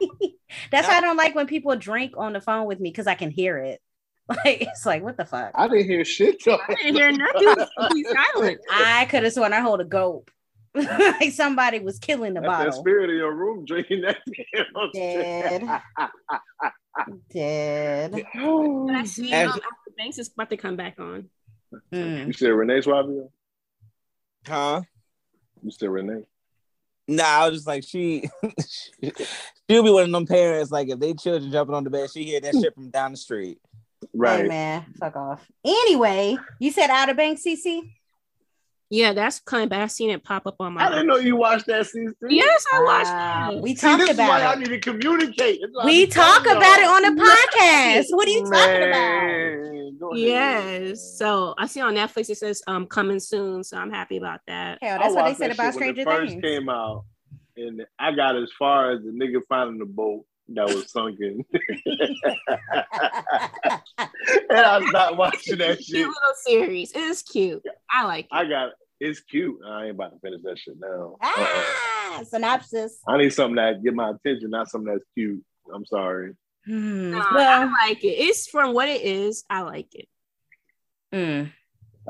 yeah. 0.00 0.28
That's 0.70 0.88
why 0.88 0.98
I 0.98 1.00
don't 1.00 1.16
like 1.16 1.34
when 1.34 1.46
people 1.46 1.74
drink 1.76 2.14
on 2.16 2.32
the 2.32 2.40
phone 2.40 2.66
with 2.66 2.80
me 2.80 2.90
because 2.90 3.06
I 3.06 3.14
can 3.14 3.30
hear 3.30 3.58
it. 3.58 3.80
Like 4.28 4.60
it's 4.60 4.84
like 4.84 5.02
what 5.02 5.16
the 5.16 5.24
fuck. 5.24 5.52
I 5.54 5.68
didn't 5.68 5.86
hear 5.88 6.04
shit 6.04 6.44
though. 6.44 6.58
I 6.68 6.74
didn't 6.74 6.96
hear 6.96 7.10
nothing. 7.12 7.66
It 7.78 8.16
silent. 8.34 8.60
I 8.70 9.06
could 9.06 9.22
have 9.22 9.32
sworn 9.32 9.54
I 9.54 9.60
hold 9.60 9.80
a 9.80 9.86
gulp. 9.86 10.30
like 10.74 11.32
somebody 11.32 11.78
was 11.78 11.98
killing 11.98 12.34
the 12.34 12.42
That's 12.42 12.52
that 12.58 12.66
bottle. 12.66 12.80
spirit 12.82 13.08
in 13.08 13.16
your 13.16 13.32
room 13.34 13.64
drinking 13.64 14.02
that 14.02 14.18
damn 14.26 14.90
Dead. 14.92 15.82
Dead. 17.32 18.12
And 18.34 18.96
I 18.96 19.04
see 19.04 19.32
And- 19.32 19.48
um, 19.48 19.54
Outer 19.56 19.94
Banks 19.96 20.18
is 20.18 20.28
about 20.30 20.50
to 20.50 20.58
come 20.58 20.76
back 20.76 21.00
on. 21.00 21.30
Mm. 21.92 22.26
You 22.28 22.32
said 22.32 22.48
Renee 22.48 22.80
Suavio? 22.80 23.28
Huh? 24.46 24.82
You 25.62 25.70
said 25.70 25.90
Renee? 25.90 26.24
Nah, 27.06 27.24
I 27.24 27.48
was 27.48 27.58
just 27.58 27.66
like 27.66 27.84
she. 27.84 28.28
she'll 29.02 29.82
be 29.82 29.90
one 29.90 30.04
of 30.04 30.10
them 30.10 30.26
parents. 30.26 30.70
Like 30.70 30.88
if 30.88 30.98
they 30.98 31.14
children 31.14 31.50
jumping 31.50 31.74
on 31.74 31.84
the 31.84 31.90
bed, 31.90 32.10
she 32.10 32.24
hear 32.24 32.40
that 32.40 32.54
shit 32.54 32.74
from 32.74 32.90
down 32.90 33.12
the 33.12 33.16
street. 33.16 33.58
Hey 34.00 34.08
Right. 34.14 34.46
man, 34.48 34.84
fuck 35.00 35.16
off. 35.16 35.46
Anyway, 35.64 36.36
you 36.60 36.70
said 36.70 36.88
Outer 36.90 37.14
Banks, 37.14 37.42
CC? 37.42 37.92
Yeah, 38.90 39.12
that's 39.12 39.38
coming 39.40 39.68
back. 39.68 39.80
I've 39.82 39.90
seen 39.92 40.08
it 40.10 40.24
pop 40.24 40.46
up 40.46 40.56
on 40.60 40.72
my. 40.72 40.86
I 40.86 40.88
didn't 40.88 41.08
know 41.08 41.16
you 41.16 41.36
watched 41.36 41.66
that 41.66 41.86
season. 41.86 42.14
Yes, 42.28 42.64
I 42.72 42.82
watched 42.82 43.56
it. 43.56 43.62
we 43.62 43.74
See, 43.74 43.86
talked 43.86 44.00
this 44.00 44.10
is 44.10 44.16
why 44.18 44.40
about 44.40 44.42
I 44.42 44.52
it. 44.54 44.58
need 44.60 44.68
to 44.68 44.80
communicate. 44.80 45.60
That's 45.60 45.72
why 45.74 45.82
I 45.82 45.84
We 45.86 46.06
be 46.06 46.10
talk 46.10 46.42
about 46.46 46.78
it 46.78 46.84
y'all. 46.84 46.90
on 46.94 47.02
the 47.16 47.22
podcast. 47.58 48.04
What 48.16 48.26
are 48.26 48.30
you 48.30 48.44
talking 48.44 48.88
about? 48.88 48.92
Man, 48.92 49.98
go. 50.00 50.14
Yes. 50.14 51.16
So 51.18 51.54
I 51.58 51.66
see 51.66 51.80
on 51.82 51.94
Netflix 51.96 52.30
it 52.30 52.38
says 52.38 52.62
um 52.66 52.86
coming 52.86 53.20
soon. 53.20 53.62
So 53.62 53.76
I'm 53.76 53.90
happy 53.90 54.16
about 54.16 54.40
that. 54.46 54.78
Hell, 54.80 54.98
that's 54.98 55.14
what 55.14 55.26
they 55.26 55.34
said 55.34 55.50
that 55.50 55.54
about 55.56 55.74
shit 55.74 55.80
when 55.82 55.94
Stranger 55.94 56.00
it 56.00 56.04
first 56.04 56.30
Things. 56.32 56.42
came 56.42 56.68
out, 56.70 57.04
and 57.58 57.82
I 57.98 58.12
got 58.12 58.36
as 58.36 58.48
far 58.58 58.92
as 58.92 59.02
the 59.02 59.10
nigga 59.10 59.40
finding 59.50 59.78
the 59.78 59.84
boat 59.86 60.24
that 60.50 60.66
was 60.66 60.90
sunken, 60.90 61.44
and 64.50 64.58
I 64.58 64.84
stopped 64.88 65.16
watching 65.16 65.58
that 65.58 65.76
Cute 65.78 65.86
shit. 65.86 66.06
little 66.06 66.34
series. 66.42 66.92
It 66.92 67.00
is 67.02 67.22
cute. 67.22 67.62
I 67.90 68.04
like 68.04 68.24
it. 68.26 68.28
I 68.32 68.44
got 68.44 68.70
it's 69.00 69.20
cute. 69.20 69.58
I 69.66 69.82
ain't 69.84 69.90
about 69.92 70.12
to 70.12 70.18
finish 70.20 70.40
that 70.42 70.58
shit 70.58 70.74
now. 70.80 71.16
Uh-uh. 71.22 71.34
ah, 71.36 72.22
synopsis. 72.28 72.98
I 73.06 73.16
need 73.18 73.30
something 73.32 73.56
that 73.56 73.82
get 73.82 73.94
my 73.94 74.10
attention, 74.10 74.50
not 74.50 74.68
something 74.68 74.92
that's 74.92 75.04
cute. 75.14 75.42
I'm 75.72 75.84
sorry. 75.86 76.32
Hmm, 76.66 77.12
Nah, 77.12 77.26
I 77.30 77.64
like 77.88 78.02
it. 78.02 78.08
It's 78.08 78.48
from 78.48 78.74
what 78.74 78.88
it 78.88 79.02
is. 79.02 79.44
I 79.48 79.60
like 79.62 79.94
it. 79.94 80.08
mm, 81.14 81.52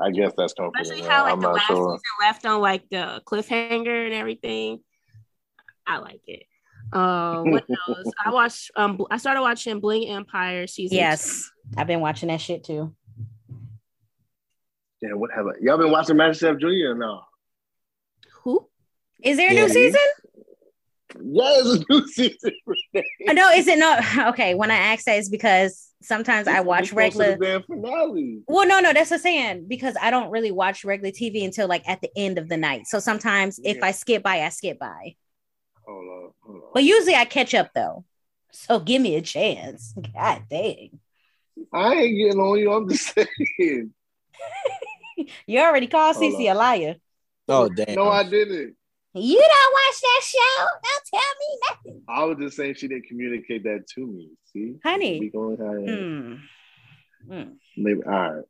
I 0.01 0.11
guess 0.11 0.33
that's 0.35 0.53
comforting. 0.53 0.81
Especially 0.81 1.07
how 1.07 1.23
like 1.25 1.33
I'm 1.33 1.41
the 1.41 1.47
not 1.47 1.53
last 1.55 1.67
sure. 1.67 1.97
season 1.97 2.27
left 2.27 2.45
on 2.45 2.59
like 2.61 2.89
the 2.89 3.21
cliffhanger 3.25 4.05
and 4.05 4.13
everything. 4.13 4.79
I 5.85 5.97
like 5.97 6.21
it. 6.27 6.43
Uh, 6.91 7.43
what 7.43 7.65
else? 7.87 8.11
I 8.23 8.31
watched. 8.31 8.71
Um, 8.75 9.05
I 9.11 9.17
started 9.17 9.41
watching 9.41 9.79
Bling 9.79 10.07
Empire 10.09 10.65
season. 10.67 10.97
yes, 10.97 11.49
I've 11.77 11.87
been 11.87 11.99
watching 12.01 12.29
that 12.29 12.41
shit 12.41 12.63
too. 12.63 12.95
Yeah, 15.01 15.13
what 15.13 15.29
have 15.35 15.45
I? 15.45 15.51
Y'all 15.61 15.77
been 15.77 15.91
watching 15.91 16.17
Master 16.17 16.47
Chef 16.47 16.59
Junior 16.59 16.91
or 16.91 16.95
no? 16.95 17.21
Who? 18.43 18.67
Is 19.23 19.37
there 19.37 19.49
a 19.51 19.53
Yeah, 19.53 19.61
new 19.61 19.69
season? 19.69 20.01
Yeah, 21.21 21.51
it's 21.55 21.83
a 21.89 21.93
new 21.93 22.07
season. 22.07 22.51
Uh, 23.27 23.33
No, 23.33 23.49
is 23.51 23.67
it 23.67 23.79
not? 23.79 24.03
Okay, 24.33 24.55
when 24.55 24.71
I 24.71 24.75
ask 24.75 25.05
that, 25.05 25.17
it's 25.17 25.29
because 25.29 25.87
sometimes 26.01 26.47
I 26.47 26.61
watch 26.61 26.91
We're 26.93 27.09
close 27.09 27.13
to 27.25 27.37
regular. 27.37 27.61
finale. 27.61 28.41
Well, 28.47 28.67
no, 28.67 28.79
no, 28.79 28.93
that's 28.93 29.09
what 29.11 29.17
I'm 29.17 29.21
saying 29.21 29.65
because 29.67 29.95
I 30.01 30.11
don't 30.11 30.31
really 30.31 30.51
watch 30.51 30.83
regular 30.83 31.11
TV 31.11 31.43
until 31.45 31.67
like 31.67 31.87
at 31.87 32.01
the 32.01 32.09
end 32.15 32.37
of 32.37 32.49
the 32.49 32.57
night. 32.57 32.87
So 32.87 32.99
sometimes 32.99 33.59
if 33.63 33.81
I 33.83 33.91
skip 33.91 34.21
by, 34.23 34.41
I 34.41 34.49
skip 34.49 34.79
by. 34.79 35.15
Hold 35.87 36.05
hold 36.07 36.23
on. 36.25 36.31
But 36.73 36.83
usually 36.83 37.15
I 37.15 37.25
catch 37.25 37.53
up 37.53 37.71
though. 37.73 38.05
So 38.51 38.79
give 38.79 39.01
me 39.01 39.15
a 39.15 39.21
chance. 39.21 39.93
God 40.13 40.43
dang. 40.49 40.99
I 41.73 41.93
ain't 41.93 42.17
getting 42.17 42.39
on 42.39 42.59
you. 42.59 42.71
I'm 42.71 42.87
just 42.89 43.13
saying. 43.59 43.93
You 45.45 45.59
already 45.59 45.87
called 45.87 46.15
Hold 46.15 46.33
Cece 46.33 46.51
a 46.51 46.55
liar. 46.55 46.95
Oh 47.47 47.67
damn! 47.67 47.95
No, 47.95 48.09
I 48.09 48.23
didn't. 48.23 48.75
You 49.13 49.39
don't 49.39 49.73
watch 49.73 50.01
that 50.01 50.21
show. 50.23 50.65
Don't 50.83 51.21
tell 51.21 51.33
me 51.39 51.59
nothing. 51.69 52.03
I 52.07 52.23
was 52.25 52.37
just 52.37 52.55
saying 52.55 52.75
she 52.75 52.87
didn't 52.87 53.07
communicate 53.07 53.63
that 53.63 53.85
to 53.95 54.07
me. 54.07 54.29
See, 54.53 54.75
Honey. 54.83 55.19
we 55.19 55.29
going 55.29 55.57
high. 55.57 56.37
Hmm. 57.27 57.43
Maybe 57.75 58.01
all 58.03 58.11
right. 58.11 58.43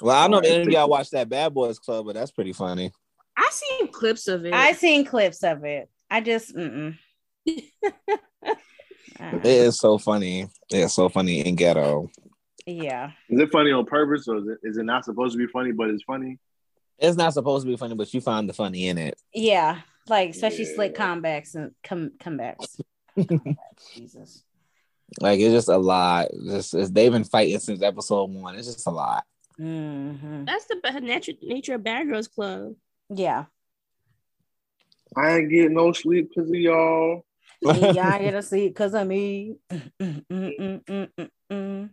Well, 0.00 0.14
I 0.16 0.22
don't 0.22 0.30
know 0.30 0.38
if 0.38 0.44
Alright, 0.44 0.60
any 0.60 0.66
of 0.68 0.72
y'all 0.72 0.84
you. 0.84 0.90
watched 0.90 1.10
that 1.12 1.28
Bad 1.28 1.54
Boys 1.54 1.78
Club, 1.78 2.06
but 2.06 2.14
that's 2.14 2.30
pretty 2.30 2.52
funny. 2.52 2.92
I 3.36 3.48
seen 3.50 3.88
clips 3.92 4.28
of 4.28 4.44
it. 4.44 4.54
I 4.54 4.72
seen 4.72 5.04
clips 5.04 5.42
of 5.42 5.64
it. 5.64 5.90
I 6.10 6.20
just 6.20 6.54
mm-mm. 6.54 6.96
It 7.46 9.44
is 9.46 9.78
so 9.78 9.98
funny. 9.98 10.48
It's 10.70 10.94
so 10.94 11.08
funny 11.08 11.40
in 11.40 11.54
ghetto. 11.54 12.10
yeah. 12.66 13.12
Is 13.30 13.40
it 13.40 13.50
funny 13.50 13.72
on 13.72 13.86
purpose 13.86 14.28
or 14.28 14.36
is 14.38 14.46
it, 14.46 14.58
is 14.62 14.76
it 14.76 14.84
not 14.84 15.04
supposed 15.04 15.32
to 15.32 15.38
be 15.38 15.46
funny, 15.50 15.72
but 15.72 15.88
it's 15.88 16.02
funny? 16.02 16.38
It's 16.98 17.16
not 17.16 17.32
supposed 17.34 17.64
to 17.66 17.70
be 17.70 17.76
funny, 17.76 17.94
but 17.94 18.12
you 18.12 18.20
find 18.20 18.48
the 18.48 18.52
funny 18.52 18.88
in 18.88 18.98
it. 18.98 19.18
Yeah. 19.32 19.80
Like 20.08 20.30
especially 20.30 20.64
slick 20.66 20.94
Yeah. 20.96 21.06
comebacks 21.14 21.54
and 21.54 21.72
come 21.82 22.12
comebacks. 22.18 22.78
Jesus. 23.94 24.42
Like 25.20 25.40
it's 25.40 25.52
just 25.54 25.68
a 25.68 25.78
lot. 25.78 26.28
Just 26.46 26.74
it's, 26.74 26.90
they've 26.90 27.12
been 27.12 27.24
fighting 27.24 27.58
since 27.58 27.82
episode 27.82 28.30
one. 28.30 28.56
It's 28.56 28.66
just 28.66 28.86
a 28.86 28.90
lot. 28.90 29.24
hmm 29.56 30.44
That's 30.44 30.66
the 30.66 30.80
ba- 30.82 31.00
nature 31.00 31.32
nature 31.42 31.74
of 31.74 31.84
Bad 31.84 32.08
Girls 32.08 32.28
Club. 32.28 32.74
Yeah. 33.08 33.44
I 35.16 35.36
ain't 35.38 35.50
getting 35.50 35.74
no 35.74 35.92
sleep 35.92 36.30
because 36.34 36.50
of 36.50 36.56
y'all. 36.56 37.24
See, 37.64 37.80
y'all 37.80 38.18
get 38.18 38.34
a 38.34 38.42
seat 38.42 38.68
because 38.68 38.94
of 38.94 39.06
me. 39.06 39.56
Mm-mm-mm-mm-mm-mm. 40.00 41.90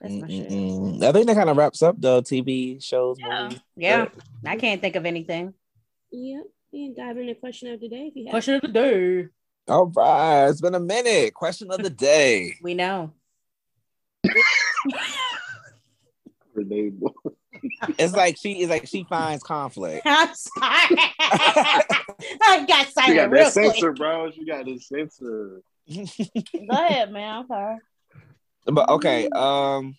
That's 0.00 0.14
my 0.14 0.28
shit. 0.28 0.48
Mm-mm. 0.48 1.02
I 1.02 1.12
think 1.12 1.26
that 1.26 1.36
kind 1.36 1.50
of 1.50 1.56
wraps 1.56 1.82
up 1.82 2.00
the 2.00 2.22
TV 2.22 2.82
shows. 2.82 3.16
Yeah. 3.18 3.44
movies. 3.44 3.60
Yeah. 3.76 4.08
I 4.46 4.56
can't 4.56 4.80
think 4.80 4.96
of 4.96 5.04
anything. 5.06 5.54
Yep. 6.12 6.44
We 6.72 6.86
can 6.86 6.94
dive 6.94 7.18
into 7.18 7.34
question 7.34 7.72
of 7.72 7.80
the 7.80 7.88
day 7.88 8.06
if 8.08 8.16
you 8.16 8.24
have. 8.26 8.32
Question 8.32 8.54
of 8.54 8.62
the 8.62 8.68
day. 8.68 9.26
All 9.68 9.86
right, 9.86 10.48
it's 10.48 10.60
been 10.60 10.74
a 10.74 10.80
minute. 10.80 11.34
Question 11.34 11.70
of 11.70 11.82
the 11.82 11.90
day. 11.90 12.54
We 12.62 12.74
know. 12.74 13.12
Renee, 16.54 16.92
It's 17.98 18.12
like 18.14 18.36
she 18.36 18.62
is 18.62 18.68
like 18.68 18.86
she 18.86 19.04
finds 19.04 19.42
conflict. 19.42 20.02
I'm 20.06 20.34
sorry. 20.34 20.96
I 21.20 22.64
got 22.68 22.86
she 22.86 22.92
silent 22.92 23.16
got 23.16 23.30
real 23.30 23.44
that 23.44 23.52
quick. 23.52 23.72
sensor, 23.72 23.92
bro. 23.92 24.30
She 24.30 24.44
got 24.44 24.64
this 24.64 24.88
sensor. 24.88 25.62
Go 25.88 26.04
ahead, 26.70 27.12
man. 27.12 27.38
I'm 27.38 27.46
sorry. 27.46 27.78
But 28.66 28.88
okay, 28.90 29.28
um 29.30 29.96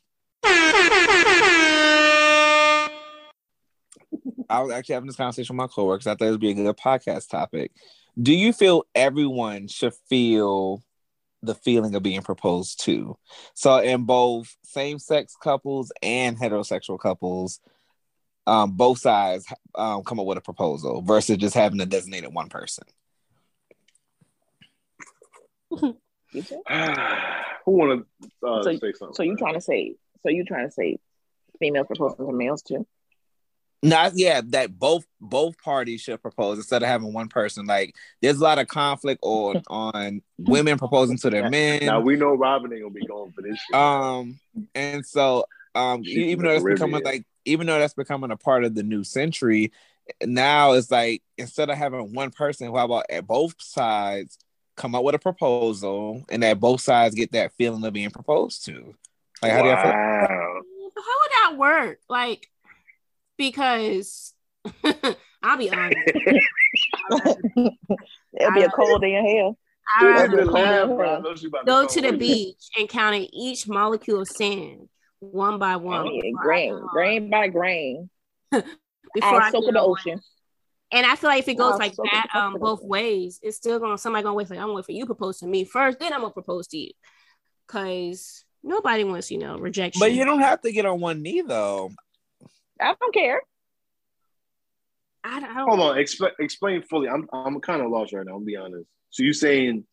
I 4.51 4.62
was 4.62 4.72
actually 4.72 4.93
having 4.93 5.07
this 5.07 5.16
conversation 5.16 5.55
with 5.55 5.64
my 5.64 5.68
coworkers. 5.68 6.07
I 6.07 6.16
thought 6.16 6.28
it 6.28 6.32
would 6.32 6.39
be 6.39 6.49
a 6.49 6.53
good 6.55 6.78
podcast 6.78 7.30
topic. 7.30 7.72
Do 8.22 8.34
you 8.34 8.51
feel 8.51 8.84
everyone 8.95 9.68
should 9.68 9.93
feel 10.10 10.82
the 11.42 11.56
feeling 11.56 11.96
of 11.96 12.04
being 12.04 12.22
proposed 12.22 12.84
to? 12.86 13.18
So 13.54 13.78
in 13.78 14.04
both 14.06 14.56
same-sex 14.64 15.36
couples 15.42 15.92
and 16.02 16.38
heterosexual 16.38 17.00
couples, 17.00 17.60
um, 18.48 18.72
both 18.72 19.00
sides 19.00 19.46
um, 19.76 20.04
come 20.04 20.20
up 20.20 20.26
with 20.26 20.38
a 20.38 20.42
proposal 20.42 21.02
versus 21.02 21.38
just 21.38 21.56
having 21.56 21.80
a 21.82 21.86
designated 21.86 22.34
one 22.34 22.50
person. 22.50 22.86
Who 25.72 25.96
want 27.66 28.06
to 28.22 28.48
uh, 28.48 28.64
So- 28.64 28.72
say 28.76 28.92
something? 28.94 29.14
So 29.14 29.24
you 29.24 29.36
trying 29.38 29.54
to 29.56 29.62
say? 29.62 29.96
So 30.24 30.30
you 30.30 30.44
trying 30.44 30.68
to 30.68 30.72
say 30.72 30.98
females 31.60 31.88
proposing 31.88 32.26
to 32.26 32.34
males 32.34 32.62
too? 32.62 32.86
Not 33.82 34.14
yeah, 34.16 34.42
that 34.48 34.78
both 34.78 35.06
both 35.22 35.58
parties 35.62 36.02
should 36.02 36.22
propose 36.22 36.58
instead 36.58 36.84
of 36.84 36.90
having 36.90 37.14
one 37.14 37.30
person. 37.30 37.66
Like 37.66 37.96
there's 38.22 38.38
a 38.38 38.44
lot 38.44 38.60
of 38.60 38.68
conflict 38.68 39.20
on 39.24 39.64
on 39.70 40.22
women 40.38 40.78
proposing 40.78 41.18
to 41.20 41.30
their 41.30 41.50
men. 41.50 41.86
Now 41.86 42.02
we 42.02 42.18
know 42.18 42.34
Robin 42.34 42.74
ain't 42.74 42.82
gonna 42.82 42.94
be 42.94 43.06
going 43.06 43.32
for 43.32 43.42
this 43.42 43.58
shit. 43.58 43.76
Um, 43.76 44.40
and 44.76 45.06
so 45.06 45.46
um, 45.76 46.04
She's 46.04 46.18
even 46.18 46.44
though 46.46 46.60
the 46.60 46.64
that's 46.66 46.80
becoming 46.80 47.04
like 47.04 47.26
even 47.46 47.68
though 47.68 47.80
that's 47.80 47.94
becoming 47.94 48.32
a 48.32 48.38
part 48.38 48.66
of 48.66 48.76
the 48.76 48.84
new 48.84 49.06
century, 49.06 49.72
now 50.24 50.74
it's 50.74 50.92
like 50.92 51.24
instead 51.38 51.70
of 51.70 51.78
having 51.78 52.14
one 52.14 52.32
person, 52.32 52.68
how 52.68 52.86
about 52.86 53.06
at 53.10 53.28
both 53.28 53.56
sides 53.60 54.38
come 54.76 54.94
up 54.94 55.04
with 55.04 55.16
a 55.16 55.20
proposal 55.20 56.26
and 56.30 56.44
that 56.44 56.60
both 56.60 56.82
sides 56.82 57.16
get 57.16 57.32
that 57.32 57.54
feeling 57.54 57.84
of 57.86 57.94
being 57.94 58.12
proposed 58.12 58.66
to? 58.66 58.94
Like 59.42 59.54
how 59.54 59.62
do 59.62 59.70
you 59.70 59.76
feel? 59.76 60.64
how 61.02 61.14
would 61.22 61.32
that 61.32 61.58
work? 61.58 62.00
Like, 62.10 62.50
because 63.40 64.36
I'll 65.42 65.58
be 65.58 65.72
honest. 65.72 65.98
It'll 67.56 68.52
be 68.54 68.62
a 68.62 68.70
cold 68.70 69.02
day 69.02 69.16
in 69.16 69.26
hell. 69.26 69.58
I'd 70.00 70.06
That's 70.06 70.30
rather 70.30 70.46
the 70.46 70.52
laugh, 70.52 70.88
go- 70.90 70.96
bro. 70.98 71.16
I 71.16 71.20
know 71.22 71.36
she 71.36 71.48
about 71.48 71.66
go 71.66 71.80
call 71.80 71.88
to 71.88 72.02
the 72.02 72.12
beach 72.16 72.64
and 72.78 72.88
count 72.88 73.28
each 73.34 73.68
molecule 73.68 74.22
of 74.22 74.28
sand 74.28 74.90
one 75.20 75.58
by 75.58 75.78
one. 75.78 76.08
Oh, 76.08 76.12
yeah, 76.12 76.32
grain, 76.36 76.80
grain 76.94 77.30
by 77.32 77.48
grain. 77.48 78.10
Before 78.52 78.66
I 79.22 79.46
I'll 79.46 79.52
soak 79.52 79.68
in 79.68 79.74
the 79.74 79.82
on. 79.82 79.90
ocean. 79.90 80.22
And 80.92 81.06
I 81.06 81.16
feel 81.16 81.30
like 81.30 81.40
if 81.40 81.48
it 81.48 81.56
goes 81.56 81.74
I'll 81.74 81.80
like 81.80 81.96
that, 81.96 82.28
um, 82.36 82.58
both 82.60 82.84
ways, 82.84 83.40
it's 83.42 83.58
still 83.58 83.80
gonna 83.80 83.98
somebody 83.98 84.24
gonna 84.24 84.36
wait 84.36 84.48
for 84.48 84.54
I'm 84.56 84.62
gonna 84.62 84.74
wait 84.74 84.86
for 84.86 84.92
you 84.92 85.02
to 85.02 85.06
propose 85.06 85.40
to 85.40 85.48
me 85.48 85.64
first, 85.64 86.00
then 86.00 86.14
I'm 86.14 86.22
gonna 86.22 86.34
propose 86.34 86.68
to 86.68 86.78
you, 86.78 86.92
because 87.68 88.44
nobody 88.64 89.04
wants 89.04 89.32
you 89.32 89.38
know 89.38 89.58
rejection. 89.58 90.00
But 90.00 90.12
you 90.12 90.26
don't 90.26 90.42
have 90.42 90.62
to 90.62 90.72
get 90.72 90.86
on 90.86 91.00
one 91.00 91.22
knee 91.22 91.42
though. 91.42 91.92
I 92.82 92.96
don't 93.00 93.14
care. 93.14 93.42
I, 95.24 95.38
I 95.38 95.40
don't. 95.40 95.70
Hold 95.70 95.80
on, 95.80 95.98
explain 95.98 96.32
explain 96.40 96.84
fully. 96.84 97.10
I'm 97.10 97.28
I'm 97.34 97.60
kind 97.60 97.82
of 97.82 97.92
lost 97.92 98.14
right 98.14 98.26
now. 98.26 98.34
I'll 98.34 98.40
be 98.40 98.56
honest. 98.56 98.86
So 99.10 99.24
you 99.24 99.34
saying 99.34 99.86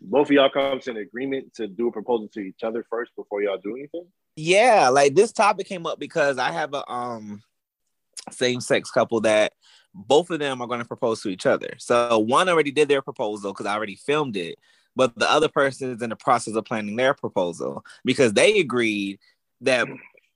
both 0.00 0.28
of 0.28 0.32
y'all 0.32 0.50
come 0.50 0.80
to 0.80 0.90
an 0.90 0.96
agreement 0.98 1.54
to 1.54 1.66
do 1.66 1.88
a 1.88 1.92
proposal 1.92 2.28
to 2.34 2.40
each 2.40 2.62
other 2.62 2.84
first 2.88 3.12
before 3.16 3.42
y'all 3.42 3.58
do 3.62 3.76
anything? 3.76 4.06
Yeah, 4.36 4.88
like 4.88 5.14
this 5.14 5.32
topic 5.32 5.66
came 5.66 5.86
up 5.86 5.98
because 5.98 6.38
I 6.38 6.52
have 6.52 6.74
a 6.74 6.88
um 6.90 7.42
same 8.30 8.60
sex 8.60 8.90
couple 8.90 9.20
that 9.22 9.52
both 9.94 10.30
of 10.30 10.38
them 10.38 10.60
are 10.60 10.68
going 10.68 10.80
to 10.80 10.86
propose 10.86 11.22
to 11.22 11.28
each 11.28 11.46
other. 11.46 11.74
So 11.78 12.18
one 12.18 12.48
already 12.48 12.70
did 12.70 12.88
their 12.88 13.02
proposal 13.02 13.52
because 13.52 13.66
I 13.66 13.74
already 13.74 13.96
filmed 13.96 14.36
it, 14.36 14.58
but 14.94 15.18
the 15.18 15.30
other 15.30 15.48
person 15.48 15.92
is 15.92 16.02
in 16.02 16.10
the 16.10 16.16
process 16.16 16.54
of 16.54 16.64
planning 16.64 16.96
their 16.96 17.14
proposal 17.14 17.84
because 18.04 18.32
they 18.32 18.60
agreed 18.60 19.18
that 19.62 19.88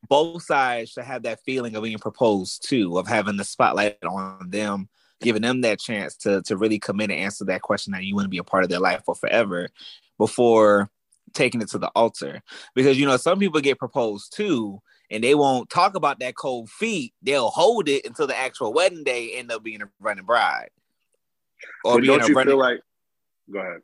both 0.08 0.42
sides 0.42 0.90
should 0.90 1.04
have 1.04 1.22
that 1.22 1.40
feeling 1.44 1.74
of 1.76 1.82
being 1.82 1.98
proposed 1.98 2.68
to, 2.68 2.98
of 2.98 3.06
having 3.06 3.36
the 3.36 3.44
spotlight 3.44 3.98
on 4.04 4.50
them, 4.50 4.88
giving 5.20 5.42
them 5.42 5.60
that 5.62 5.78
chance 5.78 6.16
to 6.16 6.42
to 6.42 6.56
really 6.56 6.78
commit 6.78 7.10
and 7.10 7.20
answer 7.20 7.44
that 7.44 7.62
question 7.62 7.92
that 7.92 8.04
you 8.04 8.14
want 8.14 8.24
to 8.24 8.30
be 8.30 8.38
a 8.38 8.44
part 8.44 8.64
of 8.64 8.70
their 8.70 8.80
life 8.80 9.02
for 9.04 9.14
forever 9.14 9.68
before 10.18 10.90
taking 11.32 11.62
it 11.62 11.68
to 11.68 11.78
the 11.78 11.88
altar 11.96 12.42
because 12.74 12.98
you 12.98 13.06
know 13.06 13.16
some 13.16 13.38
people 13.38 13.60
get 13.60 13.78
proposed 13.78 14.36
to 14.36 14.80
and 15.10 15.24
they 15.24 15.34
won't 15.34 15.70
talk 15.70 15.94
about 15.94 16.18
that 16.20 16.36
cold 16.36 16.68
feet 16.68 17.14
they'll 17.22 17.48
hold 17.48 17.88
it 17.88 18.04
until 18.04 18.26
the 18.26 18.36
actual 18.38 18.72
wedding 18.72 19.02
day 19.04 19.32
end 19.32 19.50
up 19.50 19.62
being 19.62 19.80
a 19.80 19.88
running 20.00 20.24
bride 20.26 20.68
or 21.84 21.94
But 21.94 22.00
being 22.02 22.18
don't 22.18 22.28
a 22.28 22.28
you 22.28 22.34
running 22.34 22.50
feel 22.52 22.58
like? 22.58 22.80
Go 23.50 23.58
ahead. 23.60 23.80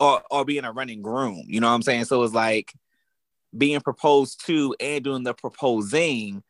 or, 0.00 0.22
or 0.30 0.44
being 0.46 0.64
a 0.64 0.72
running 0.72 1.02
groom 1.02 1.44
you 1.48 1.60
know 1.60 1.68
what 1.68 1.74
i'm 1.74 1.82
saying 1.82 2.04
so 2.04 2.22
it's 2.22 2.32
like 2.32 2.72
being 3.56 3.80
proposed 3.80 4.44
to 4.46 4.74
and 4.80 5.04
doing 5.04 5.22
the 5.22 5.34
proposing 5.34 6.42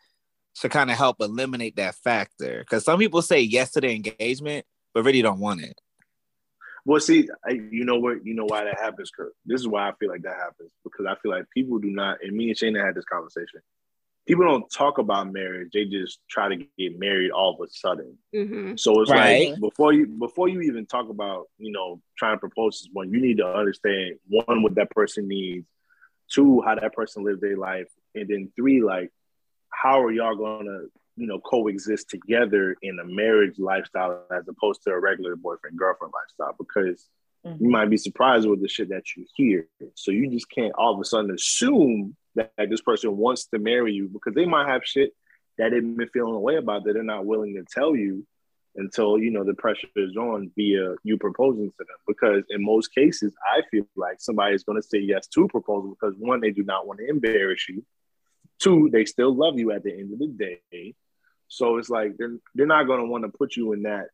should 0.54 0.70
kind 0.70 0.90
of 0.90 0.96
help 0.96 1.16
eliminate 1.20 1.76
that 1.76 1.94
factor 1.94 2.60
because 2.60 2.84
some 2.84 2.98
people 2.98 3.22
say 3.22 3.40
yes 3.40 3.72
to 3.72 3.80
the 3.80 3.90
engagement 3.90 4.64
but 4.94 5.04
really 5.04 5.22
don't 5.22 5.38
want 5.40 5.62
it 5.62 5.78
Well, 6.86 7.00
see, 7.00 7.28
I, 7.44 7.52
you 7.70 7.84
know 7.84 7.98
what? 7.98 8.24
You 8.24 8.34
know 8.34 8.46
why 8.46 8.62
that 8.62 8.78
happens, 8.80 9.10
Kurt. 9.10 9.32
This 9.44 9.60
is 9.60 9.66
why 9.66 9.88
I 9.88 9.92
feel 9.98 10.08
like 10.08 10.22
that 10.22 10.36
happens 10.36 10.70
because 10.84 11.04
I 11.04 11.16
feel 11.20 11.32
like 11.32 11.44
people 11.52 11.78
do 11.78 11.90
not. 11.90 12.18
And 12.22 12.36
me 12.36 12.48
and 12.48 12.56
Shayna 12.56 12.84
had 12.84 12.94
this 12.94 13.04
conversation. 13.04 13.60
People 14.24 14.44
don't 14.44 14.70
talk 14.70 14.98
about 14.98 15.32
marriage; 15.32 15.70
they 15.72 15.84
just 15.84 16.20
try 16.30 16.48
to 16.48 16.56
get 16.78 16.98
married 16.98 17.32
all 17.32 17.54
of 17.54 17.60
a 17.60 17.68
sudden. 17.70 18.16
Mhm. 18.32 18.78
So 18.78 19.00
it's 19.02 19.10
Right. 19.10 19.48
like 19.50 19.60
before 19.60 19.92
you 19.92 20.06
before 20.06 20.48
you 20.48 20.60
even 20.62 20.86
talk 20.86 21.08
about 21.08 21.48
you 21.58 21.72
know 21.72 22.00
trying 22.16 22.36
to 22.36 22.40
propose 22.40 22.78
to 22.78 22.84
someone, 22.84 23.10
you 23.12 23.20
need 23.20 23.38
to 23.38 23.46
understand 23.48 24.20
one 24.28 24.62
what 24.62 24.76
that 24.76 24.90
person 24.90 25.26
needs, 25.26 25.66
two 26.32 26.62
how 26.62 26.74
that 26.74 26.92
person 26.92 27.24
lived 27.24 27.40
their 27.40 27.56
life, 27.56 27.88
and 28.14 28.28
then 28.28 28.52
three 28.56 28.82
like 28.82 29.10
how 29.70 30.02
are 30.02 30.12
y'all 30.12 30.36
gonna 30.36 30.82
you 31.16 31.26
know 31.26 31.40
coexist 31.40 32.10
together 32.10 32.76
in 32.82 32.98
a 32.98 33.04
marriage 33.04 33.58
lifestyle 33.58 34.24
as 34.30 34.46
opposed 34.48 34.82
to 34.82 34.90
a 34.90 35.00
regular 35.00 35.36
boyfriend 35.36 35.78
girlfriend 35.78 36.12
lifestyle? 36.14 36.56
Because 36.58 37.08
mm-hmm. 37.46 37.62
you 37.62 37.70
might 37.70 37.90
be 37.90 37.96
surprised 37.96 38.48
with 38.48 38.62
the 38.62 38.68
shit 38.68 38.88
that 38.90 39.04
you 39.16 39.26
hear. 39.34 39.68
So 39.94 40.10
you 40.10 40.30
just 40.30 40.50
can't 40.50 40.74
all 40.74 40.94
of 40.94 41.00
a 41.00 41.04
sudden 41.04 41.30
assume 41.30 42.16
that, 42.34 42.52
that 42.56 42.70
this 42.70 42.82
person 42.82 43.16
wants 43.16 43.46
to 43.46 43.58
marry 43.58 43.92
you 43.92 44.08
because 44.08 44.34
they 44.34 44.46
might 44.46 44.68
have 44.68 44.84
shit 44.84 45.12
that 45.58 45.70
they've 45.70 45.96
been 45.96 46.08
feeling 46.08 46.34
away 46.34 46.56
about 46.56 46.84
that 46.84 46.92
they're 46.92 47.02
not 47.02 47.24
willing 47.24 47.54
to 47.54 47.64
tell 47.64 47.96
you 47.96 48.26
until 48.76 49.18
you 49.18 49.30
know 49.30 49.44
the 49.44 49.54
pressure 49.54 49.88
is 49.96 50.16
on 50.16 50.50
via 50.56 50.94
you 51.02 51.16
proposing 51.18 51.70
to 51.70 51.78
them. 51.78 51.96
Because 52.06 52.44
in 52.50 52.64
most 52.64 52.94
cases, 52.94 53.34
I 53.44 53.62
feel 53.70 53.86
like 53.96 54.20
somebody 54.20 54.54
is 54.54 54.64
going 54.64 54.80
to 54.80 54.86
say 54.86 54.98
yes 54.98 55.26
to 55.28 55.44
a 55.44 55.48
proposal 55.48 55.96
because 55.98 56.14
one, 56.18 56.40
they 56.40 56.50
do 56.50 56.62
not 56.62 56.86
want 56.86 57.00
to 57.00 57.08
embarrass 57.08 57.68
you. 57.68 57.84
Two, 58.58 58.88
they 58.92 59.04
still 59.04 59.34
love 59.34 59.58
you 59.58 59.72
at 59.72 59.82
the 59.82 59.92
end 59.92 60.12
of 60.12 60.18
the 60.18 60.28
day. 60.28 60.94
So 61.48 61.78
it's 61.78 61.90
like 61.90 62.16
they're 62.16 62.38
they're 62.54 62.66
not 62.66 62.86
going 62.86 63.00
to 63.00 63.06
want 63.06 63.24
to 63.24 63.28
put 63.28 63.56
you 63.56 63.72
in 63.72 63.82
that 63.82 64.08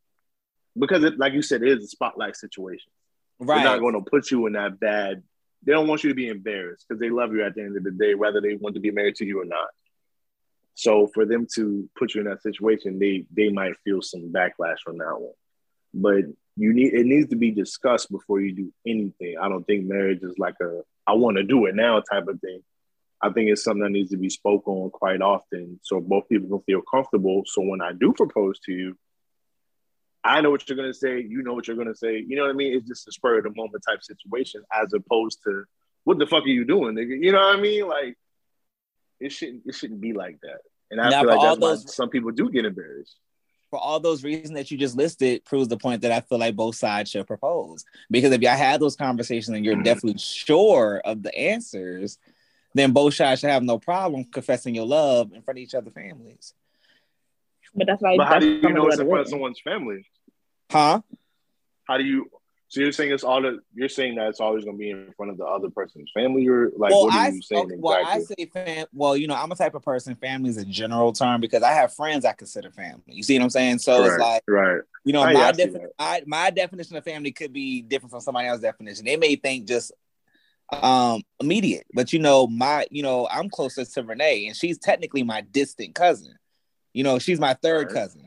because 0.78 1.04
it, 1.04 1.18
like 1.18 1.32
you 1.32 1.42
said, 1.42 1.62
it 1.62 1.78
is 1.78 1.84
a 1.84 1.88
spotlight 1.88 2.36
situation. 2.36 2.90
Right. 3.38 3.56
They're 3.56 3.72
not 3.72 3.80
going 3.80 3.94
to 3.94 4.08
put 4.08 4.30
you 4.30 4.46
in 4.46 4.54
that 4.54 4.78
bad. 4.78 5.22
They 5.64 5.72
don't 5.72 5.86
want 5.86 6.02
you 6.02 6.10
to 6.10 6.14
be 6.14 6.28
embarrassed 6.28 6.86
because 6.88 7.00
they 7.00 7.10
love 7.10 7.32
you 7.32 7.44
at 7.44 7.54
the 7.54 7.62
end 7.62 7.76
of 7.76 7.84
the 7.84 7.90
day, 7.92 8.14
whether 8.14 8.40
they 8.40 8.54
want 8.54 8.74
to 8.74 8.80
be 8.80 8.90
married 8.90 9.16
to 9.16 9.24
you 9.24 9.40
or 9.40 9.44
not. 9.44 9.68
So 10.74 11.08
for 11.14 11.26
them 11.26 11.46
to 11.54 11.88
put 11.98 12.14
you 12.14 12.22
in 12.22 12.28
that 12.28 12.42
situation, 12.42 12.98
they 12.98 13.26
they 13.34 13.50
might 13.50 13.76
feel 13.84 14.02
some 14.02 14.32
backlash 14.32 14.78
from 14.84 14.98
that 14.98 15.20
one. 15.20 15.32
But 15.94 16.24
you 16.56 16.72
need 16.72 16.94
it 16.94 17.06
needs 17.06 17.28
to 17.30 17.36
be 17.36 17.50
discussed 17.50 18.10
before 18.10 18.40
you 18.40 18.54
do 18.54 18.72
anything. 18.86 19.36
I 19.40 19.48
don't 19.48 19.64
think 19.64 19.84
marriage 19.86 20.22
is 20.22 20.38
like 20.38 20.54
a 20.62 20.82
I 21.06 21.14
want 21.14 21.36
to 21.36 21.42
do 21.42 21.66
it 21.66 21.74
now 21.74 22.00
type 22.00 22.28
of 22.28 22.40
thing. 22.40 22.62
I 23.20 23.30
think 23.30 23.50
it's 23.50 23.62
something 23.62 23.82
that 23.82 23.90
needs 23.90 24.10
to 24.10 24.16
be 24.16 24.30
spoken 24.30 24.72
on 24.72 24.90
quite 24.90 25.22
often 25.22 25.78
so 25.82 26.00
both 26.00 26.28
people 26.28 26.48
can 26.48 26.64
feel 26.64 26.82
comfortable. 26.82 27.44
So 27.46 27.62
when 27.62 27.80
I 27.80 27.92
do 27.92 28.12
propose 28.12 28.58
to 28.60 28.72
you, 28.72 28.98
I 30.24 30.40
know 30.40 30.50
what 30.50 30.68
you're 30.68 30.76
gonna 30.76 30.94
say, 30.94 31.20
you 31.20 31.42
know 31.42 31.54
what 31.54 31.68
you're 31.68 31.76
gonna 31.76 31.94
say. 31.94 32.18
You 32.18 32.36
know 32.36 32.42
what 32.42 32.50
I 32.50 32.54
mean? 32.54 32.74
It's 32.74 32.88
just 32.88 33.08
a 33.08 33.12
spur 33.12 33.38
of 33.38 33.44
the 33.44 33.52
moment 33.54 33.84
type 33.88 34.02
situation 34.02 34.62
as 34.72 34.92
opposed 34.92 35.42
to 35.44 35.64
what 36.04 36.18
the 36.18 36.26
fuck 36.26 36.44
are 36.44 36.48
you 36.48 36.64
doing, 36.64 36.94
nigga? 36.94 37.20
You 37.20 37.32
know 37.32 37.38
what 37.38 37.56
I 37.56 37.60
mean? 37.60 37.88
Like 37.88 38.16
it 39.22 39.32
shouldn't 39.32 39.62
it 39.66 39.74
shouldn't 39.74 40.00
be 40.00 40.12
like 40.12 40.38
that. 40.42 40.58
And 40.90 41.00
I 41.00 41.08
Now, 41.10 41.20
feel 41.22 41.30
like 41.30 41.38
all 41.38 41.56
that's 41.56 41.60
why 41.60 41.74
some 41.92 42.10
people 42.10 42.30
do 42.32 42.50
get 42.50 42.64
embarrassed. 42.64 43.16
for 43.70 43.78
all 43.78 43.98
those 43.98 44.22
reasons 44.22 44.50
that 44.50 44.70
you 44.70 44.76
just 44.76 44.94
listed 44.96 45.42
proves 45.46 45.66
the 45.68 45.78
point 45.78 46.02
that 46.02 46.12
I 46.12 46.20
feel 46.20 46.36
like 46.38 46.54
both 46.54 46.76
sides 46.76 47.10
should 47.10 47.26
propose. 47.26 47.86
Because 48.10 48.30
if 48.32 48.42
y'all 48.42 48.54
had 48.54 48.80
those 48.80 48.96
conversations 48.96 49.56
and 49.56 49.64
you're 49.64 49.76
Mhm. 49.76 49.84
definitely 49.84 50.18
sure 50.18 51.00
of 51.06 51.22
the 51.22 51.34
answers, 51.34 52.18
then 52.74 52.92
both 52.92 53.14
sides 53.14 53.40
should 53.40 53.48
have 53.48 53.62
no 53.62 53.78
problem 53.78 54.24
confessing 54.24 54.74
your 54.74 54.84
love 54.84 55.32
in 55.32 55.40
front 55.40 55.58
of 55.58 55.62
each 55.62 55.74
other's 55.74 55.94
families. 55.94 56.52
But 57.74 57.86
that's 57.86 58.02
why. 58.02 58.16
But 58.18 58.26
how 58.28 58.38
do 58.38 58.46
you 58.46 58.72
know 58.74 58.82
of 58.86 58.92
it's 58.92 59.00
in 59.00 59.08
front 59.08 59.22
of 59.22 59.28
someone's 59.28 59.60
family? 59.60 60.06
Huh? 60.70 61.00
How 61.84 61.96
do 61.96 62.04
you 62.04 62.30
so 62.72 62.80
you're 62.80 62.90
saying 62.90 63.12
it's 63.12 63.22
all 63.22 63.42
the, 63.42 63.58
you're 63.74 63.90
saying 63.90 64.14
that 64.14 64.28
it's 64.28 64.40
always 64.40 64.64
gonna 64.64 64.78
be 64.78 64.88
in 64.88 65.12
front 65.14 65.30
of 65.30 65.36
the 65.36 65.44
other 65.44 65.68
person's 65.68 66.10
family 66.14 66.48
or 66.48 66.70
like 66.74 66.90
well, 66.90 67.02
what 67.02 67.14
are 67.14 67.20
I, 67.20 67.28
you 67.28 67.42
saying 67.42 67.66
okay, 67.66 67.74
well, 67.76 68.02
I 68.02 68.20
say 68.20 68.46
fam. 68.50 68.86
Well, 68.94 69.14
you 69.14 69.26
know, 69.26 69.34
I'm 69.34 69.52
a 69.52 69.54
type 69.54 69.74
of 69.74 69.82
person. 69.82 70.14
Family 70.14 70.48
is 70.48 70.56
a 70.56 70.64
general 70.64 71.12
term 71.12 71.42
because 71.42 71.62
I 71.62 71.72
have 71.72 71.92
friends 71.92 72.24
I 72.24 72.32
consider 72.32 72.70
family. 72.70 73.02
You 73.08 73.22
see 73.24 73.38
what 73.38 73.44
I'm 73.44 73.50
saying? 73.50 73.80
So 73.80 74.02
it's 74.02 74.16
like 74.16 74.42
right. 74.48 74.80
you 75.04 75.12
know, 75.12 75.22
yeah, 75.26 75.34
my 75.34 75.48
I 75.48 75.52
defi- 75.52 75.78
I, 75.98 76.22
my 76.26 76.48
definition 76.48 76.96
of 76.96 77.04
family 77.04 77.30
could 77.30 77.52
be 77.52 77.82
different 77.82 78.10
from 78.10 78.22
somebody 78.22 78.48
else's 78.48 78.62
definition. 78.62 79.04
They 79.04 79.18
may 79.18 79.36
think 79.36 79.68
just 79.68 79.92
um 80.72 81.20
immediate, 81.40 81.84
but 81.92 82.14
you 82.14 82.20
know, 82.20 82.46
my 82.46 82.86
you 82.90 83.02
know, 83.02 83.28
I'm 83.30 83.50
closer 83.50 83.84
to 83.84 84.02
Renee, 84.02 84.46
and 84.46 84.56
she's 84.56 84.78
technically 84.78 85.24
my 85.24 85.42
distant 85.42 85.94
cousin. 85.94 86.38
You 86.94 87.04
know, 87.04 87.18
she's 87.18 87.38
my 87.38 87.52
third 87.52 87.88
Right. 87.88 87.94
cousin. 87.96 88.21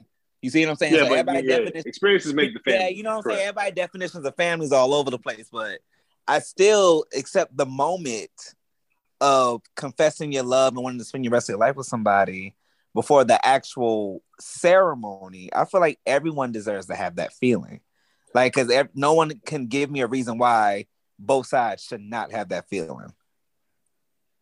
You 0.45 0.51
see 0.51 0.63
what 0.63 0.69
I'm 0.73 0.75
saying? 0.75 0.93
Yeah, 0.93 0.99
so 0.99 1.09
but 1.09 1.17
everybody 1.17 1.47
yeah, 1.47 1.57
definition, 1.57 1.89
experiences 1.89 2.33
make 2.35 2.53
the 2.53 2.59
family. 2.59 2.79
yeah, 2.81 2.87
you 2.89 3.01
know 3.01 3.09
what 3.09 3.15
I'm 3.15 3.23
Correct. 3.23 3.37
saying? 3.39 3.49
Everybody 3.49 3.71
definitions 3.71 4.25
of 4.27 4.35
families 4.35 4.71
all 4.71 4.93
over 4.93 5.09
the 5.09 5.17
place, 5.17 5.49
but 5.51 5.79
I 6.27 6.37
still 6.37 7.05
accept 7.17 7.57
the 7.57 7.65
moment 7.65 8.29
of 9.19 9.63
confessing 9.75 10.31
your 10.31 10.43
love 10.43 10.75
and 10.75 10.83
wanting 10.83 10.99
to 10.99 11.05
spend 11.05 11.25
your 11.25 11.31
rest 11.31 11.49
of 11.49 11.53
your 11.53 11.59
life 11.61 11.75
with 11.75 11.87
somebody 11.87 12.55
before 12.93 13.23
the 13.23 13.43
actual 13.43 14.21
ceremony. 14.39 15.49
I 15.51 15.65
feel 15.65 15.81
like 15.81 15.99
everyone 16.05 16.51
deserves 16.51 16.85
to 16.87 16.95
have 16.95 17.15
that 17.15 17.33
feeling. 17.33 17.79
Like, 18.35 18.53
because 18.53 18.71
no 18.93 19.15
one 19.15 19.41
can 19.47 19.65
give 19.65 19.89
me 19.89 20.01
a 20.01 20.07
reason 20.07 20.37
why 20.37 20.85
both 21.17 21.47
sides 21.47 21.81
should 21.81 22.01
not 22.01 22.31
have 22.33 22.49
that 22.49 22.69
feeling. 22.69 23.13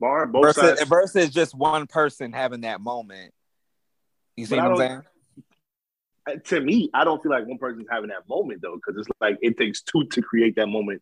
Bar, 0.02 0.26
both 0.28 0.48
Versus, 0.48 0.80
sides. 0.80 0.90
versus 0.90 1.30
just 1.30 1.56
one 1.56 1.88
person 1.88 2.34
having 2.34 2.62
that 2.62 2.82
moment. 2.82 3.34
You 4.36 4.46
see 4.48 4.58
But 4.58 4.64
what 4.64 4.72
I'm 4.72 4.78
saying? 4.90 5.02
To 6.46 6.62
me, 6.62 6.90
I 6.94 7.04
don't 7.04 7.22
feel 7.22 7.32
like 7.32 7.46
one 7.48 7.58
person's 7.58 7.88
having 7.90 8.10
that 8.10 8.28
moment 8.30 8.62
though, 8.62 8.76
because 8.76 9.00
it's 9.00 9.08
like 9.20 9.38
it 9.42 9.58
takes 9.58 9.82
two 9.82 10.06
to 10.12 10.22
create 10.22 10.56
that 10.56 10.68
moment 10.68 11.02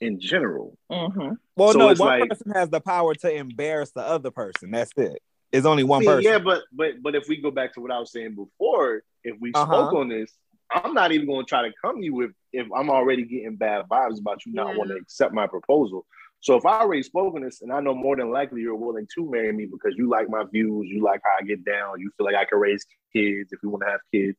in 0.00 0.20
general. 0.20 0.76
Mm-hmm. 0.90 1.34
Well, 1.56 1.72
So 1.72 1.78
no, 1.78 1.86
one 1.86 1.96
like- 1.98 2.28
person 2.28 2.52
has 2.54 2.68
the 2.70 2.80
power 2.80 3.14
to 3.14 3.32
embarrass 3.32 3.92
the 3.92 4.02
other 4.02 4.30
person. 4.30 4.70
That's 4.70 4.92
it. 4.96 5.18
It's 5.52 5.66
only 5.66 5.84
one 5.84 5.98
I 5.98 6.00
mean, 6.00 6.08
person. 6.16 6.24
yeah, 6.32 6.38
but 6.38 6.62
but 6.72 7.02
but 7.02 7.14
if 7.14 7.28
we 7.28 7.36
go 7.36 7.50
back 7.50 7.74
to 7.74 7.80
what 7.80 7.90
I 7.92 7.98
was 8.00 8.10
saying 8.10 8.34
before, 8.34 9.02
if 9.22 9.36
we 9.40 9.52
Uh-huh. 9.52 9.64
spoke 9.64 9.92
on 9.94 10.08
this, 10.08 10.32
I'm 10.72 10.94
not 10.94 11.12
even 11.12 11.26
going 11.26 11.44
to 11.44 11.48
try 11.48 11.62
to 11.68 11.72
come 11.80 11.98
to 12.00 12.04
you 12.04 12.22
if 12.22 12.30
if 12.52 12.66
I'm 12.74 12.90
already 12.90 13.24
getting 13.24 13.56
bad 13.56 13.84
vibes 13.88 14.18
about 14.18 14.44
you 14.46 14.52
not 14.52 14.70
Yeah. 14.72 14.78
wanting 14.78 14.96
to 14.96 15.02
accept 15.02 15.32
my 15.32 15.46
proposal. 15.46 16.06
So 16.40 16.56
if 16.56 16.66
I 16.66 16.80
already 16.80 17.02
spoken 17.02 17.42
this, 17.42 17.62
and 17.62 17.72
I 17.72 17.80
know 17.80 17.94
more 17.94 18.16
than 18.16 18.30
likely 18.30 18.60
you're 18.62 18.74
willing 18.74 19.06
to 19.14 19.30
marry 19.30 19.52
me 19.52 19.64
because 19.66 19.94
you 19.96 20.08
like 20.10 20.28
my 20.28 20.42
views, 20.44 20.88
you 20.90 21.02
like 21.02 21.20
how 21.24 21.36
I 21.40 21.42
get 21.44 21.64
down, 21.64 22.00
you 22.00 22.10
feel 22.18 22.26
like 22.26 22.34
I 22.34 22.44
can 22.44 22.58
raise 22.58 22.84
kids 23.14 23.52
if 23.52 23.60
you 23.62 23.70
want 23.70 23.82
to 23.84 23.90
have 23.90 24.00
kids, 24.12 24.36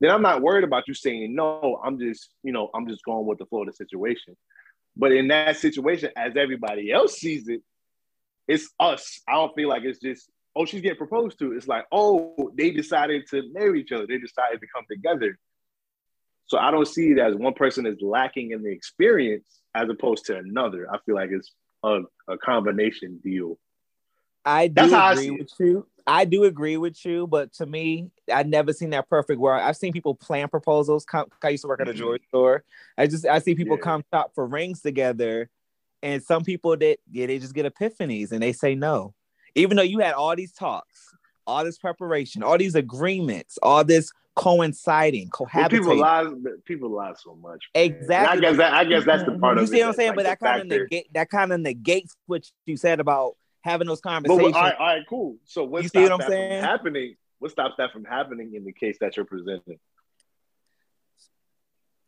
then 0.00 0.10
I'm 0.10 0.22
not 0.22 0.42
worried 0.42 0.64
about 0.64 0.88
you 0.88 0.94
saying 0.94 1.34
no. 1.34 1.80
I'm 1.84 1.98
just, 1.98 2.30
you 2.42 2.52
know, 2.52 2.70
I'm 2.74 2.88
just 2.88 3.04
going 3.04 3.26
with 3.26 3.38
the 3.38 3.46
flow 3.46 3.62
of 3.62 3.66
the 3.66 3.72
situation. 3.72 4.36
But 4.96 5.12
in 5.12 5.28
that 5.28 5.56
situation, 5.56 6.10
as 6.16 6.36
everybody 6.36 6.90
else 6.90 7.18
sees 7.18 7.48
it, 7.48 7.62
it's 8.48 8.70
us. 8.78 9.20
I 9.28 9.32
don't 9.32 9.54
feel 9.54 9.68
like 9.68 9.82
it's 9.84 10.00
just, 10.00 10.30
oh, 10.54 10.64
she's 10.64 10.80
getting 10.80 10.96
proposed 10.96 11.38
to. 11.40 11.52
It's 11.52 11.68
like, 11.68 11.84
oh, 11.92 12.50
they 12.56 12.70
decided 12.70 13.26
to 13.30 13.42
marry 13.52 13.80
each 13.80 13.92
other. 13.92 14.06
They 14.06 14.18
decided 14.18 14.60
to 14.60 14.66
come 14.74 14.84
together. 14.90 15.38
So 16.46 16.58
I 16.58 16.70
don't 16.70 16.86
see 16.86 17.10
it 17.10 17.18
as 17.18 17.34
one 17.34 17.54
person 17.54 17.86
is 17.86 18.00
lacking 18.00 18.52
in 18.52 18.62
the 18.62 18.70
experience 18.70 19.60
as 19.74 19.88
opposed 19.90 20.26
to 20.26 20.36
another. 20.38 20.86
I 20.90 20.98
feel 21.04 21.16
like 21.16 21.30
it's 21.30 21.52
a, 21.82 22.02
a 22.28 22.38
combination 22.38 23.20
deal. 23.22 23.58
I 24.44 24.68
do 24.68 24.74
That's 24.74 24.92
I 24.92 25.12
agree 25.12 25.24
see 25.24 25.30
with 25.32 25.50
you. 25.58 25.86
I 26.06 26.24
do 26.24 26.44
agree 26.44 26.76
with 26.76 27.04
you, 27.04 27.26
but 27.26 27.52
to 27.54 27.66
me, 27.66 28.10
I've 28.32 28.46
never 28.46 28.72
seen 28.72 28.90
that 28.90 29.08
perfect 29.08 29.40
world. 29.40 29.62
I've 29.62 29.76
seen 29.76 29.92
people 29.92 30.14
plan 30.14 30.48
proposals. 30.48 31.04
Come, 31.04 31.26
I 31.42 31.48
used 31.50 31.62
to 31.62 31.68
work 31.68 31.80
at 31.80 31.88
a 31.88 31.92
Mhm. 31.92 31.96
jewelry 31.96 32.20
store. 32.28 32.64
I 32.96 33.06
just 33.08 33.26
I 33.26 33.40
see 33.40 33.54
people 33.54 33.76
Yeah. 33.76 33.82
come 33.82 34.04
shop 34.12 34.32
for 34.34 34.46
rings 34.46 34.80
together, 34.82 35.50
and 36.02 36.22
some 36.22 36.44
people 36.44 36.76
that 36.76 36.98
yeah 37.10 37.26
they 37.26 37.38
just 37.38 37.54
get 37.54 37.66
epiphanies 37.66 38.30
and 38.32 38.42
they 38.42 38.52
say 38.52 38.74
no, 38.74 39.14
even 39.54 39.76
though 39.76 39.82
you 39.82 39.98
had 39.98 40.14
all 40.14 40.36
these 40.36 40.52
talks, 40.52 41.12
all 41.46 41.64
this 41.64 41.78
preparation, 41.78 42.42
all 42.42 42.56
these 42.58 42.74
agreements, 42.76 43.58
all 43.62 43.82
this 43.82 44.12
coinciding, 44.36 45.28
But 45.30 45.70
people 45.70 45.94
cohabitating. 45.94 45.98
lie. 46.00 46.50
People 46.66 46.90
lie 46.90 47.14
so 47.16 47.34
much. 47.34 47.64
man. 47.74 47.84
And 47.84 47.94
Exactly. 48.02 48.38
I 48.38 48.40
guess 48.40 48.56
that. 48.58 48.72
I 48.74 48.84
guess 48.84 49.04
that's 49.04 49.24
the 49.24 49.38
part 49.38 49.56
You 49.56 49.62
of 49.64 49.68
You 49.70 49.76
see 49.76 49.82
what 49.82 49.88
I'm 49.88 49.94
saying? 49.94 50.08
like 50.10 50.16
but 50.16 50.22
that 50.24 50.40
kind 50.40 50.60
of 50.60 50.66
negate 50.68 51.12
that 51.14 51.30
kind 51.30 51.52
of 51.52 51.60
negates 51.60 52.14
what 52.26 52.48
you 52.66 52.76
said 52.76 53.00
about 53.00 53.36
having 53.66 53.86
those 53.86 54.00
But 54.00 54.10
conversations. 54.10 54.54
all 54.54 54.62
right, 54.62 54.76
all 54.78 54.86
right, 54.86 55.02
cool. 55.08 55.36
So 55.44 55.64
what 55.64 55.82
You 55.82 55.88
see 55.88 56.02
what 56.02 56.12
I'm 56.12 56.20
saying? 56.22 56.62
happening? 56.62 57.16
What 57.38 57.50
stops 57.50 57.74
that 57.78 57.92
from 57.92 58.04
happening 58.04 58.54
in 58.54 58.64
the 58.64 58.72
case 58.72 58.96
that 59.00 59.16
you're 59.16 59.26
presenting? 59.26 59.78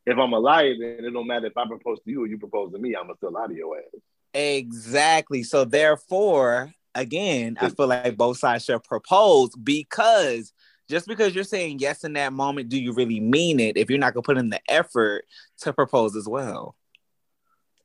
If 0.06 0.16
I'm 0.16 0.32
a 0.32 0.38
liar, 0.38 0.74
then 0.78 1.04
it 1.04 1.10
don't 1.10 1.26
matter 1.26 1.46
if 1.46 1.56
I 1.56 1.66
propose 1.66 1.98
to 2.00 2.10
you 2.10 2.22
or 2.22 2.26
you 2.26 2.38
propose 2.38 2.72
to 2.72 2.78
me. 2.78 2.96
I'm 2.96 3.04
gonna 3.04 3.16
still 3.16 3.32
lie 3.32 3.46
to 3.46 3.54
your 3.54 3.76
ass. 3.76 4.00
Exactly. 4.32 5.42
So 5.42 5.64
therefore, 5.66 6.72
again, 6.94 7.58
I 7.60 7.68
feel 7.68 7.88
like 7.88 8.16
both 8.16 8.38
sides 8.38 8.64
should 8.64 8.82
propose 8.84 9.50
because 9.56 10.52
just 10.88 11.06
because 11.06 11.34
you're 11.34 11.44
saying 11.44 11.80
yes 11.80 12.04
in 12.04 12.14
that 12.14 12.32
moment, 12.32 12.70
do 12.70 12.80
you 12.80 12.92
really 12.94 13.20
mean 13.20 13.60
it 13.60 13.76
if 13.76 13.90
you're 13.90 13.98
not 13.98 14.14
gonna 14.14 14.22
put 14.22 14.38
in 14.38 14.48
the 14.48 14.60
effort 14.68 15.26
to 15.58 15.74
propose 15.74 16.16
as 16.16 16.26
well? 16.26 16.74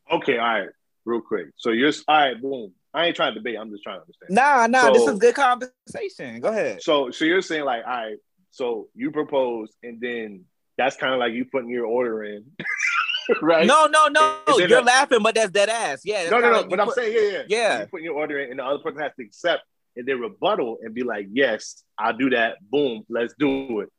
Okay, 0.09 0.37
all 0.37 0.45
right, 0.45 0.69
real 1.05 1.21
quick. 1.21 1.47
So 1.57 1.71
you're 1.71 1.91
all 2.07 2.15
right. 2.15 2.41
Boom. 2.41 2.71
I 2.93 3.07
ain't 3.07 3.15
trying 3.15 3.33
to 3.33 3.39
debate. 3.39 3.57
I'm 3.59 3.71
just 3.71 3.83
trying 3.83 3.97
to 3.97 4.01
understand. 4.01 4.29
Nah, 4.29 4.67
nah, 4.67 4.91
this 4.93 5.07
is 5.07 5.17
good 5.17 5.35
conversation. 5.35 6.39
Go 6.41 6.49
ahead. 6.49 6.81
So, 6.81 7.09
so 7.11 7.25
you're 7.25 7.41
saying 7.41 7.65
like, 7.65 7.83
all 7.85 7.91
right. 7.91 8.17
So 8.51 8.87
you 8.93 9.09
propose, 9.11 9.69
and 9.81 9.99
then 9.99 10.45
that's 10.77 10.95
kind 10.95 11.11
of 11.13 11.19
like 11.19 11.33
you 11.33 11.45
putting 11.45 11.69
your 11.69 11.87
order 11.87 12.23
in, 12.23 12.45
right? 13.41 13.65
No, 13.65 13.87
no, 13.87 14.07
no. 14.09 14.37
You're 14.59 14.79
a- 14.79 14.81
laughing, 14.83 15.23
but 15.23 15.33
that's 15.33 15.49
dead 15.51 15.69
ass. 15.69 16.01
Yeah. 16.03 16.29
no, 16.29 16.39
no, 16.39 16.51
no. 16.51 16.57
like 16.61 16.69
But 16.69 16.79
I'm 16.79 16.85
put- 16.87 16.95
saying, 16.95 17.13
yeah, 17.15 17.31
yeah, 17.31 17.43
Yeah. 17.47 17.79
You 17.81 17.87
putting 17.87 18.05
your 18.05 18.15
order 18.15 18.39
in, 18.39 18.51
and 18.51 18.59
the 18.59 18.63
other 18.65 18.77
person 18.79 19.01
has 19.01 19.11
to 19.19 19.25
accept 19.25 19.63
and 19.95 20.07
then 20.07 20.19
rebuttal 20.19 20.77
and 20.83 20.93
be 20.93 21.01
like, 21.03 21.27
yes, 21.31 21.83
I'll 21.97 22.15
do 22.15 22.29
that. 22.31 22.57
Boom, 22.61 23.03
let's 23.09 23.33
do 23.39 23.81
it. 23.81 23.89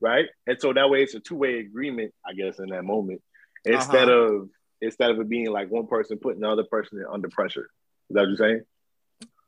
Right. 0.00 0.26
And 0.46 0.60
so 0.60 0.72
that 0.74 0.90
way 0.90 1.02
it's 1.02 1.14
a 1.14 1.20
two 1.20 1.36
way 1.36 1.58
agreement, 1.60 2.12
I 2.26 2.34
guess, 2.34 2.58
in 2.58 2.66
that 2.68 2.84
moment, 2.84 3.22
instead 3.64 4.08
Uh-huh. 4.10 4.34
of 4.34 4.48
instead 4.82 5.10
of 5.10 5.18
it 5.20 5.28
being 5.28 5.50
like 5.50 5.70
one 5.70 5.86
person 5.86 6.18
putting 6.18 6.40
the 6.42 6.48
other 6.50 6.64
person 6.64 7.02
under 7.10 7.28
pressure. 7.28 7.68
Is 8.10 8.14
that 8.14 8.20
what 8.20 8.28
you're 8.28 8.36
saying? 8.36 8.64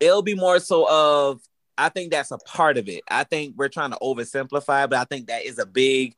it'll 0.00 0.22
be 0.22 0.34
more 0.34 0.58
so 0.58 0.88
of 0.88 1.40
I 1.78 1.90
think 1.90 2.10
that's 2.10 2.30
a 2.30 2.38
part 2.38 2.78
of 2.78 2.88
it. 2.88 3.02
I 3.10 3.24
think 3.24 3.54
we're 3.56 3.68
trying 3.68 3.90
to 3.90 3.98
oversimplify, 4.00 4.88
but 4.88 4.94
I 4.94 5.04
think 5.04 5.26
that 5.26 5.44
is 5.44 5.58
a 5.58 5.66
big 5.66 6.14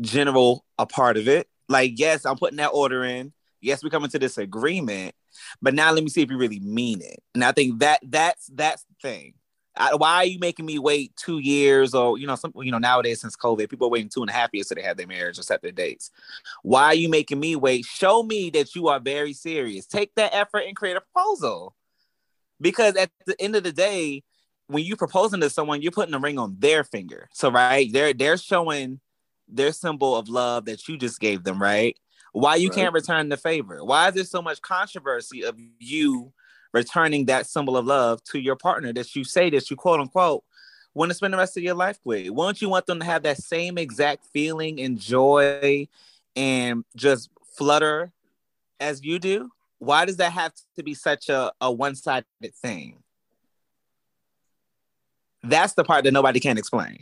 general 0.00 0.64
a 0.78 0.86
part 0.86 1.16
of 1.16 1.26
it. 1.26 1.48
Like, 1.68 1.98
yes, 1.98 2.24
I'm 2.24 2.36
putting 2.36 2.58
that 2.58 2.68
order 2.68 3.04
in. 3.04 3.32
Yes, 3.60 3.82
we're 3.82 3.90
coming 3.90 4.10
to 4.10 4.18
this 4.18 4.38
agreement, 4.38 5.14
but 5.60 5.74
now 5.74 5.92
let 5.92 6.02
me 6.02 6.10
see 6.10 6.22
if 6.22 6.30
you 6.30 6.38
really 6.38 6.60
mean 6.60 7.02
it. 7.02 7.20
And 7.34 7.44
I 7.44 7.52
think 7.52 7.80
that 7.80 8.00
that's 8.04 8.48
that's 8.54 8.84
the 8.84 9.08
thing. 9.08 9.34
I, 9.76 9.94
why 9.94 10.16
are 10.16 10.24
you 10.24 10.38
making 10.40 10.66
me 10.66 10.78
wait 10.78 11.14
two 11.16 11.38
years 11.38 11.94
or 11.94 12.18
you 12.18 12.26
know 12.26 12.36
some 12.36 12.52
you 12.56 12.72
know 12.72 12.78
nowadays 12.78 13.20
since 13.20 13.36
COVID 13.36 13.68
people 13.68 13.88
are 13.88 13.90
waiting 13.90 14.08
two 14.08 14.20
and 14.20 14.30
a 14.30 14.32
half 14.32 14.50
years 14.52 14.66
to 14.68 14.74
they 14.74 14.82
have 14.82 14.96
their 14.96 15.06
marriage 15.06 15.38
or 15.38 15.42
set 15.42 15.60
their 15.62 15.72
dates. 15.72 16.10
Why 16.62 16.84
are 16.86 16.94
you 16.94 17.08
making 17.08 17.40
me 17.40 17.56
wait? 17.56 17.84
Show 17.84 18.22
me 18.22 18.50
that 18.50 18.74
you 18.74 18.88
are 18.88 19.00
very 19.00 19.32
serious. 19.32 19.86
Take 19.86 20.14
that 20.14 20.34
effort 20.34 20.64
and 20.66 20.76
create 20.76 20.96
a 20.96 21.00
proposal 21.00 21.74
because 22.60 22.96
at 22.96 23.10
the 23.26 23.40
end 23.40 23.56
of 23.56 23.62
the 23.64 23.72
day 23.72 24.22
when 24.68 24.84
you're 24.84 24.96
proposing 24.96 25.40
to 25.40 25.50
someone 25.50 25.82
you're 25.82 25.92
putting 25.92 26.14
a 26.14 26.18
ring 26.18 26.38
on 26.38 26.56
their 26.58 26.84
finger 26.84 27.28
so 27.32 27.50
right 27.50 27.92
they're 27.92 28.12
they're 28.12 28.36
showing 28.36 29.00
their 29.52 29.72
symbol 29.72 30.16
of 30.16 30.28
love 30.28 30.64
that 30.66 30.86
you 30.88 30.96
just 30.96 31.20
gave 31.20 31.44
them, 31.44 31.60
right? 31.60 31.96
Why 32.32 32.56
you 32.56 32.68
Right. 32.68 32.76
can't 32.76 32.94
return 32.94 33.28
the 33.28 33.36
favor? 33.36 33.84
Why 33.84 34.08
is 34.08 34.14
there 34.14 34.24
so 34.24 34.40
much 34.40 34.62
controversy 34.62 35.42
of 35.42 35.56
you 35.78 36.32
returning 36.72 37.26
that 37.26 37.46
symbol 37.46 37.76
of 37.76 37.86
love 37.86 38.22
to 38.24 38.38
your 38.38 38.56
partner 38.56 38.92
that 38.92 39.14
you 39.16 39.24
say 39.24 39.50
that 39.50 39.68
you 39.70 39.76
quote 39.76 40.00
unquote 40.00 40.44
want 40.94 41.10
to 41.10 41.14
spend 41.14 41.32
the 41.34 41.38
rest 41.38 41.56
of 41.56 41.62
your 41.62 41.74
life 41.74 41.98
with? 42.04 42.30
Won't 42.30 42.62
you 42.62 42.68
want 42.68 42.86
them 42.86 43.00
to 43.00 43.04
have 43.04 43.24
that 43.24 43.38
same 43.38 43.78
exact 43.78 44.24
feeling 44.32 44.80
and 44.80 44.98
joy 44.98 45.88
and 46.36 46.84
just 46.96 47.30
flutter 47.56 48.12
as 48.78 49.04
you 49.04 49.18
do? 49.18 49.50
Why 49.80 50.04
does 50.04 50.18
that 50.18 50.32
have 50.32 50.52
to 50.76 50.82
be 50.82 50.94
such 50.94 51.28
a, 51.30 51.52
a 51.60 51.72
one-sided 51.72 52.26
thing? 52.62 53.02
That's 55.42 55.72
the 55.72 55.84
part 55.84 56.04
that 56.04 56.12
nobody 56.12 56.38
can 56.38 56.58
explain. 56.58 56.98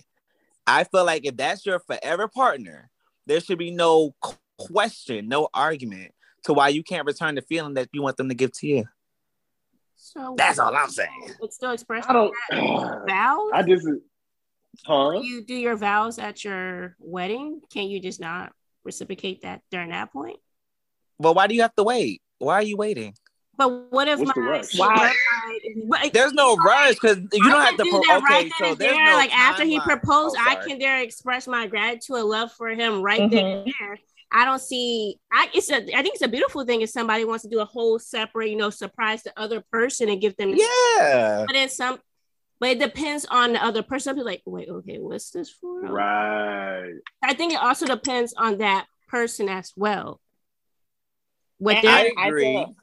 I 0.64 0.84
feel 0.84 1.04
like 1.04 1.26
if 1.26 1.36
that's 1.36 1.66
your 1.66 1.80
forever 1.80 2.28
partner, 2.28 2.88
there 3.26 3.40
should 3.40 3.58
be 3.58 3.72
no 3.72 4.14
question, 4.58 5.28
no 5.28 5.48
argument 5.52 6.12
to 6.44 6.52
why 6.52 6.68
you 6.68 6.84
can't 6.84 7.04
return 7.04 7.34
the 7.34 7.42
feeling 7.42 7.74
that 7.74 7.88
you 7.92 8.00
want 8.00 8.16
them 8.16 8.28
to 8.28 8.34
give 8.34 8.52
to 8.52 8.66
you. 8.68 8.84
So 9.96 10.34
That's 10.38 10.60
all 10.60 10.74
I'm 10.74 10.88
saying. 10.90 11.32
It's 11.42 11.56
still 11.56 11.72
expressed 11.72 12.08
I 12.08 12.12
don't. 12.12 12.34
vows. 13.08 13.50
I 13.52 13.62
just. 13.64 13.88
Huh? 14.86 15.18
you 15.20 15.44
do 15.44 15.54
your 15.54 15.74
vows 15.74 16.20
at 16.20 16.44
your 16.44 16.94
wedding. 17.00 17.60
Can 17.72 17.88
you 17.88 17.98
just 17.98 18.20
not 18.20 18.52
reciprocate 18.84 19.42
that 19.42 19.62
during 19.72 19.90
that 19.90 20.12
point? 20.12 20.38
But 21.18 21.34
why 21.34 21.48
do 21.48 21.56
you 21.56 21.62
have 21.62 21.74
to 21.74 21.82
wait? 21.82 22.22
Why 22.38 22.54
are 22.54 22.62
you 22.62 22.76
waiting? 22.76 23.14
But 23.56 23.90
what 23.92 24.06
if 24.06 24.20
What's 24.20 24.32
the 24.34 24.40
my 24.40 24.46
rush? 24.48 24.78
what 24.78 24.96
Why? 24.96 25.14
if 26.04 26.12
There's 26.12 26.32
no 26.32 26.54
rush 26.56 26.94
because 26.94 27.16
you 27.32 27.44
I 27.44 27.50
don't 27.50 27.60
have 27.62 27.76
to. 27.76 27.82
do 27.82 27.90
Pro- 27.90 28.00
that 28.02 28.22
okay, 28.22 28.34
right 28.34 28.42
then 28.44 28.50
so 28.58 28.64
and 28.66 28.78
there's 28.78 28.92
there. 28.92 29.04
no 29.06 29.16
like 29.16 29.36
after 29.36 29.64
he 29.64 29.80
proposed, 29.80 30.36
Oh, 30.38 30.44
I 30.46 30.54
can 30.64 30.78
there 30.78 31.00
express 31.02 31.48
my 31.48 31.66
gratitude 31.66 32.16
and 32.16 32.28
love 32.28 32.52
for 32.52 32.68
him 32.68 33.02
right 33.02 33.18
then 33.18 33.30
mm-hmm. 33.30 33.66
and 33.66 33.74
there. 33.80 33.98
I 34.30 34.44
don't 34.44 34.60
see. 34.60 35.18
I 35.32 35.48
it's 35.54 35.70
a. 35.70 35.76
I 35.76 36.02
think 36.02 36.14
it's 36.14 36.22
a 36.22 36.28
beautiful 36.28 36.64
thing 36.64 36.82
if 36.82 36.90
somebody 36.90 37.24
wants 37.24 37.44
to 37.44 37.48
do 37.50 37.60
a 37.60 37.64
whole 37.64 37.98
separate, 37.98 38.50
you 38.50 38.56
know, 38.56 38.70
surprise 38.70 39.22
the 39.22 39.32
other 39.38 39.64
person 39.72 40.08
and 40.10 40.20
give 40.20 40.36
them. 40.36 40.52
Yeah. 40.54 41.44
But 41.46 41.54
then 41.54 41.68
some. 41.70 41.98
But 42.60 42.70
it 42.70 42.78
depends 42.78 43.24
on 43.24 43.54
the 43.54 43.64
other 43.64 43.82
person. 43.82 44.16
Be 44.16 44.22
like, 44.22 44.42
wait, 44.44 44.68
okay, 44.68 44.98
what's 44.98 45.30
this 45.30 45.50
for? 45.50 45.80
Right. 45.80 46.92
I 47.22 47.34
think 47.34 47.54
it 47.54 47.60
also 47.60 47.86
depends 47.86 48.34
on 48.36 48.58
that 48.58 48.86
person 49.08 49.48
as 49.48 49.72
well. 49.76 50.20
What 51.58 51.76
And 51.76 51.84
they're 51.84 51.92
I 51.92 52.12
I 52.16 52.28
agree. 52.28 52.52
feel- 52.54 52.74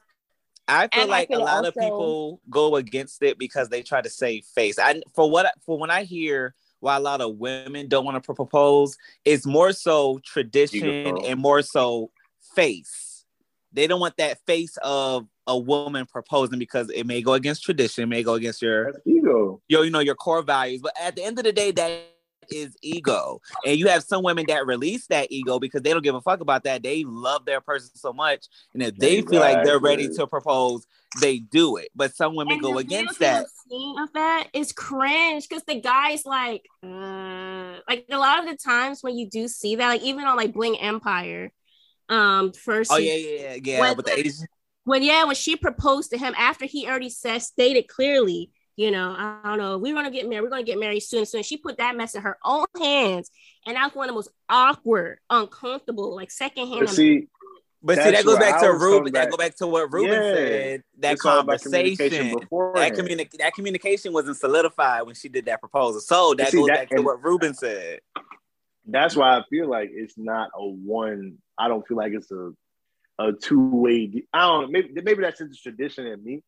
I 0.68 0.88
feel 0.88 1.02
and 1.02 1.12
I 1.12 1.16
like 1.18 1.28
feel 1.28 1.38
a 1.38 1.44
lot 1.44 1.64
of 1.64 1.74
people 1.76 2.40
go 2.50 2.74
against 2.76 3.22
it 3.22 3.38
because 3.38 3.68
they 3.68 3.82
try 3.82 4.00
to 4.00 4.10
save 4.10 4.44
face. 4.46 4.78
I 4.80 5.00
for 5.14 5.30
what 5.30 5.46
for 5.64 5.78
when 5.78 5.90
I 5.90 6.02
hear 6.02 6.54
why 6.80 6.96
a 6.96 7.00
lot 7.00 7.20
of 7.20 7.36
women 7.36 7.86
don't 7.88 8.04
want 8.04 8.22
to 8.22 8.34
propose, 8.34 8.96
it's 9.24 9.46
more 9.46 9.72
so 9.72 10.18
tradition 10.24 10.88
and 11.24 11.40
more 11.40 11.62
so 11.62 12.10
face. 12.56 13.24
They 13.72 13.86
don't 13.86 14.00
want 14.00 14.16
that 14.16 14.44
face 14.44 14.76
of 14.82 15.28
a 15.46 15.56
woman 15.56 16.04
proposing 16.06 16.58
because 16.58 16.90
it 16.90 17.06
may 17.06 17.22
go 17.22 17.34
against 17.34 17.62
tradition, 17.62 18.04
it 18.04 18.06
may 18.08 18.22
go 18.24 18.34
against 18.34 18.60
your 18.60 18.92
That's 18.92 19.06
ego. 19.06 19.62
your 19.68 19.84
you 19.84 19.90
know 19.90 20.00
your 20.00 20.16
core 20.16 20.42
values. 20.42 20.80
But 20.82 20.94
at 21.00 21.14
the 21.14 21.22
end 21.22 21.38
of 21.38 21.44
the 21.44 21.52
day, 21.52 21.70
that 21.70 22.02
is 22.50 22.76
ego. 22.82 23.40
And 23.64 23.78
you 23.78 23.88
have 23.88 24.02
some 24.02 24.22
women 24.22 24.46
that 24.48 24.66
release 24.66 25.06
that 25.08 25.28
ego 25.30 25.58
because 25.58 25.82
they 25.82 25.92
don't 25.92 26.02
give 26.02 26.14
a 26.14 26.20
fuck 26.20 26.40
about 26.40 26.64
that. 26.64 26.82
They 26.82 27.04
love 27.04 27.44
their 27.44 27.60
person 27.60 27.94
so 27.96 28.12
much. 28.12 28.46
And 28.74 28.82
if 28.82 28.96
they 28.96 29.22
feel 29.22 29.40
like 29.40 29.64
they're 29.64 29.78
ready 29.78 30.08
to 30.10 30.26
propose, 30.26 30.86
they 31.20 31.38
do 31.38 31.76
it. 31.76 31.88
But 31.94 32.14
some 32.14 32.34
women 32.34 32.54
And 32.54 32.62
go 32.62 32.72
the 32.72 32.78
against 32.78 33.18
that. 33.20 33.46
Scene 33.68 33.98
of 33.98 34.12
that 34.12 34.48
is 34.52 34.72
cringe 34.72 35.48
because 35.48 35.64
the 35.64 35.80
guy's 35.80 36.24
like, 36.24 36.62
uh, 36.84 37.80
like 37.88 38.06
a 38.10 38.18
lot 38.18 38.40
of 38.40 38.46
the 38.46 38.56
times 38.56 39.02
when 39.02 39.16
you 39.16 39.28
do 39.28 39.48
see 39.48 39.76
that, 39.76 39.88
like 39.88 40.02
even 40.02 40.24
on 40.24 40.36
like 40.36 40.52
Bling 40.52 40.78
Empire, 40.78 41.52
um, 42.08 42.52
first, 42.52 42.92
Oh 42.92 42.96
yeah, 42.98 43.14
yeah, 43.14 43.40
yeah, 43.40 43.56
yeah. 43.62 43.80
When- 43.80 43.96
with 43.96 44.06
the 44.06 44.18
Asian 44.18 44.46
when 44.86 45.02
yeah, 45.02 45.24
when 45.24 45.34
she 45.34 45.56
proposed 45.56 46.12
to 46.12 46.16
him 46.18 46.32
after 46.38 46.64
he 46.64 46.86
already 46.86 47.10
said 47.10 47.42
stated 47.42 47.88
clearly, 47.88 48.52
you 48.76 48.90
know, 48.90 49.14
I 49.16 49.40
don't 49.44 49.58
know, 49.58 49.78
we're 49.78 49.94
gonna 49.94 50.10
get 50.10 50.28
married, 50.28 50.42
we're 50.42 50.50
gonna 50.50 50.62
get 50.62 50.78
married 50.78 51.00
soon. 51.00 51.24
soon. 51.26 51.42
she 51.42 51.56
put 51.56 51.78
that 51.78 51.96
mess 51.96 52.14
in 52.14 52.22
her 52.22 52.36
own 52.44 52.66
hands, 52.80 53.30
and 53.66 53.76
that's 53.76 53.94
one 53.94 54.04
of 54.08 54.12
the 54.12 54.14
most 54.14 54.30
awkward, 54.48 55.18
uncomfortable, 55.30 56.14
like 56.14 56.30
secondhand. 56.30 56.80
But 56.86 56.90
see, 56.90 57.28
But 57.82 57.98
see, 57.98 58.10
that 58.10 58.24
goes 58.24 58.38
back 58.38 58.54
I 58.62 58.66
to 58.66 58.72
Ruben. 58.72 59.12
That 59.12 59.30
go 59.30 59.36
back 59.36 59.54
to 59.56 59.66
what 59.66 59.92
Ruben 59.92 60.12
Yeah. 60.12 60.34
said. 60.34 60.82
That 60.98 61.12
it's 61.14 61.24
all 61.24 61.38
about 61.40 61.60
conversation, 61.60 61.96
communication 61.96 62.28
that 62.34 62.40
beforehand. 62.40 62.96
communi- 62.96 63.30
that 63.38 63.54
communication 63.54 64.12
wasn't 64.12 64.36
solidified 64.38 65.02
when 65.06 65.14
she 65.14 65.28
did 65.28 65.44
that 65.46 65.60
proposal. 65.60 66.00
So 66.00 66.34
that 66.34 66.48
See, 66.50 66.56
goes 66.58 66.66
that- 66.68 66.88
back 66.88 66.96
to 66.96 67.02
what 67.02 67.22
Ruben 67.22 67.54
said. 67.54 68.00
That's 68.86 69.16
why 69.16 69.36
I 69.38 69.42
feel 69.50 69.68
like 69.68 69.90
it's 69.92 70.16
not 70.16 70.50
a 70.54 70.64
one. 70.66 71.38
I 71.58 71.68
don't 71.68 71.86
feel 71.86 71.96
like 71.96 72.12
it's 72.12 72.30
a 72.30 72.52
a 73.18 73.32
two 73.32 73.68
way. 73.68 74.24
I 74.32 74.40
don't 74.46 74.62
know. 74.62 74.68
Maybe 74.68 75.00
maybe 75.02 75.22
that's 75.22 75.38
just 75.38 75.62
tradition 75.62 76.06
in 76.06 76.22
me, 76.22 76.42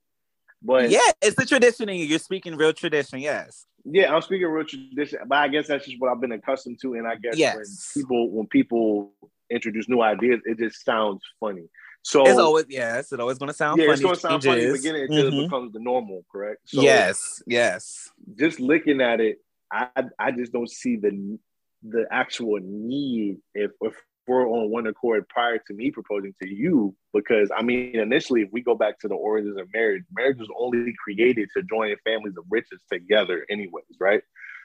but 0.62 0.90
yeah, 0.90 1.00
it's 1.22 1.36
the 1.36 1.44
tradition, 1.46 1.88
and 1.88 1.98
you're 1.98 2.18
speaking 2.18 2.56
real 2.56 2.72
tradition. 2.72 3.20
Yes. 3.20 3.66
yeah, 3.84 4.14
I'm 4.14 4.22
speaking 4.22 4.46
real 4.48 4.64
tradition. 4.66 5.20
But 5.26 5.38
I 5.38 5.48
guess 5.48 5.68
that's 5.68 5.86
just 5.86 6.00
what 6.00 6.10
I've 6.10 6.20
been 6.20 6.32
accustomed 6.32 6.78
to, 6.82 6.94
and 6.94 7.06
I 7.06 7.14
guess 7.16 7.36
Yes. 7.36 7.92
when 7.94 8.02
people 8.02 8.30
when 8.30 8.46
people 8.48 9.12
introduce 9.50 9.88
new 9.88 10.02
ideas, 10.02 10.40
it 10.44 10.58
just 10.58 10.84
sounds 10.84 11.22
funny. 11.40 11.64
So 12.02 12.26
It's 12.26 12.38
always 12.38 12.66
yes. 12.68 13.12
It's 13.12 13.20
always 13.20 13.38
going 13.38 13.48
to 13.48 13.54
sound 13.54 13.78
yeah, 13.80 13.86
funny. 13.86 13.94
it's 13.94 14.02
gonna 14.02 14.16
sound 14.16 14.44
funny 14.44 14.62
in 14.62 14.68
the 14.72 14.78
beginning 14.78 15.02
until 15.02 15.30
Mhm. 15.30 15.40
it 15.40 15.44
becomes 15.44 15.72
the 15.72 15.80
normal, 15.80 16.24
correct? 16.30 16.60
So 16.66 16.80
yes, 16.82 17.42
yes. 17.46 18.10
just 18.36 18.60
looking 18.60 19.00
at 19.00 19.20
it, 19.20 19.38
I 19.72 19.88
I 20.18 20.30
just 20.32 20.52
don't 20.52 20.70
see 20.70 20.96
the 20.96 21.38
the 21.82 22.06
actual 22.10 22.58
need 22.62 23.38
if 23.54 23.70
if 23.80 23.94
we're 24.28 24.46
on 24.48 24.70
one 24.70 24.86
accord 24.86 25.28
prior 25.28 25.58
to 25.58 25.74
me 25.74 25.90
proposing 25.90 26.34
to 26.42 26.48
you 26.48 26.94
because 27.12 27.50
I 27.56 27.62
mean 27.62 27.98
initially 27.98 28.42
if 28.42 28.48
we 28.52 28.62
go 28.62 28.74
back 28.74 28.98
to 29.00 29.08
the 29.08 29.14
origins 29.14 29.58
of 29.58 29.68
marriage, 29.72 30.04
marriage 30.12 30.38
was 30.38 30.48
only 30.58 30.94
created 31.02 31.48
to 31.56 31.62
join 31.62 31.94
families 32.04 32.36
of 32.36 32.44
riches 32.50 32.80
together 32.92 33.44
anyways, 33.50 33.84
right? 33.98 34.22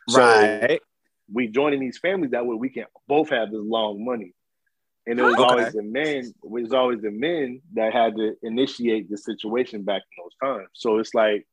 So 0.10 0.22
right. 0.22 0.82
we 1.32 1.48
joining 1.48 1.80
these 1.80 1.98
families 1.98 2.32
that 2.32 2.46
way 2.46 2.56
we 2.56 2.70
can 2.70 2.86
both 3.08 3.30
have 3.30 3.52
this 3.52 3.62
long 3.62 4.04
money. 4.04 4.34
And 5.06 5.20
it 5.20 5.24
was 5.24 5.36
Okay. 5.36 5.44
always 5.44 5.74
the 5.74 5.84
men, 5.84 6.34
it 6.44 6.50
was 6.50 6.74
always 6.74 7.02
the 7.02 7.12
men 7.12 7.62
that 7.74 7.92
had 7.94 8.16
to 8.16 8.36
initiate 8.42 9.10
the 9.10 9.18
situation 9.18 9.84
back 9.84 10.02
in 10.02 10.24
those 10.24 10.36
times. 10.56 10.70
So 10.74 11.00
it's 11.00 11.14
like 11.14 11.46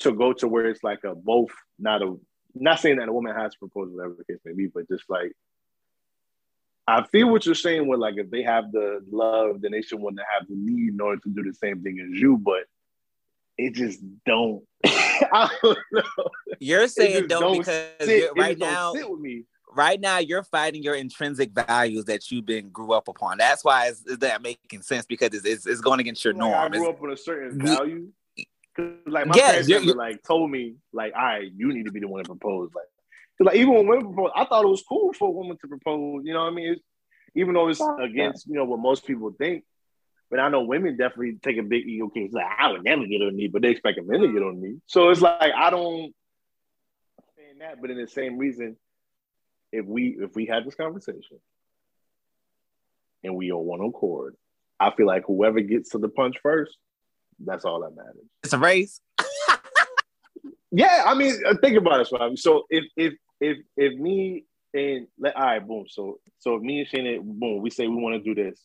to 0.00 0.12
go 0.12 0.32
to 0.34 0.48
where 0.48 0.66
it's 0.66 0.82
like 0.82 1.04
a 1.04 1.14
both, 1.14 1.50
not 1.78 2.02
a 2.02 2.16
not 2.54 2.80
saying 2.80 2.96
that 2.96 3.08
a 3.08 3.12
woman 3.12 3.34
has 3.34 3.52
to 3.52 3.58
propose, 3.58 3.90
whatever 3.92 4.14
the 4.16 4.24
case 4.24 4.40
may 4.44 4.54
be, 4.54 4.66
but 4.66 4.88
just 4.88 5.04
like 5.10 5.32
I 6.88 7.02
feel 7.08 7.28
what 7.30 7.44
you're 7.46 7.54
saying 7.56 7.88
with 7.88 7.98
like 7.98 8.16
if 8.16 8.30
they 8.30 8.42
have 8.42 8.70
the 8.72 9.00
love, 9.10 9.60
then 9.60 9.72
they 9.72 9.82
should 9.82 9.98
want 10.00 10.16
to 10.18 10.22
have 10.38 10.46
the 10.48 10.54
need 10.54 10.94
in 10.94 11.00
order 11.00 11.20
to 11.22 11.28
do 11.30 11.42
the 11.42 11.52
same 11.54 11.82
thing 11.82 11.98
as 12.00 12.18
you, 12.20 12.36
but 12.38 12.64
it 13.58 13.74
just 13.74 14.00
don't. 14.24 14.62
Don't. 15.62 15.78
You're 16.60 16.86
saying 16.88 17.26
don't, 17.26 17.40
don't 17.40 17.58
because 17.58 17.90
Sit- 18.00 18.18
you're, 18.24 18.34
right 18.34 18.56
now, 18.58 18.92
sit 18.92 19.10
with 19.10 19.18
me. 19.20 19.44
right 19.74 19.98
now 19.98 20.18
you're 20.18 20.42
fighting 20.44 20.82
your 20.82 20.94
intrinsic 20.94 21.52
values 21.52 22.04
that 22.04 22.30
you've 22.30 22.44
been 22.46 22.68
grew 22.68 22.92
up 22.92 23.08
upon. 23.08 23.38
That's 23.38 23.64
why 23.64 23.86
it's 23.88 24.02
that 24.18 24.42
making 24.42 24.82
sense 24.82 25.06
because 25.06 25.30
it's, 25.32 25.44
it's, 25.46 25.66
it's 25.66 25.80
going 25.80 26.00
against 26.00 26.22
your 26.24 26.34
Like, 26.34 26.42
I 26.42 26.50
norm. 26.68 26.72
grew 26.72 26.80
It's- 26.82 26.94
up 26.94 27.00
with 27.00 27.12
a 27.12 27.16
certain 27.16 27.60
value. 27.60 28.08
Like 29.06 29.26
my 29.26 29.34
Yes, 29.36 29.66
parents 29.68 29.94
like 29.96 30.22
told 30.22 30.50
me 30.50 30.74
like, 30.92 31.14
all 31.16 31.22
right, 31.24 31.50
you 31.56 31.72
need 31.72 31.86
to 31.86 31.92
be 31.92 32.00
the 32.00 32.08
one 32.08 32.22
to 32.22 32.28
propose. 32.28 32.70
Like, 32.74 32.84
like 33.40 33.56
even 33.56 33.74
when 33.74 33.86
women 33.86 34.14
propose, 34.14 34.30
I 34.34 34.44
thought 34.44 34.64
it 34.64 34.68
was 34.68 34.84
cool 34.88 35.12
for 35.12 35.28
a 35.28 35.32
woman 35.32 35.58
to 35.60 35.68
propose. 35.68 36.22
You 36.24 36.32
know 36.32 36.44
what 36.44 36.52
I 36.52 36.54
mean? 36.54 36.72
It's, 36.72 36.82
even 37.34 37.54
though 37.54 37.68
it's 37.68 37.82
against 38.00 38.46
you 38.46 38.54
know 38.54 38.64
what 38.64 38.80
most 38.80 39.06
people 39.06 39.30
think, 39.36 39.64
but 40.30 40.40
I 40.40 40.48
know 40.48 40.62
women 40.62 40.96
definitely 40.96 41.38
take 41.42 41.58
a 41.58 41.62
big 41.62 41.86
ego 41.86 42.08
case. 42.08 42.32
Like 42.32 42.46
I 42.58 42.72
would 42.72 42.82
never 42.84 43.06
get 43.06 43.20
on 43.22 43.36
knee, 43.36 43.48
but 43.48 43.62
they 43.62 43.70
expect 43.70 43.98
a 43.98 44.02
men 44.02 44.20
to 44.20 44.32
get 44.32 44.42
on 44.42 44.60
knee. 44.60 44.80
So 44.86 45.10
it's 45.10 45.20
like 45.20 45.52
I 45.54 45.70
don't 45.70 46.14
saying 47.36 47.58
that, 47.60 47.80
but 47.80 47.90
in 47.90 47.98
the 47.98 48.08
same 48.08 48.38
reason, 48.38 48.76
if 49.72 49.84
we 49.84 50.16
if 50.18 50.34
we 50.34 50.46
had 50.46 50.64
this 50.64 50.74
conversation 50.74 51.38
and 53.22 53.36
we 53.36 53.52
on 53.52 53.64
one 53.64 53.80
accord, 53.80 54.34
I 54.80 54.92
feel 54.94 55.06
like 55.06 55.24
whoever 55.26 55.60
gets 55.60 55.90
to 55.90 55.98
the 55.98 56.08
punch 56.08 56.36
first, 56.42 56.76
that's 57.44 57.64
all 57.64 57.80
that 57.82 57.94
matters. 57.94 58.24
It's 58.42 58.52
a 58.52 58.58
race. 58.58 59.00
Yeah, 60.72 61.04
I 61.06 61.14
mean, 61.14 61.40
uh, 61.46 61.54
think 61.62 61.78
about 61.78 62.00
it, 62.00 62.08
Swami. 62.08 62.36
So 62.36 62.64
if 62.68 62.84
if 62.96 63.14
if 63.40 63.58
if 63.76 63.98
me 63.98 64.44
and 64.74 65.06
let 65.18 65.36
all 65.36 65.44
right, 65.44 65.66
boom. 65.66 65.84
So 65.88 66.18
so 66.38 66.56
if 66.56 66.62
me 66.62 66.80
and 66.80 66.88
Shana, 66.88 67.22
boom, 67.22 67.62
we 67.62 67.70
say 67.70 67.86
we 67.86 67.96
want 67.96 68.22
to 68.22 68.34
do 68.34 68.40
this, 68.40 68.60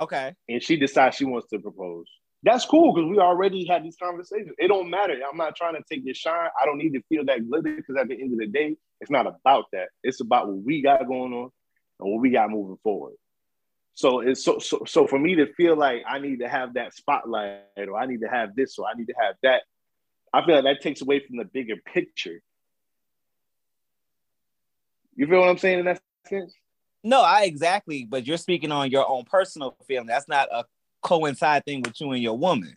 Okay. 0.00 0.34
and 0.48 0.62
she 0.62 0.76
decides 0.76 1.16
she 1.16 1.24
wants 1.24 1.48
to 1.50 1.58
propose. 1.58 2.06
That's 2.42 2.64
cool 2.64 2.94
because 2.94 3.10
we 3.10 3.18
already 3.18 3.66
had 3.66 3.84
these 3.84 3.96
conversations. 4.02 4.52
It 4.58 4.68
don't 4.68 4.88
matter. 4.88 5.14
I'm 5.30 5.36
not 5.36 5.56
trying 5.56 5.74
to 5.74 5.82
take 5.90 6.04
your 6.06 6.14
shine. 6.14 6.48
I 6.60 6.64
don't 6.64 6.78
need 6.78 6.94
to 6.94 7.02
feel 7.08 7.24
that 7.26 7.46
glitter 7.46 7.76
because 7.76 7.96
at 7.96 8.08
the 8.08 8.14
end 8.20 8.32
of 8.32 8.38
the 8.38 8.46
day, 8.46 8.76
it's 9.00 9.10
not 9.10 9.26
about 9.26 9.66
that. 9.72 9.88
It's 10.02 10.20
about 10.20 10.48
what 10.48 10.62
we 10.64 10.80
got 10.82 11.06
going 11.06 11.34
on 11.34 11.50
and 12.00 12.10
what 12.12 12.20
we 12.20 12.30
got 12.30 12.48
moving 12.50 12.78
forward. 12.82 13.14
So 13.94 14.20
it's 14.20 14.42
so 14.42 14.58
so 14.58 14.84
so 14.86 15.06
for 15.06 15.18
me 15.18 15.34
to 15.34 15.52
feel 15.54 15.76
like 15.76 16.02
I 16.08 16.18
need 16.18 16.40
to 16.40 16.48
have 16.48 16.74
that 16.74 16.94
spotlight 16.94 17.60
or 17.76 17.98
I 17.98 18.06
need 18.06 18.22
to 18.22 18.28
have 18.28 18.56
this 18.56 18.78
or 18.78 18.86
I 18.86 18.96
need 18.96 19.08
to 19.08 19.14
have 19.20 19.34
that, 19.42 19.62
I 20.32 20.44
feel 20.46 20.54
like 20.54 20.64
that 20.64 20.80
takes 20.82 21.02
away 21.02 21.20
from 21.26 21.36
the 21.36 21.44
bigger 21.44 21.74
picture. 21.92 22.40
You 25.20 25.26
feel 25.26 25.40
what 25.40 25.50
I'm 25.50 25.58
saying 25.58 25.80
in 25.80 25.84
that 25.84 26.00
sense? 26.26 26.54
No, 27.04 27.20
I 27.20 27.42
exactly, 27.44 28.06
but 28.08 28.26
you're 28.26 28.38
speaking 28.38 28.72
on 28.72 28.90
your 28.90 29.06
own 29.06 29.24
personal 29.24 29.76
feeling. 29.86 30.06
That's 30.06 30.26
not 30.26 30.48
a 30.50 30.64
coincide 31.02 31.66
thing 31.66 31.82
with 31.82 32.00
you 32.00 32.10
and 32.12 32.22
your 32.22 32.38
woman. 32.38 32.74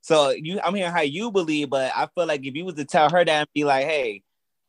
So 0.00 0.30
you, 0.30 0.60
I'm 0.62 0.76
hearing 0.76 0.92
how 0.92 1.00
you 1.00 1.32
believe, 1.32 1.70
but 1.70 1.90
I 1.92 2.06
feel 2.14 2.26
like 2.26 2.46
if 2.46 2.54
you 2.54 2.64
was 2.64 2.76
to 2.76 2.84
tell 2.84 3.10
her 3.10 3.24
that 3.24 3.28
and 3.28 3.48
be 3.52 3.64
like, 3.64 3.84
"Hey, 3.84 4.22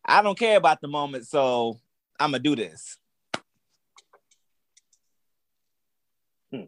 I 0.03 0.23
don't 0.23 0.39
care 0.39 0.57
about 0.57 0.81
the 0.81 0.87
moment, 0.87 1.27
so 1.27 1.79
I'm 2.19 2.31
gonna 2.31 2.41
do 2.41 2.55
this." 2.55 2.97
Well, 6.51 6.65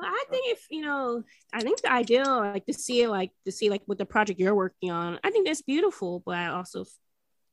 I 0.00 0.24
think 0.28 0.46
if 0.48 0.66
you 0.70 0.80
know, 0.80 1.22
I 1.52 1.60
think 1.60 1.82
the 1.82 1.92
ideal, 1.92 2.38
like 2.38 2.66
to 2.66 2.74
see 2.74 3.02
it, 3.02 3.10
like 3.10 3.30
to 3.44 3.52
see 3.52 3.70
like 3.70 3.82
what 3.86 3.98
the 3.98 4.06
project 4.06 4.40
you're 4.40 4.56
working 4.56 4.90
on. 4.90 5.20
I 5.22 5.30
think 5.30 5.46
that's 5.46 5.62
beautiful, 5.62 6.20
but 6.26 6.34
I 6.34 6.48
also 6.48 6.84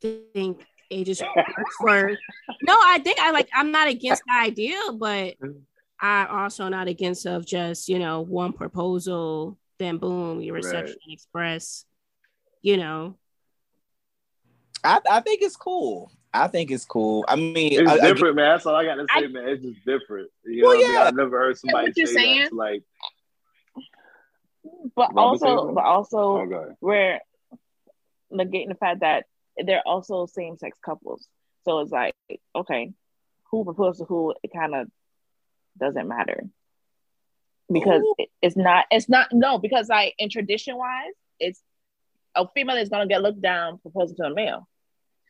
think 0.01 0.65
it 0.89 1.03
just 1.05 1.21
works 1.35 1.75
for. 1.79 2.09
No, 2.63 2.73
I 2.73 2.99
think 3.03 3.19
I 3.19 3.31
like. 3.31 3.49
I'm 3.53 3.71
not 3.71 3.87
against 3.87 4.23
the 4.25 4.33
idea, 4.33 4.77
but 4.93 5.35
I 6.01 6.25
also 6.25 6.67
not 6.69 6.87
against 6.87 7.25
of 7.25 7.45
just 7.45 7.89
you 7.89 7.99
know 7.99 8.21
one 8.21 8.53
proposal, 8.53 9.57
then 9.77 9.97
boom, 9.97 10.41
your 10.41 10.55
reception 10.55 10.97
Right. 11.07 11.13
express. 11.13 11.85
You 12.61 12.77
know, 12.77 13.17
I, 14.83 14.99
I 15.09 15.19
think 15.21 15.41
it's 15.41 15.55
cool. 15.55 16.11
I 16.33 16.47
think 16.47 16.69
it's 16.71 16.85
cool. 16.85 17.25
I 17.27 17.35
mean, 17.35 17.73
It's 17.81 17.89
I- 17.89 17.95
I- 17.95 17.99
different, 18.01 18.35
man. 18.35 18.49
That's 18.49 18.65
all 18.65 18.75
I 18.75 18.85
got 18.85 18.95
to 18.95 19.01
say, 19.13 19.25
I- 19.25 19.27
man. 19.27 19.47
It's 19.49 19.63
just 19.63 19.85
different. 19.85 20.29
You 20.45 20.61
know 20.61 20.67
Well, 20.69 20.77
I 20.77 20.81
mean? 20.81 20.93
yeah. 20.93 21.03
I've 21.03 21.15
never 21.15 21.39
heard 21.39 21.57
somebody 21.57 21.87
what 21.87 21.97
you're 21.97 22.05
say 22.07 22.13
saying. 22.13 22.41
that. 22.43 22.53
Like, 22.53 22.83
But 24.95 25.11
also, 25.15 25.45
Taylor? 25.45 25.71
but 25.73 25.83
also, 25.85 26.17
oh 26.17 26.45
god, 26.45 26.75
we're 26.81 27.19
negating 28.31 28.67
the 28.69 28.75
fact 28.75 28.99
that 28.99 29.25
they're 29.65 29.87
also 29.87 30.25
same 30.25 30.57
sex 30.57 30.77
couples. 30.83 31.27
So 31.65 31.79
it's 31.79 31.91
like, 31.91 32.13
okay, 32.55 32.91
who 33.51 33.63
proposed 33.63 33.99
to 33.99 34.05
who? 34.05 34.33
It 34.43 34.51
kind 34.53 34.75
of 34.75 34.87
doesn't 35.77 36.07
matter 36.07 36.43
because 37.71 38.01
Ooh. 38.01 38.15
it's 38.41 38.57
not. 38.57 38.85
It's 38.91 39.09
not 39.09 39.27
no 39.31 39.57
because 39.57 39.89
like 39.89 40.15
in 40.17 40.29
tradition 40.29 40.77
wise, 40.77 41.13
it's 41.39 41.61
a 42.35 42.47
female 42.53 42.77
is 42.77 42.89
gonna 42.89 43.07
get 43.07 43.21
looked 43.21 43.41
down 43.41 43.79
proposing 43.79 44.15
to 44.17 44.23
a 44.23 44.33
male, 44.33 44.67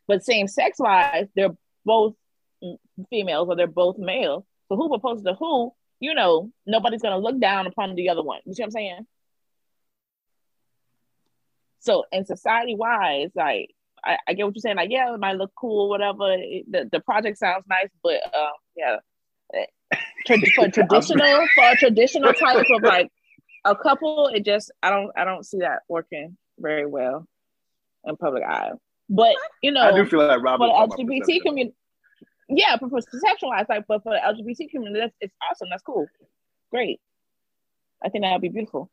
but 0.08 0.24
same 0.24 0.48
sex 0.48 0.80
wise, 0.80 1.28
they're 1.36 1.56
both 1.86 2.16
females 3.10 3.48
or 3.50 3.56
they're 3.56 3.68
both 3.68 3.98
male. 3.98 4.46
So 4.68 4.76
who 4.76 4.90
proposes 4.90 5.24
to 5.26 5.34
who? 5.34 5.74
You 6.00 6.14
know, 6.14 6.52
nobody's 6.66 7.02
gonna 7.02 7.20
look 7.20 7.40
down 7.40 7.68
upon 7.68 7.96
the 7.96 8.10
other 8.10 8.24
one. 8.24 8.40
You 8.46 8.54
see 8.54 8.62
what 8.62 8.68
I'm 8.68 8.72
saying? 8.72 9.08
So 11.80 12.06
in 12.12 12.26
society 12.26 12.76
wise, 12.76 13.32
like 13.36 13.72
I, 14.04 14.18
I 14.28 14.34
get 14.34 14.46
what 14.46 14.56
you're 14.56 14.62
saying. 14.62 14.78
Like, 14.78 14.92
yeah, 14.92 15.14
it 15.14 15.20
might 15.20 15.38
look 15.38 15.52
cool, 15.56 15.90
whatever. 15.90 16.34
It- 16.34 16.72
the, 16.72 16.90
the 16.92 17.00
project 17.00 17.38
sounds 17.38 17.66
nice, 17.70 17.90
but 18.04 18.16
um, 18.36 18.52
yeah, 18.76 18.98
tra- 20.26 20.38
for 20.56 20.70
traditional 20.70 21.48
for 21.56 21.64
a 21.64 21.76
traditional 21.76 22.34
type 22.34 22.66
of 22.70 22.82
like 22.84 23.10
a 23.66 23.76
couple, 23.76 24.28
it 24.34 24.46
just 24.46 24.72
I 24.84 24.90
don't 24.90 25.12
I 25.18 25.26
don't 25.26 25.46
see 25.46 25.60
that 25.60 25.80
working 25.88 26.38
very 26.60 26.86
well 26.86 27.28
in 28.06 28.16
public 28.18 28.44
eye. 28.44 28.72
But 29.10 29.36
you 29.64 29.72
know, 29.72 29.82
I 29.82 29.92
do 29.92 30.06
feel 30.06 30.26
like 30.26 30.42
Robert. 30.42 30.68
for 30.68 30.98
the 30.98 31.04
LGBT 31.04 31.42
community, 31.42 31.76
yeah, 32.48 32.78
for 32.78 32.90
for 32.90 33.02
perception 33.02 33.50
wise, 33.50 33.66
like, 33.68 33.86
but 33.88 34.04
for 34.04 34.14
the 34.14 34.20
LGBT 34.20 34.70
community, 34.70 35.00
that's 35.00 35.16
it's 35.20 35.34
awesome. 35.50 35.68
That's 35.72 35.84
cool, 35.84 36.08
great. 36.72 37.00
I 38.04 38.10
think 38.10 38.24
that 38.24 38.34
would 38.34 38.42
be 38.42 38.50
beautiful. 38.50 38.90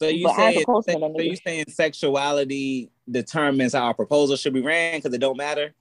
so 0.00 0.06
you 0.08 0.26
but 0.26 0.38
I 0.38 0.52
saying 0.52 0.64
propose 0.64 0.86
to 0.86 0.92
so 0.92 1.20
you 1.20 1.36
saying 1.36 1.64
sexuality 1.68 2.91
determines 3.10 3.74
how 3.74 3.90
a 3.90 3.94
proposal 3.94 4.36
should 4.36 4.52
be 4.52 4.60
ran 4.60 4.98
because 4.98 5.12
it 5.14 5.18
don't 5.18 5.36
matter. 5.36 5.74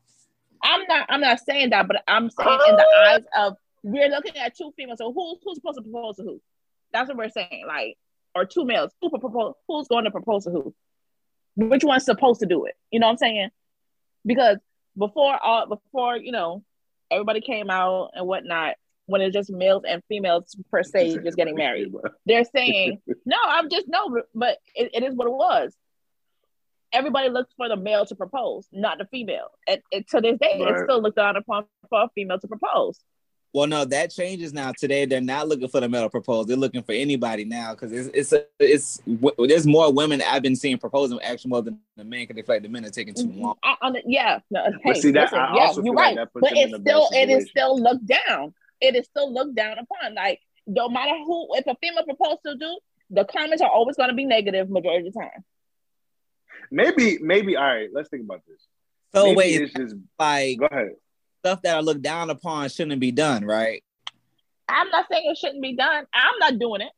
I'm 0.63 0.81
not 0.87 1.05
I'm 1.09 1.21
not 1.21 1.39
saying 1.39 1.71
that, 1.71 1.87
but 1.87 2.03
I'm 2.07 2.29
saying 2.29 2.59
in 2.69 2.75
the 2.75 2.87
eyes 3.07 3.21
of 3.37 3.55
we're 3.83 4.09
looking 4.09 4.37
at 4.37 4.55
two 4.55 4.71
females. 4.75 4.99
So 4.99 5.11
who's 5.11 5.39
who's 5.43 5.55
supposed 5.57 5.77
to 5.77 5.83
propose 5.83 6.17
to 6.17 6.23
who? 6.23 6.41
That's 6.93 7.07
what 7.07 7.17
we're 7.17 7.29
saying. 7.29 7.63
Like, 7.67 7.97
or 8.35 8.45
two 8.45 8.65
males. 8.65 8.91
Who 9.01 9.09
propose? 9.09 9.55
Who's 9.67 9.87
going 9.87 10.05
to 10.05 10.11
propose 10.11 10.45
to 10.45 10.51
who? 10.51 10.73
Which 11.55 11.83
one's 11.83 12.05
supposed 12.05 12.39
to 12.41 12.45
do 12.45 12.65
it? 12.65 12.75
You 12.91 12.99
know 12.99 13.07
what 13.07 13.13
I'm 13.13 13.17
saying? 13.17 13.49
Because 14.25 14.57
before 14.97 15.37
all 15.43 15.67
before 15.67 16.17
you 16.17 16.31
know 16.31 16.63
everybody 17.09 17.41
came 17.41 17.69
out 17.69 18.11
and 18.13 18.27
whatnot, 18.27 18.75
when 19.05 19.21
it's 19.21 19.33
just 19.33 19.49
males 19.49 19.83
and 19.87 20.03
females 20.07 20.55
per 20.69 20.83
se 20.83 21.17
just 21.23 21.37
getting 21.37 21.55
married, 21.55 21.93
they're 22.25 22.45
saying 22.45 23.01
no. 23.25 23.37
I'm 23.45 23.69
just 23.69 23.87
no, 23.87 24.21
but 24.35 24.57
it, 24.75 24.91
it 24.93 25.03
is 25.03 25.15
what 25.15 25.27
it 25.27 25.33
was. 25.33 25.75
Everybody 26.93 27.29
looks 27.29 27.53
for 27.55 27.69
the 27.69 27.77
male 27.77 28.05
to 28.05 28.15
propose, 28.15 28.67
not 28.71 28.97
the 28.97 29.05
female. 29.05 29.47
And, 29.67 29.81
and 29.91 30.07
to 30.09 30.21
this 30.21 30.37
day, 30.39 30.57
it's 30.59 30.83
still 30.83 31.01
looked 31.01 31.17
down 31.17 31.37
upon 31.37 31.65
for 31.89 32.03
a 32.03 32.09
female 32.13 32.39
to 32.39 32.47
propose. 32.47 32.99
Well, 33.53 33.67
no, 33.67 33.83
that 33.85 34.11
changes 34.11 34.53
now. 34.53 34.71
Today, 34.71 35.05
they're 35.05 35.19
not 35.19 35.47
looking 35.47 35.67
for 35.67 35.81
the 35.81 35.89
male 35.89 36.03
to 36.03 36.09
propose. 36.09 36.45
They're 36.45 36.55
looking 36.55 36.83
for 36.83 36.93
anybody 36.93 37.43
now 37.43 37.71
because 37.73 37.91
it's 37.91 38.09
it's 38.13 38.31
a, 38.31 38.45
it's 38.59 38.97
w- 38.99 39.47
there's 39.47 39.67
more 39.67 39.91
women 39.91 40.21
I've 40.25 40.41
been 40.41 40.55
seeing 40.55 40.77
proposing 40.77 41.19
actually 41.21 41.49
more 41.49 41.61
than 41.61 41.79
the 41.97 42.05
men 42.05 42.21
because 42.21 42.35
they 42.37 42.43
feel 42.43 42.55
like 42.55 42.63
the 42.63 42.69
men 42.69 42.85
are 42.85 42.89
taking 42.89 43.13
too 43.13 43.27
mm-hmm. 43.27 43.41
long. 43.41 43.55
I, 43.61 43.75
I, 43.81 43.91
yeah, 44.05 44.39
no, 44.49 44.63
But 44.85 44.95
hey, 44.95 45.01
see, 45.01 45.11
that- 45.11 45.23
listen, 45.23 45.39
I 45.39 45.55
yeah, 45.55 45.61
also 45.63 45.83
you're 45.83 45.93
feel 45.93 45.95
like 45.95 46.15
that 46.15 46.31
puts 46.31 46.49
but 46.49 46.57
it's 46.57 46.77
still 46.77 47.09
it 47.11 47.29
is 47.29 47.49
still 47.49 47.81
looked 47.81 48.05
down. 48.05 48.53
It 48.79 48.95
is 48.95 49.05
still 49.07 49.33
looked 49.33 49.55
down 49.55 49.77
upon. 49.79 50.15
Like 50.15 50.39
no 50.65 50.87
matter 50.87 51.17
who, 51.25 51.49
if 51.55 51.67
a 51.67 51.75
female 51.81 52.05
proposes 52.05 52.39
to 52.45 52.55
do, 52.55 52.79
the 53.09 53.25
comments 53.25 53.61
are 53.61 53.69
always 53.69 53.97
going 53.97 54.09
to 54.09 54.15
be 54.15 54.23
negative 54.23 54.69
majority 54.69 55.07
of 55.07 55.13
the 55.13 55.19
time. 55.19 55.43
Maybe, 56.71 57.17
maybe. 57.21 57.55
All 57.57 57.63
right, 57.63 57.89
let's 57.93 58.09
think 58.09 58.23
about 58.23 58.41
this. 58.47 58.61
So 59.13 59.25
Maybe 59.25 59.35
wait, 59.37 59.61
it's 59.61 59.73
just 59.73 59.95
like 60.17 60.57
go 60.57 60.67
ahead. 60.71 60.91
stuff 61.39 61.61
that 61.63 61.75
I 61.77 61.79
look 61.81 62.01
down 62.01 62.29
upon 62.29 62.69
shouldn't 62.69 62.99
be 63.01 63.11
done, 63.11 63.43
right? 63.45 63.83
I'm 64.69 64.89
not 64.89 65.05
saying 65.11 65.29
it 65.29 65.37
shouldn't 65.37 65.61
be 65.61 65.75
done. 65.75 66.05
I'm 66.13 66.39
not 66.39 66.57
doing 66.57 66.81
it. 66.81 66.91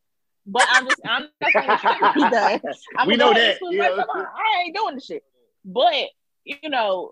But 0.45 0.67
I'm 0.69 0.85
just 0.85 1.01
I'm 1.05 1.27
not 1.41 1.53
saying 1.53 1.71
it 1.71 1.79
shouldn't 1.79 2.13
be 2.13 2.29
done. 2.29 2.59
I'm 2.97 3.07
We 3.07 3.15
know 3.15 3.33
that, 3.33 3.57
you 3.61 3.77
know. 3.77 4.05
I 4.07 4.63
ain't 4.65 4.75
doing 4.75 4.95
the 4.95 5.01
shit. 5.01 5.23
But 5.65 5.93
you 6.45 6.69
know, 6.69 7.11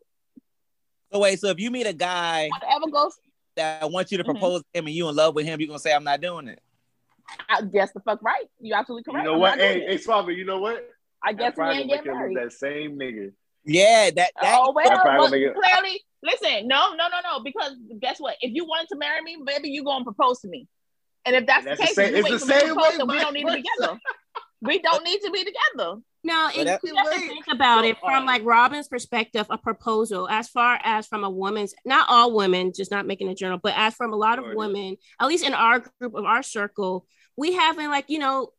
So 1.12 1.20
wait, 1.20 1.40
so 1.40 1.48
if 1.48 1.60
you 1.60 1.72
meet 1.72 1.88
a 1.88 1.94
guy 1.94 2.50
whatever 2.50 2.92
goes 2.92 3.14
that 3.56 3.90
wants 3.90 4.12
you 4.12 4.18
to 4.20 4.24
Mhm. 4.24 4.28
propose 4.28 4.62
to 4.62 4.80
him 4.80 4.86
and 4.88 4.96
you 4.96 5.08
in 5.10 5.16
love 5.16 5.34
with 5.34 5.46
him, 5.46 5.60
you're 5.60 5.68
gonna 5.68 5.80
say 5.80 5.94
I'm 5.94 6.04
not 6.04 6.22
doing 6.22 6.48
it. 6.48 6.62
I 7.50 7.62
guess 7.62 7.92
the 7.94 8.02
fuck 8.02 8.22
right. 8.22 8.46
You 8.60 8.74
absolutely 8.74 9.04
correct. 9.04 9.24
You 9.24 9.24
correct. 9.24 9.26
know 9.26 9.34
I'm 9.34 9.40
what? 9.40 9.60
Hey, 9.60 9.82
it. 9.82 9.90
hey, 9.90 9.98
Swabber, 9.98 10.36
you 10.36 10.44
know 10.46 10.60
what? 10.60 10.88
I 11.24 11.34
guess 11.34 11.56
That 11.56 11.68
we 11.68 11.74
ain't 11.74 11.90
gonna 11.90 12.02
getting 12.04 12.12
make 12.20 12.30
it 12.32 12.34
married. 12.34 12.38
that 12.38 12.54
same 12.54 12.98
nigga. 12.98 13.32
Yeah, 13.66 14.10
that 14.16 14.32
that 14.42 14.58
Oh 14.60 14.72
well, 14.76 14.90
That 14.90 15.04
well, 15.06 15.30
clearly, 15.30 16.02
listen, 16.24 16.68
no, 16.68 16.94
no, 16.96 17.08
no, 17.10 17.18
no. 17.24 17.44
Because 17.44 17.76
guess 18.00 18.20
what? 18.20 18.36
If 18.42 18.52
you 18.54 18.66
wanted 18.66 18.90
to 18.90 18.96
marry 18.98 19.22
me, 19.22 19.38
baby, 19.46 19.70
you 19.70 19.84
gonna 19.84 20.04
propose 20.04 20.40
to 20.42 20.48
me. 20.48 20.68
And 21.26 21.36
if 21.36 21.46
that's, 21.46 21.66
That's 21.66 21.80
the 21.80 21.84
the 21.84 21.88
case, 21.88 21.96
same- 21.96 22.10
you 22.14 22.16
it's 22.18 22.24
wait 22.24 22.34
the 22.34 22.40
for 22.40 22.46
me 22.48 22.54
to 22.54 22.60
same 22.60 22.74
propose, 22.76 22.98
way 22.98 23.04
we 23.16 23.20
don't 23.20 23.34
need 23.34 23.46
to 23.46 23.54
be 23.54 23.64
together. 23.78 24.00
We 24.64 24.80
don't 24.80 25.04
need 25.04 25.20
to 25.22 25.32
be 25.32 25.40
together. 25.44 26.02
Now, 26.24 26.48
Well, 26.48 26.60
it, 26.62 26.66
that- 26.66 26.80
you 26.84 26.96
have 26.96 27.12
to 27.14 27.20
think 27.20 27.46
about 27.52 27.86
it 27.86 27.98
from 28.00 28.26
like 28.26 28.44
Robin's 28.44 28.88
perspective, 28.88 29.46
a 29.50 29.58
proposal, 29.58 30.28
as 30.30 30.50
far 30.50 30.80
as 30.84 31.06
from 31.08 31.24
a 31.24 31.30
woman's, 31.30 31.74
not 31.86 32.08
all 32.10 32.34
women, 32.36 32.72
just 32.76 32.90
not 32.92 33.06
making 33.08 33.28
a 33.30 33.36
journal, 33.36 33.60
but 33.62 33.74
as 33.76 33.94
from 33.96 34.14
a 34.14 34.16
lot 34.16 34.40
of 34.40 34.46
women, 34.56 34.98
at 35.20 35.28
least 35.28 35.44
in 35.46 35.54
our 35.54 35.80
group 36.00 36.16
of 36.16 36.26
our 36.26 36.42
circle, 36.44 37.06
we 37.38 37.54
having 37.54 37.90
like, 37.90 38.06
you 38.08 38.20
know, 38.20 38.50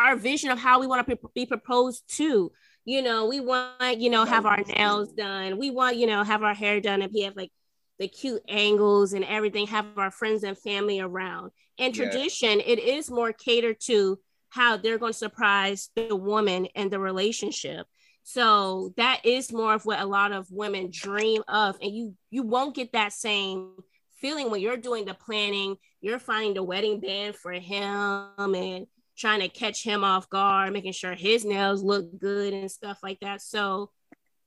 our 0.00 0.16
vision 0.16 0.50
of 0.50 0.58
how 0.58 0.80
we 0.80 0.86
want 0.86 1.06
to 1.06 1.18
be 1.34 1.46
proposed 1.46 2.02
to. 2.16 2.50
You 2.84 3.02
know, 3.02 3.26
we 3.26 3.40
want, 3.40 4.00
you 4.00 4.10
know, 4.10 4.24
have 4.24 4.46
our 4.46 4.62
nails 4.62 5.12
done. 5.12 5.58
We 5.58 5.70
want, 5.70 5.96
you 5.96 6.06
know, 6.06 6.24
have 6.24 6.42
our 6.42 6.54
hair 6.54 6.80
done 6.80 7.02
and 7.02 7.12
we 7.12 7.20
have 7.22 7.36
like 7.36 7.52
the 7.98 8.08
cute 8.08 8.42
angles 8.48 9.12
and 9.12 9.24
everything, 9.24 9.66
have 9.66 9.86
our 9.96 10.10
friends 10.10 10.42
and 10.42 10.56
family 10.56 11.00
around. 11.00 11.50
In 11.76 11.92
Yeah. 11.92 12.08
tradition, 12.08 12.60
it 12.60 12.78
is 12.78 13.10
more 13.10 13.32
catered 13.32 13.78
to 13.80 14.18
how 14.48 14.76
they're 14.78 14.98
going 14.98 15.12
to 15.12 15.18
surprise 15.18 15.90
the 15.94 16.16
woman 16.16 16.66
and 16.74 16.90
the 16.90 16.98
relationship. 16.98 17.86
So 18.22 18.92
that 18.96 19.20
is 19.24 19.52
more 19.52 19.74
of 19.74 19.84
what 19.84 20.00
a 20.00 20.06
lot 20.06 20.32
of 20.32 20.46
women 20.50 20.88
dream 20.90 21.42
of. 21.48 21.76
And 21.82 21.94
you 21.94 22.16
you 22.30 22.42
won't 22.42 22.74
get 22.74 22.92
that 22.92 23.12
same 23.12 23.76
feeling 24.20 24.50
when 24.50 24.60
you're 24.60 24.76
doing 24.76 25.04
the 25.04 25.14
planning, 25.14 25.76
you're 26.00 26.18
finding 26.18 26.54
the 26.54 26.62
wedding 26.62 27.00
band 27.00 27.36
for 27.36 27.52
him 27.52 28.54
and 28.54 28.86
trying 29.20 29.40
to 29.40 29.48
catch 29.48 29.84
him 29.84 30.02
off 30.02 30.28
guard, 30.30 30.72
making 30.72 30.92
sure 30.92 31.14
his 31.14 31.44
nails 31.44 31.82
look 31.82 32.18
good 32.18 32.54
and 32.54 32.70
stuff 32.70 32.98
like 33.02 33.20
that. 33.20 33.42
So, 33.42 33.90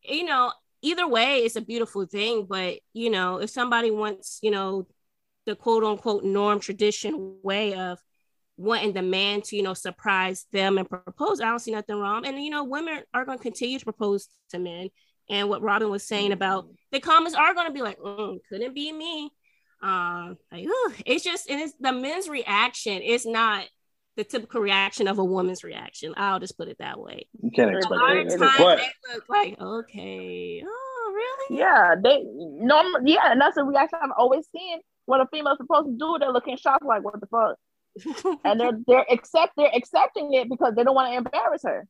you 0.02 0.26
know, 0.26 0.52
either 0.82 1.08
way, 1.08 1.40
it's 1.40 1.56
a 1.56 1.62
beautiful 1.62 2.06
thing. 2.06 2.48
But 2.50 2.80
you 2.94 3.10
know, 3.10 3.38
if 3.38 3.52
somebody 3.52 3.92
wants, 3.92 4.40
you 4.42 4.52
know, 4.52 4.88
the 5.46 5.56
quote 5.56 5.84
unquote 5.84 6.24
norm 6.24 6.60
tradition 6.60 7.38
way 7.44 7.76
of 7.76 8.00
wanting 8.58 8.94
the 8.94 9.02
man 9.02 9.42
to, 9.42 9.56
you 9.56 9.64
know, 9.64 9.74
surprise 9.74 10.46
them 10.52 10.78
and 10.78 10.90
propose, 10.90 11.40
I 11.40 11.46
don't 11.46 11.60
see 11.60 11.72
nothing 11.72 11.98
wrong. 11.98 12.26
And 12.26 12.44
you 12.44 12.50
know, 12.50 12.64
women 12.64 13.04
are 13.14 13.26
going 13.26 13.38
to 13.38 13.44
continue 13.44 13.78
to 13.78 13.86
propose 13.86 14.28
to 14.50 14.60
men. 14.60 14.90
And 15.30 15.48
what 15.48 15.62
Robin 15.62 15.90
was 15.90 16.06
saying 16.06 16.34
about 16.34 16.68
the 16.92 17.00
comments 17.00 17.38
are 17.38 17.54
going 17.54 17.68
to 17.68 17.74
be 17.74 17.82
like, 17.82 17.98
mm, 17.98 18.40
couldn't 18.50 18.74
be 18.74 18.92
me. 18.92 19.30
Um, 19.82 20.38
like, 20.52 20.66
it's 21.06 21.24
just, 21.24 21.50
and 21.50 21.62
it's 21.62 21.74
the 21.80 21.94
men's 21.94 22.28
reaction. 22.28 23.02
It's 23.02 23.26
not 23.26 23.66
the 24.16 24.24
typical 24.24 24.62
reaction 24.62 25.08
of 25.08 25.18
a 25.18 25.26
woman's 25.26 25.64
reaction. 25.64 26.14
I'll 26.18 26.40
just 26.40 26.58
put 26.58 26.68
it 26.68 26.78
that 26.80 27.00
way. 27.00 27.28
You 27.42 27.52
can't 27.52 27.76
expect 27.76 28.00
times 28.00 28.36
But 28.38 28.78
they 28.78 29.14
look 29.14 29.30
like, 29.30 29.60
okay, 29.60 30.64
oh, 30.66 31.14
really? 31.16 31.60
Yeah, 31.60 31.96
they 32.02 32.24
normal. 32.26 33.02
Yeah, 33.06 33.32
and 33.32 33.42
that's 33.42 33.56
the 33.56 33.64
reaction 33.64 34.00
I'm 34.02 34.14
always 34.18 34.48
seeing 34.52 34.82
when 35.06 35.22
a 35.22 35.28
female's 35.28 35.58
supposed 35.58 35.88
to 35.88 35.98
do. 35.98 36.18
They're 36.20 36.32
looking 36.32 36.58
shocked, 36.58 36.86
like, 36.86 37.04
"What 37.04 37.20
the 37.20 37.28
fuck?" 37.28 37.58
and 38.44 38.60
they're 38.60 38.80
they're 38.88 39.06
accept 39.12 39.54
they're 39.58 39.72
accepting 39.74 40.34
it 40.34 40.50
because 40.50 40.74
they 40.76 40.84
don't 40.84 40.96
want 40.96 41.12
to 41.12 41.18
embarrass 41.18 41.64
her. 41.64 41.88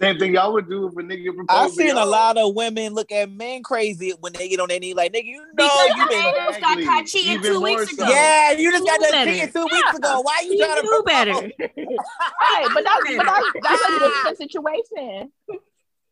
Same 0.00 0.16
thing 0.18 0.34
y'all 0.34 0.52
would 0.52 0.68
do 0.68 0.86
if 0.86 0.92
a 0.92 1.02
nigga 1.02 1.34
proposed. 1.34 1.46
I've 1.50 1.70
seen 1.72 1.90
a 1.90 1.94
y'all. 1.94 2.06
lot 2.06 2.38
of 2.38 2.54
women 2.54 2.94
look 2.94 3.10
at 3.10 3.30
men 3.32 3.64
crazy 3.64 4.12
when 4.20 4.32
they 4.32 4.48
get 4.48 4.60
on 4.60 4.68
their 4.68 4.78
knee, 4.78 4.94
like 4.94 5.12
nigga, 5.12 5.24
you 5.24 5.38
know 5.38 5.44
Because 5.56 5.88
you 5.96 6.08
been. 6.08 6.24
almost 6.24 6.60
got 6.60 6.84
caught 6.84 7.06
cheating 7.06 7.32
Even 7.32 7.42
two 7.42 7.54
more 7.60 7.62
weeks 7.78 7.96
so. 7.96 8.08
Yeah, 8.08 8.52
you 8.52 8.70
just 8.70 8.84
You 8.84 8.90
got 8.90 9.00
knew 9.00 9.10
done 9.10 9.26
cheating 9.26 9.52
two 9.52 9.58
Yeah. 9.58 9.64
weeks 9.72 9.98
ago. 9.98 10.20
Why 10.20 10.40
you 10.44 10.52
You 10.52 10.64
trying 10.64 10.76
to 10.76 10.82
knew 10.82 11.02
propose? 11.02 11.04
better. 11.04 11.32
Right, 12.40 12.68
but 12.74 12.84
that's 12.84 13.16
but 13.16 13.26
that's, 13.26 13.46
that's 13.62 13.82
a 13.82 13.98
different 13.98 14.36
situation. 14.38 15.32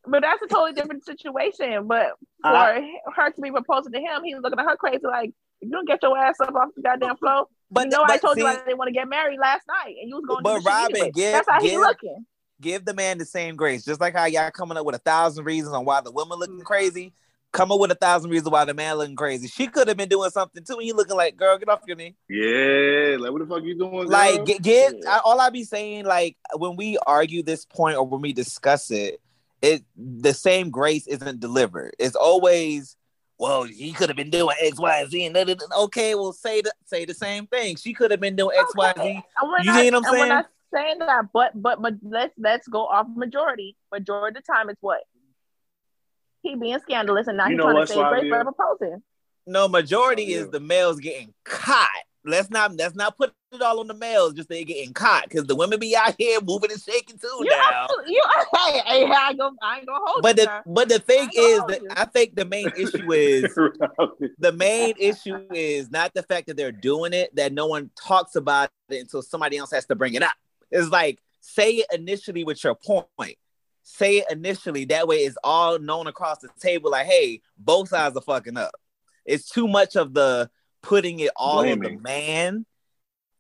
But 0.09 0.23
that's 0.23 0.43
a 0.43 0.47
totally 0.49 0.73
different 0.73 1.05
situation. 1.05 1.87
But 1.87 2.09
for 2.43 2.49
I- 2.49 2.93
her 3.15 3.31
to 3.31 3.41
be 3.41 3.51
proposing 3.53 3.93
to 3.93 4.01
him, 4.01 4.25
he's 4.25 4.37
looking 4.41 4.59
at 4.59 4.65
her 4.65 4.77
crazy 4.77 5.01
like, 5.05 5.31
you 5.61 5.71
don't 5.71 5.87
get 5.87 6.01
your 6.03 6.19
ass 6.19 6.41
up 6.41 6.55
off 6.57 6.69
the 6.77 6.83
goddamn 6.83 7.17
floor, 7.19 7.47
But 7.71 7.85
you 7.85 7.91
know 7.91 8.05
I 8.05 8.19
told 8.19 8.35
see, 8.35 8.41
you 8.43 8.47
I 8.49 8.57
didn't 8.57 8.79
want 8.79 8.89
to 8.89 8.93
get 8.93 9.09
married 9.09 9.39
last 9.41 9.63
night, 9.69 9.95
and 10.01 10.09
you 10.09 10.17
was 10.17 10.25
going 10.27 10.39
to 10.39 10.43
But 10.43 10.59
do 10.59 10.63
the 10.65 10.71
shit 10.71 10.75
Robin, 10.77 10.97
anyway. 10.97 11.11
give- 11.13 11.33
That's 11.33 11.49
how 11.49 11.61
he 11.61 11.69
give- 11.71 11.81
looking. 11.81 12.27
Give 12.61 12.85
the 12.85 12.95
man 12.95 13.19
the 13.19 13.25
same 13.25 13.57
grace, 13.57 13.85
just 13.85 14.01
like 14.01 14.15
how 14.15 14.25
y'all 14.27 14.51
coming 14.51 14.77
up 14.77 14.87
with 14.87 14.95
a 14.95 15.01
thousand 15.01 15.45
reasons 15.45 15.75
on 15.75 15.85
why 15.85 16.01
the 16.01 16.11
woman 16.11 16.39
looking 16.39 16.57
mm-hmm. 16.57 16.65
crazy. 16.65 17.13
Come 17.53 17.73
up 17.73 17.81
with 17.81 17.91
a 17.91 17.95
thousand 17.95 18.31
reasons 18.31 18.51
why 18.51 18.65
the 18.65 18.75
man 18.75 18.97
looking 18.97 19.17
crazy. 19.17 19.49
She 19.49 19.67
could 19.67 19.89
have 19.89 19.97
been 19.97 20.09
doing 20.09 20.29
something 20.31 20.63
too, 20.63 20.77
and 20.77 20.87
you 20.87 20.95
looking 20.95 21.17
like, 21.17 21.37
girl, 21.37 21.57
get 21.57 21.69
off 21.69 21.81
your 21.87 21.97
knee. 21.97 22.15
Yeah, 22.29 23.17
like 23.19 23.33
what 23.33 23.39
the 23.39 23.47
fuck 23.47 23.63
you 23.63 23.79
doing? 23.79 23.91
girl? 23.91 24.09
Like, 24.09 24.45
get, 24.45 24.61
get. 24.61 24.95
I, 25.09 25.21
all 25.25 25.41
I 25.41 25.49
be 25.49 25.65
saying, 25.65 26.05
like 26.05 26.37
when 26.57 26.77
we 26.77 26.99
argue 27.07 27.43
this 27.43 27.65
point 27.65 27.97
or 27.97 28.07
when 28.07 28.21
we 28.21 28.33
discuss 28.35 28.91
it, 28.91 29.21
it 29.63 29.85
the 29.97 30.35
same 30.35 30.71
grace 30.71 31.07
isn't 31.07 31.41
delivered. 31.41 31.95
It's 31.99 32.17
always, 32.17 32.97
well, 33.39 33.63
he 33.63 33.93
could 33.93 34.11
have 34.11 34.17
been 34.17 34.31
doing 34.31 34.55
X, 34.61 34.79
Y, 34.79 35.07
Z, 35.07 35.25
and 35.25 35.63
okay, 35.79 36.15
well, 36.15 36.33
say 36.33 36.61
the 36.61 36.73
say 36.85 37.07
the 37.07 37.15
same 37.15 37.47
thing. 37.47 37.77
She 37.77 37.95
could 37.95 38.11
have 38.11 38.21
been 38.21 38.37
doing 38.37 38.57
X, 38.59 38.75
Y, 38.75 38.93
and 38.97 39.03
Z. 39.03 39.23
You 39.63 39.73
see 39.73 39.91
what 39.91 39.95
I'm 39.95 40.13
saying? 40.13 40.43
Not 40.77 40.83
saying 40.83 40.99
that, 41.01 41.25
but 41.33 41.53
but 41.55 41.81
ma- 41.81 41.91
let's 42.03 42.35
let's 42.39 42.69
go 42.69 42.87
off 42.87 43.07
majority. 43.15 43.77
Majority 43.93 44.39
of 44.39 44.45
the 44.45 44.53
time, 44.53 44.69
it's 44.71 44.81
what 44.83 45.01
he 46.43 46.55
being 46.55 46.79
scandalous, 46.81 47.27
and 47.27 47.37
now 47.37 47.49
he's 47.49 47.59
trying 47.59 47.77
to 47.77 47.87
save 47.87 47.97
grace 48.09 48.29
Swabia? 48.29 48.45
for 48.45 48.53
proposing. 48.53 49.03
No, 49.47 49.69
majority 49.69 50.25
Oh, 50.25 50.29
yeah. 50.29 50.37
is 50.45 50.51
the 50.51 50.61
males 50.61 50.99
getting 51.01 51.33
caught. 51.45 51.89
Let's 52.25 52.51
not 52.51 52.75
let's 52.77 52.97
not 52.97 53.17
put 53.17 53.33
it 53.53 53.63
all 53.63 53.79
on 53.79 53.87
the 53.87 53.95
males. 53.95 54.35
Just 54.35 54.49
they 54.49 54.65
getting 54.65 54.93
caught 54.93 55.25
because 55.29 55.47
the 55.47 55.55
women 55.55 55.79
be 55.79 55.95
out 55.97 56.17
here 56.19 56.41
moving 56.41 56.73
and 56.73 56.81
shaking 56.83 57.17
too 57.19 57.29
You, 57.41 57.51
now. 57.51 57.87
you, 58.07 58.23
hey, 58.57 58.81
hey, 58.85 59.05
I 59.05 59.29
ain't 59.31 59.39
gonna, 59.39 59.55
I 59.63 59.79
ain't 59.79 59.87
gonna 59.87 60.01
hold 60.05 60.23
But 60.23 60.37
you. 60.37 60.45
the 60.45 60.51
now. 60.51 60.63
but 60.67 60.89
the 60.89 60.99
thing 60.99 61.29
I 61.33 61.41
is 61.41 61.61
that 61.69 61.83
you- 61.83 61.89
I 61.93 62.05
think 62.07 62.35
the 62.35 62.45
main 62.45 62.73
issue 62.77 63.13
is 63.13 63.55
the 64.41 64.51
main 64.53 64.95
issue 64.99 65.39
is 65.53 65.89
not 65.93 66.13
the 66.15 66.25
fact 66.25 66.49
that 66.49 66.57
they're 66.57 66.73
doing 66.73 67.13
it, 67.13 67.35
that 67.37 67.53
no 67.53 67.67
one 67.67 67.91
talks 67.97 68.35
about 68.35 68.71
it 68.89 68.99
until 69.03 69.23
somebody 69.23 69.57
else 69.57 69.71
has 69.71 69.87
to 69.87 69.95
bring 69.95 70.15
it 70.15 70.23
up. 70.25 70.35
It's 70.71 70.89
like 70.89 71.21
say 71.41 71.73
it 71.77 71.87
initially 71.93 72.45
with 72.45 72.63
your 72.63 72.75
point. 72.75 73.37
Say 73.83 74.19
it 74.19 74.27
initially. 74.31 74.85
That 74.87 75.07
way 75.07 75.19
it's 75.19 75.39
all 75.45 75.79
known 75.79 76.07
across 76.09 76.39
the 76.39 76.49
table, 76.61 76.91
like, 76.91 77.07
hey, 77.07 77.41
both 77.57 77.89
sides 77.89 78.17
are 78.17 78.23
fucking 78.23 78.57
up. 78.57 78.75
It's 79.25 79.49
too 79.49 79.69
much 79.69 79.97
of 79.97 80.13
the 80.13 80.51
putting 80.83 81.21
it 81.21 81.31
all 81.37 81.69
on 81.69 81.79
the 81.79 81.97
man. 81.99 82.67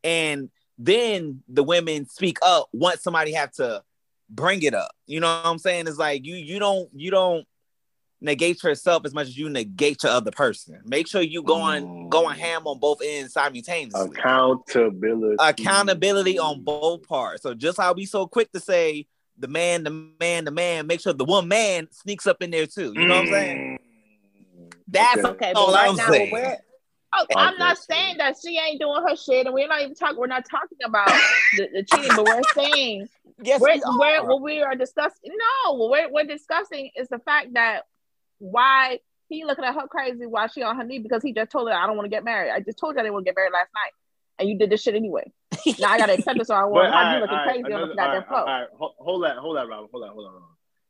And 0.05 0.51
then 0.79 1.43
the 1.49 1.65
women 1.65 2.09
speak 2.09 2.39
up 2.43 2.69
once 2.73 3.03
somebody 3.03 3.33
have 3.33 3.53
to 3.53 3.83
bring 4.29 4.63
it 4.63 4.75
up. 4.75 4.91
You 5.07 5.21
know 5.21 5.29
what 5.29 5.47
I'm 5.47 5.59
saying? 5.59 5.89
It's 5.89 5.99
like 5.99 6.25
you 6.25 6.37
you 6.37 6.59
don't 6.59 6.89
you 6.95 7.11
don't 7.11 7.47
negate 8.21 8.63
yourself 8.63 9.05
as 9.05 9.13
much 9.13 9.29
as 9.29 9.37
you 9.37 9.49
negate 9.49 10.03
your 10.03 10.13
other 10.13 10.31
person. 10.31 10.81
Make 10.85 11.07
sure 11.07 11.21
you 11.23 11.43
going 11.43 11.85
Mm. 11.85 12.09
going 12.09 12.39
ham 12.39 12.67
on 12.67 12.79
both 12.79 13.01
ends 13.05 13.33
simultaneously. 13.35 14.09
Accountability. 14.11 15.37
Accountability 15.39 16.39
on 16.39 16.63
both 16.63 17.07
parts. 17.07 17.43
So 17.43 17.55
just 17.55 17.79
how 17.79 17.93
we 17.93 18.07
so 18.07 18.27
quick 18.27 18.51
to 18.53 18.61
say 18.61 19.07
the 19.39 19.49
man, 19.49 19.85
the 19.85 19.91
man, 19.91 20.45
the 20.47 20.51
man, 20.51 20.87
make 20.87 21.01
sure 21.01 21.13
the 21.13 21.25
one 21.25 21.47
man 21.49 21.89
sneaks 21.91 22.27
up 22.27 22.43
in 22.43 22.51
there 22.51 22.67
too. 22.67 22.93
You 22.97 23.07
know 23.07 23.17
what 23.17 23.27
I'm 23.27 23.33
saying? 23.33 23.79
That's 24.89 25.19
Okay. 25.19 25.29
Okay, 25.31 25.53
all 25.53 25.67
but 25.67 25.75
right 25.75 25.89
I'm 25.91 25.97
now, 25.97 26.09
saying. 26.11 26.31
we're, 26.33 26.57
oh, 27.15 27.27
I'm 27.37 27.59
not 27.59 27.77
saying 27.77 28.17
that 28.19 28.37
she 28.43 28.59
ain't 28.59 28.81
doing 28.81 29.05
her 29.07 29.17
shit, 29.17 29.45
and 29.47 29.55
we're 29.55 29.69
not 29.69 29.83
even 29.83 29.95
talking. 29.95 30.17
We're 30.17 30.27
not 30.27 30.45
talking 30.49 30.79
about 30.85 31.11
the, 31.57 31.69
the 31.75 31.83
cheating, 31.85 32.13
but 32.17 32.25
we're 32.25 32.43
saying 32.55 33.09
Yes, 33.43 33.61
we're, 33.61 33.75
we 33.75 33.83
are. 33.83 33.99
we're, 33.99 34.29
what 34.29 34.41
we 34.43 34.63
are 34.63 34.75
discussing. 34.75 35.33
No, 35.67 35.75
what 35.75 35.91
we're, 35.91 36.11
we're 36.11 36.25
discussing 36.25 36.91
is 36.97 37.09
the 37.09 37.19
fact 37.19 37.49
that 37.55 37.83
why 38.39 39.01
he 39.29 39.45
looking 39.45 39.65
at 39.65 39.75
her 39.75 39.87
crazy 39.89 40.27
while 40.27 40.49
she 40.49 40.63
on 40.63 40.77
her 40.77 40.85
knee 40.85 40.99
because 41.01 41.23
he 41.23 41.33
just 41.33 41.51
told 41.51 41.69
her 41.69 41.75
I 41.75 41.87
don't 41.87 41.97
want 41.97 42.07
to 42.07 42.11
get 42.11 42.25
married. 42.25 42.51
I 42.53 42.61
just 42.61 42.79
told 42.79 42.95
you 42.95 43.01
I 43.01 43.03
didn't 43.03 43.15
want 43.15 43.25
to 43.27 43.31
get 43.31 43.37
married 43.37 43.53
last 43.53 43.71
night, 43.75 43.93
and 44.39 44.49
you 44.49 44.59
did 44.59 44.71
this 44.71 44.83
shit 44.83 44.95
anyway. 44.95 45.31
now 45.79 45.91
I 45.91 45.99
gotta 45.99 46.15
accept 46.15 46.39
it, 46.41 46.47
so 46.47 46.55
I 46.55 46.63
But, 46.63 46.71
want 46.71 46.87
all 46.87 46.93
how 46.93 46.99
right, 47.03 47.15
you 47.15 47.21
looking 47.21 47.37
all 47.37 47.45
right, 47.47 47.49
crazy 47.49 47.65
on 47.65 47.73
another- 47.73 47.87
the 47.89 47.95
goddamn 47.97 48.07
all 48.07 48.15
right, 48.15 48.29
floor. 48.29 48.39
all 48.41 48.61
right, 48.61 48.69
hold- 48.79 48.95
Hold 48.99 49.25
that, 49.25 49.37
hold 49.39 49.57
that, 49.57 49.69
Robin. 49.69 49.89
Hold 49.91 50.05
on, 50.05 50.11
hold 50.11 50.27
on, 50.27 50.43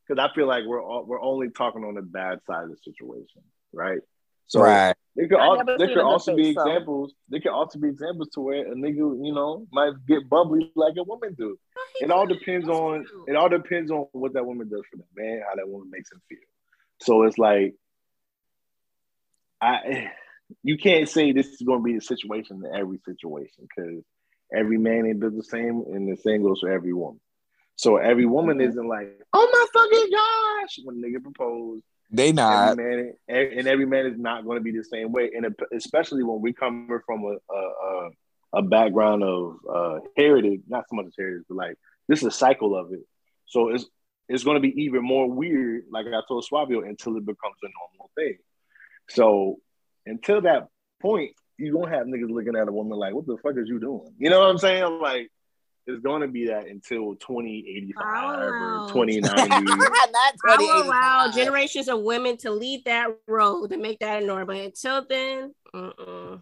because 0.06 0.23
I 0.31 0.35
feel 0.35 0.47
like 0.47 0.64
we're 0.66 0.82
all, 0.82 1.05
we're 1.06 1.20
only 1.23 1.51
talking 1.51 1.85
on 1.85 1.94
the 1.94 2.02
bad 2.02 2.40
side 2.47 2.64
of 2.64 2.70
the 2.70 2.77
situation, 2.78 3.43
right? 3.73 4.01
So 4.48 4.60
right. 4.60 4.94
there 5.16 5.27
could, 5.28 5.39
I 5.40 5.44
al- 5.47 5.64
there 5.64 5.77
could 5.77 5.90
a 5.90 5.94
good 5.94 5.98
also 6.05 6.36
be 6.36 6.44
face, 6.44 6.55
so. 6.55 6.62
examples. 6.68 7.14
There 7.28 7.40
could 7.40 7.51
also 7.51 7.81
be 7.81 7.89
examples 7.89 8.28
to 8.35 8.40
where 8.40 8.70
a 8.70 8.74
nigga, 8.77 8.97
you 9.27 9.32
know, 9.35 9.66
might 9.73 9.94
get 10.06 10.28
bubbly 10.28 10.70
like 10.77 10.94
a 10.98 11.02
woman 11.02 11.35
do. 11.36 11.59
It 12.01 12.12
all 12.12 12.27
depends 12.27 12.68
on 12.68 13.05
true. 13.06 13.24
it 13.27 13.35
all 13.35 13.48
depends 13.48 13.90
on 13.90 14.06
what 14.12 14.35
that 14.35 14.47
woman 14.47 14.68
does 14.68 14.82
for 14.90 14.98
the 14.98 15.05
man, 15.16 15.43
how 15.48 15.56
that 15.56 15.68
woman 15.68 15.90
makes 15.90 16.12
him 16.12 16.20
feel. 16.28 16.39
So 17.01 17.23
it's 17.24 17.39
like 17.39 17.74
I 19.60 20.10
you 20.62 20.77
can't 20.78 21.09
say 21.09 21.32
this 21.32 21.48
is 21.48 21.62
gonna 21.62 21.82
be 21.82 21.94
the 21.94 22.01
situation 22.01 22.62
in 22.64 22.74
every 22.74 22.98
situation 23.05 23.66
because 23.68 24.02
every 24.55 24.78
man 24.78 25.06
ain't 25.06 25.20
built 25.20 25.36
the 25.36 25.43
same 25.43 25.85
and 25.93 26.10
the 26.10 26.16
same 26.16 26.43
goes 26.43 26.60
for 26.60 26.70
every 26.70 26.93
woman. 26.93 27.20
So 27.77 27.97
every 27.97 28.27
woman 28.27 28.59
Mhm. 28.59 28.68
isn't 28.68 28.89
like, 28.89 29.20
oh 29.32 29.48
my 29.52 29.66
fucking 29.81 30.10
gosh, 30.10 30.78
when 30.85 30.97
a 30.97 31.06
nigga 31.06 31.23
propose, 31.23 31.82
They 32.10 32.32
not. 32.32 32.78
every 32.78 32.85
man 32.85 33.14
and 33.28 33.66
every 33.66 33.86
man 33.86 34.06
is 34.06 34.18
not 34.18 34.44
going 34.44 34.56
to 34.56 34.62
be 34.62 34.70
the 34.70 34.85
same 34.85 35.10
way 35.12 35.31
and 35.35 35.55
especially 35.73 36.23
when 36.23 36.40
we 36.40 36.52
come 36.52 36.89
from 37.05 37.24
a 37.24 37.36
a, 37.52 37.59
a, 37.59 38.10
a 38.55 38.62
background 38.62 39.23
of 39.24 39.56
uh 39.68 39.98
heritage 40.16 40.62
not 40.68 40.85
so 40.89 40.94
much 40.97 41.06
as 41.06 41.14
heritage 41.18 41.44
but 41.48 41.56
like 41.56 41.77
this 42.09 42.20
is 42.20 42.27
a 42.27 42.31
cycle 42.31 42.77
of 42.77 42.93
it 42.93 43.01
so 43.47 43.68
it's 43.70 43.86
it's 44.28 44.44
going 44.44 44.57
to 44.57 44.61
be 44.61 44.82
even 44.82 45.05
more 45.05 45.31
weird 45.31 45.85
like 45.90 46.07
i 46.07 46.20
told 46.27 46.44
swabio 46.44 46.86
until 46.86 47.16
it 47.16 47.24
becomes 47.24 47.57
a 47.62 47.69
normal 47.69 48.11
thing. 48.16 48.39
So 49.09 49.59
until 50.05 50.43
that 50.43 50.69
point 51.01 51.32
you 51.59 51.73
don't 51.73 51.89
have 51.89 52.07
niggas 52.07 52.31
looking 52.31 52.57
at 52.57 52.69
a 52.69 52.73
woman 52.73 52.98
like 52.98 53.15
what 53.15 53.27
the 53.27 53.36
fuck 53.43 53.57
is 53.57 53.69
you 53.69 53.81
doing? 53.81 54.15
You 54.19 54.31
know 54.31 54.40
what 54.40 54.51
i'm 54.51 54.59
saying? 54.59 55.01
Like 55.01 55.31
it's 55.86 56.03
going 56.03 56.23
to 56.23 56.28
be 56.28 56.47
that 56.47 56.66
until 56.66 57.15
2085 57.15 58.39
or 58.39 58.89
2090 58.89 59.48
not 60.16 60.35
I 60.48 60.57
will 60.59 60.82
allow 60.82 61.31
generations 61.32 61.89
of 61.89 62.01
women 62.01 62.36
to 62.39 62.51
lead 62.51 62.85
that 62.86 63.09
road 63.28 63.69
to 63.69 63.77
make 63.77 64.01
that 64.01 64.23
a 64.23 64.27
norm. 64.27 64.47
But 64.47 64.57
until 64.57 65.07
then, 65.07 65.55
uh-uh. 65.73 66.39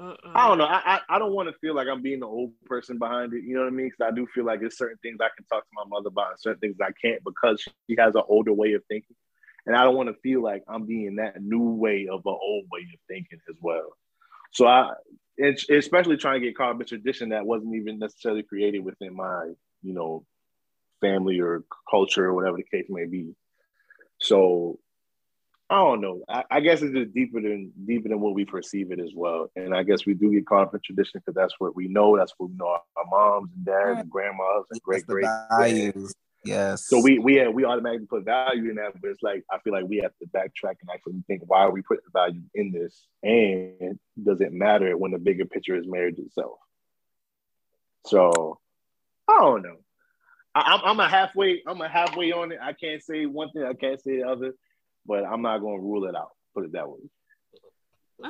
Uh-uh. 0.00 0.32
I 0.34 0.48
don't 0.48 0.58
know. 0.58 0.64
I, 0.64 0.96
I, 0.96 1.00
I 1.08 1.18
don't 1.18 1.32
want 1.32 1.48
to 1.48 1.58
feel 1.60 1.74
like 1.74 1.86
I'm 1.88 2.02
being 2.02 2.20
the 2.20 2.26
old 2.26 2.52
person 2.66 2.98
behind 2.98 3.32
it. 3.32 3.44
You 3.44 3.54
know 3.54 3.60
what 3.60 3.68
I 3.68 3.76
mean? 3.76 3.90
Because 3.90 4.12
I 4.12 4.14
do 4.14 4.26
feel 4.34 4.44
like 4.44 4.60
there's 4.60 4.76
certain 4.76 4.98
things 5.02 5.18
I 5.20 5.28
can 5.36 5.46
talk 5.46 5.62
to 5.62 5.70
my 5.72 5.84
mother 5.86 6.08
about, 6.08 6.30
and 6.30 6.40
certain 6.40 6.60
things 6.60 6.76
I 6.82 6.90
can't 7.00 7.22
because 7.24 7.62
she 7.62 7.96
has 7.98 8.14
an 8.16 8.22
older 8.28 8.52
way 8.52 8.72
of 8.72 8.82
thinking, 8.88 9.16
and 9.66 9.76
I 9.76 9.84
don't 9.84 9.94
want 9.94 10.08
to 10.08 10.20
feel 10.20 10.42
like 10.42 10.64
I'm 10.66 10.84
being 10.84 11.16
that 11.16 11.40
new 11.40 11.70
way 11.70 12.08
of 12.10 12.20
an 12.26 12.36
old 12.40 12.64
way 12.72 12.80
of 12.80 13.00
thinking 13.08 13.38
as 13.48 13.56
well. 13.60 13.96
So 14.50 14.66
I, 14.66 14.94
especially 15.70 16.16
trying 16.16 16.40
to 16.40 16.46
get 16.46 16.56
caught 16.56 16.74
up 16.74 16.80
in 16.80 16.86
tradition 16.86 17.28
that 17.30 17.46
wasn't 17.46 17.74
even 17.74 17.98
necessarily 17.98 18.42
created 18.42 18.84
within 18.84 19.14
my, 19.14 19.52
you 19.82 19.94
know, 19.94 20.24
family 21.00 21.40
or 21.40 21.64
culture 21.90 22.24
or 22.24 22.34
whatever 22.34 22.56
the 22.56 22.64
case 22.64 22.86
may 22.88 23.04
be. 23.04 23.34
So 24.18 24.78
I 25.70 25.76
don't 25.76 26.00
know. 26.02 26.22
I, 26.28 26.44
I 26.50 26.60
guess 26.60 26.82
it's 26.82 26.94
just 26.94 27.14
deeper 27.14 27.40
than 27.40 27.72
deeper 27.86 28.08
than 28.08 28.20
what 28.20 28.34
we 28.34 28.44
perceive 28.44 28.92
it 28.92 29.00
as 29.00 29.12
well. 29.14 29.50
And 29.56 29.74
I 29.74 29.82
guess 29.82 30.04
we 30.04 30.14
do 30.14 30.30
get 30.30 30.46
caught 30.46 30.66
up 30.66 30.74
in 30.74 30.80
tradition 30.84 31.20
because 31.20 31.34
that's 31.34 31.54
what 31.58 31.74
we 31.74 31.88
know. 31.88 32.16
That's 32.16 32.34
what 32.36 32.50
we 32.50 32.56
know 32.56 32.68
our, 32.68 32.82
our 32.96 33.04
moms 33.10 33.50
and 33.56 33.64
dads 33.64 34.00
and 34.00 34.10
grandmas 34.10 34.66
and 34.70 34.82
great 34.82 35.06
great 35.06 35.26
values. 35.50 36.14
Yes. 36.44 36.86
So 36.86 37.00
we 37.00 37.18
we 37.18 37.46
we 37.48 37.64
automatically 37.64 38.06
put 38.06 38.24
value 38.24 38.68
in 38.68 38.76
that, 38.76 39.00
but 39.00 39.10
it's 39.10 39.22
like 39.22 39.42
I 39.50 39.58
feel 39.60 39.72
like 39.72 39.86
we 39.86 39.96
have 39.98 40.12
to 40.18 40.26
backtrack 40.26 40.76
and 40.82 40.90
actually 40.92 41.14
think 41.26 41.42
why 41.46 41.60
are 41.60 41.70
we 41.70 41.80
putting 41.80 42.04
value 42.12 42.42
in 42.54 42.70
this, 42.70 43.06
and 43.22 43.98
does 44.22 44.42
it 44.42 44.52
matter 44.52 44.96
when 44.98 45.12
the 45.12 45.18
bigger 45.18 45.46
picture 45.46 45.74
is 45.74 45.86
marriage 45.86 46.18
itself? 46.18 46.58
So 48.06 48.60
I 49.26 49.38
don't 49.40 49.62
know. 49.62 49.76
I, 50.54 50.74
I'm 50.74 50.80
I'm 50.84 51.00
a 51.00 51.08
halfway 51.08 51.62
I'm 51.66 51.80
a 51.80 51.88
halfway 51.88 52.32
on 52.32 52.52
it. 52.52 52.58
I 52.60 52.74
can't 52.74 53.02
say 53.02 53.24
one 53.24 53.50
thing, 53.52 53.64
I 53.64 53.72
can't 53.72 54.00
say 54.00 54.18
the 54.18 54.28
other, 54.28 54.52
but 55.06 55.24
I'm 55.24 55.42
not 55.42 55.58
going 55.58 55.78
to 55.78 55.82
rule 55.82 56.04
it 56.04 56.16
out. 56.16 56.30
Put 56.54 56.64
it 56.64 56.72
that 56.72 56.88
way. 56.88 56.98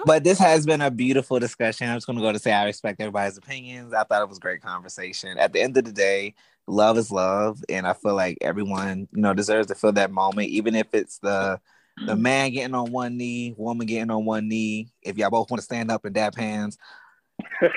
But 0.06 0.24
this 0.24 0.38
has 0.38 0.64
been 0.66 0.80
a 0.80 0.90
beautiful 0.90 1.38
discussion. 1.38 1.88
I'm 1.88 1.96
just 1.96 2.06
going 2.06 2.18
to 2.18 2.22
go 2.22 2.32
to 2.32 2.38
say 2.38 2.52
I 2.52 2.64
respect 2.64 3.00
everybody's 3.00 3.36
opinions. 3.36 3.92
I 3.92 4.04
thought 4.04 4.22
it 4.22 4.28
was 4.28 4.38
a 4.38 4.40
great 4.40 4.62
conversation. 4.62 5.38
At 5.38 5.52
the 5.52 5.60
end 5.60 5.76
of 5.76 5.84
the 5.84 5.92
day, 5.92 6.34
love 6.66 6.96
is 6.98 7.10
love, 7.10 7.62
and 7.68 7.86
I 7.86 7.92
feel 7.92 8.14
like 8.14 8.38
everyone, 8.40 9.08
you 9.12 9.20
know, 9.20 9.34
deserves 9.34 9.68
to 9.68 9.74
feel 9.74 9.92
that 9.92 10.10
moment, 10.10 10.48
even 10.48 10.74
if 10.74 10.88
it's 10.92 11.18
the 11.18 11.60
the 12.06 12.16
man 12.16 12.50
getting 12.50 12.74
on 12.74 12.90
one 12.90 13.16
knee, 13.16 13.54
woman 13.56 13.86
getting 13.86 14.10
on 14.10 14.24
one 14.24 14.48
knee. 14.48 14.88
If 15.02 15.16
y'all 15.16 15.30
both 15.30 15.50
want 15.50 15.60
to 15.60 15.64
stand 15.64 15.92
up 15.92 16.04
and 16.04 16.14
dap 16.14 16.34
hands, 16.34 16.76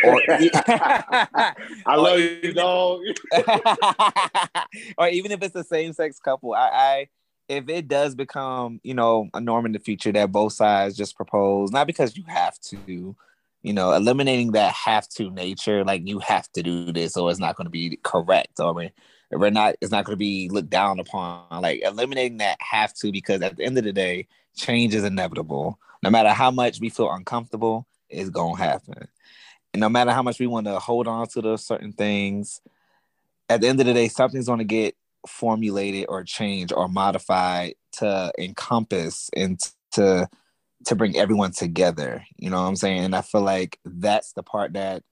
or, 0.04 0.22
I 0.30 1.54
love 1.96 2.20
you, 2.20 2.54
dog. 2.54 3.02
or 4.98 5.08
even 5.08 5.32
if 5.32 5.42
it's 5.44 5.54
the 5.54 5.64
same 5.64 5.94
sex 5.94 6.20
couple, 6.20 6.54
I, 6.54 6.68
I 6.68 7.08
if 7.48 7.70
it 7.70 7.88
does 7.88 8.16
become 8.16 8.80
you 8.84 8.94
know 8.94 9.30
a 9.34 9.42
norm 9.42 9.66
in 9.66 9.72
the 9.72 9.80
future 9.80 10.12
that 10.12 10.32
both 10.32 10.54
sides 10.54 10.96
just 10.98 11.16
propose, 11.16 11.72
not 11.72 11.88
because 11.88 12.18
you 12.18 12.24
have 12.28 12.60
to, 12.60 13.16
you 13.62 13.74
know, 13.74 13.94
eliminating 13.94 14.52
that 14.54 14.74
have 14.74 15.08
to 15.10 15.30
nature, 15.30 15.84
like 15.84 16.08
you 16.08 16.20
have 16.20 16.52
to 16.54 16.64
do 16.64 16.92
this 16.92 17.18
or 17.18 17.30
it's 17.30 17.40
not 17.40 17.56
going 17.56 17.66
to 17.66 17.72
be 17.72 18.00
correct. 18.04 18.60
Or 18.60 18.74
I 18.74 18.84
mean, 18.84 18.92
we're 19.32 19.50
not, 19.50 19.76
it's 19.82 19.92
not 19.92 20.06
going 20.06 20.14
to 20.14 20.18
be 20.18 20.50
looked 20.50 20.70
down 20.70 21.00
upon. 21.00 21.62
Like 21.62 21.82
eliminating 21.84 22.38
that 22.38 22.58
have 22.62 22.94
to 22.96 23.12
because 23.12 23.42
at 23.42 23.58
the 23.58 23.64
end 23.64 23.78
of 23.78 23.84
the 23.84 23.94
day, 23.94 24.28
change 24.56 24.96
is 24.96 25.04
inevitable. 25.04 25.80
No 26.04 26.10
matter 26.10 26.30
how 26.30 26.52
much 26.52 26.80
we 26.80 26.90
feel 26.90 27.12
uncomfortable, 27.12 27.88
it's 28.10 28.30
gonna 28.30 28.58
happen. 28.58 29.08
And 29.74 29.82
no 29.82 29.90
matter 29.90 30.12
how 30.12 30.22
much 30.22 30.40
we 30.40 30.48
want 30.48 30.68
to 30.68 30.80
hold 30.80 31.08
on 31.08 31.28
to 31.30 31.42
those 31.42 31.66
certain 31.66 31.92
things, 31.92 32.62
at 33.50 33.62
the 33.62 33.68
end 33.68 33.80
of 33.80 33.86
the 33.86 33.94
day, 33.94 34.08
something's 34.08 34.48
going 34.48 34.60
to 34.60 34.66
get 34.66 34.96
formulated 35.28 36.06
or 36.10 36.24
changed 36.24 36.74
or 36.74 36.88
modified 36.88 37.76
to 37.94 38.32
encompass 38.38 39.30
and 39.36 39.60
to 39.94 40.28
to 40.86 40.96
bring 40.96 41.18
everyone 41.18 41.52
together. 41.52 42.24
You 42.38 42.50
know 42.50 42.62
what 42.62 42.68
I'm 42.68 42.76
saying? 42.76 43.06
And 43.06 43.16
I 43.16 43.22
feel 43.22 43.42
like 43.42 43.80
that's 43.84 44.34
the 44.34 44.44
part 44.44 44.74
that 44.74 45.04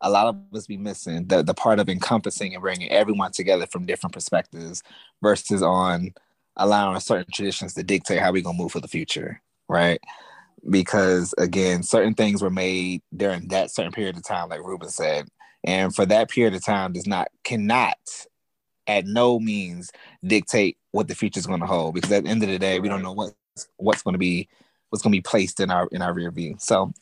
a 0.00 0.10
lot 0.10 0.26
of 0.26 0.36
us 0.54 0.66
be 0.66 0.76
missing 0.76 1.26
the, 1.28 1.42
the 1.42 1.54
part 1.54 1.80
of 1.80 1.88
encompassing 1.88 2.52
and 2.54 2.60
bringing 2.60 2.90
everyone 2.90 3.32
together 3.32 3.66
from 3.66 3.86
different 3.86 4.12
perspectives 4.12 4.82
versus 5.22 5.62
on 5.62 6.12
allowing 6.56 7.00
certain 7.00 7.32
traditions 7.32 7.74
to 7.74 7.82
dictate 7.82 8.20
how 8.20 8.30
we're 8.30 8.42
going 8.42 8.56
to 8.56 8.62
move 8.62 8.72
for 8.72 8.80
the 8.80 8.88
future. 8.88 9.40
Right 9.68 10.00
because 10.68 11.34
again, 11.38 11.82
certain 11.82 12.14
things 12.14 12.42
were 12.42 12.50
made 12.50 13.02
during 13.14 13.48
that 13.48 13.70
certain 13.70 13.92
period 13.92 14.16
of 14.16 14.24
time, 14.24 14.48
like 14.48 14.60
Ruben 14.60 14.88
said, 14.88 15.28
and 15.62 15.94
for 15.94 16.06
that 16.06 16.30
period 16.30 16.54
of 16.54 16.64
time 16.64 16.92
does 16.92 17.06
not 17.06 17.28
cannot 17.42 17.98
at 18.86 19.06
no 19.06 19.38
means 19.38 19.90
dictate 20.24 20.76
what 20.92 21.08
the 21.08 21.14
future 21.14 21.38
is 21.38 21.46
going 21.46 21.60
to 21.60 21.66
hold 21.66 21.94
because 21.94 22.12
at 22.12 22.24
the 22.24 22.30
end 22.30 22.42
of 22.42 22.48
the 22.48 22.58
day, 22.58 22.80
we 22.80 22.88
don't 22.88 23.02
know 23.02 23.12
what 23.12 23.34
what's 23.76 24.02
going 24.02 24.14
to 24.14 24.18
be 24.18 24.48
what's 24.90 25.02
going 25.02 25.12
to 25.12 25.16
be 25.16 25.22
placed 25.22 25.60
in 25.60 25.70
our 25.70 25.88
in 25.92 26.02
our 26.02 26.12
rear 26.12 26.30
view. 26.30 26.56
So, 26.58 26.92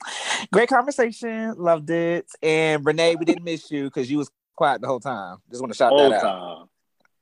great 0.52 0.68
conversation, 0.68 1.54
loved 1.56 1.90
it, 1.90 2.26
and 2.42 2.84
Renee, 2.84 3.16
we 3.16 3.24
didn't 3.24 3.44
miss 3.44 3.70
you 3.70 3.84
because 3.84 4.10
you 4.10 4.18
was 4.18 4.30
quiet 4.56 4.80
the 4.80 4.86
whole 4.86 5.00
time. 5.00 5.38
Just 5.50 5.60
want 5.60 5.72
to 5.72 5.76
shout 5.76 5.92
Whole 5.92 6.10
that 6.10 6.24
out. 6.24 6.68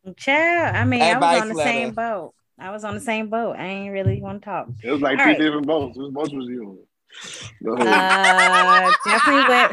time. 0.06 0.14
Child, 0.16 0.76
I 0.76 0.84
mean, 0.84 1.02
I 1.02 1.18
was 1.18 1.42
on 1.42 1.48
the 1.48 1.54
letter. 1.54 1.70
same 1.70 1.90
boat. 1.92 2.34
I 2.58 2.70
was 2.70 2.84
on 2.84 2.94
the 2.94 3.00
same 3.00 3.28
boat. 3.28 3.56
I 3.58 3.66
ain't 3.66 3.92
really 3.92 4.20
want 4.20 4.42
to 4.42 4.44
talk. 4.44 4.68
It 4.82 4.90
was 4.90 5.00
like 5.00 5.18
All 5.18 5.24
two 5.24 5.30
right. 5.30 5.38
different 5.38 5.66
boats. 5.66 5.96
Whose 5.96 6.12
boat 6.12 6.32
was 6.32 6.46
you? 6.46 6.86
On? 7.64 7.64
Go 7.64 7.74
ahead. 7.74 8.84
Uh, 8.84 8.90
definitely 9.04 9.54
with 9.54 9.72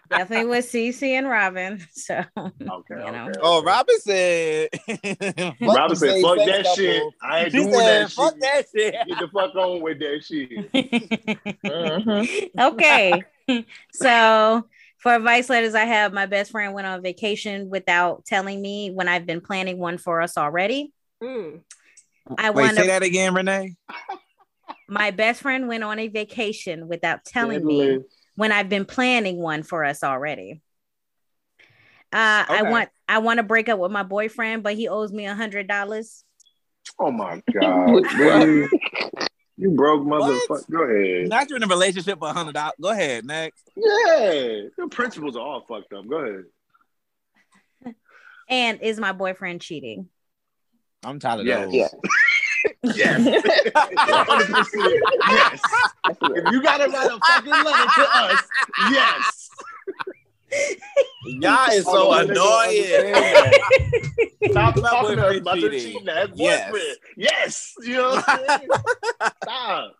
definitely 0.10 0.46
with 0.50 0.64
Cece 0.66 1.02
and 1.02 1.28
Robin. 1.28 1.80
So 1.92 2.22
okay, 2.36 2.52
you 2.90 3.12
know. 3.12 3.28
okay. 3.28 3.40
Oh, 3.42 3.62
Robin 3.62 3.98
said. 4.00 4.68
Robin 5.60 5.96
said, 5.96 6.22
"Fuck 6.22 6.38
that 6.38 6.66
shit. 6.76 7.02
I 7.22 7.40
ain't 7.40 7.52
She 7.52 7.58
doing 7.58 7.72
said, 7.72 8.02
that 8.04 8.10
"Fuck 8.12 8.32
shit. 8.34 8.40
that 8.40 8.64
shit." 8.74 8.94
Get 9.08 9.18
the 9.18 9.28
fuck 9.28 9.54
on 9.54 9.80
with 9.82 9.98
that 10.00 10.24
shit." 10.24 10.72
Mhm. 11.62 12.50
okay. 12.72 13.22
so 13.92 14.66
for 14.98 15.14
advice 15.14 15.48
letters, 15.48 15.74
I 15.74 15.84
have 15.84 16.12
my 16.12 16.26
best 16.26 16.50
friend 16.50 16.74
went 16.74 16.86
on 16.86 17.02
vacation 17.02 17.70
without 17.70 18.24
telling 18.26 18.60
me 18.60 18.90
when 18.90 19.08
I've 19.08 19.26
been 19.26 19.40
planning 19.40 19.78
one 19.78 19.96
for 19.98 20.20
us 20.20 20.36
already. 20.36 20.92
Mm. 21.22 21.60
I 22.36 22.50
Wait, 22.50 22.64
want 22.64 22.76
say 22.76 22.88
that 22.88 23.02
again, 23.02 23.32
Renee. 23.32 23.76
My 24.88 25.10
best 25.10 25.42
friend 25.42 25.68
went 25.68 25.84
on 25.84 25.98
a 25.98 26.08
vacation 26.08 26.88
without 26.88 27.24
telling 27.24 27.64
me 27.64 27.98
when 28.36 28.52
I've 28.52 28.68
been 28.70 28.86
planning 28.86 29.36
one 29.36 29.62
for 29.62 29.84
us 29.84 30.02
already. 30.02 30.62
Uh, 32.10 32.44
I 32.48 32.62
want 32.62 32.88
I 33.06 33.18
want 33.18 33.36
to 33.36 33.42
break 33.42 33.68
up 33.68 33.78
with 33.78 33.92
my 33.92 34.02
boyfriend, 34.02 34.62
but 34.62 34.74
he 34.74 34.88
owes 34.88 35.12
me 35.12 35.26
a 35.26 35.34
hundred 35.34 35.68
dollars. 35.68 36.24
Oh 36.98 37.10
my 37.10 37.42
god. 37.60 38.06
You 39.60 39.70
broke 39.72 40.02
motherfucker. 40.06 40.70
Go 40.70 40.82
ahead. 40.84 41.28
Not 41.28 41.50
you 41.50 41.56
in 41.56 41.62
a 41.64 41.66
relationship 41.66 42.18
for 42.18 42.28
a 42.28 42.32
hundred 42.32 42.54
dollars. 42.54 42.72
Go 42.80 42.88
ahead, 42.88 43.26
next. 43.26 43.68
Yeah, 43.76 44.68
the 44.78 44.88
principles 44.90 45.36
are 45.36 45.42
all 45.42 45.60
fucked 45.68 45.92
up. 45.92 46.08
Go 46.08 46.16
ahead. 46.16 46.44
And 48.48 48.80
is 48.80 48.98
my 48.98 49.12
boyfriend 49.12 49.60
cheating? 49.60 50.08
I'm 51.04 51.18
tired 51.20 51.40
of 51.40 51.46
Yes. 51.46 51.64
those. 51.66 51.74
Yeah. 51.74 51.88
Yes. 52.82 53.24
yes. 55.28 55.62
If 56.10 56.52
you 56.52 56.62
gotta 56.62 56.88
write 56.90 57.10
a 57.10 57.18
fucking 57.26 57.52
letter 57.52 57.86
to 57.96 58.08
us, 58.12 58.42
yes. 58.90 59.50
Y'all 61.26 61.70
is 61.70 61.84
so 61.84 62.12
annoying. 62.12 63.14
Stop 64.50 64.74
talking 64.76 65.16
to 65.16 65.38
about 65.38 65.58
your 65.60 65.70
cheating. 65.70 65.92
cheating 65.92 66.08
ass 66.08 66.28
Yes. 66.34 66.74
Yes. 67.16 67.74
You 67.82 67.94
know 67.96 68.08
what 68.10 68.24
I'm 68.28 68.46
saying? 68.48 68.68
Stop. 69.42 69.92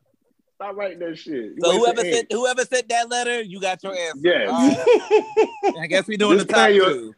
Stop 0.54 0.76
writing 0.76 0.98
that 1.00 1.18
shit. 1.18 1.34
You 1.34 1.56
So 1.62 1.78
whoever 1.78 2.04
ink. 2.04 2.14
sent 2.14 2.32
whoever 2.32 2.64
sent 2.64 2.88
that 2.88 3.08
letter, 3.10 3.42
you 3.42 3.60
got 3.60 3.82
your 3.82 3.92
answer. 3.94 4.20
Yes. 4.22 4.48
All 4.50 4.68
right. 4.68 5.78
I 5.82 5.86
guess 5.86 6.06
we're 6.08 6.16
doing 6.18 6.38
Just 6.38 6.48
the 6.48 6.54
top 6.54 6.64
play 6.66 6.74
your- 6.74 6.90
two. 6.92 7.14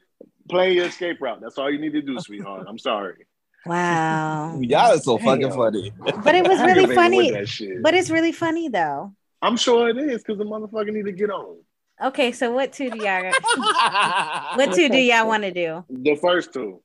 Playing 0.48 0.76
your 0.78 0.86
escape 0.86 1.20
route. 1.20 1.40
That's 1.40 1.58
all 1.58 1.70
you 1.70 1.78
need 1.78 1.92
to 1.92 2.02
do, 2.02 2.18
sweetheart. 2.18 2.66
I'm 2.68 2.78
sorry. 2.78 3.24
Wow. 3.66 4.58
Y'all 4.60 4.92
is 4.92 5.04
so 5.04 5.18
fucking 5.18 5.48
Damn. 5.48 5.56
funny. 5.56 5.92
But 5.98 6.34
it 6.34 6.46
was 6.46 6.58
really 6.60 6.70
ain't 6.70 6.78
even 6.78 6.88
with 6.88 6.96
funny. 6.96 7.80
But 7.82 7.94
it's 7.94 8.10
really 8.10 8.32
funny 8.32 8.68
though. 8.68 9.12
I'm 9.42 9.56
sure 9.56 9.88
it 9.88 9.96
is 9.96 10.22
because 10.22 10.38
the 10.38 10.44
motherfucker 10.44 10.92
need 10.92 11.06
to 11.06 11.12
get 11.12 11.30
on. 11.30 11.58
Okay, 12.02 12.32
so 12.32 12.50
what 12.50 12.72
two 12.72 12.90
do 12.90 12.98
y'all 12.98 13.30
what 14.56 14.74
two 14.74 14.88
do 14.88 14.98
y'all 14.98 15.26
want 15.26 15.42
to 15.42 15.52
do? 15.52 15.84
The 15.90 16.16
first 16.16 16.52
two. 16.52 16.80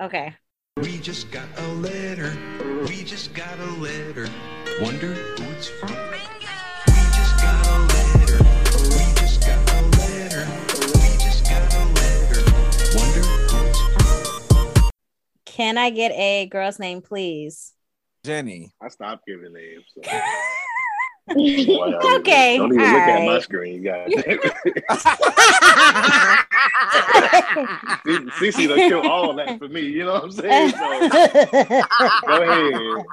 Okay. 0.00 0.34
We 0.76 0.98
just 0.98 1.30
got 1.30 1.48
a 1.56 1.68
letter. 1.74 2.36
We 2.88 3.04
just 3.04 3.34
got 3.34 3.58
a 3.58 3.70
letter. 3.80 4.28
Wonder 4.80 5.14
who 5.14 5.44
it's 5.52 5.68
from. 5.68 6.07
Can 15.58 15.76
I 15.76 15.90
get 15.90 16.12
a 16.12 16.46
girl's 16.46 16.78
name, 16.78 17.02
please? 17.02 17.72
Jenny. 18.24 18.72
I 18.80 18.86
stopped 18.86 19.26
giving 19.26 19.52
names. 19.52 19.84
So. 19.92 20.02
Okay, 21.30 22.56
Don't 22.56 22.72
even 22.72 22.86
all 22.86 22.92
look 22.92 23.02
at 23.02 23.26
my 23.26 23.38
screen, 23.40 23.82
guys. 23.82 24.08
Cece 28.40 28.66
done 28.66 28.78
kill 28.88 29.06
all 29.06 29.34
that 29.34 29.58
for 29.58 29.68
me. 29.68 29.82
You 29.82 30.06
know 30.06 30.14
what 30.14 30.24
I'm 30.24 30.32
saying? 30.32 30.70
So, 30.70 30.78
go 32.26 32.42
ahead. 32.42 33.04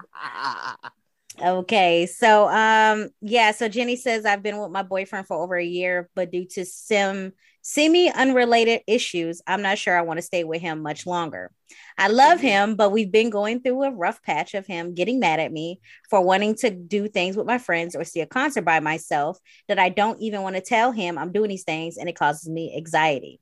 okay, 1.45 2.05
so 2.05 2.47
um 2.47 3.09
yeah, 3.19 3.51
so 3.51 3.67
Jenny 3.67 3.97
says 3.97 4.26
I've 4.26 4.41
been 4.41 4.59
with 4.61 4.72
my 4.72 4.84
boyfriend 4.84 5.27
for 5.27 5.35
over 5.35 5.57
a 5.57 5.65
year, 5.65 6.09
but 6.15 6.31
due 6.31 6.45
to 6.51 6.63
some 6.63 7.34
semi 7.63 8.09
unrelated 8.09 8.80
issues, 8.88 9.41
I'm 9.45 9.61
not 9.61 9.77
sure 9.77 9.97
I 9.97 10.03
want 10.03 10.19
to 10.19 10.26
stay 10.26 10.45
with 10.45 10.61
him 10.61 10.81
much 10.81 11.05
longer. 11.05 11.51
I 11.97 12.07
love 12.07 12.41
him, 12.41 12.76
but 12.76 12.91
we've 12.91 13.11
been 13.11 13.30
going 13.30 13.61
through 13.61 13.84
a 13.84 13.91
rough 13.91 14.22
patch 14.22 14.53
of 14.53 14.65
him 14.65 14.93
getting 14.93 15.19
mad 15.19 15.39
at 15.39 15.51
me 15.51 15.80
for 16.09 16.22
wanting 16.22 16.55
to 16.55 16.69
do 16.69 17.07
things 17.07 17.38
with 17.38 17.47
my 17.47 17.57
friends 17.57 17.95
or 17.95 18.03
see 18.03 18.19
a 18.19 18.26
concert 18.26 18.63
by 18.63 18.81
myself 18.81 19.39
that 19.67 19.80
I 19.80 19.89
don't 19.89 20.19
even 20.19 20.41
want 20.41 20.55
to 20.55 20.61
tell 20.61 20.91
him 20.91 21.17
I'm 21.17 21.31
doing 21.31 21.49
these 21.49 21.63
things 21.63 21.97
and 21.97 22.09
it 22.09 22.17
causes 22.17 22.49
me 22.49 22.76
anxiety. 22.76 23.39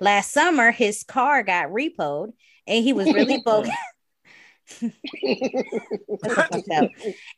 Last 0.00 0.32
summer, 0.32 0.70
his 0.70 1.02
car 1.02 1.42
got 1.42 1.68
repoed 1.68 2.32
and 2.66 2.84
he 2.84 2.92
was 2.92 3.12
really 3.12 3.40
broke. 3.44 3.66
That's 4.82 6.34
fucked 6.34 6.70
up. 6.70 6.90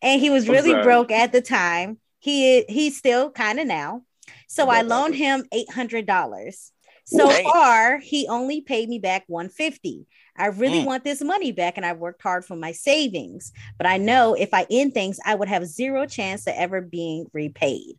And 0.02 0.20
he 0.20 0.30
was 0.30 0.48
really 0.48 0.74
broke 0.82 1.12
at 1.12 1.32
the 1.32 1.42
time. 1.42 1.98
He 2.18 2.64
he's 2.68 2.96
still 2.96 3.30
kind 3.30 3.60
of 3.60 3.66
now. 3.66 4.02
So 4.48 4.68
I 4.68 4.82
loaned 4.82 5.14
him 5.14 5.44
eight 5.52 5.70
hundred 5.70 6.06
dollars. 6.06 6.72
So 7.08 7.28
Damn. 7.28 7.44
far, 7.44 7.98
he 7.98 8.26
only 8.26 8.60
paid 8.60 8.88
me 8.88 8.98
back 8.98 9.24
150. 9.28 10.06
I 10.36 10.46
really 10.46 10.80
Mm. 10.80 10.86
want 10.86 11.04
this 11.04 11.22
money 11.22 11.52
back 11.52 11.76
and 11.76 11.86
I 11.86 11.92
worked 11.92 12.20
hard 12.20 12.44
for 12.44 12.56
my 12.56 12.72
savings. 12.72 13.52
But 13.78 13.86
I 13.86 13.96
know 13.96 14.34
if 14.34 14.52
I 14.52 14.66
end 14.70 14.92
things, 14.92 15.18
I 15.24 15.36
would 15.36 15.48
have 15.48 15.64
zero 15.66 16.06
chance 16.06 16.46
of 16.48 16.54
ever 16.56 16.80
being 16.80 17.26
repaid. 17.32 17.96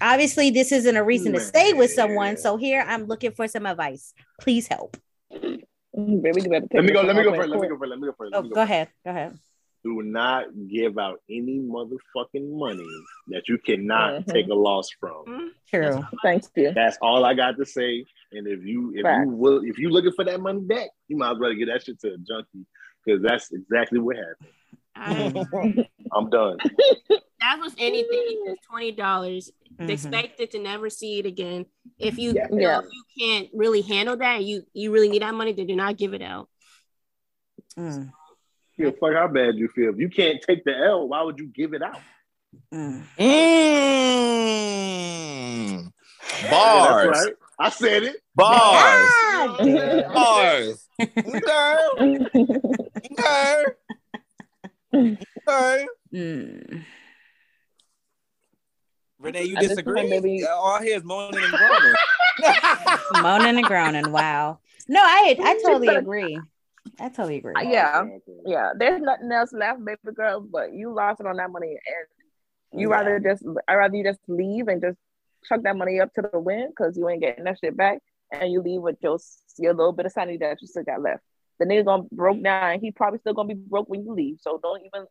Obviously, 0.00 0.50
this 0.50 0.70
isn't 0.72 0.96
a 0.96 1.02
reason 1.02 1.32
to 1.32 1.40
stay 1.40 1.72
with 1.72 1.90
someone. 1.90 2.36
So 2.36 2.56
here 2.56 2.84
I'm 2.86 3.06
looking 3.06 3.32
for 3.32 3.48
some 3.48 3.66
advice. 3.66 4.14
Please 4.40 4.68
help. 4.68 4.96
Baby, 5.30 6.42
you 6.42 6.48
better 6.48 6.60
take 6.60 6.74
Let 6.74 6.84
me 6.84 6.92
go. 6.92 7.00
this 7.00 7.08
Let 7.08 7.16
me 7.16 7.22
go 7.24 7.30
one 7.30 7.38
first. 7.40 7.50
Let 7.50 7.60
me 7.60 7.68
go 7.68 7.76
first. 7.78 7.90
Let 7.90 7.98
me 7.98 8.06
go 8.06 8.14
first. 8.16 8.34
Oh, 8.34 8.36
Let 8.38 8.44
me 8.44 8.48
go 8.50 8.54
first. 8.54 8.62
ahead. 8.70 8.88
Go 9.04 9.10
ahead. 9.10 9.38
Do 9.84 10.00
not 10.02 10.44
give 10.68 10.96
out 10.96 11.20
any 11.28 11.58
motherfucking 11.58 12.56
money 12.56 12.86
that 13.28 13.48
you 13.48 13.58
cannot 13.58 14.22
Mhm. 14.24 14.32
take 14.32 14.46
a 14.48 14.54
loss 14.54 14.88
from. 15.00 15.52
True. 15.68 16.02
Thanks, 16.22 16.48
dear. 16.54 16.72
That's 16.72 16.96
all 17.02 17.24
I 17.24 17.34
got 17.34 17.56
to 17.56 17.66
say. 17.66 18.04
And 18.30 18.46
if 18.46 18.64
you 18.64 18.92
if 18.94 19.02
Facts. 19.02 19.26
you 19.26 19.32
will 19.32 19.62
if 19.64 19.78
you 19.78 19.90
looking 19.90 20.12
for 20.12 20.24
that 20.24 20.40
money 20.40 20.60
back, 20.60 20.90
you 21.08 21.16
might 21.16 21.32
as 21.32 21.38
well 21.40 21.52
get 21.54 21.66
that 21.66 21.82
shit 21.84 21.98
to 22.00 22.14
a 22.14 22.18
junkie 22.18 22.64
because 23.04 23.22
that's 23.22 23.50
exactly 23.52 23.98
what 23.98 24.16
happened. 24.16 24.48
I, 24.94 25.88
I'm 26.12 26.30
done. 26.30 26.58
that 27.40 27.58
was 27.60 27.74
anything. 27.78 28.42
It's 28.46 28.64
twenty 28.66 28.92
dollars. 28.92 29.50
Mhm. 29.80 29.88
Expected 29.90 30.50
to 30.52 30.58
never 30.60 30.90
see 30.90 31.18
it 31.18 31.26
again. 31.26 31.64
If 31.98 32.18
you, 32.18 32.34
Yeah. 32.34 32.46
you 32.50 32.56
know, 32.56 32.62
Yeah. 32.62 32.78
if 32.80 32.84
you 32.92 33.02
can't 33.18 33.48
really 33.54 33.80
handle 33.80 34.16
that, 34.18 34.44
you 34.44 34.62
you 34.74 34.92
really 34.92 35.08
need 35.08 35.22
that 35.22 35.34
money, 35.34 35.52
then 35.52 35.66
do 35.66 35.74
not 35.74 35.96
give 35.96 36.12
it 36.14 36.22
out. 36.22 36.48
Mm, 37.76 38.12
Yeah, 38.78 38.90
fuck 38.98 39.12
how 39.14 39.28
bad 39.28 39.56
you 39.56 39.68
feel. 39.68 39.90
If 39.90 39.98
you 39.98 40.08
can't 40.08 40.40
take 40.40 40.64
the 40.64 40.76
L, 40.76 41.08
why 41.08 41.22
would 41.22 41.38
you 41.38 41.46
give 41.48 41.74
it 41.74 41.82
out? 41.82 42.00
mm. 42.72 43.02
Mm. 44.52 45.92
Bars. 46.50 47.06
That's 47.12 47.24
right. 47.26 47.34
I 47.58 47.68
said 47.70 48.02
it. 48.04 48.16
Bars. 48.34 49.10
Bars. 50.14 50.88
Okay. 51.00 51.24
Okay. 53.18 53.64
Okay. 54.94 55.86
mm. 56.12 56.84
Renee, 59.18 59.44
you 59.44 59.56
At 59.56 59.62
disagree? 59.62 60.08
maybe- 60.08 60.44
All 60.46 60.72
I 60.72 60.82
hear 60.84 60.96
is 60.96 61.04
moaning 61.04 61.42
and 61.42 61.52
groaning. 61.52 61.94
Moaning 63.22 63.56
and 63.58 63.64
groaning. 63.66 64.10
Wow. 64.10 64.58
No, 64.88 65.00
I 65.00 65.36
I 65.40 65.60
totally 65.64 65.88
agree. 65.88 66.38
I 67.00 67.08
totally 67.08 67.36
agree. 67.36 67.54
Yeah. 67.62 68.04
Yeah, 68.44 68.70
there's 68.76 69.00
nothing 69.00 69.30
else 69.32 69.52
left, 69.52 69.84
baby 69.84 69.98
girl, 70.14 70.40
but 70.40 70.72
you 70.72 70.92
lost 70.94 71.20
it 71.20 71.26
on 71.26 71.36
that 71.36 71.50
money, 71.50 71.68
and 72.72 72.80
you 72.80 72.90
Yeah. 72.90 72.96
rather 72.96 73.18
just, 73.20 73.44
I 73.68 73.74
rather 73.74 73.96
you 73.96 74.04
just 74.04 74.20
leave 74.28 74.68
and 74.68 74.80
just 74.82 74.98
chuck 75.44 75.62
that 75.62 75.76
money 75.76 76.00
up 76.00 76.12
to 76.14 76.22
the 76.22 76.38
wind 76.38 76.70
because 76.76 76.96
you 76.96 77.08
ain't 77.08 77.20
getting 77.20 77.44
that 77.44 77.58
shit 77.58 77.76
back, 77.76 77.98
and 78.32 78.50
you 78.52 78.60
leave 78.62 78.80
with 78.82 78.96
your 79.00 79.18
your 79.58 79.74
little 79.74 79.92
bit 79.92 80.06
of 80.06 80.12
sanity 80.12 80.38
that 80.38 80.60
you 80.60 80.66
still 80.66 80.82
got 80.84 81.00
left. 81.02 81.22
The 81.58 81.66
nigga 81.66 81.84
gonna 81.84 82.04
broke 82.12 82.42
down, 82.42 82.72
and 82.72 82.80
he 82.82 82.90
probably 82.90 83.18
still 83.20 83.34
gonna 83.34 83.48
be 83.48 83.54
broke 83.54 83.88
when 83.88 84.04
you 84.04 84.12
leave. 84.12 84.38
So 84.40 84.58
don't 84.62 84.80
even 84.80 85.06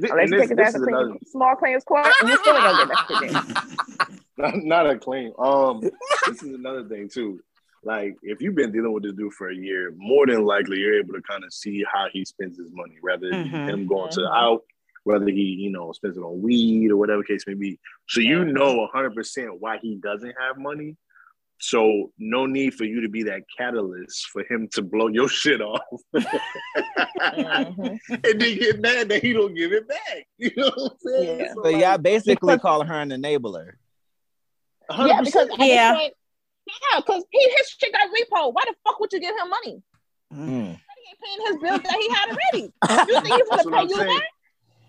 Th- 0.00 0.10
unless 0.10 0.22
and 0.24 0.30
you 0.32 0.38
this, 0.38 0.48
take 0.48 0.50
it 0.52 0.56
this 0.56 0.68
as 0.68 0.74
a 0.74 0.78
is 0.78 0.84
claim, 0.84 0.96
another, 0.96 1.18
small 1.26 1.56
claims 1.56 1.84
court, 1.84 2.06
and 2.20 2.28
you 2.28 2.36
still 2.38 2.54
gonna 2.54 2.86
get 2.86 2.88
that 2.88 3.06
shit 3.08 4.16
not, 4.38 4.56
not 4.64 4.90
a 4.90 4.98
claim. 4.98 5.32
Um, 5.38 5.80
this 6.26 6.42
is 6.42 6.54
another 6.54 6.84
thing 6.84 7.08
too. 7.08 7.40
Like, 7.84 8.16
if 8.22 8.40
you've 8.40 8.54
been 8.54 8.70
dealing 8.72 8.92
with 8.92 9.02
this 9.02 9.12
dude 9.14 9.32
for 9.32 9.50
a 9.50 9.54
year, 9.56 9.92
more 9.96 10.26
than 10.26 10.44
likely 10.44 10.78
you're 10.78 10.98
able 10.98 11.14
to 11.14 11.22
kind 11.22 11.42
of 11.44 11.52
see 11.52 11.84
how 11.92 12.06
he 12.12 12.24
spends 12.24 12.56
his 12.58 12.70
money, 12.72 12.96
rather 13.02 13.28
than 13.30 13.48
Mhm. 13.48 13.68
him 13.68 13.86
going 13.86 14.10
to 14.12 14.20
Mhm. 14.20 14.36
out, 14.36 14.62
whether 15.04 15.26
he, 15.26 15.42
you 15.42 15.70
know, 15.70 15.90
spends 15.92 16.16
it 16.16 16.20
on 16.22 16.40
weed 16.40 16.92
or 16.92 16.96
whatever 16.96 17.24
case 17.24 17.44
may 17.46 17.54
be. 17.54 17.80
So 18.08 18.20
you 18.20 18.44
know 18.44 18.82
100% 18.82 19.60
why 19.60 19.78
he 19.78 19.96
doesn't 19.96 20.34
have 20.38 20.58
money. 20.58 20.96
So 21.58 22.12
no 22.18 22.46
need 22.46 22.74
for 22.74 22.84
you 22.84 23.00
to 23.02 23.08
be 23.08 23.24
that 23.24 23.42
catalyst 23.56 24.26
for 24.32 24.44
him 24.44 24.68
to 24.72 24.82
blow 24.82 25.08
your 25.08 25.28
shit 25.42 25.60
off. 25.60 25.80
Mhm. 26.14 27.98
and 28.10 28.40
then 28.40 28.58
get 28.58 28.80
mad 28.80 29.08
that 29.08 29.22
he 29.22 29.32
don't 29.32 29.54
give 29.54 29.72
it 29.72 29.88
back. 29.88 30.26
You 30.38 30.50
know 30.56 30.70
what 30.74 30.92
I'm 30.92 30.98
saying? 31.00 31.38
Yeah. 31.40 31.52
So, 31.54 31.62
So 31.64 31.68
y'all 31.68 31.98
basically 31.98 32.54
Because- 32.54 32.60
calling 32.60 32.88
her 32.88 32.94
an 33.00 33.10
enabler. 33.10 33.72
Yeah, 34.90 34.96
100%. 34.96 35.24
because 35.24 35.48
Yeah. 35.68 35.94
point- 35.96 36.14
yeah, 36.66 37.00
because 37.00 37.24
he 37.30 37.40
his 37.56 37.68
shit 37.78 37.92
got 37.92 38.08
repo. 38.08 38.52
Why 38.52 38.62
the 38.66 38.74
fuck 38.84 39.00
would 39.00 39.12
you 39.12 39.20
give 39.20 39.34
him 39.36 39.48
money? 39.50 39.82
Mm. 40.32 40.66
He 40.66 41.08
ain't 41.08 41.18
paying 41.22 41.46
his 41.46 41.56
bills 41.56 41.82
that 41.82 41.96
he 42.00 42.08
had 42.10 42.28
already. 42.30 42.72
You 43.12 43.20
think 43.20 43.34
he's 43.36 43.48
gonna 43.64 43.76
pay 43.76 43.82
you 43.88 43.96
saying. 43.96 44.08
that? 44.08 44.22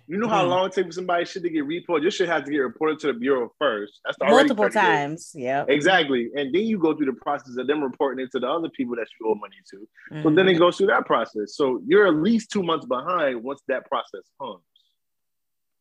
You 0.06 0.18
know 0.18 0.28
how 0.28 0.44
Mhm. 0.46 0.50
long 0.50 0.66
it 0.68 0.74
takes 0.74 0.88
for 0.88 0.92
somebody's 0.92 1.30
shit 1.32 1.44
to 1.44 1.50
get 1.50 1.66
reported? 1.66 2.04
Your 2.04 2.12
shit 2.12 2.28
has 2.28 2.44
to 2.44 2.52
get 2.52 2.58
reported 2.58 3.00
to 3.00 3.08
the 3.08 3.14
bureau 3.14 3.54
first. 3.58 4.02
That's 4.06 4.18
already 4.20 4.50
Multiple 4.50 4.70
times. 4.70 5.32
Yeah, 5.34 5.64
Exactly. 5.70 6.30
And 6.36 6.54
then 6.54 6.64
you 6.64 6.78
go 6.78 6.94
through 6.96 7.06
the 7.06 7.14
process 7.14 7.56
of 7.58 7.68
them 7.68 7.82
reporting 7.82 8.24
it 8.26 8.30
to 8.34 8.40
the 8.40 8.48
other 8.50 8.68
people 8.70 8.96
that 8.98 9.08
you 9.20 9.30
owe 9.30 9.36
money 9.36 9.56
to. 9.72 9.88
So 10.22 10.30
Mhm. 10.30 10.36
then 10.36 10.50
it 10.50 10.56
goes 10.56 10.76
through 10.78 10.88
that 10.88 11.06
process. 11.06 11.56
So 11.56 11.82
you're 11.88 12.06
at 12.06 12.16
least 12.16 12.52
two 12.52 12.64
months 12.64 12.86
behind 12.86 13.44
once 13.44 13.62
that 13.70 13.86
process 13.90 14.22
comes. 14.40 14.62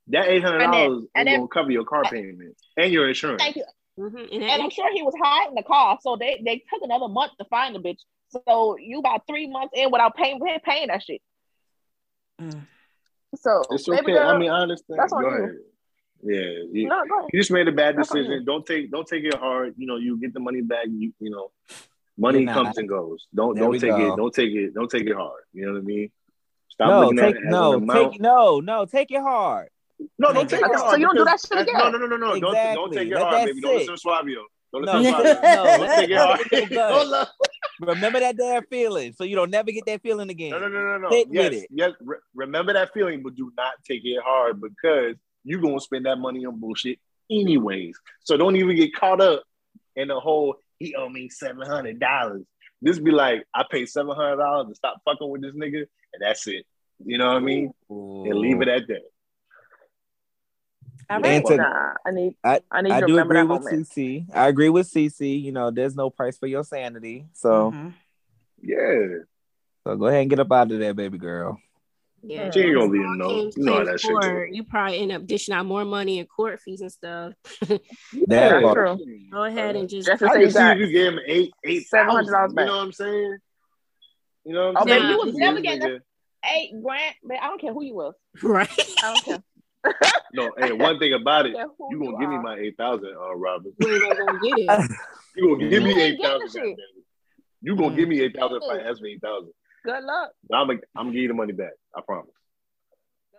That 0.09 0.28
eight 0.28 0.43
hundred 0.44 0.62
And 0.62 0.73
dollars 0.73 1.05
then- 1.14 1.28
is 1.28 1.36
gonna 1.36 1.48
cover 1.48 1.70
your 1.73 1.85
car 1.85 2.05
payment 2.05 2.56
and 2.77 2.93
your 2.93 3.09
insurance. 3.09 3.43
Thank 3.43 3.56
you. 3.56 3.64
Mhm. 3.98 4.32
And, 4.32 4.43
And 4.43 4.62
I'm 4.62 4.70
sure 4.70 4.90
he 4.93 5.02
was 5.02 5.14
hiding 5.20 5.55
the 5.55 5.62
car, 5.62 5.98
so 6.01 6.16
they 6.16 6.40
they 6.44 6.59
took 6.73 6.82
another 6.82 7.09
month 7.09 7.32
to 7.39 7.44
find 7.47 7.74
the 7.74 7.78
bitch. 7.78 8.01
So 8.47 8.77
you 8.78 8.98
about 9.01 9.27
three 9.27 9.47
months 9.48 9.73
in 9.77 9.90
without 9.90 10.16
paying 10.16 10.40
paying 10.64 10.89
that 10.89 11.02
shit. 11.02 11.20
Mm. 12.40 12.66
So 13.36 13.62
It's 13.70 13.89
okay. 13.89 14.02
girl, 14.12 14.28
I 14.28 14.39
mean, 14.39 14.51
I 14.51 14.60
understand. 14.60 14.98
that's 14.98 15.12
on 15.12 15.23
Go 15.23 15.28
you. 15.28 15.36
ahead. 15.36 15.56
Yeah, 16.24 16.62
you, 16.73 16.89
no, 16.89 17.02
you 17.32 17.40
just 17.40 17.51
made 17.51 17.66
a 17.66 17.73
bad 17.73 17.97
That's 17.97 18.09
decision. 18.09 18.44
Don't 18.44 18.64
take 18.64 18.90
don't 18.90 19.06
take 19.06 19.24
it 19.24 19.35
hard. 19.35 19.74
You 19.77 19.86
know, 19.86 19.97
you 19.97 20.19
get 20.19 20.32
the 20.32 20.40
money 20.40 20.62
back. 20.62 20.86
You 20.89 21.12
you 21.19 21.31
know, 21.31 21.51
money 22.16 22.39
You're 22.39 22.47
not. 22.47 22.55
comes 22.64 22.78
and 22.78 22.89
goes. 22.89 23.27
Don't 23.35 23.55
There 23.56 23.64
don't 23.64 23.78
take 23.78 23.90
go. 23.90 24.12
it. 24.12 24.16
Don't 24.16 24.32
take 24.35 24.52
it. 24.52 24.73
Don't 24.73 24.89
take 24.90 25.06
it 25.06 25.16
hard. 25.16 25.43
You 25.52 25.66
know 25.66 25.73
what 25.73 25.78
I 25.81 25.82
mean? 25.82 26.10
Stop 26.69 26.89
No, 26.89 27.01
looking 27.01 27.19
take 27.19 27.36
at 27.36 27.43
it 27.43 27.51
no, 27.51 27.81
take 27.81 28.20
no, 28.20 28.60
no, 28.60 28.86
take 28.86 29.10
it 29.10 29.20
hard. 29.20 29.69
No, 30.18 30.32
don't 30.32 30.48
take 30.48 30.60
it 30.60 30.64
Okay, 30.66 30.76
so 30.76 30.96
you 30.96 31.06
don't 31.06 31.16
do 31.16 31.24
that 31.24 31.40
shit 31.40 31.58
again. 31.60 31.74
No, 31.78 31.90
no, 31.90 31.98
no, 31.98 32.06
no, 32.06 32.16
no. 32.16 32.40
Don't 32.40 32.54
don't 32.74 32.92
take 32.92 33.08
it 33.08 33.14
Let 33.14 33.22
hard, 33.22 33.34
that 33.34 33.46
baby. 33.46 33.60
Don't 33.60 33.78
sit. 33.80 33.90
listen 33.90 33.96
to 33.96 34.08
Suavio. 34.08 34.42
Don't 34.72 34.82
listen 34.82 35.02
no, 35.02 35.22
to 35.22 35.28
Suavio. 35.28 35.42
no, 35.42 35.64
Don't 35.76 35.96
take 35.96 36.10
it 36.10 36.16
hard. 36.16 36.40
let 36.52 36.62
it 36.62 36.70
go. 36.70 36.88
Don't 36.88 37.08
love- 37.10 37.28
Remember 37.80 38.20
that 38.20 38.36
damn 38.36 38.64
feeling, 38.66 39.12
so 39.12 39.24
you 39.24 39.34
don't 39.34 39.50
never 39.50 39.72
get 39.72 39.84
that 39.86 40.02
feeling 40.02 40.30
again. 40.30 40.50
No, 40.50 40.58
no, 40.60 40.68
no, 40.68 40.80
no, 40.80 40.98
no. 40.98 41.10
Sit 41.10 41.28
yes, 41.30 41.64
yes. 41.70 41.90
Re- 42.00 42.18
remember 42.34 42.72
that 42.74 42.92
feeling, 42.94 43.22
but 43.22 43.34
do 43.34 43.50
not 43.56 43.72
take 43.88 44.02
it 44.04 44.22
hard 44.24 44.60
because 44.60 45.16
you're 45.44 45.60
gonna 45.60 45.80
spend 45.80 46.06
that 46.06 46.16
money 46.16 46.44
on 46.46 46.60
bullshit 46.60 46.98
anyways. 47.30 47.98
So 48.20 48.36
don't 48.36 48.56
even 48.56 48.76
get 48.76 48.94
caught 48.94 49.20
up 49.20 49.42
in 49.96 50.08
the 50.08 50.20
whole 50.20 50.56
he 50.78 50.94
owe 50.94 51.08
me 51.08 51.28
seven 51.28 51.66
hundred 51.66 51.98
dollars. 52.00 52.42
Just 52.84 53.02
be 53.04 53.10
like, 53.10 53.44
I 53.54 53.64
paid 53.70 53.88
seven 53.88 54.14
hundred 54.14 54.36
dollars 54.36 54.68
to 54.68 54.74
stop 54.74 54.98
fucking 55.04 55.28
with 55.28 55.42
this 55.42 55.54
nigga, 55.54 55.78
and 56.12 56.20
that's 56.20 56.46
it. 56.46 56.64
You 57.04 57.18
know 57.18 57.26
what 57.28 57.36
I 57.36 57.40
mean? 57.40 57.72
And 57.88 58.34
leave 58.34 58.60
it 58.62 58.68
at 58.68 58.86
that. 58.88 59.02
All 61.10 61.16
And 61.16 61.24
right. 61.24 61.44
to- 61.46 61.56
Nah, 61.56 61.92
I 62.06 62.10
need 62.10 62.36
I- 62.44 62.60
I 62.70 62.82
need 62.82 62.92
I 62.92 63.00
to 63.00 63.06
do 63.06 63.12
remember 63.16 63.34
agree 63.34 63.48
that 63.58 63.64
with. 63.78 63.88
CC. 63.88 64.26
I 64.34 64.48
agree 64.48 64.68
with 64.68 64.86
CC. 64.86 65.40
You 65.40 65.52
know, 65.52 65.70
there's 65.70 65.94
no 65.96 66.10
price 66.10 66.38
for 66.38 66.46
your 66.46 66.64
sanity. 66.64 67.26
So, 67.32 67.70
Mhm. 67.72 67.94
Yeah. 68.62 69.18
so 69.84 69.96
go 69.96 70.06
ahead 70.06 70.22
and 70.22 70.30
get 70.30 70.38
up 70.40 70.50
out 70.52 70.70
of 70.70 70.78
there, 70.78 70.94
baby 70.94 71.18
girl. 71.18 71.58
yeah, 72.22 72.50
She 72.52 72.60
ain't 72.60 72.74
gonna 72.76 72.90
leave 72.90 73.02
Small 73.02 73.16
no. 73.16 73.28
claims- 73.28 73.56
You 73.56 73.64
know 73.64 73.72
how 73.72 73.78
claims 73.82 73.90
that 73.90 74.00
shit 74.00 74.10
court. 74.20 74.50
You 74.52 74.64
probably 74.64 74.98
end 75.00 75.12
up 75.12 75.26
dishing 75.26 75.54
out 75.54 75.66
more 75.66 75.84
money 75.84 76.18
in 76.20 76.26
court 76.26 76.60
fees 76.60 76.80
and 76.80 76.92
stuff. 76.92 77.34
That 77.62 77.80
Yeah, 78.28 78.72
true. 78.72 78.98
Go 79.32 79.42
ahead 79.44 79.74
and 79.76 79.88
just 79.88 80.06
Just 80.06 80.20
to 80.20 80.26
I 80.26 80.32
can 80.34 80.40
you 80.42 80.50
see 80.50 80.60
if 80.62 80.78
you 80.78 80.86
gave 80.92 81.12
him 81.14 81.18
eight, 81.26 81.52
eight, 81.64 81.86
seven 81.88 82.10
hundred 82.14 82.28
eight 82.28 82.32
$700 82.32 82.32
thousand. 82.32 82.50
You 82.50 82.54
back. 82.56 82.66
know 82.66 82.76
what 82.76 82.82
I'm 82.84 82.92
saying? 82.92 83.38
You 84.44 84.52
know 84.54 84.66
what 84.68 84.76
Oh, 84.76 84.80
I'm 84.80 84.86
baby, 84.86 85.00
saying? 85.00 85.10
you 85.10 85.18
was 85.26 85.34
never 85.34 85.58
nigga- 85.58 85.62
getting 85.62 86.00
Hey, 86.44 86.72
Grant, 86.82 87.16
man, 87.22 87.38
I 87.40 87.46
don't 87.46 87.60
care 87.60 87.72
who 87.72 87.84
you 87.84 87.94
was. 87.94 88.14
right. 88.42 88.68
I 89.02 89.14
don't 89.14 89.24
care. 89.24 89.42
No, 90.34 90.50
and 90.56 90.78
one 90.80 90.98
thing 90.98 91.12
about 91.12 91.46
it, 91.46 91.54
care 91.56 91.66
who 91.78 91.88
you 91.90 91.98
gonna 91.98 92.18
give 92.18 92.28
me 92.30 92.38
my 92.38 92.56
eight 92.56 92.76
thousand, 92.76 93.10
uh, 93.16 93.34
Robert. 93.34 93.72
You 93.78 94.04
ain't 94.06 94.18
gonna 94.18 94.38
get 94.40 94.59
it. 94.59 94.90
You 95.34 95.56
gonna 95.56 95.70
give 95.70 95.82
me 95.82 95.94
You 95.94 96.00
eight 96.00 96.02
ain't 96.12 96.20
getting 96.20 96.40
thousand. 96.40 96.62
the 96.62 96.68
shit. 96.68 96.78
You 97.62 97.76
gonna 97.76 97.96
give 97.96 98.09
me 98.09 98.20
eight 98.20 98.36
thousand 98.36 98.60
if 98.62 98.70
I 98.70 98.80
ask 98.88 99.00
for 99.00 99.06
eight 99.06 99.20
thousand. 99.22 99.52
Good 99.84 100.04
luck. 100.04 100.30
I'm 100.52 100.66
gonna 100.66 100.80
I'm 100.94 101.04
gonna 101.06 101.12
give 101.12 101.22
you 101.22 101.28
the 101.28 101.34
money 101.34 101.52
back. 101.52 101.72
I 101.96 102.00
promise. 102.02 102.30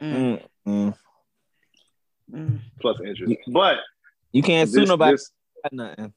Mm. 0.01 0.13
Mm, 0.13 0.41
mm. 0.67 0.95
Mm. 2.33 2.59
Plus 2.81 2.97
interest. 3.05 3.33
But 3.47 3.77
You 4.31 4.41
can't 4.41 4.67
sue 4.69 4.85
nobody 4.85 5.13
this 5.13 5.31
nothing. 5.71 6.13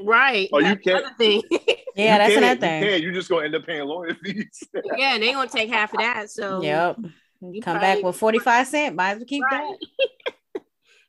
Right. 0.00 0.48
Oh, 0.52 0.58
you 0.60 0.76
can't- 0.76 1.16
thing. 1.18 1.42
Yeah, 1.50 1.56
you 1.56 2.18
that's 2.18 2.34
can, 2.34 2.42
another 2.44 2.60
thing. 2.60 2.82
Yeah, 2.84 2.88
You 2.90 2.90
can. 2.98 3.02
You 3.02 3.12
just 3.14 3.28
gonna 3.28 3.44
end 3.46 3.54
up 3.54 3.66
paying 3.66 3.84
lawyer 3.84 4.14
fees. 4.22 4.62
yeah, 4.96 5.14
and 5.14 5.22
they 5.22 5.32
gonna 5.32 5.48
take 5.48 5.70
half 5.70 5.92
of 5.92 5.98
that. 6.00 6.30
So 6.30 6.62
Yep. 6.62 6.98
You 7.40 7.60
Come 7.62 7.80
back 7.80 8.02
with 8.02 8.16
45 8.16 8.66
cents. 8.66 8.96
Might 8.96 9.10
as 9.12 9.18
well 9.18 9.26
keep 9.26 9.44
Right. 9.50 9.74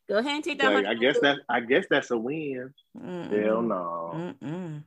Go 0.09 0.17
ahead 0.19 0.35
and 0.35 0.43
take 0.43 0.59
that 0.59 0.73
like. 0.73 0.85
I 0.85 0.93
guess 0.93 1.19
that 1.21 1.39
I 1.49 1.59
guess 1.59 1.85
that's 1.89 2.11
a 2.11 2.17
win. 2.17 2.73
Mm-mm. 2.97 3.43
Hell 3.43 3.61
no. 3.61 4.35
Mm-mm. 4.41 4.83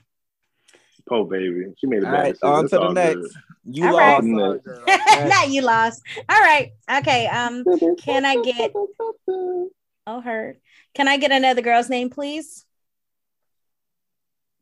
Poor 1.06 1.26
baby. 1.26 1.74
She 1.78 1.86
made 1.86 2.02
a 2.02 2.06
All 2.06 2.12
bad 2.12 2.20
right, 2.22 2.32
decision. 2.32 2.48
on 2.54 2.68
to 2.68 2.78
the 2.78 2.92
next. 2.92 3.16
good. 3.16 3.30
You 3.64 3.86
All 3.86 3.92
lost. 3.92 4.66
right. 4.86 5.28
Not 5.28 5.50
you 5.50 5.60
lost. 5.62 6.02
All 6.28 6.40
right. 6.40 6.70
Okay. 6.90 7.26
Um, 7.26 7.64
Can 7.98 8.24
I 8.24 8.40
get- 8.42 8.72
oh 9.28 10.20
heard. 10.22 10.56
Can 10.94 11.06
I 11.06 11.18
get 11.18 11.32
another 11.32 11.60
girl's 11.60 11.90
name, 11.90 12.08
please? 12.08 12.64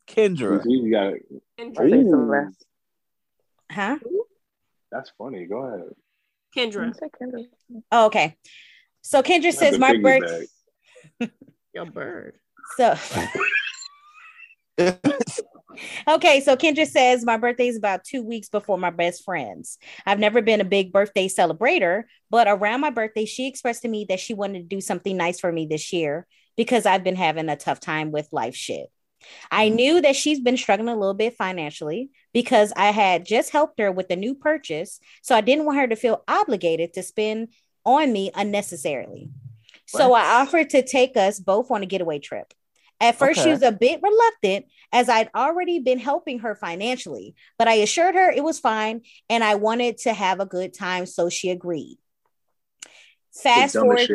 Kendra. 0.07 0.61
You 0.65 0.91
got 0.91 1.13
it. 1.13 1.25
I 1.59 1.89
say 1.89 2.03
Celeste. 2.03 2.65
Huh? 3.71 3.97
That's 4.91 5.11
funny. 5.17 5.45
Go 5.45 5.57
ahead. 5.63 5.89
Kendra, 6.55 6.93
Kendra. 7.21 7.45
Oh, 7.91 8.05
okay. 8.07 8.35
So 9.01 9.21
Kendra 9.23 9.53
says 9.53 9.77
That's 9.77 9.77
a 9.77 9.79
my 9.79 9.93
piggyback. 9.93 10.47
birth. 11.19 11.31
your 11.73 11.85
bird. 11.85 12.35
So 12.77 12.95
okay, 16.07 16.41
so 16.41 16.55
Kendra 16.55 16.87
says 16.87 17.25
my 17.25 17.37
birthday 17.37 17.67
is 17.67 17.77
about 17.77 18.03
two 18.03 18.23
weeks 18.23 18.49
before 18.49 18.77
my 18.77 18.89
best 18.89 19.23
friend's. 19.23 19.77
I've 20.05 20.19
never 20.19 20.41
been 20.41 20.61
a 20.61 20.65
big 20.65 20.91
birthday 20.91 21.27
celebrator, 21.27 22.03
but 22.29 22.47
around 22.47 22.81
my 22.81 22.89
birthday, 22.89 23.25
she 23.25 23.47
expressed 23.47 23.81
to 23.83 23.87
me 23.87 24.05
that 24.09 24.19
she 24.19 24.33
wanted 24.33 24.59
to 24.59 24.75
do 24.75 24.81
something 24.81 25.17
nice 25.17 25.39
for 25.39 25.51
me 25.51 25.65
this 25.65 25.91
year 25.93 26.27
because 26.57 26.85
I've 26.85 27.03
been 27.03 27.15
having 27.15 27.49
a 27.49 27.55
tough 27.55 27.79
time 27.79 28.11
with 28.11 28.27
life 28.31 28.55
shit. 28.55 28.87
I 29.51 29.67
mm-hmm. 29.67 29.75
knew 29.75 30.01
that 30.01 30.15
she's 30.15 30.39
been 30.39 30.57
struggling 30.57 30.89
a 30.89 30.97
little 30.97 31.13
bit 31.13 31.35
financially 31.35 32.09
because 32.33 32.73
I 32.75 32.91
had 32.91 33.25
just 33.25 33.51
helped 33.51 33.79
her 33.79 33.91
with 33.91 34.09
a 34.09 34.15
new 34.15 34.35
purchase. 34.35 34.99
So 35.21 35.35
I 35.35 35.41
didn't 35.41 35.65
want 35.65 35.79
her 35.79 35.87
to 35.87 35.95
feel 35.95 36.23
obligated 36.27 36.93
to 36.93 37.03
spend 37.03 37.49
on 37.85 38.11
me 38.11 38.31
unnecessarily. 38.35 39.29
So 39.87 40.09
What? 40.09 40.23
I 40.23 40.41
offered 40.41 40.69
to 40.71 40.85
take 40.85 41.17
us 41.17 41.39
both 41.39 41.71
on 41.71 41.83
a 41.83 41.87
getaway 41.87 42.19
trip. 42.19 42.53
At 43.01 43.15
first, 43.15 43.41
she 43.41 43.49
was 43.49 43.61
a 43.61 43.71
bit 43.71 44.01
reluctant 44.03 44.65
as 44.91 45.07
I'd 45.07 45.29
already 45.33 45.79
been 45.79 45.99
helping 45.99 46.39
her 46.39 46.53
financially, 46.53 47.33
but 47.57 47.67
I 47.67 47.75
assured 47.75 48.15
her 48.15 48.29
it 48.29 48.43
was 48.43 48.59
fine 48.59 49.03
and 49.29 49.41
I 49.41 49.55
wanted 49.55 49.99
to 49.99 50.13
have 50.13 50.41
a 50.41 50.45
good 50.45 50.73
time. 50.73 51.05
So 51.05 51.29
she 51.29 51.49
agreed. 51.49 51.97
Fast 53.43 53.75
forward. 53.75 54.09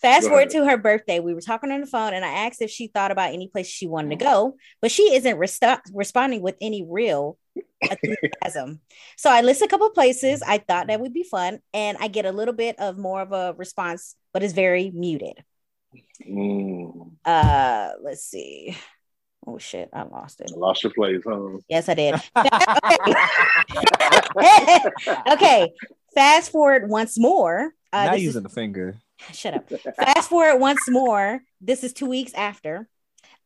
Fast 0.00 0.28
forward 0.28 0.50
to 0.50 0.64
her 0.64 0.76
birthday. 0.76 1.20
We 1.20 1.34
were 1.34 1.40
talking 1.40 1.72
on 1.72 1.80
the 1.80 1.86
phone, 1.86 2.14
and 2.14 2.24
I 2.24 2.46
asked 2.46 2.62
if 2.62 2.70
she 2.70 2.86
thought 2.86 3.10
about 3.10 3.32
any 3.32 3.48
place 3.48 3.66
she 3.66 3.86
wanted 3.86 4.10
to 4.10 4.24
go, 4.24 4.56
but 4.80 4.90
she 4.90 5.14
isn't 5.14 5.36
responding 5.36 6.40
with 6.40 6.56
any 6.60 6.86
real 6.88 7.38
enthusiasm. 7.80 8.80
so 9.16 9.30
I 9.30 9.40
list 9.40 9.62
a 9.62 9.68
couple 9.68 9.90
places 9.90 10.42
I 10.42 10.58
thought 10.58 10.86
that 10.86 11.00
would 11.00 11.12
be 11.12 11.24
fun, 11.24 11.58
and 11.72 11.98
I 12.00 12.08
get 12.08 12.26
a 12.26 12.32
little 12.32 12.54
bit 12.54 12.78
of 12.78 12.98
more 12.98 13.20
of 13.20 13.32
a 13.32 13.54
response, 13.56 14.14
but 14.32 14.42
it's 14.42 14.54
very 14.54 14.90
muted. 14.90 15.42
Mm. 16.26 17.12
Uh, 17.24 17.90
let's 18.02 18.24
see. 18.24 18.76
Oh 19.46 19.58
shit, 19.58 19.90
I 19.92 20.04
lost 20.04 20.40
it. 20.40 20.50
I 20.54 20.58
lost 20.58 20.84
your 20.84 20.92
place, 20.92 21.22
huh? 21.26 21.58
Yes, 21.68 21.88
I 21.88 21.94
did. 21.94 22.14
okay, 25.32 25.72
fast 26.14 26.50
forward 26.50 26.88
once 26.88 27.18
more. 27.18 27.74
Uh, 27.94 28.04
Not 28.06 28.12
this 28.12 28.18
is- 28.20 28.24
using 28.24 28.42
the 28.42 28.48
finger. 28.48 28.96
shut 29.32 29.54
up. 29.54 29.68
Fast 29.96 30.28
forward 30.28 30.58
once 30.58 30.80
more. 30.88 31.40
This 31.60 31.84
is 31.84 31.92
two 31.92 32.06
weeks 32.06 32.34
after. 32.34 32.88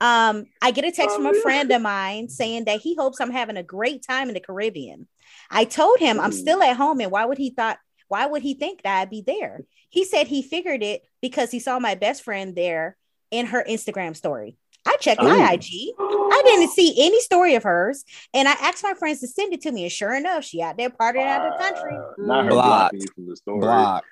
Um, 0.00 0.46
I 0.62 0.70
get 0.70 0.84
a 0.84 0.92
text 0.92 1.16
from 1.16 1.26
a 1.26 1.34
friend 1.34 1.70
of 1.72 1.82
mine 1.82 2.28
saying 2.28 2.64
that 2.66 2.80
he 2.80 2.94
hopes 2.94 3.20
I'm 3.20 3.32
having 3.32 3.56
a 3.56 3.62
great 3.64 4.02
time 4.06 4.28
in 4.28 4.34
the 4.34 4.40
Caribbean. 4.40 5.08
I 5.50 5.64
told 5.64 5.98
him 5.98 6.20
I'm 6.20 6.32
still 6.32 6.62
at 6.62 6.76
home, 6.76 7.00
and 7.00 7.10
why 7.10 7.24
would 7.24 7.38
he 7.38 7.50
thought 7.50 7.78
why 8.06 8.24
would 8.24 8.40
he 8.40 8.54
think 8.54 8.82
that 8.82 9.00
I'd 9.00 9.10
be 9.10 9.20
there? 9.20 9.64
He 9.90 10.04
said 10.04 10.28
he 10.28 10.40
figured 10.40 10.82
it 10.82 11.02
because 11.20 11.50
he 11.50 11.58
saw 11.60 11.78
my 11.78 11.94
best 11.94 12.22
friend 12.22 12.56
there 12.56 12.96
in 13.30 13.44
her 13.46 13.62
Instagram 13.68 14.16
story. 14.16 14.56
I 14.86 14.96
checked 14.96 15.20
my 15.22 15.28
Oh. 15.50 15.52
IG. 15.52 15.92
I 15.98 16.42
didn't 16.46 16.70
see 16.70 16.94
any 17.04 17.20
story 17.20 17.54
of 17.56 17.64
hers, 17.64 18.04
and 18.32 18.48
I 18.48 18.52
asked 18.52 18.82
my 18.82 18.94
friends 18.94 19.20
to 19.20 19.28
send 19.28 19.52
it 19.52 19.60
to 19.62 19.72
me. 19.72 19.82
And 19.82 19.92
sure 19.92 20.14
enough, 20.14 20.44
she 20.44 20.62
out 20.62 20.78
there 20.78 20.88
partying 20.88 21.26
out 21.26 21.44
of 21.44 21.52
the 21.52 21.58
country. 21.64 21.96
Uh, 21.96 22.12
not 22.18 22.44
her 22.46 22.50
Blocked. 22.52 22.92
blocking 22.92 23.00
you 23.00 23.06
from 23.14 23.26
the 23.28 23.36
story. 23.36 23.60
Blocked. 23.60 24.06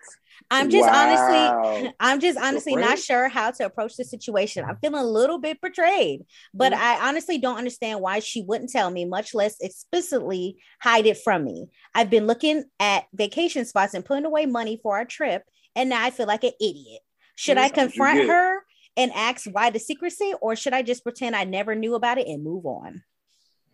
I'm 0.50 0.70
just 0.70 0.88
honestly, 0.88 1.92
I'm 2.00 2.20
just 2.20 2.38
honestly 2.38 2.76
not 2.76 2.98
sure 2.98 3.28
how 3.28 3.50
to 3.52 3.66
approach 3.66 3.96
the 3.96 4.04
situation. 4.04 4.64
I'm 4.64 4.76
feeling 4.76 5.00
a 5.00 5.06
little 5.06 5.38
bit 5.38 5.60
betrayed, 5.60 6.24
but 6.54 6.72
Mm-hmm. 6.72 6.82
I 6.82 7.08
honestly 7.08 7.38
don't 7.38 7.58
understand 7.58 8.00
why 8.00 8.18
she 8.18 8.42
wouldn't 8.42 8.70
tell 8.70 8.90
me, 8.90 9.04
much 9.04 9.34
less 9.34 9.56
explicitly 9.60 10.56
hide 10.80 11.06
it 11.06 11.18
from 11.18 11.44
me. 11.44 11.68
I've 11.94 12.10
been 12.10 12.26
looking 12.26 12.64
at 12.80 13.04
vacation 13.14 13.64
spots 13.64 13.94
and 13.94 14.04
putting 14.04 14.24
away 14.24 14.46
money 14.46 14.78
for 14.82 14.96
our 14.96 15.04
trip, 15.04 15.42
and 15.74 15.88
now 15.90 16.04
I 16.04 16.10
feel 16.10 16.26
like 16.26 16.44
an 16.44 16.52
idiot. 16.60 17.00
Should 17.36 17.58
I 17.58 17.68
That's 17.68 17.76
what 17.76 17.82
you 17.82 17.88
confront 17.88 18.28
her 18.28 18.62
and 18.96 19.12
ask 19.14 19.44
why 19.50 19.70
the 19.70 19.78
secrecy, 19.78 20.32
or 20.40 20.56
should 20.56 20.72
I 20.72 20.82
just 20.82 21.02
pretend 21.02 21.36
I 21.36 21.44
never 21.44 21.74
knew 21.74 21.94
about 21.94 22.18
it 22.18 22.26
and 22.26 22.42
move 22.42 22.66
on? 22.66 23.02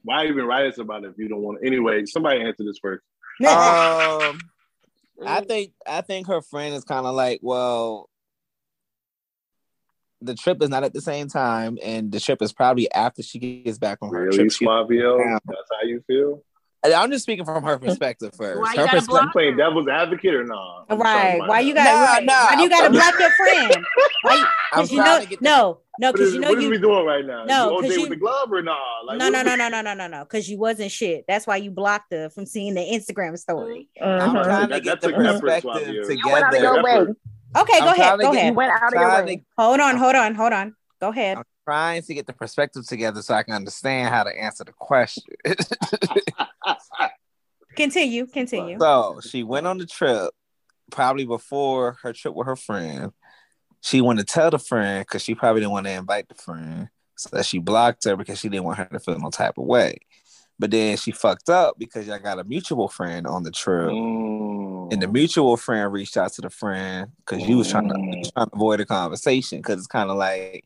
Why 0.04 0.26
even 0.26 0.44
write 0.44 0.66
us 0.66 0.78
about 0.78 1.04
it 1.04 1.10
if 1.10 1.18
you 1.18 1.28
don't 1.28 1.42
want? 1.42 1.58
Anyway, 1.64 2.04
somebody 2.06 2.40
answer 2.40 2.64
this 2.64 2.78
first. 2.80 3.04
Um, 3.46 4.38
I 5.26 5.40
think 5.42 5.72
I 5.86 6.00
think 6.00 6.26
her 6.26 6.42
friend 6.42 6.74
is 6.74 6.84
kind 6.84 7.06
of 7.06 7.14
like, 7.14 7.40
well, 7.42 8.08
the 10.20 10.34
trip 10.34 10.62
is 10.62 10.68
not 10.68 10.84
at 10.84 10.92
the 10.92 11.00
same 11.00 11.28
time, 11.28 11.78
and 11.82 12.12
the 12.12 12.20
trip 12.20 12.42
is 12.42 12.52
probably 12.52 12.90
after 12.92 13.22
she 13.22 13.38
gets 13.38 13.78
back 13.78 13.98
from 13.98 14.10
her 14.10 14.24
Really, 14.26 14.48
trip. 14.48 14.68
Yeah. 14.90 15.38
That's 15.46 15.70
how 15.70 15.86
you 15.86 16.02
feel? 16.06 16.42
I'm 16.84 17.10
just 17.10 17.22
speaking 17.22 17.44
from 17.44 17.62
her 17.62 17.78
perspective 17.78 18.32
first. 18.36 18.60
Why 18.60 18.72
you 18.74 18.80
her 18.80 18.86
gotta 18.86 18.96
perspective. 18.98 19.08
block 19.08 19.24
You 19.26 19.30
playing 19.32 19.56
devil's 19.56 19.88
advocate 19.88 20.34
or 20.34 20.44
not? 20.44 20.86
right? 20.90 21.38
Why 21.38 21.60
you 21.60 21.74
got? 21.74 21.84
Nah, 21.84 22.04
right. 22.04 22.24
nah, 22.24 22.44
why 22.46 22.56
do 22.56 22.62
you 22.62 22.68
got 22.68 22.84
to 22.84 22.90
block 22.90 23.14
your 23.20 23.30
friend? 23.30 23.86
Why? 24.22 24.44
I'm 24.72 24.86
Because 24.86 24.92
you 24.92 24.98
know, 24.98 25.20
to 25.20 25.36
no, 25.40 25.78
no, 25.98 26.08
What 26.08 26.12
because 26.16 26.34
you 26.34 26.40
know 26.40 26.48
what 26.48 26.58
is 26.58 26.64
you 26.64 26.70
we 26.70 26.78
doing 26.78 27.06
right 27.06 27.24
now? 27.24 27.44
No, 27.44 27.70
you 27.70 27.82
'cause 27.82 27.90
OJ 27.90 27.94
you- 27.94 28.00
with 28.02 28.10
the 28.10 28.16
glove 28.16 28.52
or 28.52 28.62
not? 28.62 28.78
Like, 29.06 29.18
no, 29.18 29.26
what 29.26 29.32
no, 29.32 29.42
no, 29.42 29.54
no, 29.56 29.68
no, 29.68 29.80
no, 29.82 29.94
no, 29.94 30.06
no, 30.08 30.24
because 30.24 30.48
you 30.50 30.58
wasn't 30.58 30.90
shit. 30.90 31.24
That's 31.28 31.46
why 31.46 31.56
you 31.56 31.70
blocked 31.70 32.12
her 32.12 32.30
from 32.30 32.46
seeing 32.46 32.74
the 32.74 32.80
Instagram 32.80 33.38
story. 33.38 33.88
I'm 34.00 34.34
Mhm. 34.34 34.44
trying 34.44 34.68
to 34.70 34.80
get 34.80 35.00
that's 35.00 35.06
the 35.06 35.12
perspective 35.12 35.72
together. 35.72 36.12
You 36.14 36.32
went 36.32 36.44
out 36.46 36.54
of 36.54 36.60
your 36.62 36.82
way. 36.82 37.14
Okay, 37.54 37.78
go 37.80 37.86
I'm 37.88 38.00
ahead, 38.00 38.18
go 38.20 38.32
ahead. 38.32 38.46
You 38.46 38.52
went 38.54 38.72
out 38.72 38.92
of 38.94 39.00
your 39.00 39.24
way. 39.24 39.44
Hold 39.58 39.80
on, 39.80 39.96
hold 39.96 40.14
on, 40.16 40.34
hold 40.34 40.52
on. 40.52 40.74
Go 41.00 41.08
ahead. 41.10 41.38
I'm 41.66 41.72
trying 41.72 42.02
to 42.02 42.14
get 42.14 42.26
the 42.26 42.32
perspective 42.32 42.86
together 42.86 43.22
so 43.22 43.34
I 43.34 43.42
can 43.42 43.54
understand 43.54 44.12
how 44.12 44.24
to 44.24 44.30
answer 44.30 44.64
the 44.64 44.72
question. 44.72 45.24
Continue, 47.76 48.26
continue. 48.26 48.78
So 48.78 49.20
she 49.26 49.42
went 49.42 49.66
on 49.66 49.78
the 49.78 49.86
trip 49.86 50.30
probably 50.90 51.24
before 51.24 51.96
her 52.02 52.12
trip 52.12 52.34
with 52.34 52.46
her 52.46 52.56
friend. 52.56 53.12
She 53.80 54.00
wanted 54.00 54.26
to 54.26 54.32
tell 54.32 54.50
the 54.50 54.58
friend 54.58 55.04
because 55.06 55.22
she 55.22 55.34
probably 55.34 55.62
didn't 55.62 55.72
want 55.72 55.86
to 55.86 55.92
invite 55.92 56.28
the 56.28 56.34
friend. 56.34 56.88
So 57.16 57.30
that 57.32 57.46
she 57.46 57.58
blocked 57.58 58.04
her 58.04 58.16
because 58.16 58.38
she 58.40 58.48
didn't 58.48 58.64
want 58.64 58.78
her 58.78 58.84
to 58.84 59.00
feel 59.00 59.18
no 59.18 59.30
type 59.30 59.58
of 59.58 59.64
way. 59.64 59.98
But 60.58 60.70
then 60.70 60.96
she 60.96 61.12
fucked 61.12 61.48
up 61.48 61.78
because 61.78 62.06
y'all 62.06 62.18
got 62.18 62.38
a 62.38 62.44
mutual 62.44 62.88
friend 62.88 63.26
on 63.26 63.42
the 63.42 63.50
trip. 63.50 63.88
Mm. 63.88 64.92
And 64.92 65.02
the 65.02 65.08
mutual 65.08 65.56
friend 65.56 65.92
reached 65.92 66.16
out 66.16 66.32
to 66.34 66.42
the 66.42 66.50
friend 66.50 67.10
because 67.24 67.46
you 67.48 67.56
was 67.58 67.70
trying 67.70 67.88
to, 67.88 67.94
you 67.98 68.18
was 68.18 68.30
trying 68.32 68.48
to 68.48 68.54
avoid 68.54 68.80
a 68.80 68.86
conversation 68.86 69.58
because 69.58 69.78
it's 69.78 69.86
kind 69.86 70.10
of 70.10 70.16
like, 70.16 70.64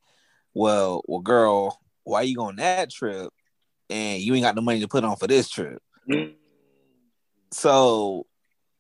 well, 0.56 1.02
well, 1.06 1.20
girl, 1.20 1.78
why 2.04 2.22
you 2.22 2.40
on 2.40 2.56
that 2.56 2.90
trip 2.90 3.30
and 3.90 4.22
you 4.22 4.34
ain't 4.34 4.42
got 4.42 4.56
no 4.56 4.62
money 4.62 4.80
to 4.80 4.88
put 4.88 5.04
on 5.04 5.16
for 5.16 5.26
this 5.26 5.50
trip? 5.50 5.82
So, 7.52 8.26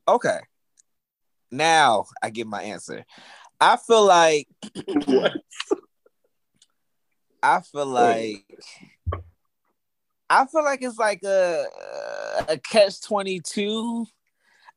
okay. 0.08 0.38
Now 1.50 2.06
I 2.22 2.30
get 2.30 2.46
my 2.46 2.62
answer. 2.62 3.04
I 3.60 3.76
feel 3.76 4.06
like 4.06 4.48
What? 5.04 5.32
I 7.42 7.60
feel 7.60 7.86
like 7.86 8.46
I 10.30 10.46
feel 10.46 10.64
like 10.64 10.82
it's 10.82 10.98
like 10.98 11.22
a 11.24 11.64
a 12.48 12.58
catch 12.58 13.02
twenty 13.02 13.40
two. 13.40 14.06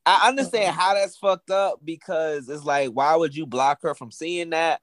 I 0.06 0.28
understand 0.28 0.72
uh-huh. 0.72 0.82
how 0.82 0.94
that's 0.96 1.18
fucked 1.18 1.50
up 1.50 1.80
because 1.84 2.50
it's 2.50 2.64
like, 2.64 2.90
why 2.90 3.16
would 3.16 3.36
you 3.36 3.46
block 3.46 3.80
her 3.84 3.96
from 3.96 4.12
seeing 4.12 4.50
that? 4.50 4.82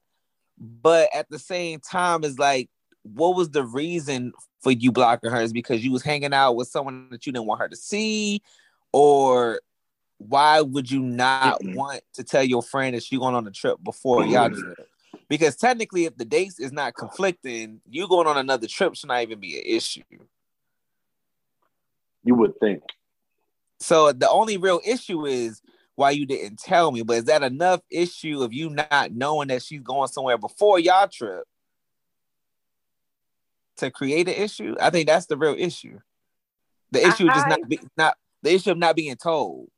But 0.58 1.10
at 1.14 1.28
the 1.28 1.38
same 1.38 1.80
time, 1.80 2.24
it's 2.24 2.38
like, 2.38 2.70
what 3.02 3.36
was 3.36 3.50
the 3.50 3.64
reason 3.64 4.32
for 4.60 4.72
you 4.72 4.90
blocking 4.90 5.30
her? 5.30 5.40
Is 5.40 5.52
because 5.52 5.84
you 5.84 5.92
was 5.92 6.02
hanging 6.02 6.32
out 6.32 6.56
with 6.56 6.68
someone 6.68 7.08
that 7.10 7.26
you 7.26 7.32
didn't 7.32 7.46
want 7.46 7.60
her 7.60 7.68
to 7.68 7.76
see, 7.76 8.42
or 8.92 9.60
why 10.18 10.60
would 10.60 10.90
you 10.90 11.00
not 11.00 11.60
Mm-mm. 11.60 11.74
want 11.74 12.00
to 12.14 12.24
tell 12.24 12.42
your 12.42 12.62
friend 12.62 12.96
that 12.96 13.02
she 13.02 13.18
going 13.18 13.34
on 13.34 13.46
a 13.46 13.50
trip 13.50 13.78
before 13.84 14.24
y'all 14.24 14.48
trip? 14.48 14.88
Because 15.28 15.56
technically, 15.56 16.04
if 16.04 16.16
the 16.16 16.24
dates 16.24 16.58
is 16.58 16.72
not 16.72 16.94
conflicting, 16.94 17.80
you 17.88 18.08
going 18.08 18.26
on 18.26 18.38
another 18.38 18.66
trip 18.66 18.94
should 18.94 19.08
not 19.08 19.22
even 19.22 19.40
be 19.40 19.58
an 19.58 19.64
issue. 19.66 20.02
You 22.24 22.34
would 22.36 22.58
think. 22.60 22.82
So 23.78 24.12
the 24.12 24.28
only 24.30 24.56
real 24.56 24.80
issue 24.84 25.26
is 25.26 25.60
why 25.96 26.10
you 26.10 26.26
didn't 26.26 26.58
tell 26.58 26.92
me. 26.92 27.02
But 27.02 27.16
is 27.18 27.24
that 27.24 27.42
enough 27.42 27.80
issue 27.90 28.42
of 28.42 28.52
you 28.52 28.70
not 28.70 29.12
knowing 29.12 29.48
that 29.48 29.62
she's 29.62 29.80
going 29.80 30.08
somewhere 30.08 30.38
before 30.38 30.78
y'all 30.78 31.08
trip 31.08 31.44
to 33.78 33.90
create 33.90 34.28
an 34.28 34.34
issue? 34.34 34.76
I 34.80 34.90
think 34.90 35.08
that's 35.08 35.26
the 35.26 35.36
real 35.36 35.56
issue. 35.58 35.98
The 36.92 37.00
issue 37.00 37.28
is 37.28 37.34
just 37.34 37.48
not 37.48 37.68
be, 37.68 37.80
not 37.96 38.16
the 38.42 38.52
issue 38.52 38.70
of 38.70 38.78
not 38.78 38.94
being 38.94 39.16
told. 39.16 39.68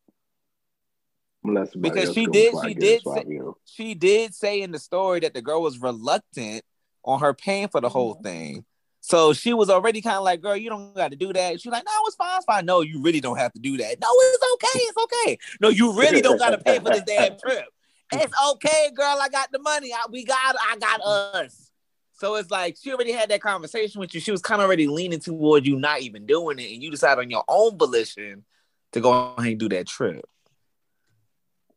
Because 1.80 2.12
she 2.12 2.26
did- 2.26 2.54
she 2.62 2.74
did 2.74 3.02
say- 3.02 3.40
She 3.64 3.94
did 3.94 4.34
say 4.34 4.60
in 4.60 4.72
the 4.72 4.78
story 4.78 5.20
that 5.20 5.34
the 5.34 5.40
girl 5.40 5.62
was 5.62 5.78
reluctant 5.78 6.64
on 7.04 7.20
her 7.20 7.32
paying 7.32 7.68
for 7.68 7.80
the 7.80 7.88
mm-hmm. 7.88 7.92
whole 7.96 8.14
thing. 8.14 8.64
So 9.08 9.32
she 9.32 9.54
was 9.54 9.70
already 9.70 10.02
kind 10.02 10.16
of 10.18 10.22
like, 10.24 10.42
girl, 10.42 10.54
you 10.54 10.68
don't 10.68 10.94
got 10.94 11.12
to 11.12 11.16
do 11.16 11.32
that. 11.32 11.62
She's 11.62 11.72
like, 11.72 11.84
no, 11.86 11.92
it's 12.04 12.16
fine, 12.16 12.36
it's 12.36 12.44
fine. 12.44 12.66
No, 12.66 12.82
you 12.82 13.00
really 13.00 13.20
don't 13.20 13.38
have 13.38 13.54
to 13.54 13.58
do 13.58 13.78
that. 13.78 13.98
No, 14.02 14.08
it's 14.10 14.44
okay, 14.52 14.80
it's 14.80 14.98
okay. 14.98 15.38
No, 15.62 15.70
you 15.70 15.98
really 15.98 16.20
don't 16.20 16.36
got 16.36 16.50
to 16.50 16.58
pay 16.58 16.78
for 16.78 16.90
this 16.90 17.04
damn 17.06 17.38
trip. 17.38 17.64
It's 18.12 18.34
okay, 18.50 18.90
girl. 18.94 19.16
I 19.18 19.30
got 19.30 19.50
the 19.50 19.60
money. 19.60 19.94
I, 19.94 20.04
we 20.10 20.26
got, 20.26 20.56
I 20.60 20.76
got 20.76 21.00
us. 21.00 21.70
So 22.12 22.34
it's 22.34 22.50
like 22.50 22.76
she 22.78 22.92
already 22.92 23.12
had 23.12 23.30
that 23.30 23.40
conversation 23.40 23.98
with 23.98 24.14
you. 24.14 24.20
She 24.20 24.30
was 24.30 24.42
kind 24.42 24.60
of 24.60 24.66
already 24.66 24.86
leaning 24.86 25.20
toward 25.20 25.66
you 25.66 25.78
not 25.78 26.02
even 26.02 26.26
doing 26.26 26.58
it, 26.58 26.70
and 26.70 26.82
you 26.82 26.90
decide 26.90 27.16
on 27.18 27.30
your 27.30 27.44
own 27.48 27.78
volition 27.78 28.44
to 28.92 29.00
go 29.00 29.34
ahead 29.38 29.52
and 29.52 29.60
do 29.60 29.70
that 29.70 29.86
trip. 29.86 30.28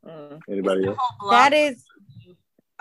Mm. 0.05 0.41
Anybody 0.49 0.87
else? 0.87 0.97
That 1.29 1.53
is. 1.53 1.85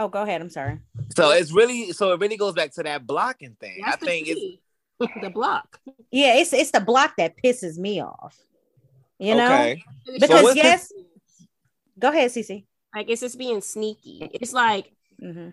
Oh, 0.01 0.09
go 0.09 0.23
ahead. 0.23 0.41
I'm 0.41 0.49
sorry. 0.49 0.79
So 1.15 1.31
it's 1.31 1.53
really, 1.53 1.93
so 1.93 2.13
it 2.13 2.21
really 2.21 2.39
goes 2.39 2.55
back 2.55 2.73
to 2.73 2.83
that 2.85 3.07
blocking 3.07 3.55
thing. 3.61 3.83
That's 3.85 4.03
I 4.03 4.07
think 4.07 4.27
the 4.29 4.59
it's 4.99 5.13
the 5.21 5.29
block. 5.29 5.79
Yeah, 6.11 6.37
it's 6.37 6.55
it's 6.55 6.71
the 6.71 6.81
block 6.81 7.17
that 7.19 7.35
pisses 7.37 7.77
me 7.77 8.03
off. 8.03 8.39
You 9.19 9.35
know, 9.35 9.53
okay. 9.53 9.85
because 10.19 10.43
what's 10.43 10.55
the- 10.55 10.57
yes. 10.57 10.93
Go 11.99 12.09
ahead, 12.09 12.31
Cece. 12.31 12.65
like 12.95 13.11
it's 13.11 13.21
just 13.21 13.39
being 13.39 13.61
sneaky. 13.61 14.27
It's 14.33 14.55
like 14.55 14.91
hmm 15.21 15.51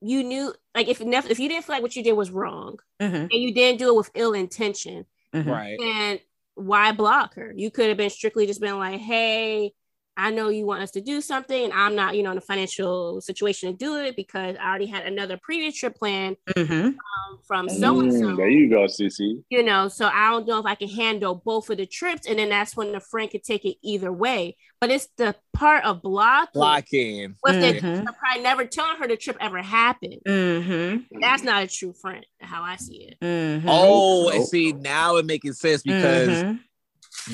you 0.00 0.22
knew 0.22 0.54
like 0.76 0.86
if 0.88 1.00
nef- 1.00 1.30
if 1.30 1.40
you 1.40 1.48
didn't 1.48 1.64
feel 1.64 1.74
like 1.74 1.82
what 1.82 1.96
you 1.96 2.04
did 2.04 2.12
was 2.12 2.30
wrong 2.30 2.78
Mhm, 3.00 3.22
and 3.22 3.32
you 3.32 3.52
didn't 3.52 3.78
do 3.78 3.88
it 3.88 3.96
with 3.96 4.10
ill 4.14 4.32
intention, 4.34 5.06
mhm. 5.34 5.46
Right. 5.46 5.80
And 5.80 6.20
why 6.54 6.92
block 6.92 7.34
her? 7.34 7.52
You 7.56 7.70
could 7.70 7.88
have 7.88 7.96
been 7.96 8.10
strictly 8.10 8.46
just 8.46 8.60
been 8.60 8.78
like, 8.78 9.00
hey, 9.00 9.72
I 10.18 10.30
know 10.32 10.48
you 10.48 10.66
want 10.66 10.82
us 10.82 10.90
to 10.92 11.00
do 11.00 11.20
something, 11.20 11.64
and 11.64 11.72
I'm 11.72 11.94
not, 11.94 12.16
you 12.16 12.24
know, 12.24 12.32
in 12.32 12.38
a 12.38 12.42
financial 12.42 13.20
situation 13.20 13.70
to 13.70 13.76
do 13.76 13.96
it 14.00 14.16
because 14.16 14.56
I 14.60 14.68
already 14.68 14.86
had 14.86 15.06
another 15.06 15.38
previous 15.40 15.76
trip 15.76 15.94
planned 15.96 16.36
Mhm. 16.56 16.86
um, 16.86 17.38
from 17.46 17.68
so 17.68 18.00
and 18.00 18.12
Mm, 18.12 18.36
there 18.36 18.48
you 18.50 18.68
go, 18.68 18.86
CC. 18.88 19.42
You 19.48 19.62
know, 19.62 19.86
so 19.88 20.06
I 20.12 20.30
don't 20.30 20.46
know 20.46 20.58
if 20.58 20.66
I 20.66 20.74
can 20.74 20.88
handle 20.88 21.36
both 21.44 21.70
of 21.70 21.76
the 21.78 21.86
trips, 21.86 22.26
and 22.26 22.38
then 22.38 22.48
that's 22.48 22.76
when 22.76 22.92
the 22.92 23.00
friend 23.00 23.30
could 23.30 23.44
take 23.44 23.64
it 23.64 23.76
either 23.82 24.12
way. 24.12 24.56
But 24.80 24.90
it's 24.90 25.06
the 25.16 25.36
part 25.54 25.84
of 25.84 26.02
blocking 26.02 26.50
Blocking. 26.54 27.36
was 27.42 27.56
that 27.58 27.80
the 27.80 28.12
probably 28.18 28.42
never 28.42 28.64
telling 28.64 28.96
her 28.98 29.06
the 29.08 29.16
trip 29.16 29.36
ever 29.40 29.62
happened. 29.62 30.20
Mhm. 30.26 31.04
That's 31.20 31.44
not 31.44 31.62
a 31.62 31.66
true 31.68 31.92
friend, 31.92 32.24
how 32.40 32.62
I 32.62 32.76
see 32.76 33.08
it. 33.08 33.18
Mhm. 33.24 33.64
Oh, 33.68 34.28
and 34.28 34.44
see 34.44 34.72
now 34.72 35.16
it 35.16 35.26
making 35.26 35.52
sense 35.54 35.82
because 35.82 36.28
Mhm. 36.42 36.60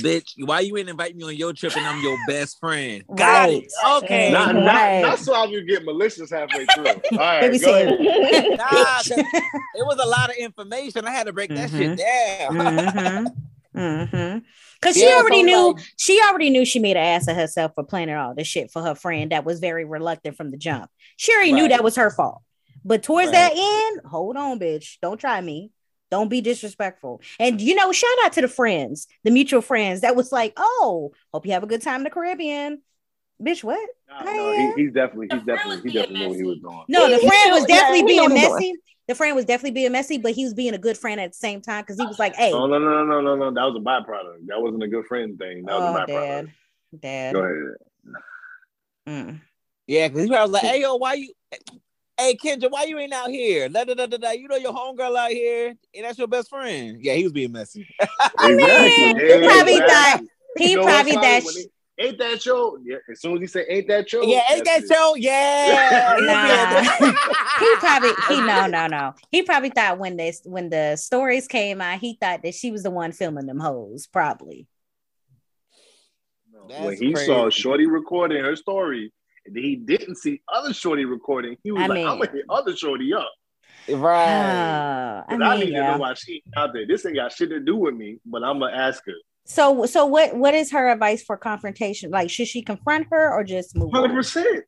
Bitch, 0.02 0.30
why 0.44 0.60
you 0.60 0.76
ain't 0.76 0.88
invite 0.88 1.16
me 1.16 1.24
on 1.24 1.36
your 1.36 1.52
trip 1.52 1.76
and 1.76 1.86
I'm 1.86 2.02
your 2.02 2.16
best 2.28 2.58
friend? 2.58 3.02
Right. 3.08 3.16
Got 3.18 3.50
it. 3.50 3.72
Okay. 4.04 4.30
Nah, 4.32 4.46
Not, 4.46 4.54
not, 4.56 4.64
Right. 4.66 5.00
not 5.02 5.18
so 5.18 5.34
I 5.34 5.46
can 5.46 5.66
get 5.66 5.84
malicious 5.84 6.30
halfway 6.30 6.66
through. 6.66 6.86
All 7.12 7.18
right, 7.18 7.40
Baby 7.40 7.58
go 7.58 7.66
said- 7.72 7.88
ahead. 8.00 8.50
Nah, 8.58 8.66
'cause 8.66 9.10
it 9.10 9.86
was 9.86 9.98
a 10.02 10.08
lot 10.08 10.30
of 10.30 10.36
information. 10.36 11.04
I 11.06 11.10
had 11.10 11.26
to 11.26 11.32
break 11.32 11.50
that 11.54 11.70
shit 11.70 11.98
down. 11.98 12.54
Mhm. 12.54 13.34
Mhm. 13.76 14.42
Cause 14.80 14.94
she 14.94 15.04
Yeah, 15.06 15.16
already 15.16 15.40
so, 15.40 15.46
knew 15.46 15.72
like- 15.74 15.84
she 15.96 16.20
already 16.28 16.50
knew 16.50 16.64
she 16.64 16.78
made 16.78 16.96
an 16.96 17.02
ass 17.04 17.26
of 17.26 17.36
herself 17.36 17.72
for 17.74 17.82
planning 17.84 18.14
all 18.14 18.34
this 18.34 18.46
shit 18.46 18.70
for 18.70 18.82
her 18.82 18.94
friend 18.94 19.32
that 19.32 19.44
was 19.44 19.58
very 19.60 19.84
reluctant 19.84 20.36
from 20.36 20.50
the 20.50 20.56
jump. 20.56 20.90
She 21.16 21.32
already 21.34 21.52
knew 21.52 21.68
that 21.68 21.82
was 21.82 21.96
her 21.96 22.10
fault. 22.10 22.42
But 22.84 23.02
towards 23.02 23.28
Right. 23.32 23.32
that 23.32 23.52
end, 23.56 24.00
hold 24.10 24.36
on, 24.36 24.58
bitch. 24.60 24.98
Don't 25.00 25.18
try 25.18 25.40
me. 25.40 25.70
Don't 26.10 26.28
be 26.28 26.40
disrespectful. 26.40 27.20
And 27.40 27.60
you 27.60 27.74
know, 27.74 27.90
shout 27.92 28.10
out 28.24 28.32
to 28.34 28.40
the 28.40 28.48
friends, 28.48 29.06
the 29.24 29.30
mutual 29.30 29.60
friends 29.62 30.02
that 30.02 30.14
was 30.16 30.30
like, 30.32 30.52
oh, 30.56 31.12
hope 31.32 31.46
you 31.46 31.52
have 31.52 31.62
a 31.62 31.66
good 31.66 31.82
time 31.82 32.00
in 32.00 32.04
the 32.04 32.10
Caribbean. 32.10 32.82
Bitch, 33.42 33.64
what? 33.64 33.88
No, 34.24 34.32
no, 34.32 34.52
he, 34.52 34.84
he's 34.84 34.92
definitely, 34.92 35.26
he's 35.30 35.44
The 35.44 35.56
friend 35.56 35.68
was 35.68 35.76
definitely, 35.76 35.76
he 35.76 35.82
being 35.82 35.94
definitely 35.94 36.18
knew 36.20 36.28
what 36.28 36.36
he 36.36 36.42
was 36.44 36.58
doing. 36.60 36.84
No, 36.88 37.08
the 37.08 37.16
He- 37.16 37.22
he 37.22 37.28
friend 37.28 37.50
was 37.50 37.62
knew- 37.62 37.74
yeah, 37.74 37.80
definitely 37.80 38.06
being 38.06 38.22
what 38.22 38.30
he 38.32 38.48
messy. 38.48 38.74
The 39.06 39.14
friend 39.14 39.36
was 39.36 39.44
definitely 39.44 39.72
being 39.72 39.92
messy, 39.92 40.18
but 40.18 40.32
he 40.32 40.44
was 40.44 40.54
being 40.54 40.72
a 40.72 40.78
good 40.78 40.96
friend 40.96 41.20
at 41.20 41.32
the 41.32 41.36
same 41.36 41.60
time 41.60 41.82
because 41.82 41.98
he 41.98 42.06
was 42.06 42.18
like, 42.18 42.34
hey, 42.36 42.52
No, 42.52 42.66
no, 42.66 42.78
no, 42.78 43.04
no, 43.04 43.20
no, 43.20 43.34
no. 43.34 43.50
That 43.50 43.64
was 43.64 43.76
a 43.76 43.80
byproduct. 43.80 44.46
That 44.46 44.62
wasn't 44.62 44.82
a 44.82 44.88
good 44.88 45.04
friend 45.06 45.38
thing. 45.38 45.64
That 45.64 45.78
was 45.78 45.96
oh, 45.96 46.02
a 46.02 46.06
byproduct. 46.06 46.46
dad, 46.46 46.52
dad. 47.00 47.34
Go 47.34 47.40
ahead. 47.40 47.74
Mm. 49.06 49.40
Yeah, 49.86 50.08
because 50.08 50.24
he 50.24 50.30
was 50.30 50.50
like, 50.50 50.62
hey 50.62 50.80
yo, 50.80 50.94
why 50.94 51.14
you 51.14 51.34
Hey 52.18 52.36
Kendra, 52.36 52.70
why 52.70 52.84
you 52.84 52.98
ain't 52.98 53.12
out 53.12 53.28
here? 53.30 53.68
Da, 53.68 53.84
da, 53.84 53.94
da, 53.94 54.06
da, 54.06 54.16
da. 54.16 54.30
You 54.30 54.46
know 54.46 54.56
your 54.56 54.72
homegirl 54.72 55.16
out 55.16 55.30
here, 55.30 55.74
and 55.94 56.04
that's 56.04 56.16
your 56.18 56.28
best 56.28 56.48
friend. 56.48 56.98
Yeah, 57.00 57.14
he 57.14 57.24
was 57.24 57.32
being 57.32 57.50
messy. 57.52 57.88
I 58.38 58.52
mean, 58.52 59.16
he 59.18 59.48
probably 59.48 59.78
thought 59.78 60.20
he 60.56 60.70
You 60.70 60.76
know 60.76 60.84
probably 60.84 61.16
what's 61.16 61.26
thought 61.26 61.42
funny? 61.42 61.44
When 61.44 61.54
he- 61.56 62.06
ain't 62.06 62.18
that 62.18 62.46
your? 62.46 62.78
Yeah, 62.84 62.96
as 63.10 63.20
soon 63.20 63.34
as 63.34 63.40
he 63.40 63.46
said, 63.48 63.64
"Ain't 63.68 63.88
that 63.88 64.12
your?" 64.12 64.24
Yeah, 64.24 64.42
ain't 64.48 64.64
that 64.64 64.78
that's 64.78 64.90
it. 64.90 64.94
show? 64.94 65.14
Yeah. 65.16 66.16
Nah. 66.20 66.82
he 67.58 67.74
probably 67.80 68.12
he 68.28 68.40
no 68.42 68.66
no 68.66 68.86
no 68.86 69.14
he 69.30 69.42
probably 69.42 69.70
thought 69.70 69.98
when 69.98 70.16
this 70.16 70.40
when 70.44 70.70
the 70.70 70.94
stories 70.96 71.48
came 71.48 71.80
out 71.80 71.98
he 71.98 72.16
thought 72.20 72.42
that 72.42 72.54
she 72.54 72.70
was 72.70 72.82
the 72.84 72.90
one 72.90 73.10
filming 73.12 73.46
them 73.46 73.58
hoes 73.58 74.06
probably 74.06 74.66
That's 76.68 76.80
when 76.80 76.96
he 76.96 77.12
crazy. 77.12 77.26
saw 77.26 77.50
Shorty 77.50 77.86
recording 77.86 78.42
her 78.44 78.56
story, 78.56 79.02
and 79.04 79.10
he 79.52 79.76
didn't 79.76 80.16
see 80.16 80.40
other 80.52 80.72
Shorty 80.72 81.04
recording, 81.04 81.56
he 81.62 81.72
was 81.72 81.82
I 81.82 81.86
like, 81.86 81.96
mean- 81.96 82.06
"I'm 82.08 82.18
gonna 82.18 82.30
hit 82.30 82.44
other 82.48 82.76
Shorty 82.76 83.12
up." 83.14 83.30
Right. 83.88 85.20
Uh, 85.20 85.24
I, 85.28 85.36
mean, 85.36 85.60
need 85.60 85.72
yeah. 85.74 85.86
to 85.86 85.92
know 85.92 85.98
why 85.98 86.14
she 86.14 86.42
out 86.56 86.72
there. 86.72 86.86
This 86.86 87.04
ain't 87.04 87.16
got 87.16 87.32
shit 87.32 87.50
to 87.50 87.60
do 87.60 87.76
with 87.76 87.94
me, 87.94 88.18
but 88.24 88.42
I'm 88.42 88.58
gonna 88.58 88.74
ask 88.74 89.04
her. 89.06 89.12
so 89.44 89.84
so 89.84 90.06
what 90.06 90.34
what 90.34 90.54
is 90.54 90.72
her 90.72 90.90
advice 90.90 91.22
for 91.22 91.36
confrontation 91.36 92.10
like 92.10 92.30
should 92.30 92.48
she 92.48 92.62
confront 92.62 93.08
her 93.10 93.30
or 93.32 93.44
just 93.44 93.76
move 93.76 93.90
Hundred 93.92 94.10
on? 94.10 94.16
percent. 94.16 94.64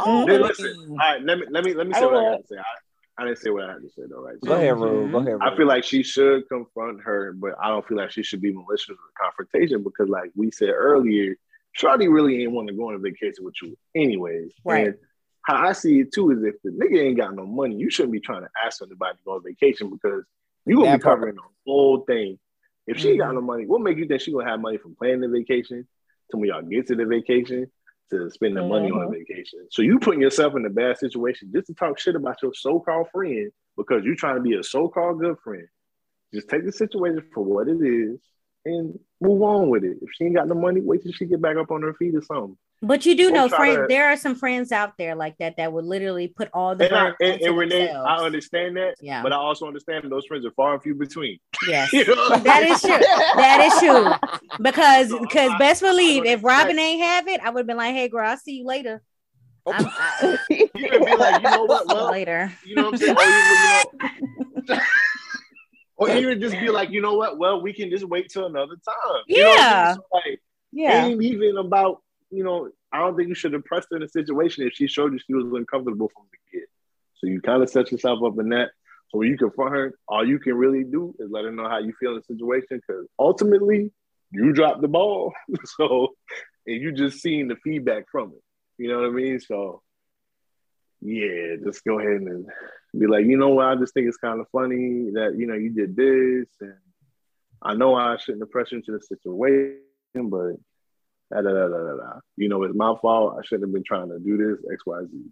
Oh, 0.00 0.26
Then 0.26 0.42
listen, 0.42 0.74
all 0.90 0.96
right. 0.96 1.22
Let 1.22 1.38
me 1.38 1.44
let 1.50 1.64
me 1.64 1.74
let 1.74 1.86
me 1.86 1.94
say 1.94 2.04
what 2.06 2.16
I 2.16 2.30
had 2.30 2.42
to 2.42 2.46
say. 2.48 2.56
I, 2.56 3.22
I 3.22 3.24
didn't 3.26 3.38
say 3.38 3.50
what 3.50 3.64
I 3.64 3.72
had 3.74 3.82
to 3.82 3.88
say 3.90 4.02
though, 4.08 4.22
right? 4.22 4.36
Go 4.44 4.54
ahead, 4.54 4.76
Rue. 4.76 5.10
Go 5.10 5.18
ahead. 5.18 5.38
I 5.40 5.56
feel 5.56 5.66
like 5.66 5.84
she 5.84 6.02
should 6.02 6.48
confront 6.48 7.00
her, 7.02 7.32
but 7.32 7.54
I 7.62 7.68
don't 7.68 7.86
feel 7.86 7.96
like 7.98 8.10
she 8.12 8.22
should 8.22 8.40
be 8.40 8.52
malicious 8.52 8.88
with 8.90 8.98
confrontation 9.20 9.82
because, 9.84 10.08
like 10.08 10.30
we 10.36 10.50
said 10.52 10.70
earlier, 10.70 11.36
Shawty 11.80 12.12
really 12.12 12.42
ain't 12.42 12.52
want 12.52 12.68
to 12.68 12.74
go 12.74 12.88
on 12.88 12.94
a 12.94 12.98
vacation 12.98 13.44
with 13.44 13.54
you, 13.62 13.76
anyways. 13.94 14.52
Right. 14.64 14.88
And 14.88 14.94
how 15.42 15.56
I 15.66 15.72
see 15.72 16.00
it 16.00 16.12
too 16.12 16.30
is 16.32 16.42
if 16.42 16.56
the 16.62 16.70
nigga 16.70 17.00
ain't 17.00 17.16
got 17.16 17.34
no 17.34 17.46
money, 17.46 17.76
you 17.76 17.90
shouldn't 17.90 18.12
be 18.12 18.20
trying 18.20 18.42
to 18.42 18.48
ask 18.64 18.82
anybody 18.82 19.16
to 19.16 19.22
go 19.24 19.32
on 19.36 19.42
vacation 19.44 19.90
because 19.90 20.24
you 20.66 20.76
gonna 20.76 20.88
That 20.90 20.98
be 20.98 21.02
part. 21.02 21.18
covering 21.18 21.36
the 21.36 21.42
whole 21.66 22.00
thing. 22.04 22.38
If 22.86 22.98
she 22.98 23.10
ain't 23.10 23.18
got 23.18 23.30
Mhm. 23.30 23.34
no 23.34 23.40
money, 23.42 23.66
what 23.66 23.80
make 23.80 23.98
you 23.98 24.06
think 24.06 24.20
she 24.20 24.32
gonna 24.32 24.48
have 24.48 24.60
money 24.60 24.78
from 24.78 24.94
planning 24.96 25.20
the 25.20 25.28
vacation 25.28 25.86
to 26.30 26.36
when 26.36 26.48
y'all 26.48 26.62
get 26.62 26.86
to 26.88 26.96
the 26.96 27.04
vacation 27.04 27.70
to 28.10 28.30
spending 28.30 28.66
money 28.68 28.90
on 28.90 29.02
a 29.02 29.10
vacation? 29.10 29.66
So 29.70 29.82
you 29.82 29.98
putting 29.98 30.22
yourself 30.22 30.56
in 30.56 30.64
a 30.64 30.70
bad 30.70 30.98
situation 30.98 31.50
just 31.52 31.66
to 31.68 31.74
talk 31.74 31.98
shit 31.98 32.16
about 32.16 32.42
your 32.42 32.54
so-called 32.54 33.08
friend 33.10 33.50
because 33.76 34.04
you're 34.04 34.16
trying 34.16 34.36
to 34.36 34.42
be 34.42 34.54
a 34.54 34.62
so-called 34.62 35.20
good 35.20 35.38
friend. 35.44 35.68
Just 36.34 36.48
take 36.48 36.64
the 36.64 36.72
situation 36.72 37.22
for 37.32 37.44
what 37.44 37.68
it 37.68 37.80
is 37.80 38.20
and 38.64 38.98
move 39.20 39.42
on 39.42 39.68
with 39.68 39.84
it. 39.84 39.96
If 40.02 40.10
she 40.16 40.24
ain't 40.24 40.36
got 40.36 40.48
the 40.48 40.54
money, 40.54 40.80
wait 40.80 41.02
till 41.02 41.12
she 41.12 41.26
get 41.26 41.40
back 41.42 41.56
up 41.56 41.70
on 41.70 41.82
her 41.82 41.94
feet 41.94 42.14
or 42.14 42.22
something. 42.22 42.56
but 42.82 43.04
you 43.04 43.16
do 43.16 43.30
know 43.32 43.48
friend 43.48 43.76
to- 43.78 43.86
there 43.88 44.08
are 44.08 44.16
some 44.16 44.34
friends 44.36 44.70
out 44.70 44.92
there 44.98 45.14
like 45.16 45.36
that 45.38 45.56
that 45.56 45.72
would 45.72 45.84
literally 45.84 46.28
put 46.28 46.48
all 46.52 46.76
the 46.76 46.84
And, 46.86 46.94
I, 46.94 47.06
and, 47.20 47.40
and 47.42 47.56
Renee. 47.58 47.90
I 47.90 48.16
understand 48.18 48.76
that, 48.76 48.94
yeah 49.00 49.22
but 49.22 49.32
I 49.32 49.36
also 49.36 49.66
understand 49.66 50.08
those 50.10 50.26
friends 50.26 50.46
are 50.46 50.52
far 50.52 50.74
and 50.74 50.82
few 50.82 50.94
between. 50.94 51.38
yes 51.66 51.92
You 51.92 52.04
know 52.06 52.14
what 52.14 52.32
I'm 52.38 52.42
That 52.44 52.62
is 52.62 52.80
true. 52.80 52.90
That 53.36 53.60
is 53.66 53.80
true. 53.80 54.58
because 54.62 55.08
because 55.20 55.50
I- 55.50 55.58
best 55.58 55.80
believe 55.82 56.24
if 56.24 56.44
Robin 56.44 56.78
ain't 56.78 57.02
have 57.02 57.26
it, 57.28 57.40
I 57.40 57.50
would 57.50 57.60
have 57.60 57.66
been 57.66 57.76
like, 57.76 57.94
"Hey, 57.94 58.08
girl, 58.08 58.26
I'll 58.28 58.36
see 58.36 58.58
you 58.58 58.64
later." 58.66 59.02
Oh. 59.66 59.72
I'm, 59.72 59.86
I, 59.86 60.38
You 60.50 60.68
can 60.68 61.04
be 61.04 61.16
like, 61.16 61.42
you 61.42 61.50
know 61.50 61.64
what? 61.64 61.86
Well, 61.92 62.10
later. 62.12 62.52
you 62.64 62.76
know 62.76 62.90
what 62.90 62.94
I'm 62.94 62.98
saying? 62.98 63.16
Oh, 63.18 63.90
you, 63.98 64.08
you 64.68 64.74
know, 64.74 64.80
or 65.98 66.08
even 66.10 66.40
just 66.40 66.58
be 66.60 66.70
like, 66.70 66.90
you 66.90 67.00
know 67.02 67.14
what? 67.14 67.38
Well, 67.38 67.60
we 67.60 67.72
can 67.74 67.90
just 67.90 68.04
wait 68.06 68.30
till 68.30 68.46
another 68.46 68.76
time. 68.76 69.24
You 69.26 69.42
know 69.42 69.50
what 69.50 69.66
I 69.66 69.68
Yeah. 69.68 69.78
mean? 69.78 69.94
So, 69.94 70.02
like, 70.14 70.40
Yeah, 70.72 71.04
ain't 71.04 71.22
even 71.22 71.58
about 71.58 72.02
you 72.30 72.44
know 72.44 72.68
i 72.92 72.98
don't 72.98 73.16
think 73.16 73.28
you 73.28 73.34
should 73.34 73.54
have 73.54 73.64
pressed 73.64 73.88
her 73.90 73.96
in 73.96 74.02
a 74.02 74.08
situation 74.08 74.66
if 74.66 74.74
she 74.74 74.86
showed 74.86 75.12
you 75.12 75.18
she 75.18 75.34
was 75.34 75.46
uncomfortable 75.52 76.10
from 76.14 76.26
the 76.30 76.58
get 76.58 76.68
so 77.14 77.26
you 77.26 77.40
kind 77.40 77.62
of 77.62 77.70
set 77.70 77.90
yourself 77.90 78.22
up 78.22 78.38
in 78.38 78.50
that 78.50 78.70
so 79.08 79.18
when 79.18 79.28
you 79.28 79.36
confront 79.38 79.72
her 79.74 79.94
all 80.08 80.26
you 80.26 80.38
can 80.38 80.54
really 80.54 80.84
do 80.84 81.14
is 81.18 81.30
let 81.30 81.44
her 81.44 81.50
know 81.52 81.68
how 81.68 81.78
you 81.78 81.92
feel 81.98 82.10
in 82.10 82.16
the 82.16 82.22
situation 82.34 82.80
because 82.86 83.06
ultimately 83.18 83.90
you 84.30 84.52
dropped 84.52 84.82
the 84.82 84.88
ball 84.88 85.32
so 85.64 86.08
and 86.66 86.80
you 86.82 86.92
just 86.92 87.20
seeing 87.20 87.48
the 87.48 87.56
feedback 87.64 88.04
from 88.12 88.32
it 88.32 88.42
you 88.82 88.88
know 88.88 89.00
what 89.00 89.08
i 89.08 89.10
mean 89.10 89.40
so 89.40 89.80
yeah 91.00 91.56
just 91.64 91.84
go 91.84 91.98
ahead 91.98 92.20
and 92.20 92.46
be 92.96 93.06
like 93.06 93.26
you 93.26 93.36
know 93.36 93.48
what 93.50 93.66
i 93.66 93.74
just 93.74 93.92
think 93.94 94.08
it's 94.08 94.16
kind 94.16 94.40
of 94.40 94.46
funny 94.50 95.10
that 95.12 95.34
you 95.36 95.46
know 95.46 95.54
you 95.54 95.70
did 95.70 95.94
this 95.94 96.48
and 96.60 96.74
i 97.62 97.74
know 97.74 97.94
i 97.94 98.16
shouldn't 98.16 98.42
have 98.42 98.50
pressed 98.50 98.72
you 98.72 98.78
into 98.78 98.92
the 98.92 99.00
situation 99.00 99.80
but 100.30 100.54
da, 101.30 101.42
da, 101.42 101.50
da, 101.50 101.68
da, 101.68 101.96
da. 101.96 102.20
You 102.36 102.48
know, 102.48 102.62
it's 102.62 102.74
my 102.74 102.94
fault. 103.00 103.36
I 103.38 103.44
shouldn't 103.44 103.68
have 103.68 103.72
been 103.72 103.84
trying 103.84 104.08
to 104.08 104.18
do 104.18 104.36
this, 104.36 104.64
X, 104.72 104.84
Y, 104.86 105.00
Z. 105.10 105.24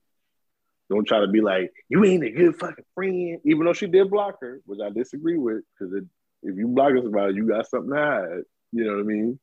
Don't 0.88 1.06
try 1.06 1.20
to 1.20 1.26
be 1.26 1.40
like, 1.40 1.72
you 1.88 2.04
ain't 2.04 2.24
a 2.24 2.30
good 2.30 2.56
fucking 2.58 2.84
friend. 2.94 3.40
Even 3.44 3.64
though 3.64 3.72
she 3.72 3.86
did 3.86 4.10
block 4.10 4.36
her, 4.40 4.60
which 4.66 4.78
I 4.84 4.90
disagree 4.90 5.36
with, 5.36 5.62
because 5.78 5.94
if 6.42 6.56
you 6.56 6.68
block 6.68 6.92
us 6.96 7.04
about 7.04 7.30
it, 7.30 7.36
you 7.36 7.48
got 7.48 7.68
something 7.68 7.90
to 7.90 7.96
hide. 7.96 8.42
You 8.72 8.84
know 8.84 8.92
what 8.92 9.00
I 9.00 9.04
mean? 9.04 9.40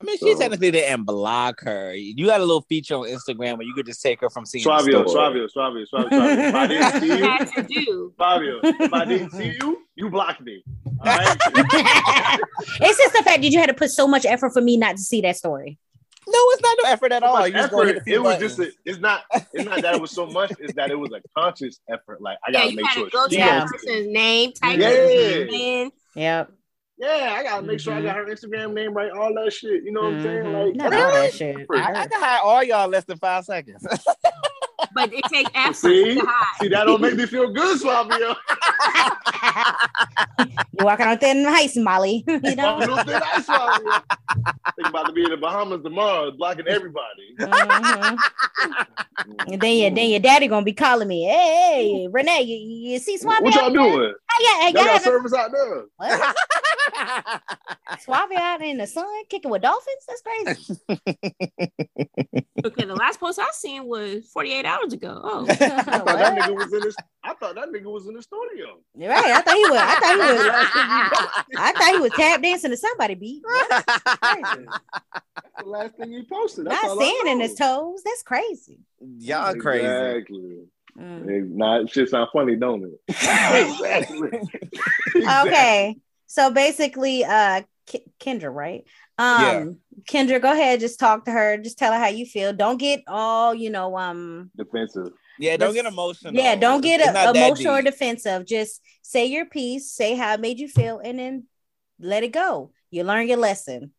I 0.00 0.04
mean, 0.04 0.18
she 0.18 0.32
So- 0.34 0.38
technically 0.40 0.70
didn't 0.72 1.04
block 1.04 1.60
her. 1.62 1.94
You 1.94 2.26
got 2.26 2.40
a 2.40 2.44
little 2.44 2.62
feature 2.62 2.96
on 2.96 3.04
Instagram 3.06 3.56
where 3.58 3.66
you 3.66 3.72
could 3.74 3.86
just 3.86 4.02
take 4.02 4.20
her 4.20 4.28
from 4.28 4.44
seeing 4.44 4.64
the 4.64 4.70
Suavio, 4.70 5.08
story. 5.08 5.48
Suavio, 5.48 5.48
Suavio, 5.56 5.86
Suavio, 5.92 6.08
Suavio. 6.10 6.48
If 6.48 6.54
I 6.54 6.66
didn't 6.66 7.00
see 7.00 7.06
you, 7.06 7.24
Had 7.24 7.44
to 7.54 7.62
do. 7.62 8.14
Fabio, 8.18 8.60
if 8.62 8.92
I 8.92 9.04
didn't 9.04 9.30
see 9.30 9.56
you, 9.60 9.86
you 9.94 10.10
blocked 10.10 10.40
me. 10.42 10.62
All 11.00 11.06
right? 11.06 11.36
it's 12.80 12.98
just 12.98 13.12
the 13.14 13.22
fact 13.24 13.42
that 13.42 13.50
you 13.50 13.58
had 13.58 13.66
to 13.68 13.74
put 13.74 13.90
so 13.90 14.06
much 14.06 14.24
effort 14.26 14.50
for 14.50 14.60
me 14.60 14.76
not 14.76 14.96
to 14.96 15.02
see 15.02 15.20
that 15.22 15.36
story. 15.36 15.78
No, 16.26 16.38
it's 16.52 16.62
not 16.62 16.78
no 16.82 16.88
effort 16.90 17.12
at 17.12 17.22
all. 17.22 17.34
much 17.34 17.48
You 17.48 17.52
just 17.52 17.70
go 17.70 17.80
hit 17.84 17.88
a 17.88 17.90
effort. 17.98 18.04
few 18.04 18.14
It 18.14 18.22
was 18.22 18.38
just 18.38 18.58
a, 18.58 18.70
it's 18.86 18.98
not 18.98 19.24
it's 19.52 19.66
not 19.66 19.82
that 19.82 19.94
it 19.96 20.00
was 20.00 20.10
so 20.10 20.24
much, 20.26 20.52
it's 20.58 20.72
that 20.72 20.90
it 20.90 20.94
was 20.98 21.10
a 21.12 21.20
conscious 21.38 21.80
effort. 21.86 22.22
Like 22.22 22.38
I 22.46 22.50
gotta 22.50 22.70
you 22.70 22.76
make 22.76 22.88
sure 22.92 23.10
go 23.10 23.28
to 23.28 23.34
Yeah. 23.36 23.46
that 23.46 23.58
don't 23.58 23.68
see 23.68 23.74
it. 23.74 23.90
person's 23.90 24.12
name, 24.12 24.52
type 24.52 24.78
Yeah. 24.80 24.88
it 24.88 25.48
in. 25.52 25.92
Yep. 26.14 26.50
Yeah, 26.96 27.34
I 27.38 27.42
gotta 27.42 27.62
make 27.66 27.80
sure 27.80 27.92
I 27.92 28.00
got 28.02 28.16
her 28.16 28.24
Instagram 28.26 28.72
name 28.72 28.94
right, 28.94 29.10
all 29.10 29.34
that 29.34 29.52
shit. 29.52 29.82
You 29.82 29.90
know 29.92 30.02
what 30.02 30.12
I'm 30.14 30.22
saying? 30.22 30.44
Mhm. 30.44 30.66
Like, 30.66 30.76
Not 30.76 30.90
that's 30.90 31.02
all 31.02 31.10
that 31.10 31.20
conscious 31.22 31.36
shit. 31.36 31.56
effort. 31.60 31.76
I, 31.78 32.00
I 32.02 32.06
can 32.06 32.20
hide 32.20 32.40
all 32.44 32.62
y'all 32.62 32.88
less 32.88 33.04
than 33.04 33.18
five 33.18 33.44
seconds. 33.44 33.84
But 34.94 35.12
it 35.12 35.24
takes 35.24 35.50
effort 35.54 35.76
See, 35.76 36.14
to 36.14 36.20
hide. 36.24 36.58
see, 36.60 36.68
that 36.68 36.84
don't 36.84 37.00
make 37.00 37.16
me 37.16 37.26
feel 37.26 37.52
good, 37.52 37.80
Fabio. 37.80 38.34
You're 40.72 40.84
walking 40.86 41.06
on 41.06 41.18
thin 41.18 41.44
ice, 41.46 41.76
Molly. 41.76 42.24
you 42.28 42.56
know. 42.56 42.78
Fabio 42.80 42.96
think 43.04 43.22
I 43.22 43.42
Fabio. 43.42 43.92
Think 44.76 44.88
about 44.88 45.06
to 45.06 45.12
be 45.12 45.24
in 45.24 45.30
the 45.30 45.36
Bahamas 45.36 45.82
tomorrow, 45.82 46.30
blocking 46.32 46.66
everybody. 46.68 47.34
Mhm. 47.40 48.18
And 49.46 49.60
then 49.60 49.76
your 49.78 49.90
then 49.90 50.10
your 50.10 50.20
daddy 50.20 50.48
gonna 50.48 50.64
be 50.64 50.72
calling 50.72 51.08
me. 51.08 51.24
Hey, 51.24 51.88
hey 51.92 52.08
Renee, 52.10 52.42
you, 52.42 52.90
you 52.92 52.98
see 52.98 53.16
Suave? 53.16 53.40
What 53.40 53.54
y'all 53.54 53.70
doing? 53.72 54.12
Hey, 54.38 54.44
yeah, 54.44 54.60
hey, 54.66 54.72
Y'all 54.74 54.82
y'all 54.84 54.92
got 54.94 55.02
service 55.02 55.32
out 55.32 55.50
there. 55.52 55.84
what? 55.96 56.34
Suave 58.00 58.30
out 58.36 58.62
in 58.62 58.78
the 58.78 58.86
sun 58.86 59.06
kicking 59.30 59.50
with 59.50 59.62
dolphins? 59.62 60.04
That's 60.06 60.22
crazy. 60.22 60.76
Okay, 62.66 62.84
the 62.86 62.94
last 62.94 63.20
post 63.20 63.38
I 63.38 63.48
seen 63.52 63.86
was 63.86 64.26
48 64.32 64.64
hours 64.66 64.83
ago. 64.92 65.20
Oh, 65.24 65.46
I 65.50 65.54
thought 65.54 66.04
that 66.06 66.36
nigga 66.38 66.54
was 66.54 66.72
in 66.72 66.80
this. 66.82 66.96
I 67.22 67.34
thought 67.34 67.54
that 67.54 67.68
nigga 67.68 67.84
was 67.84 68.06
in 68.06 68.14
the 68.14 68.22
studio. 68.22 68.78
You're 68.96 69.10
right. 69.10 69.24
I 69.26 69.40
thought 69.40 69.54
he 69.54 69.62
was. 69.62 69.78
I 69.80 69.94
thought 70.00 70.12
he 70.12 70.18
was. 70.20 70.44
Last 71.52 71.52
thing 71.52 71.52
you 71.52 71.52
posted. 71.52 71.58
I 71.58 71.72
thought 71.72 71.92
he 71.94 71.98
was 72.00 72.12
tap 72.12 72.42
dancing 72.42 72.70
to 72.70 72.76
somebody 72.76 73.14
beat. 73.14 73.42
What? 73.54 73.86
Crazy. 74.20 74.66
That's 74.66 75.64
the 75.64 75.66
last 75.68 75.94
thing 75.96 76.12
you 76.12 76.24
posted. 76.30 76.66
That's 76.66 76.82
Not 76.82 76.90
all 76.92 77.02
I 77.02 77.04
standing 77.06 77.38
know. 77.38 77.44
his 77.46 77.54
toes. 77.56 78.02
That's 78.04 78.22
crazy. 78.22 78.80
Y'all 79.18 79.54
crazy. 79.54 79.86
Exactly. 79.86 80.58
Mm. 80.98 81.28
Hey, 81.28 81.40
Nah, 81.44 81.80
it 81.80 81.90
shit 81.90 82.08
sound 82.08 82.28
funny, 82.32 82.56
don't 82.56 82.84
it? 82.84 83.00
exactly. 83.08 84.30
Okay. 85.16 85.96
So 86.26 86.50
basically, 86.50 87.24
uh, 87.24 87.62
K- 87.86 88.04
Kendra, 88.20 88.52
right? 88.54 88.84
Um, 89.16 89.78
Kendra, 90.10 90.40
go 90.40 90.52
ahead. 90.52 90.80
Just 90.80 90.98
talk 90.98 91.24
to 91.26 91.30
her. 91.30 91.56
Just 91.58 91.78
tell 91.78 91.92
her 91.92 91.98
how 91.98 92.08
you 92.08 92.26
feel. 92.26 92.52
Don't 92.52 92.78
get 92.78 93.02
all, 93.06 93.54
you 93.54 93.70
know, 93.70 93.96
um, 93.96 94.50
Defensive. 94.56 95.12
Yeah, 95.38 95.56
don't 95.56 95.74
get 95.74 95.86
emotional. 95.86 96.32
yeah, 96.34 96.54
don't 96.54 96.80
get 96.80 97.00
It's 97.00 97.12
not 97.12 97.34
that 97.34 97.36
emotional 97.36 97.74
or 97.74 97.82
defensive. 97.82 98.46
Just 98.46 98.80
say 99.02 99.26
your 99.26 99.46
piece, 99.46 99.90
say 99.90 100.14
how 100.14 100.34
it 100.34 100.40
made 100.40 100.60
you 100.60 100.68
feel, 100.68 101.00
and 101.02 101.18
then 101.18 101.44
let 101.98 102.22
it 102.22 102.32
go. 102.32 102.72
You 102.90 103.02
learn 103.04 103.26
your 103.26 103.38
lesson. 103.38 103.92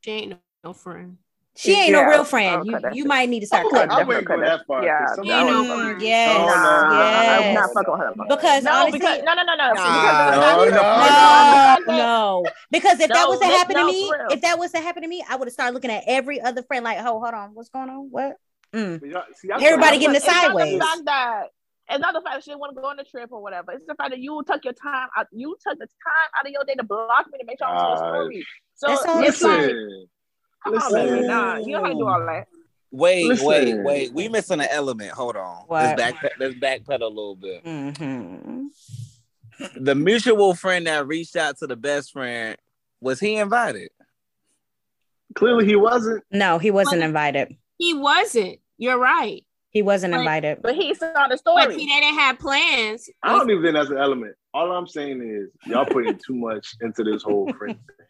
she 0.00 0.10
ain't 0.12 0.30
no, 0.30 0.38
no 0.62 0.72
friend. 0.72 1.18
She 1.56 1.72
ain't 1.72 1.92
no 1.92 2.04
real 2.04 2.24
friend. 2.24 2.60
okay, 2.62 2.88
You 2.92 2.98
you 2.98 3.04
it. 3.04 3.08
might 3.08 3.28
need 3.28 3.40
to 3.40 3.46
start 3.46 3.66
cutting. 3.70 3.90
I 3.90 4.00
her. 4.00 4.06
wouldn't 4.06 4.26
go 4.26 4.38
that 4.40 4.66
far. 4.66 4.84
Yeah, 4.84 5.06
Some- 5.14 5.26
that 5.26 5.44
was- 5.44 6.02
yes, 6.02 6.38
No, 6.38 6.46
no, 6.46 6.94
yes. 6.96 7.46
I'm 7.48 7.54
not 7.54 7.70
fucking 7.72 7.92
with 7.92 8.18
him. 8.18 8.26
Because 8.28 8.62
no, 8.64 8.72
honestly, 8.72 8.98
because 8.98 9.22
no, 9.24 9.34
no, 9.34 9.42
no, 9.42 9.54
no. 9.56 9.72
Nah. 9.72 10.30
No, 10.56 10.64
because- 10.64 11.86
no, 11.86 11.94
no, 11.94 11.96
no. 11.96 12.44
Because 12.70 13.00
if 13.00 13.08
that 13.08 13.28
was 13.28 13.40
to 13.40 13.46
no, 13.46 13.56
happen 13.56 13.76
to 13.76 13.86
me, 13.86 14.12
if 14.30 14.40
that 14.42 14.58
was 14.58 14.72
to 14.72 14.78
happen 14.80 15.02
to 15.02 15.08
me, 15.08 15.24
I 15.28 15.36
would 15.36 15.48
have 15.48 15.52
started 15.52 15.72
looking 15.74 15.90
at 15.90 16.04
every 16.06 16.40
other 16.40 16.62
friend 16.62 16.84
like, 16.84 16.98
oh, 17.00 17.20
hold 17.20 17.34
on, 17.34 17.50
what's 17.54 17.70
going 17.70 17.88
on? 17.88 18.08
What? 18.10 18.36
Mm. 18.74 19.00
See, 19.36 19.48
Everybody 19.50 19.98
getting 19.98 20.10
the 20.12 20.16
It's 20.16 20.26
sideways. 20.26 20.78
the 20.78 20.84
fact 20.84 21.04
that 21.06 21.42
it's 21.88 22.00
not 22.00 22.12
the 22.14 22.20
fact 22.20 22.34
that 22.36 22.44
she 22.44 22.50
didn't 22.50 22.60
want 22.60 22.74
to 22.74 22.80
go 22.82 22.88
on 22.88 22.96
the 22.96 23.04
trip 23.04 23.30
or 23.32 23.40
whatever. 23.40 23.70
It's 23.72 23.86
the 23.86 23.94
fact 23.94 24.10
that 24.10 24.18
you 24.18 24.42
took 24.46 24.64
your 24.64 24.72
time 24.74 25.08
out. 25.16 25.28
You 25.30 25.56
took 25.64 25.78
the 25.78 25.86
time 25.86 26.28
out 26.38 26.44
of 26.46 26.50
your 26.52 26.64
day 26.64 26.74
to 26.74 26.82
block 26.82 27.26
me 27.32 27.38
to 27.38 27.44
make 27.46 27.58
sure 27.58 27.68
I 27.68 27.72
was 27.74 28.00
Uh, 28.00 28.04
your 28.04 28.14
story. 28.14 28.46
So 28.74 28.86
That's 28.88 29.28
it's 29.28 29.42
like, 29.42 29.70
Listen, 30.70 30.80
come 30.80 30.82
on, 30.82 30.92
listen. 30.92 31.14
baby, 31.16 31.26
nah, 31.28 31.56
you 31.56 31.72
don't 31.72 31.84
have 31.84 31.92
to 31.92 31.98
do 31.98 32.06
all 32.08 32.20
that. 32.26 32.48
Wait, 32.92 33.28
wait, 33.28 33.42
Listen. 33.44 33.84
wait. 33.84 34.12
We 34.12 34.28
missing 34.28 34.60
an 34.60 34.68
element. 34.70 35.10
Hold 35.10 35.36
on. 35.36 35.64
What? 35.66 35.98
Let's 35.98 36.00
back 36.00 36.32
let's 36.38 36.54
backpedal 36.54 37.02
a 37.02 37.06
little 37.06 37.36
bit. 37.36 37.62
hmm 37.64 38.66
The 39.76 39.94
mutual 39.94 40.54
friend 40.54 40.86
that 40.86 41.06
reached 41.06 41.36
out 41.36 41.58
to 41.58 41.66
the 41.66 41.76
best 41.76 42.12
friend, 42.12 42.56
was 43.00 43.20
he 43.20 43.36
invited? 43.36 43.90
Clearly, 45.34 45.66
he 45.66 45.76
wasn't. 45.76 46.24
No, 46.30 46.58
he 46.58 46.70
wasn't 46.70 47.00
What? 47.00 47.06
invited. 47.06 47.56
He 47.78 47.92
wasn't. 47.92 48.60
You're 48.78 48.98
right. 48.98 49.44
He 49.70 49.82
wasn't 49.82 50.12
But- 50.14 50.20
invited. 50.20 50.62
But 50.62 50.74
he 50.76 50.94
saw 50.94 51.12
the 51.12 51.26
But 51.30 51.38
story. 51.38 51.76
he 51.78 51.86
didn't 51.86 52.14
have 52.18 52.38
plans. 52.38 53.10
I 53.22 53.32
don't 53.32 53.50
even 53.50 53.62
think 53.62 53.74
that's 53.74 53.90
an 53.90 53.98
element. 53.98 54.36
All 54.56 54.72
I'm 54.72 54.86
saying 54.86 55.20
is 55.20 55.50
y'all 55.70 55.84
putting 55.84 56.16
too 56.16 56.34
much 56.34 56.76
into 56.80 57.04
this 57.04 57.22
whole 57.22 57.52
friend 57.58 57.76
thing. 57.76 58.06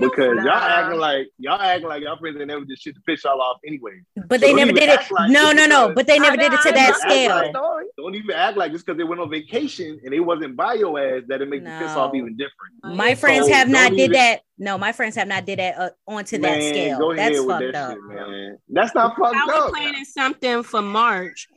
No, 0.00 0.08
Because 0.08 0.36
no 0.36 0.44
y'all 0.44 0.52
acting 0.54 1.00
like 1.00 1.26
y'all 1.38 1.60
acting 1.60 1.88
like 1.88 2.02
y'all 2.04 2.16
friends 2.16 2.36
ain't 2.38 2.46
never 2.46 2.64
did 2.64 2.78
shit 2.80 2.94
to 2.94 3.00
piss 3.02 3.24
y'all 3.24 3.40
off 3.42 3.58
anyway. 3.66 4.00
But 4.28 4.40
So 4.40 4.46
they 4.46 4.54
never 4.54 4.70
did 4.70 4.88
it. 4.88 5.00
like 5.10 5.30
No, 5.30 5.50
no, 5.50 5.66
no. 5.66 5.92
But 5.94 6.06
they 6.06 6.18
never 6.20 6.36
did 6.36 6.52
it 6.52 6.60
to 6.62 6.68
I- 6.68 6.70
I- 6.70 6.74
that 6.74 6.94
I 6.94 7.08
scale. 7.08 7.50
story. 7.50 7.84
Don't 7.96 8.14
even 8.14 8.30
act 8.36 8.56
like 8.56 8.70
just 8.72 8.86
because 8.86 8.96
they 8.98 9.04
went 9.04 9.20
on 9.20 9.28
vacation 9.28 10.00
and 10.04 10.12
they 10.12 10.20
wasn't 10.20 10.54
by 10.56 10.74
your 10.74 10.98
ass 10.98 11.24
that 11.26 11.42
it 11.42 11.48
make 11.48 11.64
the 11.64 11.70
piss 11.80 11.90
off 11.90 12.14
even 12.14 12.36
different. 12.36 12.96
My 12.96 13.16
friends 13.16 13.48
have 13.48 13.68
not 13.68 13.88
don't 13.88 13.96
did 13.96 14.02
even- 14.04 14.12
that. 14.12 14.40
No, 14.58 14.78
my 14.78 14.92
friends 14.92 15.16
have 15.16 15.26
not 15.26 15.44
did 15.44 15.58
that 15.58 15.76
uh, 15.78 15.90
onto 16.06 16.38
that 16.38 16.62
scale. 16.62 16.98
Go 16.98 17.10
ahead 17.10 17.32
That's 17.32 17.40
with 17.40 17.48
fucked 17.50 17.72
that 17.72 17.74
up. 17.74 17.92
shit, 17.94 18.02
man. 18.04 18.58
That's 18.68 18.94
not 18.94 19.16
fucked 19.16 19.34
I 19.34 19.44
was 19.46 19.54
up. 19.64 19.70
planning 19.70 20.04
something 20.04 20.62
for 20.62 20.82
March, 20.82 21.48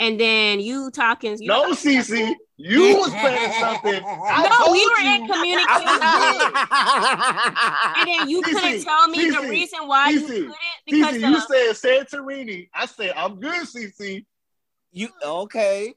and 0.00 0.18
then 0.18 0.60
you 0.60 0.90
talking. 0.92 1.36
You 1.40 1.48
No, 1.48 1.72
Cece, 1.72 2.32
you 2.62 2.96
was 2.98 3.10
planning 3.10 3.52
something. 3.60 4.02
I 4.04 4.42
No, 4.48 4.56
told 4.64 4.72
we 4.72 4.86
were 4.86 5.00
you. 5.02 5.14
in 5.14 5.26
communication. 5.26 6.02
and 7.96 8.08
then 8.08 8.28
you 8.28 8.42
couldn't 8.42 8.62
Cece, 8.62 8.84
tell 8.84 9.08
me 9.08 9.30
the 9.30 9.40
reason 9.48 9.86
why 9.86 10.10
you 10.10 10.20
couldn't 10.26 10.54
because 10.86 11.14
Cece, 11.16 11.20
you 11.20 11.32
the- 11.34 11.74
said 11.76 12.06
Santorini. 12.06 12.68
I 12.74 12.86
said 12.86 13.12
I'm 13.16 13.40
good, 13.40 13.66
Cece. 13.66 14.24
You 14.92 15.08
okay? 15.24 15.94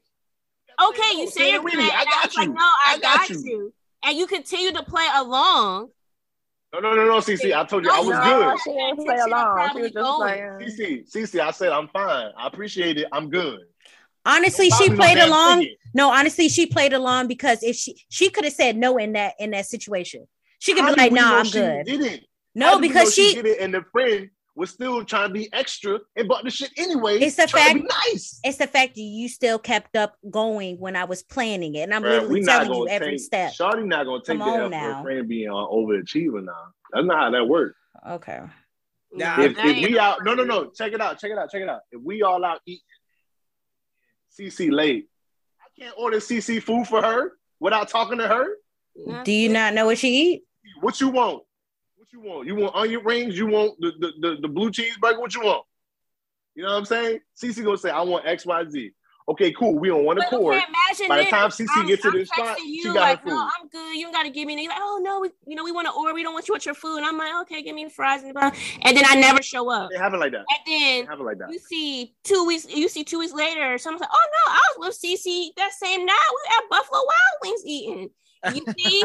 okay, 0.88 1.10
you 1.16 1.24
oh, 1.26 1.30
say 1.30 1.52
you're 1.52 1.60
Santorini, 1.62 1.70
good, 1.72 1.80
and 1.80 1.92
I 1.92 2.00
I, 2.00 2.04
got 2.04 2.36
like, 2.36 2.46
you. 2.48 2.54
no, 2.54 2.60
I, 2.60 2.74
I 2.86 2.98
got 2.98 3.18
got, 3.18 3.30
you. 3.30 3.38
you. 3.44 3.74
and 4.04 4.16
you 4.18 4.26
continue 4.26 4.72
to 4.72 4.82
play 4.82 5.06
along. 5.14 5.90
No, 6.72 6.80
no, 6.80 6.94
no, 6.94 7.06
no, 7.06 7.18
Cece. 7.18 7.54
I 7.54 7.64
told 7.64 7.84
you 7.84 7.90
I 7.90 8.00
was 8.00 8.08
no. 8.08 8.22
good. 8.22 8.58
She 8.64 8.70
didn't 8.72 9.04
play 9.06 9.18
along. 9.18 9.70
She 9.72 9.80
was 9.82 9.92
just 9.92 10.04
going. 10.04 10.20
like, 10.20 10.40
Cece, 10.68 11.10
Cece, 11.10 11.40
I 11.40 11.50
said 11.52 11.70
I'm 11.70 11.88
fine. 11.88 12.32
I 12.36 12.46
appreciate 12.48 12.98
it. 12.98 13.06
I'm 13.12 13.30
good. 13.30 13.60
Honestly, 14.26 14.70
she 14.70 14.88
buy 14.88 14.92
me 14.92 14.96
no 14.98 15.04
played 15.04 15.18
along. 15.18 15.60
ticket. 15.60 15.78
No, 15.94 16.10
honestly, 16.10 16.48
she 16.48 16.66
played 16.66 16.92
along 16.92 17.28
because 17.28 17.62
if 17.62 17.76
she 17.76 17.96
she 18.10 18.28
could 18.30 18.44
have 18.44 18.52
said 18.52 18.76
no 18.76 18.98
in 18.98 19.12
that 19.14 19.34
in 19.38 19.52
that 19.52 19.66
situation. 19.66 20.26
She 20.58 20.74
could 20.74 20.84
How 20.84 20.94
be 20.94 21.00
like, 21.00 21.12
we 21.12 21.18
"No, 21.18 21.30
know 21.30 21.36
I'm 21.38 21.44
she 21.46 21.52
good." 21.52 21.86
Didn't? 21.86 22.20
No, 22.54 22.66
How 22.66 22.74
do 22.76 22.80
we 22.80 22.88
because 22.88 23.04
know 23.18 23.24
she 23.24 23.34
did 23.34 23.46
it, 23.46 23.60
and 23.60 23.72
the 23.72 23.82
friend 23.92 24.30
was 24.54 24.70
still 24.70 25.04
trying 25.04 25.28
to 25.28 25.34
be 25.34 25.50
extra 25.52 25.98
and 26.16 26.26
bought 26.26 26.42
the 26.42 26.50
shit 26.50 26.70
anyway. 26.78 27.18
It's 27.18 27.36
the 27.36 27.46
trying 27.46 27.74
to 27.74 27.80
fact- 27.88 28.04
be 28.06 28.12
nice. 28.12 28.40
it's 28.42 28.56
the 28.56 28.66
fact 28.66 28.94
that 28.94 29.00
you 29.02 29.28
still 29.28 29.58
kept 29.58 29.94
up 29.96 30.16
going 30.30 30.78
when 30.78 30.96
I 30.96 31.04
was 31.04 31.22
planning 31.22 31.74
it, 31.74 31.80
and 31.82 31.92
I'm 31.94 32.02
Bruh, 32.02 32.20
literally 32.22 32.42
telling 32.42 32.68
you 32.72 32.74
gonna 32.86 32.90
every 32.90 33.10
take, 33.12 33.20
step. 33.20 33.52
Shawty 33.52 33.84
not 33.86 34.06
gonna 34.06 34.22
take 34.24 34.38
Come 34.38 34.38
the 34.38 34.44
on 34.44 34.60
L 34.60 34.64
for 34.64 34.70
now. 34.70 35.02
friend 35.02 35.28
being 35.28 35.50
on 35.50 35.68
overachiever 35.70 36.42
now. 36.42 36.52
That's 36.92 37.06
not 37.06 37.18
how 37.18 37.30
that 37.32 37.44
works. 37.46 37.76
Okay. 38.08 38.40
Nah, 39.12 39.40
if, 39.42 39.52
if 39.58 39.88
we 39.90 39.98
out, 39.98 40.24
no, 40.24 40.34
no, 40.34 40.44
no. 40.44 40.70
Check 40.70 40.92
it 40.92 41.00
out. 41.00 41.18
Check 41.18 41.30
it 41.32 41.38
out. 41.38 41.50
Check 41.50 41.62
it 41.62 41.68
out. 41.68 41.80
If 41.92 42.00
we 42.02 42.22
all 42.22 42.42
out 42.44 42.60
eating, 42.66 42.80
CC 44.38 44.70
late. 44.70 45.08
I 45.60 45.80
can't 45.80 45.94
order 45.98 46.18
CC 46.18 46.62
food 46.62 46.86
for 46.86 47.02
her 47.02 47.32
without 47.60 47.88
talking 47.88 48.18
to 48.18 48.28
her. 48.28 48.46
Do 49.24 49.32
you 49.32 49.48
not 49.48 49.74
know 49.74 49.86
what 49.86 49.98
she 49.98 50.08
eat? 50.08 50.42
What 50.80 51.00
you 51.00 51.08
want? 51.08 51.42
What 51.96 52.12
you 52.12 52.20
want? 52.20 52.46
You 52.46 52.54
want 52.54 52.74
onion 52.74 53.02
rings? 53.04 53.36
You 53.36 53.46
want 53.46 53.78
the 53.80 53.92
the, 53.98 54.12
the, 54.20 54.36
the 54.42 54.48
blue 54.48 54.70
cheeseburger? 54.70 55.20
What 55.20 55.34
you 55.34 55.42
want? 55.42 55.64
You 56.54 56.62
know 56.62 56.70
what 56.70 56.78
I'm 56.78 56.84
saying? 56.86 57.20
CC 57.40 57.62
gonna 57.64 57.76
say, 57.76 57.90
I 57.90 58.00
want 58.02 58.26
X, 58.26 58.46
Y, 58.46 58.64
Z. 58.70 58.92
Okay, 59.28 59.50
cool. 59.52 59.76
We 59.76 59.90
on 59.90 60.04
one 60.04 60.16
But 60.18 60.26
accord. 60.32 60.54
okay, 60.56 61.08
By 61.08 61.24
the 61.24 61.30
time 61.30 61.50
CC 61.50 61.66
I'm- 61.74 61.86
gets 61.88 62.02
to 62.02 62.12
this 62.12 62.28
spot, 62.28 62.56
texting 62.56 62.58
she 62.58 62.76
you 62.76 62.94
got 62.94 63.00
like, 63.00 63.18
her 63.18 63.24
food. 63.24 63.30
no, 63.34 63.48
I'm 63.60 63.68
good. 63.68 63.96
You 63.96 64.02
don't 64.02 64.12
got 64.12 64.22
to 64.22 64.30
give 64.30 64.46
me. 64.46 64.68
Like, 64.68 64.78
oh 64.80 65.00
no, 65.02 65.18
we, 65.20 65.30
you 65.48 65.56
know, 65.56 65.64
we 65.64 65.72
want 65.72 65.88
to 65.88 65.92
order. 65.92 66.14
We 66.14 66.22
don't 66.22 66.32
want 66.32 66.46
you 66.46 66.54
want 66.54 66.64
your 66.64 66.76
food. 66.76 66.98
And 66.98 67.06
I'm 67.06 67.18
like, 67.18 67.32
okay, 67.42 67.60
give 67.60 67.74
me 67.74 67.88
fries 67.88 68.22
and 68.22 68.32
blah. 68.32 68.52
And 68.82 68.96
then 68.96 69.04
I 69.04 69.16
never 69.16 69.42
show 69.42 69.68
up. 69.68 69.90
They 69.90 69.98
have 69.98 70.14
it 70.14 70.18
like 70.18 70.30
that. 70.30 70.44
And 70.48 70.60
then 70.66 71.06
have 71.06 71.18
it 71.18 71.24
like 71.24 71.38
that. 71.38 71.50
you 71.50 71.58
see 71.58 72.14
two 72.22 72.44
weeks. 72.46 72.66
You 72.68 72.88
see 72.88 73.02
two 73.02 73.18
weeks 73.18 73.32
later, 73.32 73.78
someone's 73.78 74.02
like, 74.02 74.10
oh 74.12 74.26
no, 74.46 74.52
I 74.52 74.60
was 74.78 74.88
with 75.02 75.20
CC 75.20 75.48
that 75.56 75.72
same 75.72 76.06
night. 76.06 76.28
We 76.30 76.56
at 76.58 76.70
Buffalo 76.70 77.00
Wild 77.00 77.42
Wings 77.42 77.62
eating. 77.64 78.10
You 78.54 78.64
see, 78.78 79.04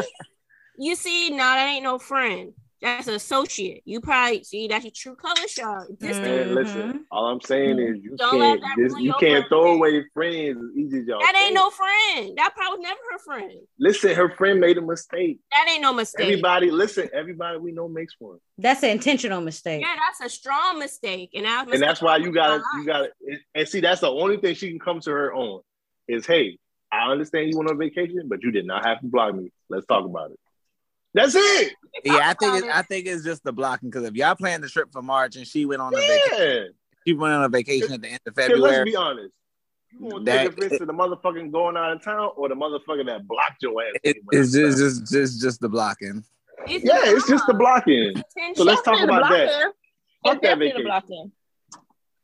you 0.78 0.94
see, 0.94 1.30
no, 1.30 1.38
that 1.38 1.66
ain't 1.66 1.82
no 1.82 1.98
friend. 1.98 2.52
That's 2.82 3.06
an 3.06 3.14
associate. 3.14 3.82
You 3.84 4.00
probably 4.00 4.42
see 4.42 4.66
that's 4.66 4.84
your 4.84 4.90
true 4.94 5.14
color 5.14 5.46
shot. 5.46 5.86
This 6.00 6.18
Mm. 6.18 6.22
Man, 6.22 6.48
Mhm. 6.48 6.54
listen. 6.54 7.06
All 7.12 7.26
I'm 7.26 7.40
saying 7.40 7.78
is 7.78 8.02
you 8.02 8.16
Don't 8.16 8.40
can't 8.60 8.76
this, 8.76 8.92
you 8.98 9.14
can't 9.20 9.48
throw 9.48 9.60
birthday. 9.62 9.74
away 9.76 10.04
friends 10.12 10.58
as 10.58 10.76
easy 10.76 10.98
as 10.98 11.06
y'all. 11.06 11.20
that 11.20 11.34
ain't 11.36 11.44
think. 11.46 11.54
no 11.54 11.70
friend. 11.70 12.36
That 12.38 12.52
probably 12.56 12.78
was 12.78 12.82
never 12.82 13.00
her 13.12 13.18
friend. 13.20 13.52
Listen, 13.78 14.14
her 14.16 14.30
friend 14.30 14.58
made 14.60 14.78
a 14.78 14.82
mistake. 14.82 15.38
That 15.52 15.68
ain't 15.70 15.80
no 15.82 15.92
mistake. 15.92 16.22
Everybody, 16.26 16.70
listen. 16.72 17.08
Everybody 17.14 17.58
we 17.58 17.70
know 17.70 17.86
makes 17.86 18.14
one, 18.18 18.38
That's 18.58 18.82
an 18.82 18.90
intentional 18.90 19.40
mistake. 19.40 19.82
Yeah, 19.82 19.94
that's 19.96 20.20
a 20.32 20.36
strong 20.36 20.80
mistake, 20.80 21.30
and 21.34 21.46
I 21.46 21.62
and 21.62 21.80
that's 21.80 22.02
why 22.02 22.16
you 22.16 22.32
got 22.32 22.56
to 22.58 22.62
you 22.78 22.84
got 22.84 23.06
to. 23.06 23.38
And 23.54 23.68
see, 23.68 23.78
that's 23.80 24.00
the 24.00 24.10
only 24.10 24.38
thing 24.38 24.56
she 24.56 24.70
can 24.70 24.80
come 24.80 24.98
to 25.00 25.10
her 25.10 25.32
own 25.32 25.60
is, 26.08 26.26
hey, 26.26 26.58
I 26.90 27.10
understand 27.12 27.48
you 27.48 27.56
went 27.56 27.70
on 27.70 27.78
vacation, 27.78 28.22
but 28.26 28.42
you 28.42 28.50
did 28.50 28.66
not 28.66 28.84
have 28.84 29.00
to 29.02 29.06
block 29.06 29.36
me. 29.36 29.52
Let's 29.70 29.86
talk 29.86 30.04
about 30.04 30.32
it. 30.32 30.40
That's 31.14 31.34
it. 31.34 31.74
Yeah, 32.04 32.20
I 32.24 32.34
think 32.34 32.64
it, 32.64 32.70
I 32.72 32.82
think 32.82 33.06
it's 33.06 33.22
just 33.24 33.44
the 33.44 33.52
blocking 33.52 33.90
because 33.90 34.04
if 34.04 34.14
y'all 34.14 34.34
planned 34.34 34.64
the 34.64 34.68
trip 34.68 34.88
for 34.92 35.02
March 35.02 35.36
and 35.36 35.46
she 35.46 35.66
went 35.66 35.82
on 35.82 35.92
a 35.94 35.98
vacation, 35.98 36.72
she 37.06 37.12
went 37.12 37.34
on 37.34 37.44
a 37.44 37.48
vacation 37.48 37.92
at 37.92 38.00
the 38.00 38.08
end 38.08 38.20
of 38.26 38.34
February. 38.34 38.60
let's 38.60 38.84
be 38.90 38.96
honest. 38.96 39.34
You 39.90 40.06
want 40.06 40.24
to 40.24 40.32
That- 40.32 40.38
take 40.56 40.58
offense 40.58 40.78
to 40.78 40.86
the 40.86 40.92
motherfucking 40.94 41.52
going 41.52 41.76
out 41.76 41.92
of 41.92 42.02
town 42.02 42.30
or 42.36 42.48
the 42.48 42.54
motherfucker 42.54 43.04
that 43.06 43.26
blocked 43.28 43.62
your 43.62 43.82
ass? 43.82 43.92
It, 44.02 44.16
it's 44.32 44.54
went 44.54 44.64
out 44.64 44.70
of 44.72 44.78
just, 44.78 44.96
town? 44.98 45.06
just 45.06 45.12
just 45.12 45.40
just 45.42 45.60
the 45.60 45.68
blocking. 45.68 46.24
yeah, 46.66 46.78
it's 47.04 47.28
just 47.28 47.46
the 47.46 47.54
blocking. 47.54 48.14
So 48.54 48.64
let's 48.64 48.80
talk 48.82 49.00
about 49.02 49.28
that. 49.28 49.72
Fuck 50.24 50.40
that 50.42 50.58
vacation. 50.58 50.86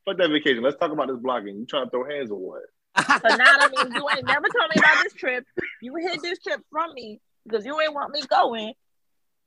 Fuck 0.07 0.17
that 0.17 0.31
vacation. 0.31 0.63
Let's 0.63 0.77
talk 0.79 0.93
about 0.93 1.09
this 1.09 1.19
blocking. 1.19 1.59
You 1.59 1.67
trying 1.67 1.85
to 1.85 1.91
throw 1.91 2.09
hands 2.09 2.31
or 2.31 2.39
what? 2.39 2.63
So 2.97 3.37
now 3.37 3.37
that 3.37 3.71
means 3.77 3.95
you 3.95 4.09
ain't 4.17 4.25
never 4.27 4.47
told 4.49 4.71
me 4.75 4.79
about 4.79 5.05
this 5.05 5.13
trip. 5.13 5.45
You 5.83 5.95
hid 5.97 6.21
this 6.23 6.39
trip 6.39 6.63
from 6.71 6.95
me 6.95 7.21
because 7.49 7.65
you 7.67 7.81
ain't 7.81 7.95
want 7.95 8.13
me 8.13 8.23
going. 8.29 8.73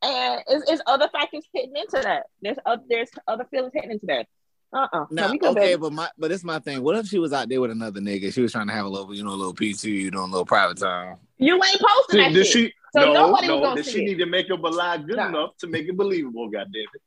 and 0.02 0.42
it's, 0.48 0.70
it's 0.72 0.82
other 0.88 1.08
factors 1.12 1.44
hitting 1.54 1.76
into 1.76 2.02
that. 2.02 2.24
There's 2.42 2.58
other 2.66 2.82
there's 2.90 3.10
other 3.28 3.46
feelings 3.52 3.72
hitting 3.74 3.92
into 3.92 4.06
that. 4.08 4.28
Uh 4.74 4.88
uh 4.94 5.06
No, 5.12 5.30
we 5.32 5.38
good, 5.38 5.50
okay, 5.52 5.60
baby. 5.72 5.82
but 5.82 5.92
my 5.94 6.10
but 6.18 6.32
it's 6.32 6.44
my 6.44 6.60
thing. 6.60 6.82
What 6.82 6.96
if 6.96 7.06
she 7.08 7.20
was 7.20 7.34
out 7.34 7.50
there 7.50 7.60
with 7.62 7.72
another 7.72 8.00
nigga? 8.00 8.34
She 8.34 8.42
was 8.42 8.52
trying 8.54 8.68
to 8.68 8.74
have 8.74 8.86
a 8.86 8.90
little, 8.90 9.14
you 9.14 9.24
know, 9.24 9.32
a 9.32 9.36
little 9.42 9.54
PT, 9.54 9.84
you 9.86 10.12
know, 10.12 10.24
a 10.24 10.26
little 10.26 10.46
private 10.46 10.78
time. 10.78 11.18
you 11.38 11.56
ain't 11.56 11.82
posting 11.82 12.12
See, 12.12 12.18
that 12.20 12.34
did 12.34 12.46
shit. 12.48 12.54
she? 12.70 12.74
So 12.94 13.06
no, 13.06 13.14
nobody 13.14 13.48
was 13.50 13.56
no. 13.58 13.62
gonna 13.62 13.76
Did 13.76 13.86
see 13.86 13.92
she 13.92 14.00
it. 14.02 14.06
need 14.06 14.18
to 14.20 14.26
make 14.26 14.50
up 14.50 14.64
a 14.64 14.68
lie 14.68 14.98
good 14.98 15.18
Nah. 15.18 15.28
enough 15.30 15.58
to 15.60 15.68
make 15.68 15.88
it 15.88 15.96
believable? 15.98 16.50
God 16.50 16.68
damn 16.74 16.84
it! 16.94 17.02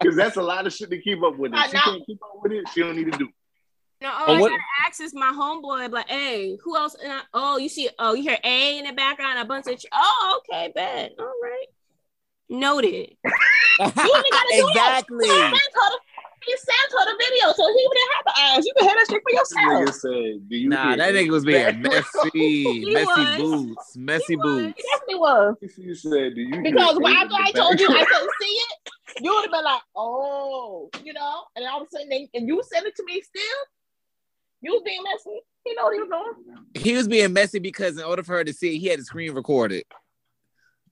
Because 0.00 0.16
that's 0.16 0.36
a 0.36 0.42
lot 0.42 0.66
of 0.66 0.72
shit 0.72 0.90
to 0.90 0.98
keep 1.00 1.22
up 1.22 1.36
with. 1.36 1.52
If 1.54 1.64
she 1.70 1.78
can't 1.78 2.06
keep 2.06 2.22
up 2.22 2.32
with 2.42 2.52
it, 2.52 2.68
she 2.68 2.80
don't 2.80 2.96
need 2.96 3.10
to 3.12 3.18
do. 3.18 3.24
it. 3.26 3.34
No, 4.02 4.08
But 4.10 4.28
all 4.28 4.36
I 4.36 4.40
what- 4.40 4.48
gotta 4.50 4.62
access 4.86 5.12
my 5.12 5.30
homeboy, 5.30 5.90
like, 5.92 6.08
hey, 6.08 6.56
who 6.64 6.76
else? 6.76 6.96
And 7.02 7.12
I, 7.12 7.20
oh, 7.34 7.58
you 7.58 7.68
see, 7.68 7.88
oh, 7.98 8.14
you 8.14 8.22
hear 8.22 8.38
A 8.44 8.78
in 8.78 8.86
the 8.86 8.92
background, 8.92 9.38
a 9.38 9.44
bunch 9.44 9.66
of, 9.66 9.78
ch- 9.78 9.86
oh, 9.92 10.40
okay, 10.50 10.72
bet, 10.74 11.12
all 11.18 11.26
right, 11.42 11.66
noted. 12.48 12.94
You 13.80 13.86
ain't 13.86 13.94
gotta 13.94 14.02
do 14.02 14.70
that. 14.74 15.04
exactly. 15.08 15.26
He 15.26 15.30
sent 15.30 15.52
her 15.52 15.90
the, 15.90 15.98
he 16.46 16.56
sent 16.56 16.92
her 16.92 17.04
the 17.04 17.24
video, 17.24 17.52
so 17.52 17.68
he 17.68 17.88
didn't 17.92 18.12
have 18.16 18.24
to 18.34 18.40
ask. 18.40 18.66
You 18.66 18.72
can 18.78 18.88
hear 18.88 18.96
that 18.96 19.06
shit 19.10 19.22
for 19.22 19.32
yourself. 19.32 19.88
nigga 19.88 19.94
said, 19.94 20.48
"Do 20.48 20.56
you?" 20.56 20.68
Nah, 20.70 20.96
that 20.96 21.14
me?" 21.14 21.20
nigga 21.26 21.30
was 21.30 21.44
being 21.44 21.82
messy, 21.82 22.84
messy 22.92 23.04
was. 23.06 23.36
boots, 23.36 23.96
messy 23.96 24.24
He 24.28 24.36
was. 24.36 24.44
boots. 24.62 24.74
He 24.76 24.82
definitely 24.90 25.14
was. 25.16 25.56
She 25.76 25.94
said, 25.94 26.34
"Do 26.34 26.40
you?" 26.40 26.62
Because 26.62 26.96
me 26.96 27.04
when 27.04 27.16
after 27.16 27.34
I 27.38 27.50
told 27.52 27.78
you 27.80 27.88
I 27.88 28.04
couldn't 28.04 28.30
see 28.40 28.46
it, 28.46 28.90
you 29.22 29.30
would 29.34 29.42
have 29.44 29.52
been 29.52 29.64
like, 29.64 29.82
oh, 29.96 30.88
you 31.04 31.12
know, 31.12 31.44
and 31.56 31.66
all 31.66 31.82
of 31.82 31.86
a 31.86 31.90
sudden, 31.90 32.08
they, 32.08 32.28
and 32.34 32.48
you 32.48 32.62
sent 32.72 32.86
it 32.86 32.96
to 32.96 33.04
me 33.04 33.20
still. 33.20 33.42
You 34.62 34.72
was 34.72 34.82
being 34.84 35.02
messy. 35.02 35.40
He 35.64 35.74
know 35.74 35.84
what 35.84 35.94
he 35.94 36.00
was 36.00 36.08
doing. 36.08 36.64
He 36.74 36.94
was 36.96 37.08
being 37.08 37.32
messy 37.32 37.58
because 37.58 37.98
in 37.98 38.04
order 38.04 38.22
for 38.22 38.36
her 38.36 38.44
to 38.44 38.52
see, 38.52 38.76
it, 38.76 38.78
he 38.78 38.86
had 38.88 39.00
the 39.00 39.04
screen 39.04 39.32
recorded. 39.34 39.84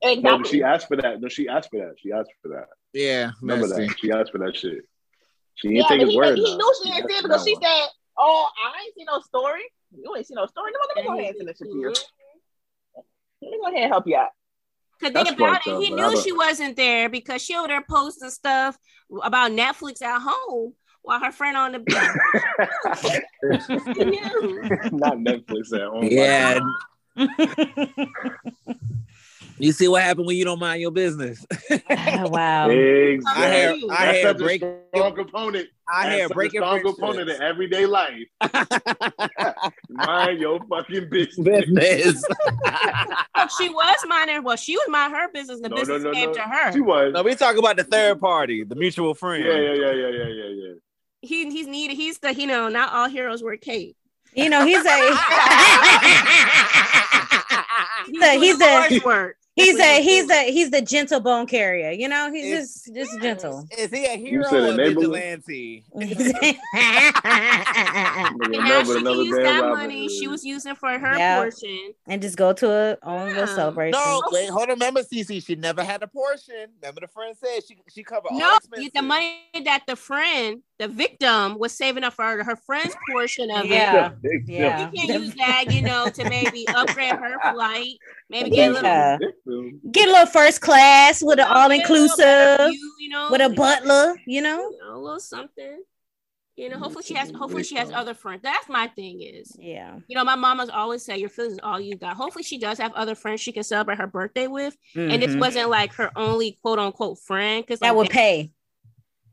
No, 0.03 0.11
Exactly. 0.11 0.51
she 0.51 0.63
asked 0.63 0.89
for 0.89 0.97
that. 0.97 1.21
No, 1.21 1.29
she 1.29 1.49
asked 1.49 1.71
for 1.71 1.79
that. 1.81 1.95
She 1.99 2.13
asked 2.13 2.31
for 2.43 2.49
that. 2.49 2.69
Yeah, 2.93 3.33
Remember 3.43 3.67
messy. 3.69 3.87
that? 3.87 3.99
She 3.99 4.11
asked 4.11 4.33
for 4.33 4.39
that 4.39 4.57
shit. 4.57 4.85
She 5.57 5.69
yeah, 5.69 5.83
didn't 5.83 5.89
take 5.89 5.99
but 5.99 6.05
his 6.07 6.11
he, 6.11 6.17
word. 6.17 6.39
he 6.39 6.45
now. 6.45 6.57
knew 6.57 6.75
she 6.83 6.91
didn't 6.91 7.11
see 7.11 7.17
it 7.17 7.23
because 7.25 7.45
she 7.45 7.55
one. 7.55 7.63
said, 7.63 7.87
"Oh, 8.17 8.49
I 8.65 8.83
ain't 8.85 8.95
seen 8.95 9.07
no 9.07 9.21
story. 9.21 9.63
You 9.93 10.15
ain't 10.17 10.27
seen 10.27 10.37
no 10.37 10.47
story. 10.47 10.71
No, 10.73 10.79
let 10.95 10.97
me 11.05 11.09
go 11.09 11.19
ahead 11.19 11.29
and 11.31 11.37
send 11.37 11.49
this 11.49 11.59
shit 11.59 11.71
to 11.73 11.79
you. 11.79 11.95
Let 13.43 13.51
me 13.51 13.59
go 13.61 13.67
ahead 13.69 13.83
and 13.83 13.93
help 13.93 14.07
you 14.07 14.17
out." 14.17 14.29
Cause 15.01 15.13
That's 15.13 15.29
think 15.31 15.41
about 15.41 15.67
it, 15.67 15.73
up, 15.73 15.83
he 15.83 15.91
knew 15.91 15.97
don't- 15.97 16.23
she 16.25 16.33
wasn't 16.33 16.77
there 16.77 17.09
because 17.09 17.41
she 17.43 17.55
over 17.57 17.69
there 17.69 17.85
posting 17.89 18.31
stuff 18.31 18.77
about 19.23 19.53
Netflix 19.53 20.03
at 20.03 20.21
home 20.21 20.75
while 21.09 21.19
her 21.21 21.33
friend 21.33 21.57
on 21.57 21.73
the 21.73 21.79
beach. 21.79 21.97
Not 24.93 25.17
Netflix 25.17 25.73
at 25.73 25.89
home. 25.89 26.05
Yeah, 26.05 26.61
you 29.59 29.73
see 29.73 29.89
what 29.89 30.03
happened 30.03 30.27
when 30.27 30.37
you 30.37 30.45
don't 30.45 30.61
mind 30.61 30.83
your 30.83 30.91
business. 30.91 31.47
wow. 31.71 32.69
Exactly. 32.69 33.43
I 33.43 33.47
had, 33.49 33.77
you. 33.79 33.89
I 33.91 34.05
That's 34.07 34.19
had 34.19 34.23
such 34.23 34.39
break, 34.39 34.63
a 34.63 34.77
strong 34.95 35.15
component. 35.17 35.69
I 35.89 36.05
That's 36.05 36.15
had 36.21 36.29
such 36.29 36.35
breaking 36.35 36.63
a 36.63 36.67
strong 36.67 36.83
component 36.83 37.31
in 37.31 37.41
every 37.43 37.69
day 37.69 37.87
life. 37.87 38.27
Mind 39.89 40.39
your 40.41 40.61
fucking 40.69 41.09
business. 41.11 41.39
business. 41.39 42.23
But 43.35 43.51
she 43.59 43.69
was 43.71 43.97
minding. 44.07 44.43
Well, 44.45 44.57
she 44.57 44.77
was 44.77 44.87
minding 44.91 45.19
her 45.19 45.29
business. 45.33 45.61
The 45.61 45.69
No, 45.71 45.77
no, 45.77 45.81
business 45.81 46.03
no, 46.03 46.13
came 46.13 46.29
no. 46.29 46.35
to 46.35 46.41
her. 46.43 46.73
She 46.73 46.81
was. 46.81 47.13
no, 47.15 47.23
we 47.23 47.35
talk 47.35 47.57
about 47.57 47.77
the 47.77 47.85
third 47.85 48.21
party, 48.21 48.65
the 48.65 48.75
mutual 48.77 49.15
friend. 49.15 49.43
Yeah, 49.45 49.53
yeah, 49.55 49.73
yeah, 49.73 49.93
yeah, 49.93 49.93
yeah, 49.93 50.09
yeah, 50.09 50.27
yeah. 50.29 50.48
He 51.21 51.51
he's 51.51 51.67
needed. 51.67 51.97
He's 51.97 52.19
the 52.19 52.35
you 52.35 52.47
know 52.47 52.69
not 52.69 52.93
all 52.93 53.09
heroes 53.09 53.43
wear 53.43 53.57
cape. 53.57 53.97
You 54.35 54.49
know, 54.51 54.65
he's 54.65 54.85
a 54.85 54.85
He's, 58.07 58.23
a 58.23 58.39
he's 58.39 58.59
the 58.59 58.65
the- 58.65 58.71
Lord's 58.71 59.05
work. 59.05 59.37
he's 59.55 59.79
a 59.79 60.01
he's 60.03 60.27
doing. 60.27 60.47
the 60.47 60.53
he's 60.53 60.71
the 60.71 60.81
gentle 60.81 61.21
bone 61.21 61.47
carrier. 61.47 61.91
You 61.91 62.09
know, 62.09 62.31
he's 62.33 62.45
It's- 62.47 62.85
just 62.85 62.95
just 62.95 63.21
gentle. 63.21 63.67
Is 63.77 63.91
he 63.91 64.05
a 64.07 64.17
hero 64.17 64.45
said 64.49 64.55
or 64.61 64.67
a 64.67 64.71
enabler? 64.73 64.95
vigilante? 64.95 65.85
And 65.95 66.11
now 68.53 68.83
she 68.85 68.95
can 69.03 69.07
use 69.25 69.37
that 69.37 69.65
money 69.69 70.09
she 70.09 70.29
was 70.29 70.45
using 70.45 70.75
for 70.75 70.97
her 70.99 71.17
Yeah. 71.19 71.39
portion. 71.43 71.93
and 72.07 72.23
just 72.23 72.37
go 72.37 72.53
to 72.53 72.71
a 72.71 72.99
own 73.03 73.29
little 73.29 73.47
Yeah. 73.47 73.55
celebration. 73.55 74.01
No, 74.01 74.23
wait, 74.31 74.49
hold 74.51 74.63
on. 74.65 74.69
Remember, 74.71 75.03
Cece, 75.03 75.45
she 75.45 75.55
never 75.57 75.83
had 75.83 76.03
a 76.03 76.07
portion. 76.07 76.69
Remember, 76.81 77.01
the 77.03 77.09
friend 77.09 77.37
said 77.37 77.61
she 77.67 77.77
she 77.93 78.03
covered 78.05 78.29
all 78.31 78.39
No, 78.39 78.57
expenses. 78.57 78.91
the 78.95 79.03
money 79.03 79.39
that 79.65 79.83
the 79.87 79.97
friend, 79.97 80.63
the 80.79 80.89
victim, 80.89 81.59
was 81.59 81.73
saving 81.73 82.05
up 82.05 82.15
for 82.15 82.25
her, 82.25 82.45
her 82.45 82.57
friend's 82.57 82.95
portion 83.11 83.51
of 83.51 83.65
it. 83.65 83.71
Yeah. 83.71 84.11
Big 84.23 84.49
Yeah. 84.49 84.91
You 84.93 85.07
can 85.09 85.23
use 85.23 85.35
that, 85.35 85.73
you 85.73 85.83
know, 85.83 86.09
to 86.09 86.29
maybe 86.29 86.67
upgrade 86.75 87.17
her 87.17 87.53
flight, 87.53 87.95
maybe 88.31 88.51
get 88.51 88.71
a 88.71 88.73
little, 88.75 88.85
Yeah. 88.85 89.19
Get 89.91 90.09
a 90.09 90.13
little 90.13 90.27
first 90.27 90.61
class 90.61 91.23
with 91.23 91.41
an 91.41 91.47
all 91.47 91.69
get 91.69 91.89
a 91.89 91.93
little 91.93 92.17
better 92.17 92.53
inclusive, 92.63 92.71
view, 92.71 92.93
you 93.01 93.09
know, 93.09 93.29
with 93.31 93.41
a 93.41 93.49
butler. 93.51 94.15
You 94.27 94.43
know. 94.43 94.71
you 94.71 94.79
know, 94.81 94.97
a 94.97 94.99
little 94.99 95.21
something. 95.21 95.83
You 96.57 96.69
know, 96.69 96.79
hopefully 96.79 97.05
she 97.05 97.15
has, 97.15 97.31
hopefully 97.31 97.63
she 97.63 97.77
has 97.77 97.93
other 97.93 98.15
friends. 98.15 98.43
That's 98.43 98.69
my 98.69 98.89
thing 98.89 99.21
is, 99.23 99.57
Yeah. 99.61 99.99
you 100.09 100.17
know, 100.17 100.25
my 100.25 100.35
mama's 100.35 100.69
always 100.71 101.05
say 101.05 101.17
your 101.17 101.29
feelings 101.29 101.53
is 101.55 101.61
all 101.63 101.79
you 101.81 101.95
got. 101.95 102.17
Hopefully 102.17 102.43
she 102.43 102.59
does 102.59 102.79
have 102.79 102.93
other 102.95 103.15
friends 103.15 103.41
she 103.41 103.53
can 103.53 103.63
celebrate 103.63 103.99
her 103.99 104.09
birthday 104.09 104.49
with, 104.49 104.77
and 104.97 105.23
this 105.23 105.37
Mhm. 105.37 105.41
wasn't 105.41 105.71
like 105.71 105.93
her 105.95 106.11
only 106.17 106.59
quote 106.61 106.81
unquote 106.81 107.21
friend 107.21 107.65
because 107.65 107.79
that 107.81 107.95
would 107.95 108.11
pay. 108.11 108.51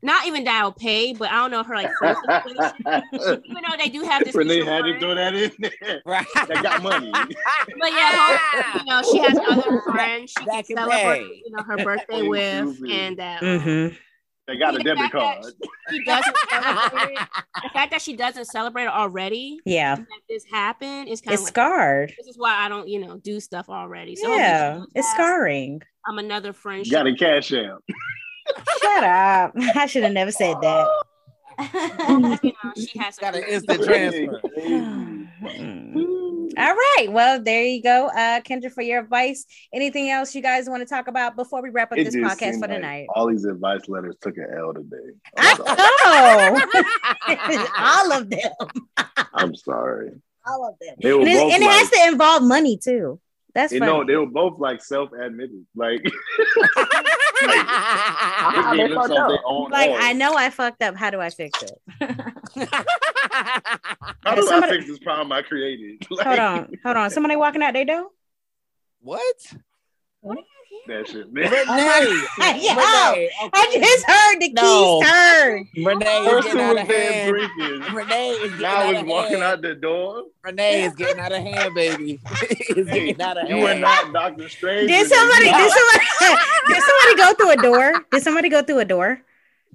Not 0.02 0.26
even 0.26 0.44
dial 0.44 0.72
pay, 0.72 1.12
but 1.14 1.30
I 1.30 1.34
don't 1.36 1.50
know 1.50 1.62
her 1.62 1.74
like 1.74 1.90
friend 1.98 2.16
situation. 2.26 2.74
even 3.44 3.62
though 3.68 3.76
they 3.78 3.88
do 3.88 4.02
have 4.02 4.24
this 4.24 4.34
Renee 4.34 4.56
mutual 4.56 4.72
had 4.72 4.82
to 4.82 4.88
friend. 4.88 5.00
throw 5.00 5.14
that 5.14 5.34
in 5.34 5.52
there. 5.80 6.02
Right. 6.06 6.26
That 6.34 6.62
got 6.62 6.82
money. 6.82 7.10
But 7.12 7.92
yeah, 7.92 8.38
hope- 8.38 8.74
you 8.82 8.84
know, 8.90 9.02
she 9.10 9.18
has 9.18 9.38
other 9.50 9.80
friends 9.82 10.32
she 10.38 10.44
That 10.44 10.66
can 10.66 10.76
can 10.76 10.88
celebrate, 10.88 11.28
pay. 11.28 11.42
you 11.44 11.50
know, 11.56 11.62
her 11.62 11.76
birthday 11.78 12.22
with, 12.22 12.78
you, 12.80 12.90
and 12.92 13.16
that 13.18 13.42
um, 13.42 13.48
Mm-hmm. 13.60 13.94
They 14.48 14.58
got 14.58 14.74
a 14.76 14.78
The 14.78 14.84
debit 14.84 15.10
card. 15.10 15.44
she 15.90 16.04
doesn't. 16.04 16.36
The 16.50 17.70
fact 17.72 17.90
that 17.90 18.00
she 18.00 18.14
doesn't 18.14 18.44
celebrate 18.44 18.84
it 18.84 18.90
already, 18.90 19.58
Yeah. 19.64 19.96
that 19.96 20.06
this 20.28 20.44
happened, 20.44 21.08
is 21.08 21.20
kind 21.20 21.32
It's 21.34 21.42
of 21.42 21.46
like, 21.46 21.52
scarred. 21.52 22.14
this 22.16 22.28
is 22.28 22.38
why 22.38 22.54
I 22.64 22.68
don't, 22.68 22.86
you 22.88 23.00
know, 23.04 23.16
do 23.16 23.40
stuff 23.40 23.68
already. 23.68 24.14
So 24.14 24.32
Yeah. 24.32 24.82
It's 24.94 25.10
scarring. 25.10 25.82
I'm 26.06 26.18
another 26.18 26.52
friend. 26.52 26.86
You 26.86 26.92
got 26.92 27.08
a 27.08 27.14
cash 27.16 27.52
out. 27.54 27.82
Shut 28.80 29.04
up. 29.04 29.52
I 29.76 29.86
should 29.86 30.02
have 30.04 30.12
never 30.12 30.30
said 30.32 30.56
that. 30.62 30.88
you 32.42 32.52
know, 32.52 32.72
she 32.76 32.98
has 32.98 33.16
Got 33.16 33.34
an 33.36 33.44
instant 33.48 33.82
transfer. 33.82 34.40
All 36.58 36.74
right. 36.74 37.06
Well, 37.10 37.42
there 37.42 37.64
you 37.64 37.82
go. 37.82 38.06
Uh 38.08 38.40
Kendra 38.40 38.70
for 38.72 38.82
your 38.82 39.00
advice. 39.00 39.44
Anything 39.74 40.10
else 40.10 40.34
you 40.34 40.40
guys 40.42 40.68
want 40.68 40.80
to 40.80 40.86
talk 40.86 41.06
about 41.08 41.36
before 41.36 41.62
we 41.62 41.68
wrap 41.70 41.92
up 41.92 41.98
It 41.98 42.04
this 42.04 42.16
podcast 42.16 42.38
seemed 42.38 42.54
for 42.62 42.68
like 42.68 42.76
tonight? 42.78 43.06
All 43.14 43.26
these 43.28 43.44
advice 43.44 43.82
letters 43.88 44.16
took 44.20 44.36
an 44.38 44.46
L 44.56 44.72
today. 44.72 45.12
I 45.36 46.58
know. 47.52 47.66
all 47.78 48.12
of 48.20 48.30
them. 48.30 48.52
I'm 49.34 49.54
sorry. 49.54 50.12
All 50.46 50.68
of 50.68 50.74
them. 50.80 50.94
They 51.02 51.12
were 51.12 51.20
And, 51.20 51.28
it's- 51.28 51.42
both 51.42 51.52
and 51.54 51.62
it 51.62 51.70
has 51.70 51.90
to 51.90 52.08
involve 52.08 52.42
money 52.42 52.78
too. 52.78 53.20
That's 53.56 53.72
you 53.72 53.78
funny. 53.78 53.90
know, 53.90 54.04
they 54.04 54.16
were 54.16 54.26
both 54.26 54.58
like 54.60 54.82
self-admitted. 54.82 55.64
Like, 55.74 56.04
How 57.46 58.70
they 58.72 58.76
they 58.82 58.88
gave 58.88 58.94
fucked 58.96 59.08
themselves 59.08 59.10
up? 59.18 59.28
their 59.30 59.38
own 59.46 59.70
like 59.70 59.90
L. 59.90 59.96
I 59.98 60.12
know 60.12 60.34
I 60.34 60.50
fucked 60.50 60.82
up. 60.82 60.94
How 60.94 61.08
do 61.10 61.20
I 61.20 61.30
fix 61.30 61.62
it? 61.62 61.72
How 64.24 64.34
do 64.34 64.42
Somebody- 64.42 64.72
I 64.72 64.76
fix 64.76 64.86
this 64.88 64.98
problem 64.98 65.32
I 65.32 65.40
created? 65.42 66.04
Like, 66.10 66.26
Hold 66.26 66.38
on. 66.38 66.72
Hold 66.84 66.96
on. 66.98 67.10
Somebody 67.10 67.36
walking 67.36 67.62
out 67.62 67.72
their 67.72 67.84
door? 67.86 68.08
what? 69.00 69.36
That 70.88 71.08
shit, 71.08 71.32
man. 71.32 71.50
Renee. 71.50 71.64
Yo, 72.62 72.74
oh, 72.78 73.12
Renee, 73.16 73.30
I 73.52 73.78
just 73.80 74.06
heard 74.06 74.40
the 74.40 74.46
keys 74.46 74.54
No. 74.54 75.02
turn. 75.02 75.68
Renee 75.84 76.18
is 76.24 76.30
First 76.30 76.46
getting 76.48 76.60
out 76.62 76.78
of 76.80 76.86
hand. 76.86 77.30
drinking. 77.34 77.94
Renee 77.94 78.30
is 78.30 78.50
getting 78.52 78.60
Now 78.62 78.76
out 78.76 78.90
it's 78.92 79.00
of 79.02 79.06
walking 79.08 79.30
hand. 79.32 79.42
out 79.42 79.62
the 79.62 79.74
door. 79.74 80.22
Renee 80.44 80.84
is 80.84 80.94
getting 80.94 81.18
out 81.20 81.32
of 81.32 81.42
hand, 81.42 81.74
baby. 81.74 82.20
it's 82.42 82.90
getting 82.90 83.20
out 83.20 83.36
of 83.42 83.48
You 83.48 83.56
were 83.56 83.68
hand. 83.68 83.80
not 83.80 84.12
Doctor 84.12 84.48
Strange. 84.48 84.88
Did 84.88 85.08
somebody 85.08 85.44
did 85.46 85.72
somebody 85.72 86.04
did 86.68 86.82
somebody 86.82 87.16
go 87.16 87.34
through 87.34 87.50
a 87.50 87.56
door? 87.56 88.04
Did 88.12 88.22
somebody 88.22 88.48
go 88.48 88.62
through 88.62 88.78
a 88.78 88.84
door? 88.84 89.20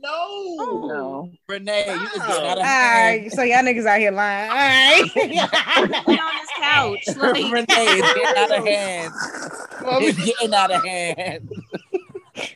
No. 0.02 0.56
No. 0.88 1.32
Renee, 1.48 1.86
you 1.88 2.00
just 2.00 2.28
getting 2.28 2.48
out 2.48 2.58
of 2.58 2.64
hand. 2.64 3.32
so 3.32 3.44
y'all 3.44 3.60
niggas 3.60 3.86
out 3.86 4.00
here 4.00 4.12
lying. 4.12 4.50
All 4.50 4.58
right. 4.58 5.02
On 5.78 5.88
this 5.88 6.50
couch. 6.58 7.08
Like, 7.18 7.52
Renee 7.54 7.86
is 7.86 8.14
getting 8.14 8.38
out 8.38 8.58
of 8.58 8.66
hand. 8.66 9.14
It's 9.84 10.26
getting 10.26 10.54
out 10.54 10.72
of 10.72 10.84
hand. 10.84 11.50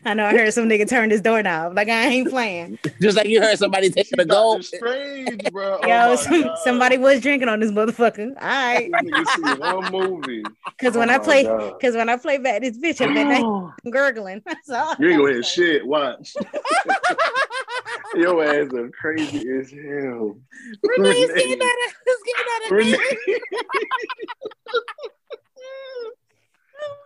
I 0.06 0.14
know 0.14 0.26
I 0.26 0.32
heard 0.32 0.54
some 0.54 0.70
nigga 0.70 0.88
turn 0.88 1.10
his 1.10 1.22
doorknob. 1.22 1.76
Like 1.76 1.90
I 1.90 2.06
ain't 2.06 2.30
playing. 2.30 2.80
Just 3.02 3.18
like 3.18 3.28
you 3.28 3.42
heard 3.42 3.58
somebody 3.58 3.90
taking 3.90 4.20
a 4.20 4.26
Doctor 4.26 4.34
gold. 4.34 4.66
Strange, 4.66 5.52
bro. 5.52 5.80
Oh 5.82 5.88
Yo, 5.88 6.10
my 6.10 6.16
some, 6.16 6.52
somebody 6.64 6.98
was 6.98 7.22
drinking 7.22 7.50
on 7.50 7.60
this 7.60 7.72
motherfucker. 7.72 8.30
All 8.42 8.48
right. 8.48 8.92
This 9.04 9.34
see 9.34 9.42
one 9.42 9.92
movie. 9.92 10.44
Cause 10.80 10.96
oh 10.96 11.00
when 11.00 11.10
Oh 11.10 11.14
I 11.14 11.20
play 11.20 11.44
cause 11.82 11.96
when 11.96 12.10
I 12.10 12.18
play 12.18 12.38
back 12.38 12.62
this 12.62 12.78
bitch, 12.78 13.02
I've 13.02 13.14
been 13.14 13.72
gurgling. 13.92 14.42
That's 14.46 14.70
all. 14.70 14.96
You 15.00 15.10
ain't 15.10 15.20
gonna 15.20 15.34
hear 15.34 15.44
shit. 15.44 15.86
Watch. 15.86 16.36
Your 18.16 18.44
ass 18.44 18.74
are 18.74 18.90
crazy 18.90 19.46
as 19.60 19.72
hell. 19.72 20.38
Renee's 20.84 21.34
getting 21.34 21.62
out 21.62 21.80
of, 21.88 21.94
it's 22.06 22.24
getting 22.24 22.48
out 22.52 22.66
of 22.66 22.72
Renee. 22.72 23.40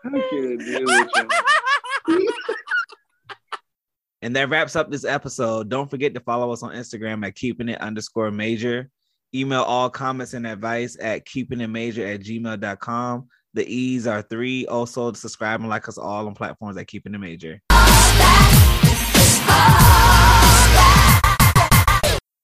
And 4.22 4.36
that 4.36 4.50
wraps 4.50 4.76
up 4.76 4.92
this 4.92 5.06
episode. 5.06 5.70
Don't 5.70 5.90
forget 5.90 6.14
to 6.14 6.20
follow 6.20 6.52
us 6.52 6.62
on 6.62 6.74
Instagram 6.74 7.26
at 7.26 7.36
keeping 7.36 7.70
it 7.70 7.80
underscore 7.80 8.32
major. 8.32 8.90
Email 9.34 9.62
all 9.62 9.90
comments 9.90 10.34
and 10.34 10.46
advice 10.46 10.98
at 11.00 11.26
keeping 11.26 11.62
it 11.62 11.68
major 11.68 12.06
at 12.06 12.22
gmail.com. 12.22 13.28
The 13.54 13.66
E's 13.66 14.08
are 14.08 14.22
three. 14.22 14.66
Also, 14.66 15.14
subscribe 15.14 15.62
and 15.62 15.70
like 15.70 15.88
us 15.88 15.98
all 15.98 16.28
on 16.28 16.36
platforms 16.36 16.78
at 16.78 16.88
keeping 16.88 17.14
it 17.14 17.20
major. 17.20 17.62